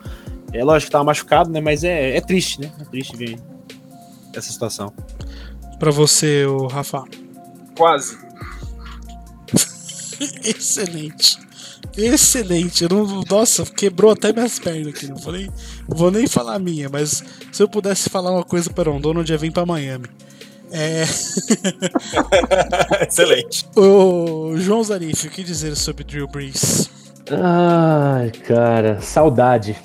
É 0.53 0.63
lógico 0.63 0.87
que 0.87 0.91
tava 0.91 1.03
machucado, 1.03 1.49
né? 1.49 1.59
Mas 1.59 1.83
é, 1.83 2.15
é 2.15 2.21
triste, 2.21 2.61
né? 2.61 2.71
É 2.79 2.83
triste 2.85 3.15
ver 3.15 3.39
essa 4.35 4.51
situação. 4.51 4.93
Pra 5.79 5.91
você, 5.91 6.45
o 6.45 6.67
Rafa. 6.67 7.03
Quase. 7.75 8.17
Excelente. 10.43 11.39
Excelente. 11.97 12.83
Eu 12.83 12.89
não, 12.89 13.23
nossa, 13.29 13.65
quebrou 13.65 14.11
até 14.11 14.33
minhas 14.33 14.59
pernas 14.59 14.87
aqui. 14.87 15.07
Não 15.07 15.17
falei, 15.17 15.49
vou 15.87 16.11
nem 16.11 16.27
falar 16.27 16.55
a 16.55 16.59
minha, 16.59 16.89
mas 16.89 17.23
se 17.51 17.63
eu 17.63 17.69
pudesse 17.69 18.09
falar 18.09 18.31
uma 18.31 18.43
coisa 18.43 18.69
para 18.69 18.91
um 18.91 18.99
dono, 18.99 19.25
já 19.25 19.37
vem 19.37 19.51
para 19.51 19.65
Miami. 19.65 20.07
É... 20.71 21.03
Excelente. 23.07 23.65
O 23.75 24.57
João 24.57 24.83
Zarif, 24.83 25.27
o 25.27 25.29
que 25.29 25.43
dizer 25.43 25.75
sobre 25.75 26.03
Drew 26.03 26.27
Brees? 26.27 26.89
Ai, 27.31 28.31
cara, 28.31 28.99
saudade. 29.01 29.75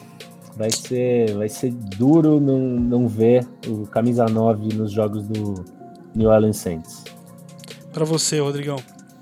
Vai 0.57 0.71
ser, 0.71 1.35
vai 1.37 1.49
ser 1.49 1.73
duro 1.73 2.41
não, 2.41 2.59
não 2.59 3.09
ver 3.09 3.47
o 3.67 3.87
camisa 3.87 4.27
9 4.27 4.75
nos 4.75 4.93
jogos 4.93 5.27
do 5.27 5.65
New 6.15 6.29
Orleans 6.29 6.59
Saints. 6.59 7.05
Para 7.93 8.05
você, 8.05 8.41
Rodrigão. 8.41 8.77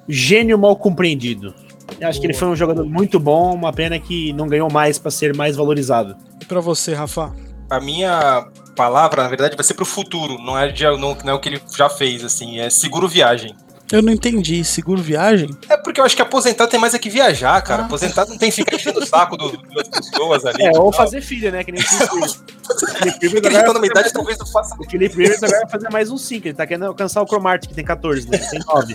Gênio 0.08 0.58
mal 0.58 0.76
compreendido. 0.76 1.54
Eu 2.00 2.08
acho 2.08 2.18
Boa. 2.18 2.20
que 2.20 2.26
ele 2.26 2.34
foi 2.34 2.48
um 2.48 2.56
jogador 2.56 2.84
muito 2.84 3.18
bom, 3.18 3.54
uma 3.54 3.72
pena 3.72 3.98
que 3.98 4.32
não 4.32 4.46
ganhou 4.46 4.70
mais 4.70 4.98
para 4.98 5.10
ser 5.10 5.34
mais 5.34 5.56
valorizado. 5.56 6.16
E 6.40 6.44
para 6.44 6.60
você, 6.60 6.94
Rafa? 6.94 7.32
A 7.70 7.80
minha 7.80 8.46
palavra, 8.76 9.22
na 9.22 9.28
verdade, 9.28 9.56
vai 9.56 9.64
ser 9.64 9.74
pro 9.74 9.84
futuro, 9.84 10.38
não 10.38 10.58
é, 10.58 10.68
de, 10.68 10.84
não, 10.84 11.14
não 11.14 11.32
é 11.32 11.34
o 11.34 11.40
que 11.40 11.48
ele 11.48 11.60
já 11.76 11.88
fez, 11.88 12.24
assim, 12.24 12.60
é 12.60 12.70
seguro 12.70 13.08
viagem. 13.08 13.54
Eu 13.90 14.02
não 14.02 14.12
entendi. 14.12 14.62
Seguro 14.64 15.00
viagem? 15.00 15.48
É 15.68 15.76
porque 15.76 16.00
eu 16.00 16.04
acho 16.04 16.14
que 16.14 16.20
aposentado 16.20 16.70
tem 16.70 16.78
mais 16.78 16.92
é 16.92 16.98
que 16.98 17.08
viajar, 17.08 17.60
cara. 17.62 17.82
Ah. 17.82 17.86
Aposentado 17.86 18.30
não 18.30 18.38
tem 18.38 18.50
que 18.50 18.56
ficar 18.56 18.76
enchendo 18.76 19.00
o 19.00 19.06
saco 19.06 19.36
do, 19.36 19.50
das 19.74 19.88
pessoas 19.88 20.44
ali. 20.44 20.62
É, 20.62 20.78
ou 20.78 20.92
fazer 20.92 21.22
filho, 21.22 21.50
né? 21.50 21.64
Que 21.64 21.72
nem 21.72 21.80
o 21.80 21.84
Felipe 21.86 23.28
Rivers 23.28 23.46
agora. 23.56 23.72
numa 23.72 23.86
idade, 23.86 24.12
talvez 24.12 24.36
não 24.38 24.46
faça. 24.46 24.76
O 24.78 24.84
Felipe 24.84 25.16
Rivers 25.16 25.42
agora 25.42 25.60
vai 25.60 25.70
fazer 25.70 25.90
mais 25.90 26.10
um 26.10 26.18
5. 26.18 26.48
Ele 26.48 26.54
tá 26.54 26.66
querendo 26.66 26.84
alcançar 26.84 27.22
o 27.22 27.26
Cromart, 27.26 27.66
que 27.66 27.74
tem 27.74 27.84
14, 27.84 28.28
né? 28.28 28.36
Tem 28.36 28.60
9. 28.66 28.94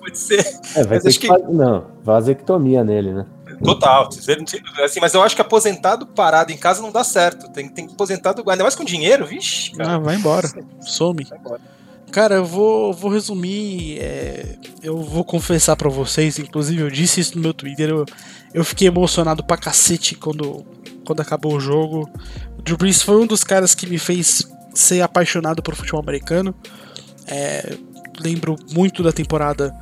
Pode 0.00 0.18
ser. 0.18 0.40
É, 0.74 0.84
vai 0.84 0.98
mas 0.98 1.02
ter 1.02 1.12
que, 1.12 1.18
que... 1.20 1.26
Fazer, 1.28 1.48
não, 1.48 1.86
vasectomia 2.02 2.82
nele, 2.82 3.12
né? 3.12 3.26
Total, 3.62 4.08
assim, 4.82 5.00
mas 5.00 5.12
eu 5.12 5.22
acho 5.22 5.36
que 5.36 5.42
aposentado 5.42 6.06
parado 6.06 6.50
em 6.50 6.56
casa 6.56 6.80
não 6.80 6.90
dá 6.90 7.04
certo. 7.04 7.50
Tem, 7.50 7.68
tem 7.68 7.84
aposentado, 7.84 8.42
ainda 8.48 8.64
mais 8.64 8.74
com 8.74 8.84
dinheiro, 8.84 9.26
vixe. 9.26 9.72
Cara. 9.72 9.94
Ah, 9.94 9.98
vai 9.98 10.16
embora. 10.16 10.48
Some. 10.80 11.24
Vai 11.24 11.38
embora. 11.38 11.60
Cara, 12.10 12.36
eu 12.36 12.44
vou, 12.44 12.92
vou 12.92 13.10
resumir 13.10 13.98
é, 14.00 14.56
eu 14.82 15.00
vou 15.00 15.24
confessar 15.24 15.76
para 15.76 15.88
vocês, 15.88 16.38
inclusive 16.38 16.82
eu 16.82 16.90
disse 16.90 17.20
isso 17.20 17.36
no 17.36 17.42
meu 17.42 17.54
Twitter, 17.54 17.88
eu, 17.88 18.04
eu 18.52 18.64
fiquei 18.64 18.88
emocionado 18.88 19.44
pra 19.44 19.56
cacete 19.56 20.16
quando, 20.16 20.64
quando 21.04 21.20
acabou 21.20 21.54
o 21.54 21.60
jogo. 21.60 22.10
O 22.58 22.62
Drew 22.62 22.76
Brees 22.76 23.00
foi 23.00 23.16
um 23.16 23.26
dos 23.26 23.44
caras 23.44 23.76
que 23.76 23.86
me 23.86 23.98
fez 23.98 24.50
ser 24.74 25.02
apaixonado 25.02 25.62
por 25.62 25.76
futebol 25.76 26.00
americano. 26.00 26.52
É, 27.28 27.76
lembro 28.18 28.56
muito 28.72 29.02
da 29.04 29.12
temporada 29.12 29.72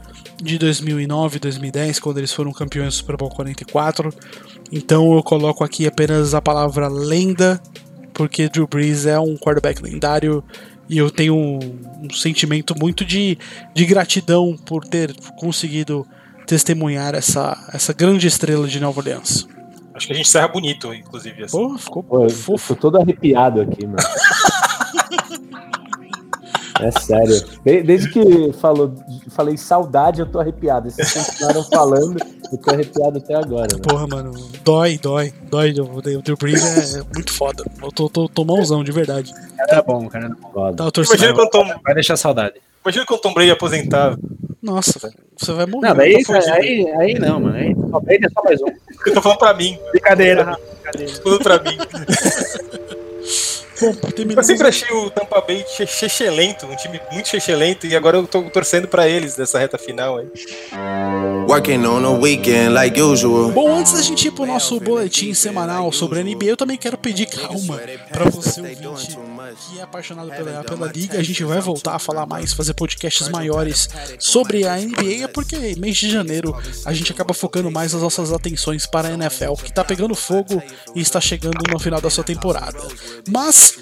de 0.42 0.58
2009, 0.58 1.38
2010, 1.38 1.98
quando 1.98 2.18
eles 2.18 2.32
foram 2.32 2.52
campeões 2.52 2.94
do 2.94 2.96
Super 2.98 3.16
Bowl 3.16 3.30
44. 3.30 4.12
Então 4.72 5.14
eu 5.14 5.22
coloco 5.22 5.64
aqui 5.64 5.86
apenas 5.86 6.34
a 6.34 6.40
palavra 6.40 6.88
lenda, 6.88 7.60
porque 8.12 8.48
Drew 8.48 8.66
Brees 8.66 9.06
é 9.06 9.18
um 9.18 9.36
quarterback 9.36 9.82
lendário 9.82 10.42
e 10.88 10.98
eu 10.98 11.10
tenho 11.10 11.34
um, 11.34 11.58
um 12.04 12.10
sentimento 12.10 12.74
muito 12.78 13.04
de, 13.04 13.38
de 13.74 13.84
gratidão 13.84 14.56
por 14.56 14.84
ter 14.84 15.14
conseguido 15.38 16.06
testemunhar 16.46 17.14
essa, 17.14 17.68
essa 17.72 17.92
grande 17.92 18.26
estrela 18.26 18.66
de 18.66 18.80
Nova 18.80 19.00
Orleans. 19.00 19.46
Acho 19.92 20.06
que 20.06 20.12
a 20.12 20.16
gente 20.16 20.28
serra 20.28 20.48
bonito, 20.48 20.94
inclusive. 20.94 21.44
Assim. 21.44 21.56
Pô, 21.56 21.76
ficou 21.76 22.02
Pô, 22.02 22.28
fofo. 22.30 22.74
tô 22.74 22.82
todo 22.82 22.98
arrepiado 22.98 23.60
aqui, 23.60 23.84
mano. 23.84 23.98
É 26.80 26.90
sério. 26.92 27.44
De- 27.64 27.82
Desde 27.82 28.08
que 28.10 28.52
falou, 28.60 28.94
falei 29.30 29.56
saudade, 29.56 30.20
eu 30.20 30.26
tô 30.26 30.38
arrepiado. 30.40 30.90
Vocês 30.90 31.12
continuaram 31.12 31.64
falando, 31.64 32.16
eu 32.52 32.58
tô 32.58 32.70
arrepiado 32.70 33.18
até 33.18 33.34
agora. 33.34 33.66
Mano. 33.72 33.82
Porra, 33.82 34.06
mano, 34.06 34.32
dói, 34.64 34.98
dói, 34.98 35.32
dói. 35.50 35.72
O 36.16 36.22
Drew 36.22 36.36
Brees 36.36 36.94
é 36.94 37.02
muito 37.14 37.32
foda. 37.32 37.64
Eu 37.82 37.90
tô, 37.90 38.08
tô, 38.08 38.28
tô 38.28 38.44
mãozão, 38.44 38.82
de 38.84 38.92
verdade. 38.92 39.32
Tá 39.68 39.82
bom, 39.82 40.08
cara. 40.08 40.34
Foda. 40.52 40.76
Tava 40.76 40.92
torcendo. 40.92 41.16
Imagina 41.18 41.34
quando, 41.34 41.50
Tom, 41.50 41.80
Vai 41.84 41.94
deixar 41.94 42.16
saudade. 42.16 42.54
imagina 42.84 43.04
quando 43.06 43.20
Tom 43.20 43.34
Brady 43.34 43.50
aposentar. 43.50 44.16
Nossa, 44.62 44.98
velho, 44.98 45.14
você 45.36 45.52
vai 45.52 45.66
morrer. 45.66 45.88
Não, 45.88 45.96
daí, 45.96 46.24
tô 46.24 46.32
fudido. 46.32 46.52
aí, 46.52 46.86
aí 46.98 47.14
não, 47.14 47.38
mano. 47.40 47.56
Aí, 47.56 47.74
só, 47.90 48.02
aí 48.08 48.18
é 48.22 48.28
só 48.28 48.42
mais 48.44 48.60
um. 48.60 48.66
Eu 49.06 49.14
tô 49.14 49.22
falando 49.22 49.38
pra 49.38 49.54
mim. 49.54 49.78
Brincadeira, 49.92 50.42
Rafa, 50.42 50.60
brincadeira. 50.82 51.12
Falando 51.22 51.42
pra 51.44 51.58
mim. 51.62 51.78
Eu 53.80 54.42
sempre 54.44 54.68
achei 54.68 54.96
o 54.96 55.10
Tampa 55.10 55.40
Bay 55.40 55.64
che- 55.76 55.86
chechelento, 55.86 56.66
um 56.66 56.74
time 56.76 57.00
muito 57.12 57.28
chechelento, 57.28 57.86
e 57.86 57.94
agora 57.96 58.16
eu 58.16 58.26
tô 58.26 58.42
torcendo 58.44 58.88
pra 58.88 59.08
eles 59.08 59.36
nessa 59.36 59.58
reta 59.58 59.78
final 59.78 60.18
aí. 60.18 60.26
Working 61.48 61.86
on 61.86 62.04
a 62.04 62.10
weekend 62.10 62.70
like 62.74 63.00
usual. 63.00 63.50
Bom, 63.52 63.76
antes 63.76 63.92
da 63.92 64.02
gente 64.02 64.28
ir 64.28 64.32
pro 64.32 64.44
nosso 64.46 64.78
boletim 64.80 65.32
semanal 65.32 65.90
sobre 65.92 66.20
a 66.20 66.22
NBA, 66.22 66.46
eu 66.46 66.56
também 66.56 66.76
quero 66.76 66.98
pedir 66.98 67.26
calma 67.26 67.80
pra 68.12 68.24
você 68.26 68.60
ouvinte 68.60 69.16
que 69.54 69.78
é 69.78 69.82
apaixonado 69.82 70.30
pela, 70.30 70.64
pela 70.64 70.92
liga. 70.92 71.18
A 71.18 71.22
gente 71.22 71.42
vai 71.44 71.60
voltar 71.60 71.94
a 71.94 71.98
falar 71.98 72.26
mais, 72.26 72.52
fazer 72.52 72.74
podcasts 72.74 73.28
maiores 73.28 73.88
sobre 74.18 74.66
a 74.66 74.76
NBA, 74.76 75.24
é 75.24 75.28
porque 75.28 75.74
mês 75.76 75.96
de 75.96 76.10
janeiro 76.10 76.56
a 76.84 76.92
gente 76.92 77.12
acaba 77.12 77.34
focando 77.34 77.70
mais 77.70 77.94
as 77.94 78.02
nossas 78.02 78.32
atenções 78.32 78.86
para 78.86 79.08
a 79.08 79.12
NFL, 79.12 79.54
que 79.54 79.72
tá 79.72 79.84
pegando 79.84 80.14
fogo 80.14 80.62
e 80.94 81.00
está 81.00 81.20
chegando 81.20 81.58
no 81.70 81.78
final 81.78 82.00
da 82.00 82.10
sua 82.10 82.24
temporada. 82.24 82.78
Mas 83.28 83.78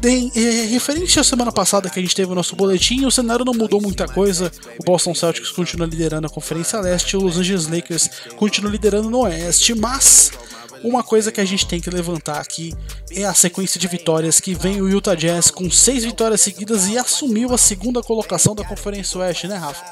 tem, 0.00 0.30
é, 0.34 0.66
referente 0.66 1.18
à 1.18 1.24
semana 1.24 1.52
passada 1.52 1.90
que 1.90 1.98
a 1.98 2.02
gente 2.02 2.14
teve 2.14 2.30
o 2.32 2.34
nosso 2.34 2.56
boletim, 2.56 3.04
o 3.04 3.10
cenário 3.10 3.44
não 3.44 3.54
mudou 3.54 3.80
muita 3.80 4.06
coisa. 4.06 4.50
O 4.78 4.84
Boston 4.84 5.14
Celtics 5.14 5.50
continua 5.50 5.86
liderando 5.86 6.26
a 6.26 6.30
Conferência 6.30 6.80
Leste, 6.80 7.16
o 7.16 7.20
Los 7.20 7.38
Angeles 7.38 7.66
Lakers 7.66 8.10
continua 8.36 8.70
liderando 8.70 9.10
no 9.10 9.20
Oeste, 9.20 9.74
mas 9.74 10.32
uma 10.82 11.02
coisa 11.02 11.32
que 11.32 11.40
a 11.40 11.44
gente 11.44 11.66
tem 11.66 11.80
que 11.80 11.90
levantar 11.90 12.40
aqui 12.40 12.72
é 13.10 13.24
a 13.24 13.34
sequência 13.34 13.78
de 13.78 13.86
vitórias 13.88 14.40
que 14.40 14.54
vem 14.54 14.80
o 14.80 14.88
Utah 14.88 15.14
Jazz 15.14 15.50
com 15.50 15.70
seis 15.70 16.04
vitórias 16.04 16.40
seguidas 16.40 16.88
e 16.88 16.98
assumiu 16.98 17.52
a 17.52 17.58
segunda 17.58 18.02
colocação 18.02 18.54
da 18.54 18.64
Conferência 18.64 19.18
Oeste, 19.20 19.46
né, 19.46 19.56
Rafa? 19.56 19.84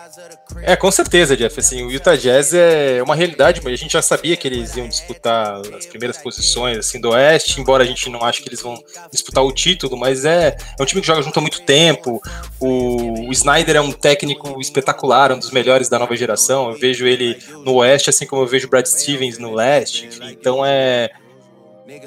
É, 0.63 0.77
com 0.77 0.91
certeza, 0.91 1.37
Jeff. 1.37 1.59
Assim, 1.59 1.83
o 1.83 1.91
Utah 1.91 2.17
Jazz 2.17 2.53
é 2.55 3.03
uma 3.03 3.15
realidade, 3.15 3.61
mas 3.63 3.75
a 3.75 3.77
gente 3.77 3.93
já 3.93 4.03
sabia 4.03 4.37
que 4.37 4.47
eles 4.47 4.77
iam 4.77 4.89
disputar 4.89 5.61
as 5.77 5.87
primeiras 5.87 6.19
posições 6.19 6.79
assim, 6.79 7.01
do 7.01 7.11
Oeste, 7.11 7.61
embora 7.61 7.83
a 7.83 7.87
gente 7.87 8.09
não 8.11 8.23
ache 8.23 8.43
que 8.43 8.49
eles 8.49 8.61
vão 8.61 8.83
disputar 9.11 9.45
o 9.45 9.53
título, 9.53 9.97
mas 9.97 10.25
é, 10.25 10.57
é 10.79 10.83
um 10.83 10.87
time 10.87 11.01
que 11.01 11.07
joga 11.07 11.23
junto 11.23 11.39
há 11.39 11.43
muito 11.43 11.63
tempo. 11.63 12.21
O, 12.61 13.29
o 13.29 13.33
Snyder 13.33 13.77
é 13.77 13.81
um 13.81 13.93
técnico 13.93 14.61
espetacular, 14.61 15.33
um 15.33 15.39
dos 15.39 15.51
melhores 15.51 15.89
da 15.89 15.99
nova 15.99 16.17
geração. 16.17 16.71
Eu 16.71 16.79
vejo 16.79 17.07
ele 17.07 17.39
no 17.65 17.75
Oeste, 17.75 18.11
assim 18.11 18.27
como 18.27 18.43
eu 18.43 18.47
vejo 18.47 18.67
o 18.67 18.71
Brad 18.71 18.87
Stevens 18.87 19.39
no 19.39 19.55
Leste. 19.55 20.07
Enfim, 20.07 20.31
então 20.31 20.65
é. 20.65 20.74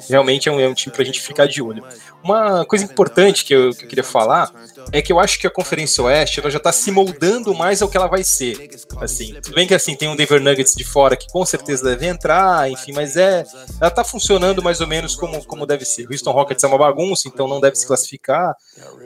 Realmente 0.09 0.49
é 0.49 0.51
um, 0.51 0.59
é 0.59 0.67
um 0.67 0.73
time 0.73 0.93
pra 0.93 1.05
gente 1.05 1.21
ficar 1.21 1.45
de 1.45 1.61
olho. 1.61 1.83
Uma 2.23 2.65
coisa 2.65 2.83
importante 2.83 3.45
que 3.45 3.53
eu, 3.53 3.71
que 3.73 3.85
eu 3.85 3.87
queria 3.87 4.03
falar 4.03 4.51
é 4.91 5.01
que 5.03 5.13
eu 5.13 5.19
acho 5.19 5.39
que 5.39 5.45
a 5.45 5.51
Conferência 5.51 6.03
Oeste 6.03 6.39
ela 6.39 6.49
já 6.49 6.59
tá 6.59 6.71
se 6.71 6.89
moldando 6.89 7.53
mais 7.53 7.81
ao 7.81 7.87
que 7.87 7.95
ela 7.95 8.07
vai 8.07 8.23
ser. 8.23 8.69
Assim, 8.99 9.35
tudo 9.35 9.53
bem 9.53 9.67
que 9.67 9.75
assim 9.75 9.95
tem 9.95 10.09
um 10.09 10.15
Denver 10.15 10.41
Nuggets 10.41 10.73
de 10.73 10.83
fora 10.83 11.15
que 11.15 11.31
com 11.31 11.45
certeza 11.45 11.83
deve 11.83 12.07
entrar, 12.07 12.69
enfim, 12.71 12.91
mas 12.91 13.15
é 13.15 13.45
ela 13.79 13.91
tá 13.91 14.03
funcionando 14.03 14.63
mais 14.63 14.81
ou 14.81 14.87
menos 14.87 15.15
como, 15.15 15.45
como 15.45 15.65
deve 15.65 15.85
ser. 15.85 16.07
O 16.07 16.11
Houston 16.11 16.31
Rockets 16.31 16.63
é 16.63 16.67
uma 16.67 16.77
bagunça, 16.77 17.27
então 17.27 17.47
não 17.47 17.61
deve 17.61 17.75
se 17.75 17.85
classificar. 17.85 18.55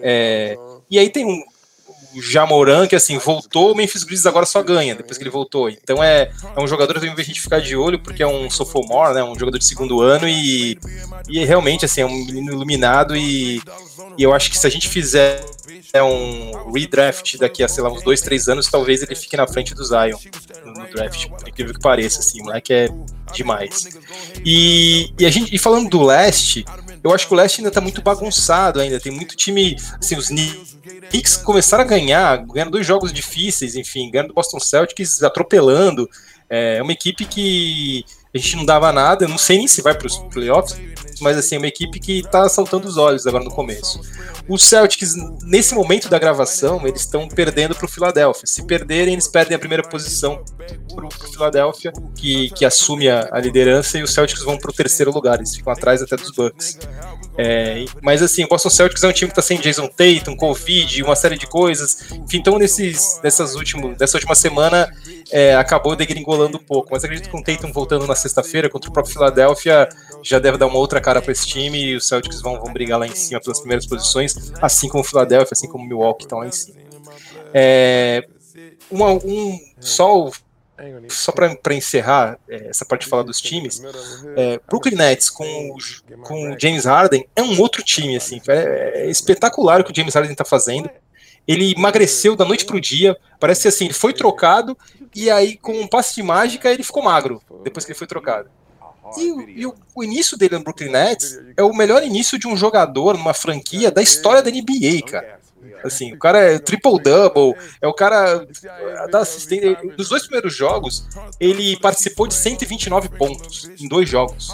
É, 0.01 0.55
e 0.89 0.97
aí 0.97 1.09
tem 1.09 1.25
um 1.25 1.43
Jamoran, 2.19 2.87
que 2.87 2.95
assim, 2.95 3.17
voltou, 3.17 3.71
o 3.71 3.75
Memphis 3.75 4.03
Grizzlies 4.03 4.25
agora 4.25 4.45
só 4.45 4.61
ganha 4.61 4.95
depois 4.95 5.17
que 5.17 5.23
ele 5.23 5.29
voltou. 5.29 5.69
Então 5.69 6.03
é, 6.03 6.31
é 6.55 6.59
um 6.59 6.67
jogador 6.67 6.99
que 6.99 7.07
a 7.07 7.23
gente 7.23 7.41
ficar 7.41 7.61
de 7.61 7.75
olho, 7.75 7.99
porque 7.99 8.23
é 8.23 8.27
um 8.27 8.49
sophomore, 8.49 9.13
né, 9.13 9.23
um 9.23 9.37
jogador 9.37 9.57
de 9.57 9.65
segundo 9.65 10.01
ano 10.01 10.27
e, 10.27 10.77
e 11.29 11.45
realmente 11.45 11.85
assim, 11.85 12.01
é 12.01 12.05
um 12.05 12.25
menino 12.25 12.51
iluminado 12.51 13.15
e, 13.15 13.61
e 14.17 14.23
eu 14.23 14.33
acho 14.33 14.49
que 14.49 14.57
se 14.57 14.65
a 14.67 14.69
gente 14.69 14.89
fizer 14.89 15.43
é 15.93 16.01
um 16.01 16.71
redraft 16.71 17.37
daqui 17.37 17.63
a, 17.63 17.67
sei 17.67 17.83
lá, 17.83 17.91
uns 17.91 18.01
dois, 18.01 18.21
três 18.21 18.47
anos, 18.47 18.67
talvez 18.69 19.01
ele 19.01 19.15
fique 19.15 19.35
na 19.35 19.45
frente 19.45 19.75
do 19.75 19.83
Zion 19.83 20.17
no, 20.65 20.73
no 20.73 20.89
draft, 20.89 21.27
por 21.27 21.47
incrível 21.47 21.73
que 21.73 21.79
pareça, 21.81 22.19
assim, 22.19 22.41
o 22.41 22.45
moleque 22.45 22.73
é 22.73 22.87
demais. 23.33 23.87
E, 24.45 25.13
e, 25.19 25.25
a 25.25 25.29
gente, 25.29 25.53
e 25.53 25.59
falando 25.59 25.89
do 25.89 26.03
leste, 26.03 26.65
eu 27.03 27.13
acho 27.13 27.27
que 27.27 27.33
o 27.33 27.37
leste 27.37 27.59
ainda 27.59 27.71
tá 27.71 27.81
muito 27.81 28.01
bagunçado 28.01 28.79
ainda, 28.79 28.99
tem 28.99 29.11
muito 29.11 29.35
time, 29.35 29.75
assim, 29.99 30.15
os 30.15 30.27
Knicks 30.27 31.37
começaram 31.37 31.83
a 31.83 31.87
ganhar, 31.87 32.45
ganhando 32.45 32.71
dois 32.71 32.85
jogos 32.85 33.11
difíceis, 33.11 33.75
enfim, 33.75 34.09
ganhando 34.11 34.29
do 34.29 34.33
Boston 34.33 34.59
Celtics, 34.59 35.23
atropelando, 35.23 36.09
é 36.49 36.81
uma 36.81 36.91
equipe 36.91 37.25
que 37.25 38.05
a 38.33 38.37
gente 38.37 38.55
não 38.55 38.65
dava 38.65 38.91
nada, 38.93 39.25
eu 39.25 39.29
não 39.29 39.37
sei 39.37 39.57
nem 39.57 39.67
se 39.67 39.81
vai 39.81 39.93
para 39.93 40.07
os 40.07 40.17
playoffs, 40.17 40.79
mas 41.19 41.37
assim, 41.37 41.55
é 41.55 41.57
uma 41.57 41.67
equipe 41.67 41.99
que 41.99 42.23
tá 42.23 42.47
saltando 42.47 42.87
os 42.87 42.97
olhos 42.97 43.27
agora 43.27 43.43
no 43.43 43.51
começo. 43.51 44.01
Os 44.47 44.63
Celtics, 44.63 45.15
nesse 45.43 45.75
momento 45.75 46.09
da 46.09 46.17
gravação, 46.17 46.85
eles 46.87 47.01
estão 47.01 47.27
perdendo 47.27 47.75
para 47.75 47.85
o 47.85 47.87
Philadelphia. 47.87 48.45
Se 48.45 48.65
perderem, 48.65 49.13
eles 49.13 49.27
perdem 49.27 49.55
a 49.55 49.59
primeira 49.59 49.83
posição 49.83 50.43
para 50.95 51.05
o 51.05 51.11
Philadelphia, 51.11 51.93
que, 52.15 52.49
que 52.51 52.65
assume 52.65 53.07
a, 53.07 53.29
a, 53.31 53.39
liderança, 53.39 53.97
e 53.97 54.03
os 54.03 54.13
Celtics 54.13 54.43
vão 54.43 54.57
para 54.57 54.71
o 54.71 54.73
terceiro 54.73 55.11
lugar, 55.11 55.37
eles 55.37 55.55
ficam 55.55 55.71
atrás 55.71 56.01
até 56.01 56.15
dos 56.15 56.31
Bucks. 56.31 56.79
É, 57.37 57.85
mas 58.01 58.21
assim, 58.21 58.43
o 58.43 58.47
Boston 58.47 58.69
Celtics 58.69 59.03
é 59.03 59.07
um 59.07 59.13
time 59.13 59.31
que 59.31 59.39
está 59.39 59.41
sem 59.41 59.59
Jason 59.59 59.87
Tatum, 59.87 60.35
Covid, 60.35 61.03
uma 61.03 61.15
série 61.15 61.37
de 61.37 61.47
coisas. 61.47 62.11
Enfim, 62.11 62.37
então 62.37 62.57
nesses, 62.57 63.19
nessas 63.23 63.55
últimos, 63.55 63.97
nessa 63.97 64.17
última 64.17 64.35
semana 64.35 64.91
é, 65.31 65.55
acabou 65.55 65.95
degringolando 65.95 66.57
um 66.57 66.63
pouco. 66.63 66.89
Mas 66.91 67.03
acredito 67.03 67.25
que 67.25 67.31
com 67.31 67.39
o 67.39 67.43
Tatum 67.43 67.71
voltando 67.71 68.05
na 68.05 68.15
sexta-feira 68.15 68.69
contra 68.69 68.89
o 68.89 68.93
próprio 68.93 69.13
Philadelphia 69.13 69.87
já 70.23 70.39
deve 70.39 70.57
dar 70.57 70.67
uma 70.67 70.77
outra 70.77 70.99
cara 70.99 71.21
para 71.21 71.31
esse 71.31 71.47
time 71.47 71.81
e 71.81 71.95
os 71.95 72.07
Celtics 72.07 72.41
vão, 72.41 72.59
vão 72.59 72.71
brigar 72.73 72.99
lá 72.99 73.07
em 73.07 73.15
cima 73.15 73.39
pelas 73.39 73.59
primeiras 73.59 73.87
posições, 73.87 74.51
assim 74.61 74.89
como 74.89 75.03
o 75.03 75.07
Philadelphia, 75.07 75.53
assim 75.53 75.67
como 75.67 75.83
o 75.83 75.87
Milwaukee 75.87 76.25
estão 76.25 76.39
lá 76.39 76.47
em 76.47 76.51
cima. 76.51 76.79
É, 77.53 78.25
uma, 78.89 79.11
um, 79.13 79.59
só 79.79 80.29
só 81.09 81.31
para 81.31 81.75
encerrar 81.75 82.39
é, 82.49 82.69
essa 82.69 82.83
parte 82.83 83.03
de 83.03 83.07
falar 83.07 83.23
dos 83.23 83.39
times, 83.39 83.81
é, 84.35 84.59
Brooklyn 84.67 84.95
Nets 84.95 85.29
com, 85.29 85.75
com 86.23 86.57
James 86.59 86.85
Harden 86.85 87.27
é 87.35 87.43
um 87.43 87.59
outro 87.59 87.83
time, 87.83 88.15
assim, 88.15 88.41
é, 88.47 89.03
é 89.03 89.09
espetacular 89.09 89.81
o 89.81 89.83
que 89.83 89.91
o 89.91 89.95
James 89.95 90.13
Harden 90.13 90.31
está 90.31 90.45
fazendo. 90.45 90.89
Ele 91.47 91.73
emagreceu 91.75 92.35
da 92.35 92.45
noite 92.45 92.65
pro 92.65 92.79
dia, 92.79 93.17
parece 93.39 93.67
assim, 93.67 93.85
ele 93.85 93.93
foi 93.93 94.13
trocado 94.13 94.77
e 95.15 95.29
aí 95.29 95.57
com 95.57 95.73
um 95.73 95.87
passe 95.87 96.15
de 96.15 96.23
mágica 96.23 96.71
ele 96.71 96.83
ficou 96.83 97.03
magro 97.03 97.41
depois 97.63 97.85
que 97.85 97.91
ele 97.91 97.97
foi 97.97 98.07
trocado. 98.07 98.49
E, 99.17 99.61
e 99.61 99.65
o, 99.65 99.75
o, 99.93 100.03
início 100.03 100.37
dele 100.37 100.57
no 100.57 100.63
Brooklyn 100.63 100.89
Nets 100.89 101.37
é 101.57 101.63
o 101.63 101.73
melhor 101.73 102.01
início 102.01 102.39
de 102.39 102.47
um 102.47 102.55
jogador 102.55 103.17
numa 103.17 103.33
franquia 103.33 103.91
da 103.91 104.01
história 104.01 104.41
da 104.41 104.49
NBA, 104.49 105.01
cara. 105.05 105.40
Assim, 105.83 106.13
o 106.13 106.19
cara 106.19 106.39
é 106.39 106.59
triple-double, 106.59 107.55
é 107.81 107.87
o 107.87 107.93
cara 107.93 108.45
da 109.11 109.19
assistência. 109.19 109.77
Nos 109.97 110.09
dois 110.09 110.23
primeiros 110.23 110.55
jogos, 110.55 111.07
ele 111.39 111.77
participou 111.79 112.27
de 112.27 112.33
129 112.33 113.09
pontos 113.09 113.69
em 113.79 113.87
dois 113.87 114.07
jogos. 114.09 114.49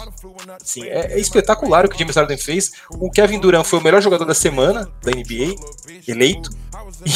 Assim, 0.60 0.84
é, 0.84 1.12
é 1.12 1.20
espetacular 1.20 1.84
o 1.84 1.88
que 1.88 1.96
o 1.96 1.98
James 1.98 2.16
Harden 2.16 2.38
fez. 2.38 2.72
O 2.90 3.10
Kevin 3.10 3.38
Durant 3.38 3.64
foi 3.64 3.78
o 3.78 3.82
melhor 3.82 4.00
jogador 4.00 4.24
da 4.24 4.34
semana 4.34 4.88
da 5.02 5.10
NBA, 5.10 5.54
eleito. 6.06 6.50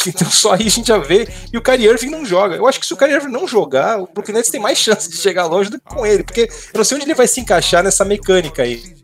Então 0.07 0.31
só 0.31 0.55
aí 0.55 0.67
a 0.67 0.71
gente 0.71 0.89
já 0.89 0.99
vê. 0.99 1.29
E 1.53 1.57
o 1.57 1.63
Kyrie 1.63 1.87
Irving 1.87 2.11
não 2.11 2.25
joga. 2.25 2.57
Eu 2.57 2.67
acho 2.67 2.81
que 2.81 2.87
se 2.87 2.93
o 2.93 2.97
Kyrie 2.97 3.15
Irving 3.15 3.31
não 3.31 3.47
jogar, 3.47 4.01
o 4.01 4.07
Brooklyn 4.07 4.35
Nets 4.35 4.51
tem 4.51 4.61
mais 4.61 4.79
chance 4.79 5.09
de 5.09 5.17
chegar 5.17 5.47
longe 5.47 5.71
do 5.71 5.79
que 5.79 5.95
com 5.95 6.05
ele, 6.05 6.23
porque 6.23 6.43
eu 6.43 6.79
não 6.79 6.85
sei 6.85 6.97
onde 6.97 7.07
ele 7.07 7.15
vai 7.15 7.27
se 7.27 7.41
encaixar 7.41 7.83
nessa 7.83 8.05
mecânica 8.05 8.63
aí. 8.63 9.02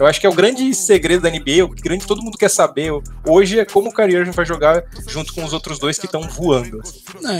Eu 0.00 0.06
acho 0.06 0.18
que 0.18 0.26
é 0.26 0.30
o 0.30 0.34
grande 0.34 0.72
segredo 0.74 1.20
da 1.20 1.28
NBA, 1.28 1.62
o 1.62 1.68
grande 1.68 2.06
todo 2.06 2.22
mundo 2.22 2.38
quer 2.38 2.48
saber 2.48 2.90
hoje 3.26 3.58
é 3.58 3.66
como 3.66 3.90
o 3.90 3.92
Kyrie 3.92 4.16
Irving 4.16 4.30
vai 4.30 4.46
jogar 4.46 4.82
junto 5.06 5.34
com 5.34 5.44
os 5.44 5.52
outros 5.52 5.78
dois 5.78 5.98
que 5.98 6.06
estão 6.06 6.22
voando. 6.22 6.80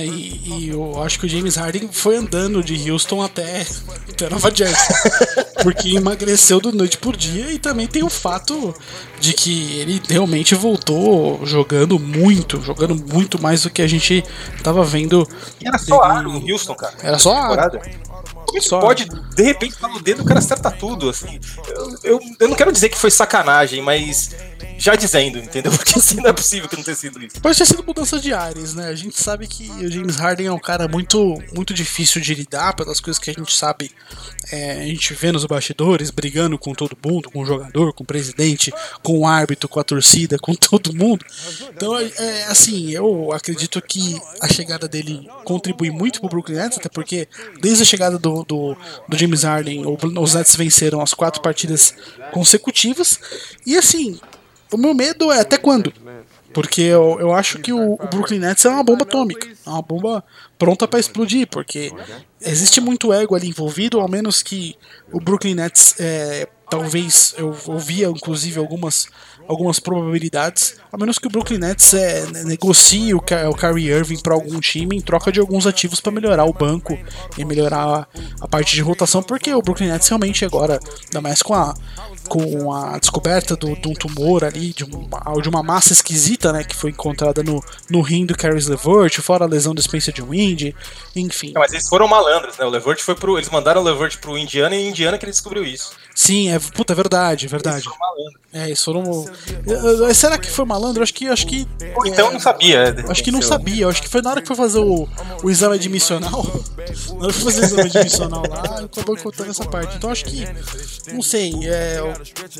E, 0.05 0.67
e, 0.67 0.69
eu 0.69 1.03
acho 1.03 1.19
que 1.19 1.25
o 1.25 1.29
James 1.29 1.57
Harden 1.57 1.89
foi 1.91 2.17
andando 2.17 2.63
de 2.63 2.91
Houston 2.91 3.23
até, 3.23 3.67
até 4.11 4.29
Nova 4.29 4.55
Jersey. 4.55 4.95
porque 5.63 5.97
emagreceu 5.97 6.61
do 6.61 6.71
noite 6.71 6.99
por 6.99 7.17
dia 7.17 7.51
e 7.51 7.59
também 7.59 7.87
tem 7.87 8.03
o 8.03 8.11
fato 8.11 8.75
de 9.19 9.33
que 9.33 9.79
ele 9.79 10.03
realmente 10.07 10.55
voltou 10.55 11.41
jogando 11.47 11.99
muito, 11.99 12.61
jogando 12.63 12.95
muito 12.95 13.41
mais 13.41 13.63
do 13.63 13.71
que 13.71 13.81
a 13.81 13.87
gente 13.87 14.23
tava 14.63 14.85
vendo. 14.85 15.27
E 15.63 15.67
era 15.67 15.79
só 15.79 16.03
água 16.03 16.23
no 16.23 16.53
Houston, 16.53 16.75
cara. 16.75 16.95
Era 17.03 17.19
só 17.19 17.35
água. 17.35 17.73
Como 18.51 18.63
Só... 18.63 18.81
pode, 18.81 19.07
de 19.07 19.43
repente, 19.43 19.77
tá 19.77 19.89
no 19.89 20.01
dedo, 20.01 20.23
o 20.23 20.25
cara 20.25 20.41
acerta 20.41 20.71
tudo, 20.71 21.09
assim. 21.09 21.39
Eu, 21.69 21.99
eu, 22.03 22.21
eu, 22.41 22.49
não 22.49 22.57
quero 22.57 22.73
dizer 22.73 22.89
que 22.89 22.99
foi 22.99 23.11
sacanagem, 23.11 23.81
mas 23.81 24.31
já 24.81 24.95
dizendo, 24.95 25.39
entendeu? 25.39 25.71
Porque 25.77 25.99
assim 25.99 26.17
não 26.17 26.31
é 26.31 26.33
possível 26.33 26.69
que 26.69 26.77
não 26.77 26.83
tenha 26.83 26.97
sido 26.97 27.23
isso. 27.23 27.41
Pode 27.41 27.57
ter 27.57 27.67
sido 27.67 27.85
mudança 27.85 28.19
de 28.19 28.33
ares, 28.33 28.75
né? 28.75 28.89
A 28.89 28.95
gente 28.95 29.21
sabe 29.21 29.47
que 29.47 29.71
o 29.71 29.91
James 29.91 30.17
Harden 30.17 30.47
é 30.47 30.53
um 30.53 30.59
cara 30.59 30.89
muito, 30.89 31.41
muito 31.55 31.75
difícil 31.75 32.21
de 32.21 32.35
lidar 32.35 32.75
pelas 32.75 32.99
coisas 32.99 33.23
que 33.23 33.31
a 33.31 33.35
gente 33.35 33.55
sabe. 33.55 33.91
É, 34.51 34.81
a 34.81 34.87
gente 34.87 35.13
vê 35.13 35.31
nos 35.31 35.45
bastidores 35.45 36.11
brigando 36.11 36.59
com 36.59 36.73
todo 36.73 36.97
mundo, 37.05 37.31
com 37.31 37.43
o 37.43 37.45
jogador, 37.45 37.93
com 37.93 38.03
o 38.03 38.07
presidente, 38.07 38.73
com 39.03 39.19
o 39.19 39.27
árbitro, 39.27 39.69
com 39.69 39.79
a 39.79 39.85
torcida, 39.85 40.39
com 40.39 40.55
todo 40.57 40.97
mundo. 40.97 41.25
Então, 41.77 41.99
é, 41.99 42.11
é 42.17 42.45
assim, 42.47 42.91
eu 42.91 43.33
acredito 43.33 43.81
que 43.83 44.21
a 44.41 44.49
chegada 44.49 44.89
dele 44.89 45.29
contribui 45.45 45.91
muito 45.91 46.21
pro 46.21 46.31
Brooklyn 46.31 46.57
Nets, 46.57 46.79
até 46.79 46.89
porque 46.89 47.29
desde 47.61 47.83
a 47.83 47.87
chegada 47.87 48.19
do, 48.19 48.40
do, 48.45 48.77
do 49.09 49.19
James 49.19 49.43
Harden, 49.43 49.85
os 50.19 50.35
Nets 50.35 50.57
venceram 50.57 51.01
as 51.01 51.15
quatro 51.15 51.41
partidas 51.41 51.95
consecutivas. 52.33 53.21
E 53.67 53.77
assim, 53.77 54.21
o 54.73 54.77
meu 54.77 54.95
medo 54.95 55.33
é 55.33 55.41
até 55.41 55.57
quando? 55.57 55.93
Porque 56.53 56.83
eu, 56.83 57.19
eu 57.21 57.33
acho 57.33 57.59
que 57.61 57.73
o, 57.73 57.95
o 57.95 58.09
Brooklyn 58.09 58.41
Nets 58.41 58.65
é 58.65 58.71
uma 58.71 58.83
bomba 58.83 59.05
atômica, 59.05 59.49
é 59.49 59.71
uma 59.71 59.83
bomba 59.83 60.25
pronta 60.59 60.87
para 60.89 60.99
explodir, 60.99 61.47
porque 61.49 61.93
existe 62.41 62.81
muito 62.81 63.13
ego 63.13 63.37
ali 63.37 63.49
envolvido, 63.49 64.01
ao 64.01 64.09
menos 64.09 64.43
que 64.43 64.77
o 65.13 65.21
Brooklyn 65.21 65.55
Nets, 65.55 65.95
é, 66.01 66.49
talvez, 66.69 67.35
eu 67.39 67.57
ouvia 67.67 68.09
inclusive 68.09 68.59
algumas 68.59 69.07
algumas 69.51 69.81
probabilidades, 69.81 70.77
a 70.93 70.97
menos 70.97 71.19
que 71.19 71.27
o 71.27 71.31
Brooklyn 71.31 71.59
Nets 71.59 71.93
é, 71.93 72.25
negocie 72.45 73.13
o, 73.13 73.19
o 73.19 73.55
Kyrie 73.55 73.89
Irving 73.89 74.21
para 74.21 74.33
algum 74.33 74.61
time 74.61 74.97
em 74.97 75.01
troca 75.01 75.33
de 75.33 75.41
alguns 75.41 75.67
ativos 75.67 76.01
para 76.01 76.13
melhorar 76.13 76.45
o 76.45 76.53
banco 76.53 76.97
e 77.37 77.45
melhorar 77.45 77.85
a, 77.85 78.07
a, 78.43 78.49
parte 78.49 78.77
de 78.77 78.81
rotação, 78.81 79.25
porque 79.25 79.53
o 79.53 79.61
Brooklyn 79.61 79.89
Nets 79.89 80.07
realmente 80.07 80.45
agora, 80.45 80.79
ainda 81.05 81.21
mais 81.21 81.43
com 81.43 81.53
a, 81.53 81.75
com 82.29 82.73
a 82.73 82.97
descoberta 82.97 83.57
do, 83.57 83.75
de 83.75 83.89
um 83.89 83.93
tumor 83.93 84.45
ali, 84.45 84.73
de 84.73 84.85
uma, 84.85 85.21
de 85.43 85.49
uma 85.49 85.65
massa 85.65 85.93
esquisita, 85.93 86.53
né, 86.53 86.63
que 86.63 86.77
foi 86.77 86.91
encontrada 86.91 87.43
no, 87.43 87.61
no 87.91 88.03
rim 88.03 88.25
do 88.25 88.37
Caris 88.37 88.69
LeVert, 88.69 89.21
fora 89.21 89.45
a 89.45 89.49
lesão 89.49 89.75
do 89.75 89.83
Spencer 89.83 90.15
de 90.15 90.23
Wind, 90.23 90.73
enfim. 91.17 91.53
mas 91.57 91.73
eles 91.73 91.89
foram 91.89 92.07
malandros, 92.07 92.57
né, 92.57 92.65
o 92.65 92.71
LeVert 92.71 93.01
foi 93.01 93.17
pro, 93.17 93.37
eles 93.37 93.51
mandaram 93.51 93.81
o 93.81 93.85
LeVert 93.85 94.19
pro 94.21 94.39
Indiana 94.39 94.77
e 94.77 94.89
Indiana 94.89 95.19
que 95.19 95.25
ele 95.25 95.33
descobriu 95.33 95.65
isso. 95.65 95.91
Sim, 96.15 96.51
é, 96.51 96.59
puta, 96.59 96.93
é 96.93 96.97
verdade, 96.97 97.47
é 97.47 97.49
verdade. 97.49 97.87
Eles. 97.87 98.41
É, 98.53 98.67
eles 98.67 98.83
foram... 98.83 99.25
Será 100.13 100.37
que 100.37 100.51
foi 100.51 100.65
malandro? 100.65 101.03
Acho 101.03 101.15
que... 101.15 101.29
Acho 101.29 101.47
que 101.47 101.67
Ou 101.95 102.07
então 102.07 102.29
é, 102.29 102.33
não 102.33 102.41
sabia. 102.41 102.95
Acho 103.09 103.23
que 103.23 103.31
não 103.31 103.41
sabia, 103.41 103.87
acho 103.87 104.03
que 104.03 104.09
foi 104.09 104.21
na 104.21 104.31
hora 104.31 104.41
que 104.43 104.47
foi 104.49 104.57
fazer 104.57 104.81
o, 104.81 105.09
o 105.43 105.51
exame 105.51 105.77
admissional, 105.77 106.43
na 107.15 107.25
hora 107.25 107.33
que 107.33 107.41
foi 107.41 107.53
fazer 107.53 107.61
o 107.61 107.65
exame 107.65 107.83
admissional 107.83 108.43
lá, 108.49 108.81
acabou 108.85 109.17
contando 109.17 109.51
essa 109.51 109.65
parte. 109.65 109.97
Então 109.97 110.11
acho 110.11 110.25
que, 110.25 110.47
não 111.13 111.23
sei, 111.23 111.53
é, 111.65 112.01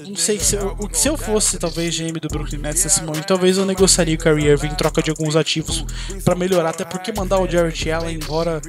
não 0.07 0.17
sei 0.17 0.39
se 0.39 0.57
eu, 0.57 0.77
se 0.93 1.09
eu 1.09 1.17
fosse 1.17 1.59
talvez 1.59 1.97
GM 1.97 2.19
do 2.21 2.29
Brooklyn 2.29 2.61
Nets 2.61 2.85
nesse 2.85 3.03
momento, 3.03 3.27
talvez 3.27 3.59
eu 3.59 3.67
negociaria 3.67 4.15
o 4.15 4.19
Kyrie 4.19 4.47
Irving 4.47 4.69
em 4.69 4.75
troca 4.75 5.03
de 5.03 5.11
alguns 5.11 5.35
ativos 5.35 5.85
para 6.25 6.35
melhorar, 6.35 6.71
até 6.71 6.85
porque 6.85 7.13
mandar 7.13 7.41
o 7.41 7.49
Jarrett 7.49 7.91
Allen 7.91 8.17
embora, 8.17 8.61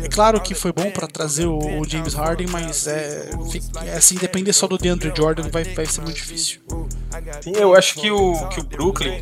é 0.00 0.08
claro 0.08 0.40
que 0.40 0.54
foi 0.54 0.72
bom 0.72 0.90
para 0.90 1.06
trazer 1.06 1.46
o, 1.46 1.58
o, 1.58 1.88
James 1.88 2.14
Harden, 2.14 2.46
mas 2.46 2.86
é, 2.86 3.30
é, 3.84 3.94
assim, 3.94 4.16
depender 4.28 4.52
só 4.52 4.66
do 4.66 4.78
DeAndre 4.78 5.12
Jordan 5.16 5.48
vai, 5.50 5.64
vai 5.64 5.86
ser 5.86 6.00
muito 6.00 6.16
difícil. 6.16 6.60
Sim, 7.40 7.52
eu 7.56 7.74
acho 7.74 7.94
que 7.94 8.10
o, 8.10 8.48
que 8.48 8.60
o 8.60 8.64
Brooklyn, 8.64 9.20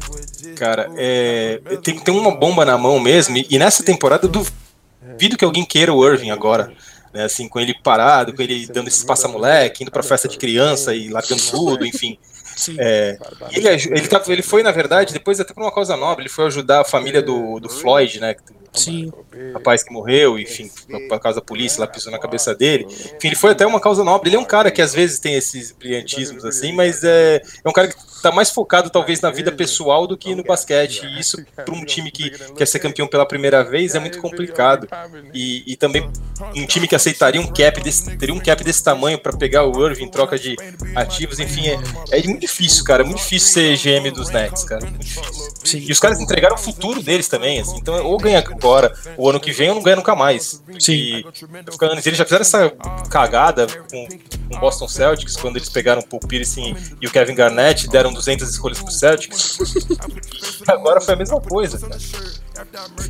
cara, 0.56 0.90
é, 0.96 1.60
tem, 1.82 1.98
tem 1.98 2.14
uma 2.14 2.34
bomba 2.34 2.64
na 2.64 2.76
mão 2.76 3.00
mesmo, 3.00 3.36
e, 3.36 3.46
e 3.50 3.58
nessa 3.58 3.82
temporada 3.82 4.26
eu 4.26 4.30
duvido 4.30 5.36
que 5.36 5.44
alguém 5.44 5.64
queira 5.64 5.92
o 5.92 6.06
Irving 6.06 6.30
agora 6.30 6.72
né, 7.16 7.24
assim, 7.24 7.48
com 7.48 7.58
ele 7.58 7.74
parado, 7.82 8.34
com 8.34 8.42
ele 8.42 8.66
dando 8.66 8.88
esse 8.88 9.04
passa-moleque, 9.06 9.82
indo 9.82 9.90
pra 9.90 10.02
festa 10.02 10.28
de 10.28 10.36
criança 10.36 10.94
e 10.94 11.08
largando 11.08 11.42
tudo, 11.50 11.86
enfim. 11.86 12.18
É, 12.78 13.18
ele, 13.52 13.68
ele, 13.68 14.08
tá, 14.08 14.22
ele 14.28 14.42
foi, 14.42 14.62
na 14.62 14.70
verdade, 14.70 15.14
depois 15.14 15.40
até 15.40 15.54
por 15.54 15.62
uma 15.62 15.72
causa 15.72 15.96
nobre, 15.96 16.24
ele 16.24 16.28
foi 16.28 16.46
ajudar 16.46 16.82
a 16.82 16.84
família 16.84 17.22
do, 17.22 17.58
do 17.58 17.70
Floyd, 17.70 18.20
né? 18.20 18.36
Sim. 18.72 19.12
Rapaz 19.52 19.82
que 19.82 19.92
morreu, 19.92 20.38
enfim, 20.38 20.70
por 21.08 21.20
causa 21.20 21.40
da 21.40 21.44
polícia, 21.44 21.80
lá 21.80 21.86
pisou 21.86 22.12
na 22.12 22.18
cabeça 22.18 22.54
dele. 22.54 22.86
Enfim, 22.88 23.28
ele 23.28 23.36
foi 23.36 23.52
até 23.52 23.66
uma 23.66 23.80
causa 23.80 24.04
nobre. 24.04 24.28
Ele 24.28 24.36
é 24.36 24.38
um 24.38 24.44
cara 24.44 24.70
que 24.70 24.82
às 24.82 24.94
vezes 24.94 25.18
tem 25.18 25.34
esses 25.34 25.72
brilhantismos 25.72 26.44
assim, 26.44 26.72
mas 26.72 27.02
é, 27.04 27.42
é 27.64 27.68
um 27.68 27.72
cara 27.72 27.88
que 27.88 27.94
tá 28.30 28.34
mais 28.34 28.50
focado 28.50 28.90
talvez 28.90 29.20
na 29.20 29.30
vida 29.30 29.52
pessoal 29.52 30.06
do 30.06 30.16
que 30.16 30.34
no 30.34 30.42
basquete. 30.42 31.04
E 31.04 31.20
isso, 31.20 31.44
para 31.54 31.74
um 31.74 31.84
time 31.84 32.10
que 32.10 32.30
quer 32.54 32.66
ser 32.66 32.78
campeão 32.78 33.06
pela 33.06 33.26
primeira 33.26 33.62
vez, 33.62 33.94
é 33.94 34.00
muito 34.00 34.20
complicado. 34.20 34.88
E, 35.32 35.62
e 35.66 35.76
também 35.76 36.10
um 36.54 36.66
time 36.66 36.88
que 36.88 36.94
aceitaria 36.94 37.40
um 37.40 37.46
cap 37.46 37.80
desse, 37.80 38.16
teria 38.16 38.34
um 38.34 38.40
cap 38.40 38.62
desse 38.62 38.82
tamanho 38.82 39.18
para 39.18 39.36
pegar 39.36 39.64
o 39.64 39.86
Irving 39.86 40.04
em 40.04 40.10
troca 40.10 40.38
de 40.38 40.56
ativos, 40.94 41.38
enfim, 41.38 41.68
é, 41.68 41.78
é 42.10 42.22
muito 42.24 42.40
difícil, 42.40 42.84
cara. 42.84 43.02
É 43.02 43.06
muito 43.06 43.18
difícil 43.18 43.48
ser 43.48 43.76
GM 43.76 44.10
dos 44.10 44.30
Nets, 44.30 44.64
cara. 44.64 44.84
Muito 44.84 44.98
difícil. 44.98 45.52
Sim. 45.64 45.84
E 45.88 45.92
os 45.92 45.98
caras 45.98 46.20
entregaram 46.20 46.54
o 46.54 46.58
futuro 46.58 47.02
deles 47.02 47.28
também, 47.28 47.60
assim. 47.60 47.76
Então, 47.76 48.04
ou 48.04 48.16
ganha 48.18 48.38
agora, 48.38 48.92
o 49.16 49.28
ano 49.28 49.40
que 49.40 49.52
vem, 49.52 49.68
ou 49.68 49.76
não 49.76 49.82
ganha 49.82 49.96
nunca 49.96 50.14
mais. 50.14 50.62
Sim. 50.78 50.92
E, 50.92 51.26
eles 52.04 52.18
já 52.18 52.24
fizeram 52.24 52.42
essa 52.42 52.70
cagada 53.10 53.66
com, 53.90 54.06
com 54.48 54.56
o 54.56 54.60
Boston 54.60 54.88
Celtics, 54.88 55.36
quando 55.36 55.56
eles 55.56 55.68
pegaram 55.68 56.00
o 56.00 56.06
Paul 56.06 56.20
Pierce 56.20 56.74
e 57.00 57.06
o 57.06 57.10
Kevin 57.10 57.34
Garnett, 57.34 57.88
deram 57.88 58.12
200 58.16 58.48
escolhas 58.48 58.82
pro 58.82 58.90
Celtics. 58.90 59.58
agora 60.66 61.00
foi 61.00 61.14
a 61.14 61.16
mesma 61.16 61.40
coisa, 61.40 61.78
cara. 61.78 61.98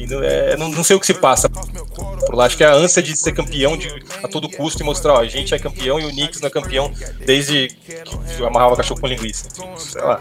Não, 0.08 0.22
é, 0.22 0.56
não, 0.56 0.68
não, 0.68 0.84
sei 0.84 0.96
o 0.96 1.00
que 1.00 1.06
se 1.06 1.14
passa 1.14 1.48
por 1.48 2.34
lá. 2.34 2.46
Acho 2.46 2.56
que 2.56 2.64
é 2.64 2.66
a 2.66 2.74
ânsia 2.74 3.02
de 3.02 3.16
ser 3.16 3.32
campeão 3.32 3.76
de, 3.76 3.88
a 4.22 4.28
todo 4.28 4.48
custo 4.48 4.82
e 4.82 4.84
mostrar, 4.84 5.14
ó, 5.14 5.20
a 5.20 5.26
gente 5.26 5.54
é 5.54 5.58
campeão 5.58 6.00
e 6.00 6.04
o 6.04 6.10
Knicks 6.10 6.40
não 6.40 6.48
é 6.48 6.50
campeão 6.50 6.92
desde 7.24 7.68
que 7.68 8.44
amarrava 8.44 8.76
cachorro 8.76 9.00
com 9.00 9.06
linguiça. 9.06 9.48
Sei 9.78 10.02
lá. 10.02 10.18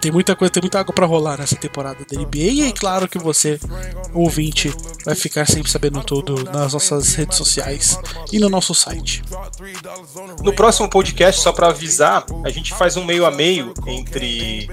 Tem 0.00 0.10
muita 0.10 0.34
coisa, 0.34 0.50
tem 0.50 0.62
muita 0.62 0.80
água 0.80 0.94
para 0.94 1.04
rolar 1.04 1.38
nessa 1.38 1.56
temporada 1.56 2.04
da 2.10 2.18
NBA 2.18 2.38
e 2.38 2.68
é 2.68 2.72
claro 2.72 3.06
que 3.06 3.18
você, 3.18 3.60
ouvinte, 4.14 4.72
vai 5.04 5.14
ficar 5.14 5.46
sempre 5.46 5.70
sabendo 5.70 6.02
tudo 6.02 6.42
nas 6.44 6.72
nossas 6.72 7.14
redes 7.14 7.36
sociais 7.36 7.98
e 8.32 8.38
no 8.38 8.48
nosso 8.48 8.74
site. 8.74 9.22
No 10.42 10.54
próximo 10.54 10.88
podcast, 10.88 11.42
só 11.42 11.52
para 11.52 11.68
avisar, 11.68 12.24
a 12.44 12.48
gente 12.48 12.72
faz 12.72 12.96
um 12.96 13.04
meio 13.04 13.26
a 13.26 13.30
meio 13.30 13.74
entre, 13.86 14.70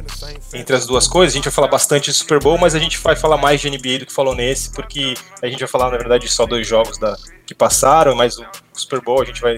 entre 0.54 0.76
as 0.76 0.86
duas 0.86 1.08
coisas. 1.08 1.34
A 1.34 1.38
gente 1.38 1.46
vai 1.46 1.54
falar 1.54 1.68
bastante 1.68 2.10
de 2.10 2.14
Super 2.14 2.40
Bowl, 2.40 2.58
mas 2.58 2.74
a 2.74 2.80
gente 2.80 2.98
vai 2.98 3.16
falar 3.16 3.38
mais 3.38 3.60
de 3.60 3.70
NBA 3.70 4.00
do 4.00 4.06
que 4.06 4.14
falou 4.14 4.34
nesse, 4.34 4.72
porque 4.72 5.14
a 5.42 5.48
gente 5.48 5.60
vai 5.60 5.68
falar, 5.68 5.92
na 5.92 5.98
verdade, 5.98 6.30
só 6.30 6.46
dois 6.46 6.66
jogos 6.66 6.98
da, 6.98 7.18
que 7.46 7.54
passaram, 7.54 8.16
mas 8.16 8.38
o 8.38 8.46
Super 8.74 9.02
Bowl 9.02 9.22
a 9.22 9.26
gente 9.26 9.42
vai 9.42 9.58